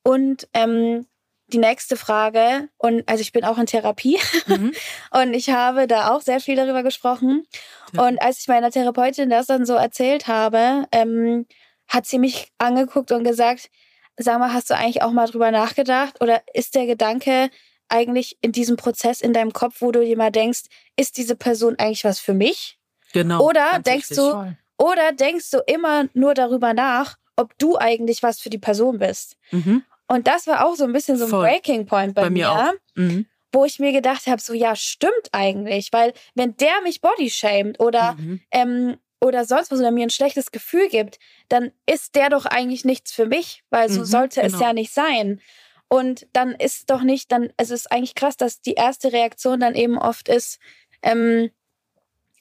Und 0.07 0.47
ähm, 0.53 1.05
die 1.47 1.57
nächste 1.57 1.97
Frage, 1.97 2.69
und 2.77 3.03
also 3.09 3.21
ich 3.21 3.33
bin 3.33 3.43
auch 3.43 3.57
in 3.57 3.65
Therapie 3.65 4.17
mhm. 4.47 4.73
und 5.11 5.33
ich 5.33 5.49
habe 5.49 5.85
da 5.85 6.13
auch 6.13 6.21
sehr 6.21 6.39
viel 6.39 6.55
darüber 6.55 6.81
gesprochen. 6.81 7.45
Ja. 7.93 8.07
Und 8.07 8.21
als 8.21 8.39
ich 8.39 8.47
meiner 8.47 8.71
Therapeutin 8.71 9.29
das 9.29 9.47
dann 9.47 9.65
so 9.65 9.73
erzählt 9.73 10.27
habe, 10.27 10.87
ähm, 10.93 11.45
hat 11.89 12.05
sie 12.05 12.19
mich 12.19 12.51
angeguckt 12.57 13.11
und 13.11 13.25
gesagt, 13.25 13.69
sag 14.17 14.39
mal, 14.39 14.53
hast 14.53 14.69
du 14.69 14.75
eigentlich 14.75 15.01
auch 15.01 15.11
mal 15.11 15.27
drüber 15.27 15.51
nachgedacht? 15.51 16.21
Oder 16.21 16.41
ist 16.53 16.75
der 16.75 16.85
Gedanke 16.85 17.49
eigentlich 17.89 18.37
in 18.39 18.53
diesem 18.53 18.77
Prozess 18.77 19.19
in 19.19 19.33
deinem 19.33 19.51
Kopf, 19.51 19.75
wo 19.79 19.91
du 19.91 20.05
dir 20.05 20.17
mal 20.17 20.31
denkst, 20.31 20.63
ist 20.95 21.17
diese 21.17 21.35
Person 21.35 21.75
eigentlich 21.79 22.05
was 22.05 22.19
für 22.19 22.33
mich? 22.33 22.77
Genau. 23.11 23.45
Oder 23.45 23.79
denkst 23.79 24.09
du, 24.09 24.55
oder 24.77 25.11
denkst 25.11 25.51
du 25.51 25.59
immer 25.67 26.05
nur 26.13 26.33
darüber 26.33 26.73
nach, 26.73 27.17
ob 27.35 27.57
du 27.57 27.77
eigentlich 27.77 28.23
was 28.23 28.39
für 28.39 28.49
die 28.49 28.57
Person 28.57 28.99
bist? 28.99 29.35
Mhm. 29.51 29.83
Und 30.07 30.27
das 30.27 30.47
war 30.47 30.65
auch 30.65 30.75
so 30.75 30.85
ein 30.85 30.93
bisschen 30.93 31.17
so 31.17 31.25
ein 31.25 31.29
Voll. 31.29 31.45
Breaking 31.45 31.85
Point 31.85 32.15
bei, 32.15 32.23
bei 32.23 32.29
mir, 32.29 32.73
mir 32.95 33.03
mhm. 33.03 33.25
wo 33.51 33.65
ich 33.65 33.79
mir 33.79 33.91
gedacht 33.91 34.27
habe, 34.27 34.41
so 34.41 34.53
ja, 34.53 34.75
stimmt 34.75 35.29
eigentlich, 35.31 35.91
weil 35.91 36.13
wenn 36.35 36.55
der 36.57 36.81
mich 36.83 37.01
bodyshamed 37.01 37.79
oder 37.79 38.13
mhm. 38.13 38.41
ähm, 38.51 38.97
oder 39.19 39.45
sonst 39.45 39.71
was 39.71 39.79
oder 39.79 39.91
mir 39.91 40.03
ein 40.03 40.11
schlechtes 40.11 40.51
Gefühl 40.51 40.89
gibt, 40.89 41.19
dann 41.49 41.71
ist 41.85 42.15
der 42.15 42.29
doch 42.29 42.45
eigentlich 42.45 42.85
nichts 42.85 43.11
für 43.11 43.25
mich, 43.25 43.63
weil 43.69 43.89
so 43.89 44.01
Mhm, 44.01 44.05
sollte 44.05 44.41
es 44.41 44.53
genau. 44.53 44.65
ja 44.65 44.73
nicht 44.73 44.93
sein. 44.93 45.41
Und 45.89 46.27
dann 46.33 46.51
ist 46.51 46.89
doch 46.89 47.01
nicht, 47.01 47.31
dann, 47.31 47.51
es 47.57 47.71
ist 47.71 47.91
eigentlich 47.91 48.15
krass, 48.15 48.37
dass 48.37 48.61
die 48.61 48.73
erste 48.73 49.13
Reaktion 49.13 49.59
dann 49.59 49.73
eben 49.73 49.97
oft 49.97 50.27
ist, 50.29 50.59
ähm, 51.01 51.49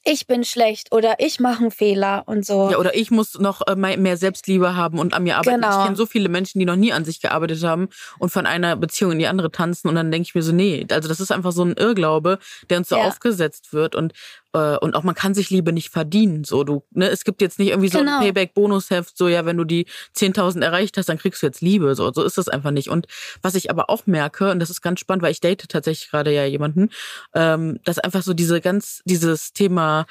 ich 0.08 0.26
bin 0.28 0.44
schlecht 0.44 0.92
oder 0.92 1.16
ich 1.18 1.40
mache 1.40 1.60
einen 1.62 1.70
Fehler 1.72 2.22
und 2.26 2.46
so. 2.46 2.70
Ja, 2.70 2.78
oder 2.78 2.94
ich 2.94 3.10
muss 3.10 3.38
noch 3.38 3.66
äh, 3.66 3.74
mehr 3.74 4.16
Selbstliebe 4.16 4.76
haben 4.76 4.98
und 5.00 5.14
an 5.14 5.24
mir 5.24 5.36
arbeiten. 5.36 5.60
Genau. 5.60 5.78
Ich 5.78 5.84
kenne 5.84 5.96
so 5.96 6.06
viele 6.06 6.28
Menschen, 6.28 6.60
die 6.60 6.64
noch 6.64 6.76
nie 6.76 6.92
an 6.92 7.04
sich 7.04 7.20
gearbeitet 7.20 7.62
haben 7.64 7.88
und 8.20 8.30
von 8.30 8.46
einer 8.46 8.76
Beziehung 8.76 9.12
in 9.12 9.18
die 9.18 9.26
andere 9.26 9.50
tanzen. 9.50 9.88
Und 9.88 9.96
dann 9.96 10.12
denke 10.12 10.26
ich 10.28 10.34
mir 10.34 10.42
so, 10.42 10.52
nee, 10.52 10.86
also 10.90 11.08
das 11.08 11.18
ist 11.18 11.32
einfach 11.32 11.50
so 11.52 11.64
ein 11.64 11.72
Irrglaube, 11.74 12.38
der 12.70 12.78
uns 12.78 12.88
so 12.88 12.96
Ja. 12.96 13.08
aufgesetzt 13.08 13.72
wird. 13.72 13.96
Und 13.96 14.12
und 14.58 14.94
auch 14.94 15.02
man 15.02 15.14
kann 15.14 15.34
sich 15.34 15.50
Liebe 15.50 15.72
nicht 15.72 15.90
verdienen. 15.90 16.44
So, 16.44 16.64
du, 16.64 16.82
ne, 16.90 17.08
es 17.08 17.24
gibt 17.24 17.40
jetzt 17.40 17.58
nicht 17.58 17.68
irgendwie 17.68 17.88
so 17.88 17.98
Genau. 17.98 18.18
ein 18.18 18.22
Payback-Bonusheft, 18.22 19.16
so 19.16 19.28
ja, 19.28 19.44
wenn 19.44 19.56
du 19.56 19.64
die 19.64 19.86
10.000 20.16 20.62
erreicht 20.62 20.96
hast, 20.96 21.08
dann 21.08 21.18
kriegst 21.18 21.42
du 21.42 21.46
jetzt 21.46 21.60
Liebe. 21.60 21.94
So, 21.94 22.12
so 22.12 22.22
ist 22.22 22.38
das 22.38 22.48
einfach 22.48 22.70
nicht. 22.70 22.88
Und 22.88 23.06
was 23.42 23.54
ich 23.54 23.70
aber 23.70 23.90
auch 23.90 24.06
merke, 24.06 24.50
und 24.50 24.58
das 24.60 24.70
ist 24.70 24.82
ganz 24.82 25.00
spannend, 25.00 25.22
weil 25.22 25.32
ich 25.32 25.40
date 25.40 25.68
tatsächlich 25.68 26.10
gerade 26.10 26.32
ja 26.32 26.44
jemanden, 26.44 26.90
ähm, 27.34 27.78
dass 27.84 27.98
einfach 27.98 28.22
so 28.22 28.34
diese 28.34 28.60
ganz, 28.60 29.02
dieses 29.04 29.52
Thema 29.52 30.06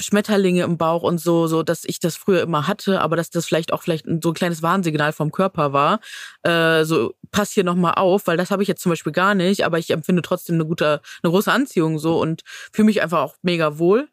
Schmetterlinge 0.00 0.62
im 0.62 0.78
Bauch 0.78 1.02
und 1.02 1.18
so, 1.18 1.46
so, 1.46 1.62
dass 1.62 1.84
ich 1.84 1.98
das 1.98 2.16
früher 2.16 2.42
immer 2.42 2.68
hatte, 2.68 3.00
aber 3.00 3.16
dass 3.16 3.30
das 3.30 3.46
vielleicht 3.46 3.72
auch 3.72 3.82
vielleicht 3.82 4.06
so 4.22 4.30
ein 4.30 4.34
kleines 4.34 4.62
Warnsignal 4.62 5.12
vom 5.12 5.32
Körper 5.32 5.72
war. 5.72 6.00
Äh, 6.42 6.84
so, 6.84 7.14
pass 7.30 7.50
hier 7.50 7.64
nochmal 7.64 7.94
auf, 7.94 8.26
weil 8.26 8.36
das 8.36 8.50
habe 8.50 8.62
ich 8.62 8.68
jetzt 8.68 8.82
zum 8.82 8.90
Beispiel 8.90 9.12
gar 9.12 9.34
nicht, 9.34 9.64
aber 9.64 9.78
ich 9.78 9.90
empfinde 9.90 10.22
trotzdem 10.22 10.54
eine 10.54 10.66
gute, 10.66 11.00
eine 11.22 11.30
große 11.30 11.52
Anziehung 11.52 11.98
so 11.98 12.20
und 12.20 12.42
fühle 12.72 12.86
mich 12.86 13.02
einfach 13.02 13.20
auch 13.20 13.34
mega 13.42 13.78
wohl. 13.78 14.08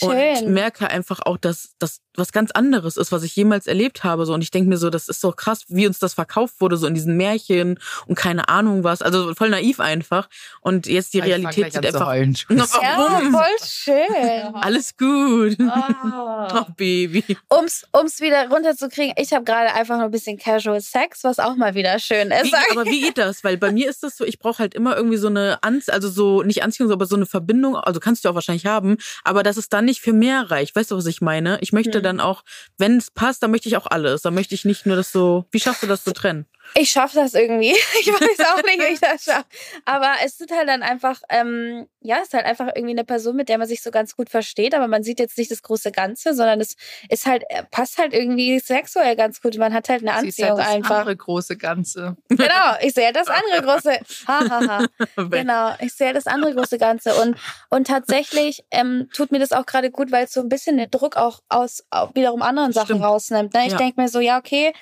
Und 0.00 0.16
Schön. 0.16 0.52
merke 0.52 0.88
einfach 0.90 1.20
auch, 1.24 1.36
dass 1.36 1.74
das 1.78 2.00
was 2.16 2.30
ganz 2.32 2.52
anderes 2.52 2.96
ist, 2.96 3.10
was 3.10 3.24
ich 3.24 3.34
jemals 3.34 3.66
erlebt 3.66 4.04
habe. 4.04 4.24
So. 4.24 4.34
Und 4.34 4.42
ich 4.42 4.50
denke 4.52 4.68
mir 4.68 4.76
so, 4.76 4.88
das 4.88 5.08
ist 5.08 5.20
so 5.20 5.32
krass, 5.32 5.62
wie 5.68 5.86
uns 5.86 5.98
das 5.98 6.14
verkauft 6.14 6.60
wurde, 6.60 6.76
so 6.76 6.86
in 6.86 6.94
diesen 6.94 7.16
Märchen 7.16 7.78
und 8.06 8.14
keine 8.14 8.48
Ahnung 8.48 8.84
was. 8.84 9.02
Also 9.02 9.34
voll 9.34 9.50
naiv 9.50 9.80
einfach. 9.80 10.28
Und 10.60 10.86
jetzt 10.86 11.12
die 11.12 11.18
Ich 11.18 11.24
fang 11.24 11.32
Realität 11.32 11.72
sieht 11.72 11.86
einfach. 11.86 12.06
heulen. 12.06 12.36
Na, 12.48 12.64
Ja, 12.80 13.20
voll 13.30 13.68
schön. 13.68 14.54
Alles 14.54 14.96
gut. 14.96 15.56
Oh. 15.60 16.48
Oh, 16.56 16.66
Baby. 16.76 17.36
Um's, 17.48 17.84
um's 17.92 18.20
wieder 18.20 18.48
runterzukriegen, 18.48 19.14
ich 19.18 19.32
habe 19.32 19.44
gerade 19.44 19.72
einfach 19.74 19.96
nur 19.96 20.04
ein 20.04 20.10
bisschen 20.10 20.38
Casual 20.38 20.80
Sex, 20.80 21.24
was 21.24 21.38
auch 21.38 21.56
mal 21.56 21.74
wieder 21.74 21.98
schön 21.98 22.30
ist. 22.30 22.52
Wie, 22.52 22.70
aber 22.70 22.84
wie 22.84 23.00
geht 23.00 23.18
das? 23.18 23.42
Weil 23.42 23.56
bei 23.56 23.72
mir 23.72 23.88
ist 23.88 24.02
das 24.02 24.16
so, 24.16 24.24
ich 24.24 24.38
brauche 24.38 24.58
halt 24.58 24.74
immer 24.74 24.96
irgendwie 24.96 25.16
so 25.16 25.26
eine 25.28 25.62
Anziehung, 25.62 25.94
also 25.94 26.08
so, 26.08 26.42
nicht 26.42 26.62
Anziehung, 26.62 26.92
aber 26.92 27.06
so 27.06 27.16
eine 27.16 27.26
Verbindung, 27.26 27.76
also 27.76 27.98
kannst 27.98 28.24
du 28.24 28.28
auch 28.28 28.34
wahrscheinlich 28.34 28.66
haben, 28.66 28.98
aber 29.24 29.42
dass 29.42 29.56
es 29.56 29.68
dann 29.68 29.83
nicht 29.84 30.00
für 30.00 30.12
mehr 30.12 30.50
reicht. 30.50 30.74
Weißt 30.76 30.90
du, 30.90 30.96
was 30.96 31.06
ich 31.06 31.20
meine? 31.20 31.58
Ich 31.60 31.72
möchte 31.72 31.98
Hm. 31.98 32.02
dann 32.02 32.20
auch, 32.20 32.42
wenn 32.78 32.96
es 32.98 33.10
passt, 33.10 33.42
dann 33.42 33.50
möchte 33.50 33.68
ich 33.68 33.76
auch 33.76 33.86
alles. 33.86 34.22
Dann 34.22 34.34
möchte 34.34 34.54
ich 34.54 34.64
nicht 34.64 34.86
nur 34.86 34.96
das 34.96 35.12
so, 35.12 35.46
wie 35.52 35.60
schaffst 35.60 35.82
du 35.82 35.86
das 35.86 36.04
zu 36.04 36.12
trennen? 36.12 36.46
Ich 36.74 36.90
schaffe 36.90 37.16
das 37.16 37.34
irgendwie. 37.34 37.74
Ich 38.00 38.08
weiß 38.08 38.40
auch 38.48 38.62
nicht, 38.64 38.80
wie 38.80 38.94
ich 38.94 39.00
das 39.00 39.24
schaffe. 39.24 39.44
Aber 39.84 40.12
es 40.24 40.40
ist 40.40 40.50
halt 40.50 40.68
dann 40.68 40.82
einfach, 40.82 41.20
ähm, 41.30 41.86
ja, 42.00 42.16
es 42.18 42.24
ist 42.28 42.34
halt 42.34 42.46
einfach 42.46 42.68
irgendwie 42.74 42.94
eine 42.94 43.04
Person, 43.04 43.36
mit 43.36 43.48
der 43.48 43.58
man 43.58 43.68
sich 43.68 43.82
so 43.82 43.90
ganz 43.90 44.16
gut 44.16 44.28
versteht, 44.28 44.74
aber 44.74 44.88
man 44.88 45.02
sieht 45.02 45.20
jetzt 45.20 45.38
nicht 45.38 45.50
das 45.50 45.62
große 45.62 45.92
Ganze, 45.92 46.34
sondern 46.34 46.60
es 46.60 46.74
ist 47.08 47.26
halt, 47.26 47.44
äh, 47.48 47.62
passt 47.70 47.98
halt 47.98 48.12
irgendwie 48.12 48.58
sexuell 48.58 49.14
ganz 49.16 49.40
gut. 49.40 49.56
Man 49.56 49.72
hat 49.72 49.88
halt 49.88 50.06
eine 50.06 50.20
Sie 50.20 50.28
ist 50.28 50.38
halt 50.38 50.50
Anziehung 50.52 50.58
das 50.58 50.68
einfach. 50.74 50.96
andere 50.98 51.16
große 51.16 51.56
Ganze. 51.56 52.16
Genau, 52.28 52.76
ich 52.82 52.94
sehe 52.94 53.12
das 53.12 53.28
andere 53.28 53.62
große. 53.62 53.98
Ha, 54.26 54.40
ha, 54.48 54.66
ha. 54.66 54.86
Genau, 55.30 55.74
ich 55.80 55.92
sehe 55.94 56.12
das 56.12 56.26
andere 56.26 56.54
große 56.54 56.78
Ganze. 56.78 57.14
Und, 57.14 57.36
und 57.70 57.86
tatsächlich 57.86 58.64
ähm, 58.70 59.08
tut 59.14 59.32
mir 59.32 59.38
das 59.38 59.52
auch 59.52 59.66
gerade 59.66 59.90
gut, 59.90 60.10
weil 60.12 60.24
es 60.24 60.32
so 60.32 60.40
ein 60.40 60.48
bisschen 60.48 60.76
den 60.76 60.90
Druck 60.90 61.16
auch 61.16 61.40
aus 61.48 61.84
wiederum 62.14 62.42
anderen 62.42 62.72
Sachen 62.72 62.86
Stimmt. 62.96 63.02
rausnimmt. 63.04 63.54
Ne? 63.54 63.66
Ich 63.66 63.72
Ja. 63.72 63.78
denke 63.78 64.00
mir 64.00 64.08
so, 64.08 64.20
ja, 64.20 64.38
okay, 64.38 64.72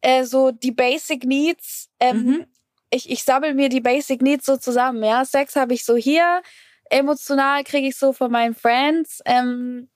äh, 0.00 0.24
so 0.24 0.50
die 0.50 0.72
Basic 0.72 1.24
Needs, 1.24 1.88
ähm, 2.00 2.16
Mhm. 2.24 2.46
ich, 2.90 3.10
ich 3.10 3.22
sammle 3.24 3.54
mir 3.54 3.68
die 3.68 3.80
Basic 3.80 4.22
Needs 4.22 4.46
so 4.46 4.56
zusammen. 4.56 5.02
Ja, 5.04 5.24
Sex 5.24 5.56
habe 5.56 5.74
ich 5.74 5.84
so 5.84 5.96
hier, 5.96 6.42
emotional 6.90 7.64
kriege 7.64 7.88
ich 7.88 7.96
so 7.96 8.12
von 8.12 8.30
meinen 8.32 8.54
Friends 8.54 9.20
ähm, 9.26 9.88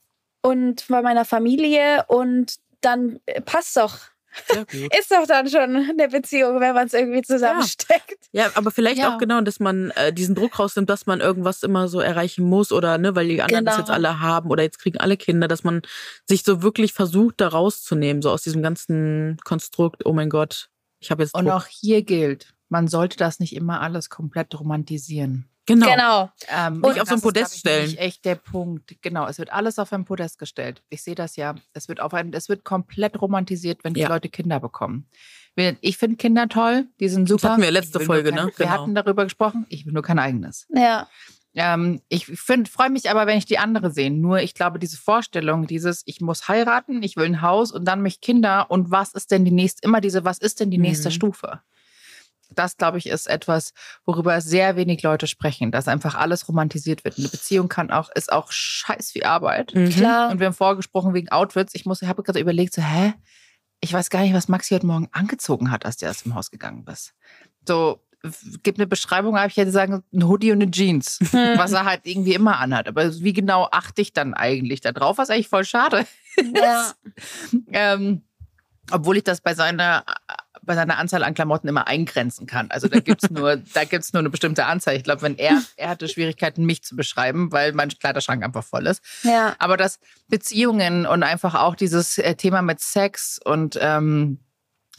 und 0.42 0.82
von 0.82 1.02
meiner 1.02 1.24
Familie 1.24 2.04
und 2.08 2.56
dann 2.80 3.20
äh, 3.26 3.40
passt 3.40 3.76
doch. 3.76 3.98
Ist 4.98 5.10
doch 5.10 5.26
dann 5.26 5.48
schon 5.48 5.76
eine 5.76 6.08
Beziehung, 6.08 6.60
wenn 6.60 6.74
man 6.74 6.86
es 6.86 6.94
irgendwie 6.94 7.22
zusammensteckt. 7.22 8.28
Ja, 8.32 8.50
aber 8.54 8.70
vielleicht 8.70 8.98
Ja. 8.98 9.14
auch 9.14 9.18
genau, 9.18 9.40
dass 9.42 9.60
man 9.60 9.90
äh, 9.92 10.12
diesen 10.12 10.34
Druck 10.34 10.58
rausnimmt, 10.58 10.88
dass 10.88 11.06
man 11.06 11.20
irgendwas 11.20 11.62
immer 11.62 11.88
so 11.88 12.00
erreichen 12.00 12.44
muss 12.44 12.72
oder 12.72 12.98
ne, 12.98 13.14
weil 13.14 13.28
die 13.28 13.42
anderen 13.42 13.64
das 13.64 13.76
Genau. 13.76 13.86
jetzt 13.86 13.94
alle 13.94 14.20
haben 14.20 14.50
oder 14.50 14.62
jetzt 14.62 14.78
kriegen 14.78 14.98
alle 14.98 15.16
Kinder, 15.16 15.48
dass 15.48 15.64
man 15.64 15.82
sich 16.26 16.42
so 16.42 16.62
wirklich 16.62 16.92
versucht, 16.92 17.40
da 17.40 17.48
rauszunehmen, 17.48 18.22
so 18.22 18.30
aus 18.30 18.42
diesem 18.42 18.62
ganzen 18.62 19.36
Konstrukt, 19.44 20.06
oh 20.06 20.12
mein 20.12 20.30
Gott, 20.30 20.68
ich 21.00 21.10
habe 21.10 21.22
jetzt 21.22 21.34
Und 21.34 21.44
Druck. 21.44 21.54
auch 21.54 21.66
hier 21.66 22.02
gilt, 22.02 22.54
man 22.68 22.88
sollte 22.88 23.16
das 23.18 23.38
nicht 23.40 23.54
immer 23.54 23.80
alles 23.82 24.08
komplett 24.08 24.58
romantisieren. 24.58 25.46
Genau. 25.66 25.86
Genau. 25.86 26.30
Ähm, 26.48 26.80
Nicht 26.80 27.00
auf 27.00 27.08
so 27.08 27.14
ein 27.14 27.16
das 27.16 27.16
ist, 27.16 27.22
Podest 27.22 27.54
ich, 27.54 27.60
stellen. 27.60 27.80
nämlich 27.82 27.98
echt 28.00 28.24
der 28.24 28.34
Punkt. 28.36 28.96
Genau, 29.02 29.26
es 29.26 29.38
wird 29.38 29.52
alles 29.52 29.78
auf 29.78 29.92
ein 29.92 30.04
Podest 30.04 30.38
gestellt. 30.38 30.82
Ich 30.90 31.02
sehe 31.02 31.14
das 31.14 31.36
ja. 31.36 31.54
Es 31.72 31.88
wird 31.88 32.00
auf 32.00 32.14
ein, 32.14 32.32
es 32.32 32.48
wird 32.48 32.64
komplett 32.64 33.20
romantisiert, 33.20 33.84
wenn 33.84 33.94
die 33.94 34.00
Ja. 34.00 34.08
Leute 34.08 34.28
Kinder 34.28 34.60
bekommen. 34.60 35.06
Wir- 35.54 35.76
Ich 35.82 35.98
finde 35.98 36.16
Kinder 36.16 36.48
toll, 36.48 36.86
die 37.00 37.08
sind 37.08 37.28
super. 37.28 37.50
hatten 37.50 37.62
wir 37.62 37.70
letzte 37.70 38.00
Folge, 38.00 38.30
kein, 38.30 38.46
ne? 38.46 38.52
Wir 38.56 38.66
Genau. 38.66 38.70
hatten 38.70 38.94
darüber 38.94 39.24
gesprochen. 39.24 39.66
Ich 39.68 39.84
will 39.86 39.92
nur 39.92 40.02
kein 40.02 40.18
eigenes. 40.18 40.66
Ja. 40.74 41.08
Ähm, 41.54 42.00
ich 42.08 42.24
freue 42.26 42.88
mich 42.88 43.10
aber, 43.10 43.26
wenn 43.26 43.36
ich 43.36 43.44
die 43.44 43.58
andere 43.58 43.90
sehe. 43.90 44.10
Nur 44.10 44.40
ich 44.40 44.54
glaube, 44.54 44.78
diese 44.78 44.96
Vorstellung, 44.96 45.66
dieses, 45.66 46.00
ich 46.06 46.22
muss 46.22 46.48
heiraten, 46.48 47.02
ich 47.02 47.16
will 47.18 47.26
ein 47.26 47.42
Haus 47.42 47.70
und 47.72 47.84
dann 47.84 48.00
mich 48.00 48.22
Kinder 48.22 48.70
und 48.70 48.90
was 48.90 49.12
ist 49.12 49.30
denn 49.30 49.44
die 49.44 49.50
nächste, 49.50 49.82
immer 49.86 50.00
diese, 50.00 50.24
was 50.24 50.38
ist 50.38 50.60
denn 50.60 50.70
die 50.70 50.78
nächste 50.78 51.10
Mhm. 51.10 51.12
Stufe? 51.12 51.60
Das, 52.54 52.76
glaube 52.76 52.98
ich, 52.98 53.06
ist 53.06 53.26
etwas, 53.26 53.72
worüber 54.04 54.40
sehr 54.40 54.76
wenig 54.76 55.02
Leute 55.02 55.26
sprechen, 55.26 55.70
dass 55.70 55.88
einfach 55.88 56.14
alles 56.14 56.48
romantisiert 56.48 57.04
wird. 57.04 57.18
Eine 57.18 57.28
Beziehung 57.28 57.68
kann 57.68 57.90
auch, 57.90 58.10
ist 58.14 58.32
auch 58.32 58.50
scheiß 58.52 59.12
viel 59.12 59.24
Arbeit. 59.24 59.74
Mhm. 59.74 59.90
Klar. 59.90 60.30
Und 60.30 60.38
wir 60.40 60.46
haben 60.46 60.54
vorgesprochen 60.54 61.14
wegen 61.14 61.30
Outfits. 61.30 61.74
Ich 61.74 61.86
muss, 61.86 62.02
ich 62.02 62.08
habe 62.08 62.22
gerade 62.22 62.38
überlegt, 62.40 62.74
so, 62.74 62.82
hä? 62.82 63.14
Ich 63.80 63.92
weiß 63.92 64.10
gar 64.10 64.20
nicht, 64.20 64.32
was 64.34 64.46
Maxi 64.48 64.74
heute 64.74 64.86
Morgen 64.86 65.08
angezogen 65.12 65.70
hat, 65.72 65.84
als 65.84 65.96
der 65.96 66.10
aus 66.10 66.22
dem 66.22 66.34
Haus 66.36 66.50
gegangen 66.52 66.84
bist. 66.84 67.14
So, 67.66 68.00
f- 68.22 68.44
gib 68.62 68.76
eine 68.78 68.86
Beschreibung, 68.86 69.36
aber 69.36 69.46
ich 69.48 69.56
hätte 69.56 69.72
sagen, 69.72 70.04
ein 70.12 70.28
Hoodie 70.28 70.52
und 70.52 70.62
eine 70.62 70.70
Jeans, 70.70 71.18
Hm. 71.32 71.58
was 71.58 71.72
er 71.72 71.84
halt 71.84 72.02
irgendwie 72.04 72.34
immer 72.34 72.58
anhat. 72.60 72.86
Aber 72.86 73.12
wie 73.20 73.32
genau 73.32 73.66
achte 73.72 74.00
ich 74.00 74.12
dann 74.12 74.34
eigentlich 74.34 74.80
da 74.82 74.92
drauf? 74.92 75.18
Was 75.18 75.30
eigentlich 75.30 75.48
voll 75.48 75.64
schade. 75.64 76.06
Ja. 76.54 76.92
Ähm, 77.72 78.22
obwohl 78.90 79.16
ich 79.16 79.24
das 79.24 79.40
bei 79.40 79.54
seiner, 79.54 80.04
bei 80.62 80.74
seiner 80.74 80.98
Anzahl 80.98 81.24
an 81.24 81.34
Klamotten 81.34 81.68
immer 81.68 81.88
eingrenzen 81.88 82.46
kann. 82.46 82.70
Also 82.70 82.88
da 82.88 83.00
gibt's 83.00 83.28
nur, 83.30 83.56
da 83.74 83.84
gibt's 83.84 84.12
nur 84.12 84.20
eine 84.20 84.30
bestimmte 84.30 84.66
Anzahl. 84.66 84.96
Ich 84.96 85.04
glaube, 85.04 85.22
wenn 85.22 85.36
er, 85.36 85.62
er 85.76 85.88
hatte 85.88 86.08
Schwierigkeiten, 86.08 86.64
mich 86.64 86.82
zu 86.82 86.96
beschreiben, 86.96 87.52
weil 87.52 87.72
mein 87.72 87.88
Kleiderschrank 87.88 88.44
einfach 88.44 88.64
voll 88.64 88.86
ist. 88.86 89.02
ja. 89.22 89.54
Aber 89.58 89.76
dass 89.76 89.98
Beziehungen 90.28 91.06
und 91.06 91.22
einfach 91.22 91.54
auch 91.54 91.74
dieses 91.74 92.18
äh, 92.18 92.34
Thema 92.34 92.62
mit 92.62 92.80
Sex 92.80 93.40
und 93.44 93.78
ähm, 93.80 94.38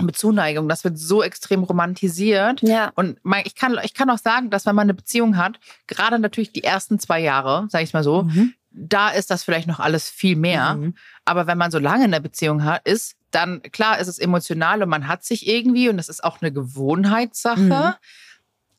mit 0.02 0.18
Zuneigung, 0.18 0.68
das 0.68 0.84
wird 0.84 0.98
so 0.98 1.22
extrem 1.22 1.64
romantisiert. 1.64 2.62
Ja. 2.62 2.92
Und 2.96 3.20
ich, 3.46 3.56
kann, 3.56 3.78
ich 3.84 3.94
kann 3.94 4.10
auch 4.10 4.18
sagen, 4.18 4.50
dass 4.50 4.66
wenn 4.66 4.76
man 4.76 4.86
eine 4.86 4.96
Beziehung 4.96 5.38
hat, 5.38 5.60
gerade 5.88 6.20
natürlich 6.20 6.52
die 6.52 6.64
ersten 6.64 7.00
zwei 7.00 7.20
Jahre, 7.20 7.68
sage 7.70 7.84
ich 7.84 7.94
mal 7.94 8.04
so, 8.04 8.24
Mhm. 8.24 8.54
Da 8.74 9.10
ist 9.10 9.30
das 9.30 9.44
vielleicht 9.44 9.68
noch 9.68 9.80
alles 9.80 10.10
viel 10.10 10.36
mehr. 10.36 10.76
Mhm. 10.76 10.96
Aber 11.26 11.48
wenn 11.48 11.58
man 11.58 11.72
so 11.72 11.80
lange 11.80 12.06
in 12.06 12.12
der 12.12 12.20
Beziehung 12.20 12.64
hat, 12.64 12.88
ist, 12.88 13.16
dann 13.32 13.62
klar 13.62 14.00
ist 14.00 14.08
es 14.08 14.20
emotional 14.20 14.84
und 14.84 14.90
man 14.90 15.08
hat 15.08 15.24
sich 15.24 15.48
irgendwie 15.48 15.90
und 15.90 15.98
das 15.98 16.10
ist 16.10 16.24
auch 16.24 16.42
eine 16.42 16.52
Gewohnheitssache. 16.52 17.60
Mhm. 17.60 17.94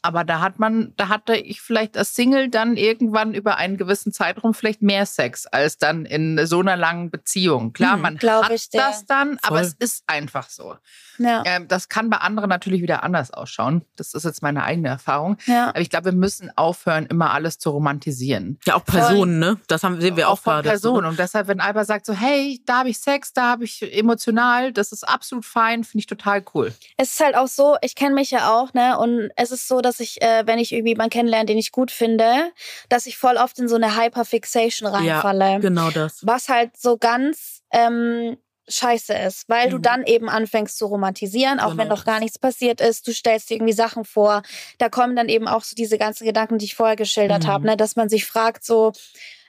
Aber 0.04 0.22
da 0.22 0.40
hat 0.40 0.58
man, 0.58 0.92
da 0.98 1.08
hatte 1.08 1.34
ich 1.34 1.62
vielleicht 1.62 1.96
als 1.96 2.14
Single 2.14 2.50
dann 2.50 2.76
irgendwann 2.76 3.32
über 3.32 3.56
einen 3.56 3.78
gewissen 3.78 4.12
Zeitraum 4.12 4.52
vielleicht 4.52 4.82
mehr 4.82 5.06
Sex 5.06 5.46
als 5.46 5.78
dann 5.78 6.04
in 6.04 6.44
so 6.46 6.60
einer 6.60 6.76
langen 6.76 7.10
Beziehung. 7.10 7.72
Klar, 7.72 7.96
Mhm. 7.96 8.02
man 8.02 8.16
Glaub 8.18 8.44
hat 8.44 8.52
ich 8.52 8.68
das 8.68 9.06
dann, 9.06 9.38
aber 9.40 9.56
Voll. 9.60 9.66
es 9.66 9.72
ist 9.78 10.04
einfach 10.06 10.50
so. 10.50 10.76
Ja. 11.16 11.42
Ähm, 11.46 11.68
das 11.68 11.88
kann 11.88 12.10
bei 12.10 12.18
anderen 12.18 12.50
natürlich 12.50 12.82
wieder 12.82 13.02
anders 13.02 13.30
ausschauen. 13.30 13.82
Das 13.96 14.12
ist 14.14 14.24
jetzt 14.24 14.42
meine 14.42 14.64
eigene 14.64 14.88
Erfahrung. 14.88 15.38
Ja. 15.46 15.68
Aber 15.68 15.80
ich 15.80 15.88
glaube, 15.88 16.06
wir 16.06 16.12
müssen 16.12 16.50
aufhören, 16.56 17.06
immer 17.06 17.32
alles 17.32 17.58
zu 17.58 17.70
romantisieren. 17.70 18.58
Ja, 18.66 18.74
auch 18.74 18.84
Personen, 18.84 19.38
ne? 19.38 19.58
Das 19.68 19.84
haben, 19.84 20.00
sehen 20.00 20.16
wir 20.16 20.28
auch, 20.28 20.38
von 20.40 20.54
gerade. 20.54 20.68
Personen. 20.70 21.06
Und 21.06 21.18
deshalb, 21.18 21.46
wenn 21.48 21.60
Alba 21.60 21.84
sagt 21.84 22.04
so, 22.04 22.12
hey, 22.12 22.60
da 22.66 22.80
habe 22.80 22.88
ich 22.90 22.98
Sex, 22.98 23.32
da 23.32 23.44
habe 23.52 23.64
ich 23.64 23.96
emotional, 23.96 24.72
das 24.72 24.92
ist 24.92 25.08
absolut 25.08 25.44
fein, 25.46 25.84
finde 25.84 26.00
ich 26.00 26.06
total 26.06 26.44
cool. 26.52 26.74
Es 26.96 27.12
ist 27.12 27.20
halt 27.20 27.36
auch 27.36 27.46
so, 27.48 27.76
ich 27.80 27.94
kenne 27.94 28.14
mich 28.16 28.30
ja 28.32 28.50
auch, 28.52 28.74
ne? 28.74 28.98
Und 28.98 29.30
es 29.36 29.50
ist 29.52 29.68
so, 29.68 29.80
dass 29.80 29.93
ich, 30.00 30.20
äh, 30.22 30.42
wenn 30.46 30.58
ich 30.58 30.72
irgendwie 30.72 30.90
jemanden 30.92 31.10
kennenlerne, 31.10 31.46
den 31.46 31.58
ich 31.58 31.72
gut 31.72 31.90
finde, 31.90 32.52
dass 32.88 33.06
ich 33.06 33.16
voll 33.16 33.36
oft 33.36 33.58
in 33.58 33.68
so 33.68 33.76
eine 33.76 33.96
Hyperfixation 33.96 34.88
reinfalle. 34.88 35.60
Genau 35.60 35.90
das. 35.90 36.26
was 36.26 36.48
halt 36.48 36.76
so 36.76 36.96
ganz 36.96 37.62
ähm, 37.72 38.36
scheiße 38.68 39.12
ist, 39.12 39.48
weil 39.48 39.68
du 39.68 39.76
Mhm. 39.76 39.82
dann 39.82 40.04
eben 40.04 40.28
anfängst 40.30 40.78
zu 40.78 40.86
romantisieren, 40.86 41.60
auch 41.60 41.72
wenn 41.72 41.84
Genau 41.88 41.96
noch 41.96 42.04
gar 42.04 42.18
nichts 42.20 42.38
passiert 42.38 42.80
ist. 42.80 43.06
Du 43.06 43.12
stellst 43.12 43.50
dir 43.50 43.56
irgendwie 43.56 43.74
Sachen 43.74 44.04
vor. 44.06 44.42
Da 44.78 44.88
kommen 44.88 45.16
dann 45.16 45.28
eben 45.28 45.46
auch 45.48 45.62
so 45.64 45.74
diese 45.76 45.98
ganzen 45.98 46.24
Gedanken, 46.24 46.56
die 46.58 46.64
ich 46.64 46.74
vorher 46.74 46.96
geschildert 46.96 47.44
Mhm. 47.44 47.48
habe, 47.48 47.66
ne? 47.66 47.76
dass 47.76 47.94
man 47.96 48.08
sich 48.08 48.24
fragt 48.24 48.64
so, 48.64 48.92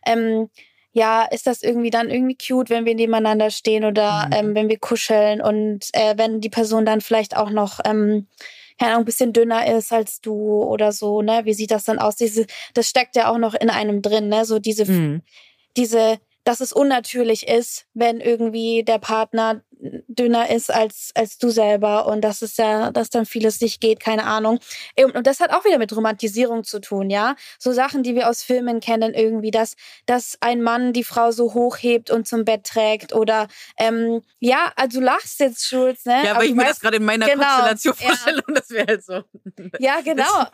ähm, 0.06 0.50
ja, 0.92 1.24
ist 1.24 1.46
das 1.48 1.62
irgendwie 1.62 1.90
dann 1.90 2.10
irgendwie 2.10 2.38
cute, 2.38 2.70
wenn 2.70 2.86
wir 2.86 2.96
nebeneinander 2.96 3.52
stehen 3.52 3.84
oder 3.86 4.28
Mhm. 4.28 4.34
ähm, 4.34 4.56
wenn 4.56 4.70
wir 4.70 4.80
kuscheln 4.80 5.42
und 5.42 5.88
äh, 5.94 6.14
wenn 6.18 6.40
die 6.42 6.50
Person 6.50 6.86
dann 6.86 7.02
vielleicht 7.02 7.36
auch 7.38 7.50
noch 7.50 7.80
ähm, 7.86 8.28
keine 8.80 8.92
Ahnung, 8.92 9.04
ein 9.04 9.06
bisschen 9.06 9.34
dünner 9.34 9.66
ist 9.76 9.92
als 9.94 10.22
du 10.22 10.34
oder 10.64 10.92
so, 10.92 11.22
ne? 11.22 11.42
Wie 11.46 11.54
sieht 11.54 11.72
das 11.72 11.86
dann 11.86 12.00
aus? 12.00 12.16
Diese, 12.16 12.46
das 12.74 12.88
steckt 12.90 13.16
ja 13.16 13.30
auch 13.32 13.38
noch 13.38 13.54
in 13.54 13.70
einem 13.70 14.02
drin, 14.02 14.28
ne? 14.30 14.46
So 14.46 14.60
diese, 14.60 14.86
Mhm. 14.86 15.22
diese, 15.78 16.20
dass 16.44 16.62
es 16.62 16.74
unnatürlich 16.74 17.48
ist, 17.48 17.88
wenn 17.94 18.20
irgendwie 18.20 18.84
der 18.84 19.00
Partner 19.00 19.64
dünner 20.08 20.50
ist 20.50 20.74
als, 20.74 21.12
als 21.16 21.38
du 21.38 21.50
selber 21.50 22.06
und 22.08 22.22
dass 22.22 22.42
es 22.42 22.58
ja, 22.58 22.92
dass 22.92 23.10
dann 23.10 23.26
vieles 23.26 23.62
nicht 23.62 23.82
geht, 23.82 24.00
keine 24.00 24.26
Ahnung. 24.26 24.60
Und, 25.00 25.16
und 25.16 25.28
das 25.28 25.40
hat 25.40 25.52
auch 25.52 25.66
wieder 25.66 25.78
mit 25.78 25.96
Romantisierung 25.96 26.64
zu 26.64 26.80
tun, 26.80 27.10
ja. 27.10 27.36
So 27.60 27.72
Sachen, 27.72 28.04
die 28.04 28.16
wir 28.16 28.30
aus 28.30 28.44
Filmen 28.44 28.80
kennen, 28.80 29.14
irgendwie, 29.14 29.52
dass, 29.52 29.76
dass 30.06 30.38
ein 30.42 30.62
Mann 30.62 30.94
die 30.94 31.04
Frau 31.04 31.32
so 31.32 31.54
hochhebt 31.54 32.10
und 32.12 32.28
zum 32.28 32.46
Bett 32.46 32.64
trägt 32.66 33.14
oder 33.14 33.48
ähm, 33.78 34.22
ja, 34.40 34.72
also 34.76 35.00
du 35.00 35.06
lachst 35.06 35.40
jetzt, 35.40 35.66
Schulz, 35.66 36.06
ne? 36.06 36.22
Ja, 36.24 36.32
Aber 36.32 36.42
weil 36.42 36.50
ich 36.50 36.56
mir 36.56 36.66
das 36.66 36.80
gerade 36.80 36.98
in 36.98 37.06
meiner 37.06 37.26
genau, 37.28 37.44
Konstellation 37.46 37.94
ja. 38.00 38.08
vorstelle 38.08 38.44
und 38.48 38.58
das 38.58 38.70
wäre 38.70 38.88
halt 38.88 39.04
so. 39.04 39.24
Ja, 39.80 40.02
genau. 40.02 40.46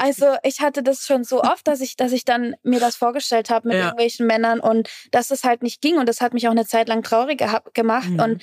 Also 0.00 0.26
ich 0.42 0.60
hatte 0.60 0.82
das 0.82 1.04
schon 1.06 1.24
so 1.24 1.42
oft, 1.42 1.66
dass 1.66 1.80
ich, 1.80 1.96
dass 1.96 2.12
ich 2.12 2.24
dann 2.24 2.54
mir 2.62 2.80
das 2.80 2.96
vorgestellt 2.96 3.50
habe 3.50 3.68
mit 3.68 3.76
Ja. 3.76 3.84
irgendwelchen 3.84 4.26
Männern 4.26 4.60
und 4.60 4.88
dass 5.10 5.30
es 5.30 5.44
halt 5.44 5.62
nicht 5.62 5.80
ging 5.80 5.98
und 5.98 6.08
das 6.08 6.20
hat 6.20 6.34
mich 6.34 6.46
auch 6.46 6.52
eine 6.52 6.66
Zeit 6.66 6.88
lang 6.88 7.02
traurig 7.02 7.42
gemacht 7.74 8.08
Mhm. 8.08 8.20
und 8.20 8.42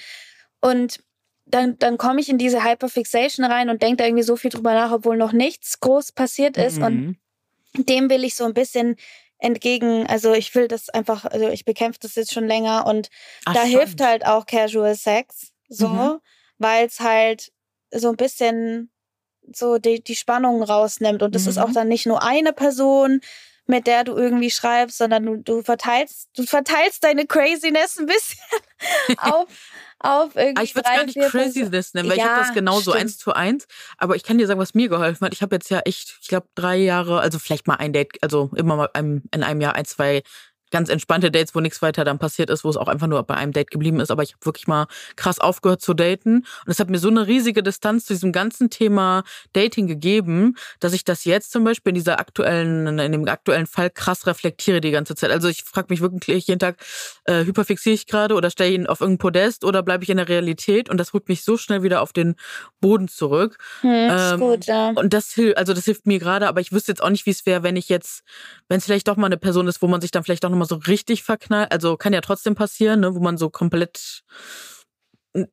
und 0.65 0.99
dann, 1.45 1.77
dann 1.77 1.97
komme 1.97 2.19
ich 2.21 2.29
in 2.29 2.37
diese 2.39 2.63
Hyperfixation 2.63 3.45
rein 3.45 3.69
und 3.69 3.81
denke 3.83 3.97
da 3.97 4.05
irgendwie 4.05 4.23
so 4.23 4.35
viel 4.35 4.49
drüber 4.49 4.73
nach, 4.73 4.91
obwohl 4.91 5.15
noch 5.17 5.31
nichts 5.31 5.79
groß 5.79 6.11
passiert 6.13 6.57
ist 6.57 6.81
und 6.81 6.93
Mhm. 6.93 7.17
dem 7.77 8.09
will 8.09 8.23
ich 8.23 8.35
so 8.35 8.45
ein 8.45 8.53
bisschen 8.53 8.95
entgegen, 9.37 10.07
also 10.07 10.33
ich 10.33 10.55
will 10.55 10.67
das 10.67 10.89
einfach, 10.89 11.25
also 11.25 11.49
ich 11.49 11.65
bekämpfe 11.65 11.99
das 12.01 12.15
jetzt 12.15 12.33
schon 12.33 12.47
länger 12.47 12.87
und 12.87 13.09
Ach, 13.45 13.53
da 13.53 13.59
spannend. 13.59 13.77
hilft 13.77 14.01
halt 14.01 14.25
auch 14.25 14.45
Casual 14.45 14.95
Sex, 14.95 15.51
so, 15.69 15.87
Mhm. 15.89 16.19
weil 16.57 16.85
es 16.87 16.99
halt 16.99 17.51
so 17.91 18.09
ein 18.09 18.15
bisschen 18.15 18.89
so 19.53 19.77
die, 19.77 20.03
die 20.03 20.15
Spannung 20.15 20.63
rausnimmt. 20.63 21.21
Und 21.21 21.35
das 21.35 21.45
ist 21.45 21.57
Mhm. 21.57 21.63
auch 21.63 21.71
dann 21.71 21.87
nicht 21.89 22.07
nur 22.07 22.23
eine 22.23 22.53
Person, 22.53 23.21
mit 23.67 23.85
der 23.87 24.03
du 24.03 24.15
irgendwie 24.15 24.49
schreibst, 24.51 24.97
sondern 24.97 25.25
du, 25.25 25.35
du 25.37 25.61
verteilst, 25.61 26.29
du 26.35 26.43
verteilst 26.43 27.03
deine 27.03 27.27
Craziness 27.27 27.97
ein 27.99 28.05
bisschen 28.07 28.39
auf, 29.17 29.47
auf 29.99 30.35
irgendwie. 30.35 30.59
Ah, 30.59 30.63
ich 30.63 30.75
würde 30.75 30.87
es 30.89 30.95
gar 30.95 31.05
nicht 31.05 31.19
Craziness 31.19 31.93
nennen, 31.93 32.09
weil 32.09 32.17
ich 32.17 32.23
Ja, 32.23 32.29
habe 32.29 32.39
das 32.41 32.53
genauso 32.53 32.91
stimmt. 32.91 33.01
eins 33.01 33.17
zu 33.17 33.33
eins. 33.33 33.67
Aber 33.97 34.15
ich 34.15 34.23
kann 34.23 34.37
dir 34.37 34.47
sagen, 34.47 34.59
was 34.59 34.73
mir 34.73 34.89
geholfen 34.89 35.25
hat. 35.25 35.33
Ich 35.33 35.41
habe 35.41 35.55
jetzt 35.55 35.69
ja 35.69 35.79
echt, 35.79 36.17
ich 36.21 36.27
glaube, 36.27 36.47
drei 36.55 36.77
Jahre, 36.77 37.19
also 37.21 37.39
vielleicht 37.39 37.67
mal 37.67 37.75
ein 37.75 37.93
Date, 37.93 38.21
also 38.21 38.51
immer 38.55 38.75
mal 38.75 38.89
in 38.95 39.23
einem 39.31 39.61
Jahr 39.61 39.75
ein, 39.75 39.85
zwei 39.85 40.21
ganz 40.75 40.89
entspannte 40.89 41.31
Dates, 41.31 41.55
wo 41.55 41.61
nichts 41.61 41.81
weiter 41.81 42.03
dann 42.03 42.19
passiert 42.19 42.49
ist, 42.49 42.65
wo 42.65 42.69
es 42.69 42.75
auch 42.75 42.89
einfach 42.89 43.07
nur 43.07 43.23
bei 43.23 43.35
einem 43.35 43.53
Date 43.53 43.71
geblieben 43.71 44.01
ist. 44.01 44.11
Aber 44.11 44.23
ich 44.23 44.33
habe 44.33 44.45
wirklich 44.45 44.67
mal 44.67 44.87
krass 45.15 45.39
aufgehört 45.39 45.81
zu 45.81 45.93
daten. 45.93 46.39
Und 46.39 46.67
es 46.67 46.81
hat 46.81 46.89
mir 46.89 46.99
so 46.99 47.07
eine 47.07 47.27
riesige 47.27 47.63
Distanz 47.63 48.03
zu 48.03 48.13
diesem 48.13 48.33
ganzen 48.33 48.69
Thema 48.69 49.23
Dating 49.53 49.87
gegeben, 49.87 50.55
dass 50.81 50.91
ich 50.91 51.05
das 51.05 51.23
jetzt 51.23 51.53
zum 51.53 51.63
Beispiel 51.63 51.91
in 51.91 51.95
dieser 51.95 52.19
aktuellen, 52.19 52.99
in 52.99 53.11
dem 53.13 53.25
aktuellen 53.29 53.67
Fall 53.67 53.89
krass 53.89 54.27
reflektiere 54.27 54.81
die 54.81 54.91
ganze 54.91 55.15
Zeit. 55.15 55.31
Also 55.31 55.47
ich 55.47 55.63
frage 55.63 55.87
mich 55.91 56.01
wirklich 56.01 56.47
jeden 56.47 56.59
Tag, 56.59 56.75
äh, 57.23 57.45
hyperfixiere 57.45 57.93
ich 57.93 58.05
gerade 58.05 58.35
oder 58.35 58.49
stelle 58.49 58.71
ich 58.71 58.75
ihn 58.75 58.85
auf 58.85 58.99
irgendein 58.99 59.19
Podest 59.19 59.63
oder 59.63 59.81
bleibe 59.81 60.03
ich 60.03 60.09
in 60.09 60.17
der 60.17 60.27
Realität? 60.27 60.89
Und 60.89 60.97
das 60.97 61.13
rückt 61.13 61.29
mich 61.29 61.45
so 61.45 61.55
schnell 61.55 61.83
wieder 61.83 62.01
auf 62.01 62.11
den 62.11 62.35
Boden 62.81 63.07
zurück. 63.07 63.57
Hm, 63.79 63.91
ist 63.91 64.33
Ähm, 64.33 64.39
gut, 64.41 64.65
ja. 64.65 64.89
Und 64.89 65.13
das 65.13 65.31
hilft, 65.31 65.57
also 65.57 65.73
das 65.73 65.85
hilft 65.85 66.05
mir 66.05 66.19
gerade, 66.19 66.49
aber 66.49 66.59
ich 66.59 66.73
wüsste 66.73 66.91
jetzt 66.91 67.01
auch 67.01 67.09
nicht, 67.09 67.25
wie 67.25 67.31
es 67.31 67.45
wäre, 67.45 67.63
wenn 67.63 67.77
ich 67.77 67.87
jetzt, 67.87 68.23
wenn 68.67 68.79
es 68.79 68.83
vielleicht 68.83 69.07
doch 69.07 69.15
mal 69.15 69.27
eine 69.27 69.37
Person 69.37 69.69
ist, 69.69 69.81
wo 69.81 69.87
man 69.87 70.01
sich 70.01 70.11
dann 70.11 70.25
vielleicht 70.25 70.43
auch 70.43 70.49
nochmal 70.49 70.64
so 70.65 70.75
richtig 70.75 71.23
verknallt. 71.23 71.71
Also 71.71 71.97
kann 71.97 72.13
ja 72.13 72.21
trotzdem 72.21 72.55
passieren, 72.55 73.01
ne, 73.01 73.15
wo 73.15 73.19
man 73.19 73.37
so 73.37 73.49
komplett, 73.49 74.23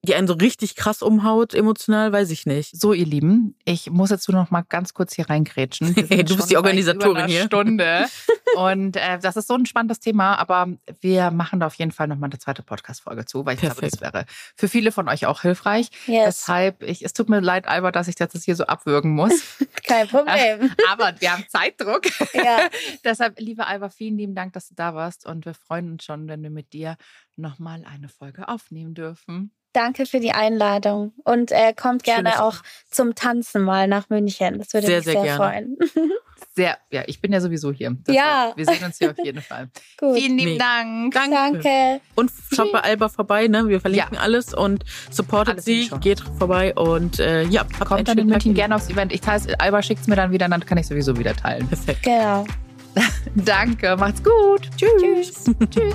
die 0.02 0.14
einen 0.14 0.28
so 0.28 0.34
richtig 0.34 0.76
krass 0.76 1.02
umhaut, 1.02 1.54
emotional, 1.54 2.12
weiß 2.12 2.30
ich 2.30 2.46
nicht. 2.46 2.80
So, 2.80 2.92
ihr 2.92 3.06
Lieben, 3.06 3.56
ich 3.64 3.90
muss 3.90 4.10
jetzt 4.10 4.28
nur 4.28 4.40
noch 4.40 4.50
mal 4.50 4.62
ganz 4.62 4.94
kurz 4.94 5.14
hier 5.14 5.28
reingrätschen. 5.28 5.94
Sind 5.94 6.30
Du 6.30 6.36
bist 6.36 6.50
die 6.50 6.56
Organisatorin 6.56 7.26
hier. 7.26 7.44
Stunde. 7.44 8.06
Und 8.56 8.96
äh, 8.96 9.18
das 9.18 9.36
ist 9.36 9.48
so 9.48 9.54
ein 9.54 9.66
spannendes 9.66 9.98
Thema, 9.98 10.36
aber 10.36 10.68
wir 11.00 11.30
machen 11.30 11.58
da 11.58 11.66
auf 11.66 11.74
jeden 11.74 11.90
Fall 11.90 12.06
noch 12.06 12.16
mal 12.16 12.26
eine 12.26 12.38
zweite 12.38 12.62
Podcast-Folge 12.62 13.24
zu, 13.24 13.44
weil 13.44 13.54
ich 13.54 13.60
glaube, 13.60 13.74
Perfekt. 13.74 14.02
das 14.02 14.12
wäre 14.12 14.24
für 14.56 14.68
viele 14.68 14.92
von 14.92 15.08
euch 15.08 15.26
auch 15.26 15.42
hilfreich. 15.42 15.88
Yes, 16.06 16.26
Deshalb, 16.26 16.82
ich, 16.82 17.04
es 17.04 17.12
tut 17.12 17.28
mir 17.28 17.40
leid, 17.40 17.66
Albert, 17.66 17.96
dass 17.96 18.08
ich 18.08 18.14
das 18.14 18.34
jetzt 18.34 18.44
hier 18.44 18.56
so 18.56 18.64
abwürgen 18.64 19.12
muss. 19.12 19.56
kein 19.86 20.06
Problem. 20.06 20.70
aber 20.90 21.14
wir 21.18 21.32
haben 21.32 21.44
Zeitdruck. 21.48 22.02
ja. 22.34 22.68
Deshalb, 23.04 23.40
lieber 23.40 23.66
Albert, 23.66 23.94
vielen 23.94 24.18
lieben 24.18 24.34
Dank, 24.34 24.52
dass 24.52 24.68
du 24.68 24.74
da 24.74 24.94
warst. 24.94 25.26
Und 25.26 25.44
wir 25.46 25.54
freuen 25.54 25.90
uns 25.92 26.04
schon, 26.04 26.28
wenn 26.28 26.42
wir 26.42 26.50
mit 26.50 26.72
dir 26.72 26.96
noch 27.36 27.58
mal 27.58 27.84
eine 27.90 28.08
Folge 28.08 28.48
aufnehmen 28.48 28.94
dürfen. 28.94 29.52
Danke 29.74 30.04
für 30.04 30.20
die 30.20 30.32
Einladung. 30.32 31.12
Und 31.24 31.50
äh, 31.50 31.72
kommt 31.74 32.02
gerne 32.04 32.30
du- 32.36 32.42
auch 32.42 32.56
zum 32.90 33.14
Tanzen 33.14 33.62
mal 33.62 33.88
nach 33.88 34.10
München. 34.10 34.58
Das 34.58 34.74
würde 34.74 34.86
Sehr, 34.86 34.96
mich 34.98 35.04
sehr 35.06 35.12
sehr, 35.14 35.22
gerne. 35.24 35.36
freuen. 35.38 35.76
Sehr, 36.54 36.76
ja, 36.90 37.02
ich 37.06 37.22
bin 37.22 37.32
ja 37.32 37.40
sowieso 37.40 37.72
hier. 37.72 37.96
Ja. 38.08 38.52
Wir 38.56 38.66
sehen 38.66 38.84
uns 38.84 38.98
hier 38.98 39.12
auf 39.12 39.16
jeden 39.24 39.40
Fall. 39.42 39.70
Gut. 39.96 40.18
Vielen 40.18 40.36
lieben. 40.36 40.58
Dank. 40.58 41.14
Danke. 41.14 41.34
Danke. 41.62 42.00
Und 42.14 42.30
schaut 42.54 42.70
bei 42.72 42.80
Alba 42.80 43.08
vorbei, 43.08 43.46
ne? 43.48 43.68
Wir 43.68 43.80
verlinken 43.80 44.18
alles 44.18 44.52
und 44.52 44.84
supportet 45.10 45.54
Alles 45.54 45.64
sie, 45.64 45.88
geht 46.02 46.20
vorbei 46.36 46.74
und 46.74 47.20
äh, 47.20 47.44
ja, 47.44 47.64
Kommt 47.82 48.06
dann 48.08 48.18
in. 48.18 48.26
München 48.26 48.52
gerne 48.52 48.74
aufs 48.74 48.90
Event. 48.90 49.14
Ich 49.14 49.22
teile 49.22 49.58
Alba 49.60 49.82
schickt 49.82 50.02
es 50.02 50.08
mir 50.08 50.16
dann 50.16 50.30
wieder, 50.30 50.46
dann 50.46 50.66
kann 50.66 50.76
ich 50.76 50.86
sowieso 50.88 51.16
wieder 51.16 51.34
teilen. 51.34 51.66
Perfekt. 51.68 52.02
Genau. 52.02 52.44
Danke, 53.34 53.96
macht's 53.96 54.22
gut. 54.22 54.68
Tschüss. 54.76 55.44
Tschüss. 55.70 55.94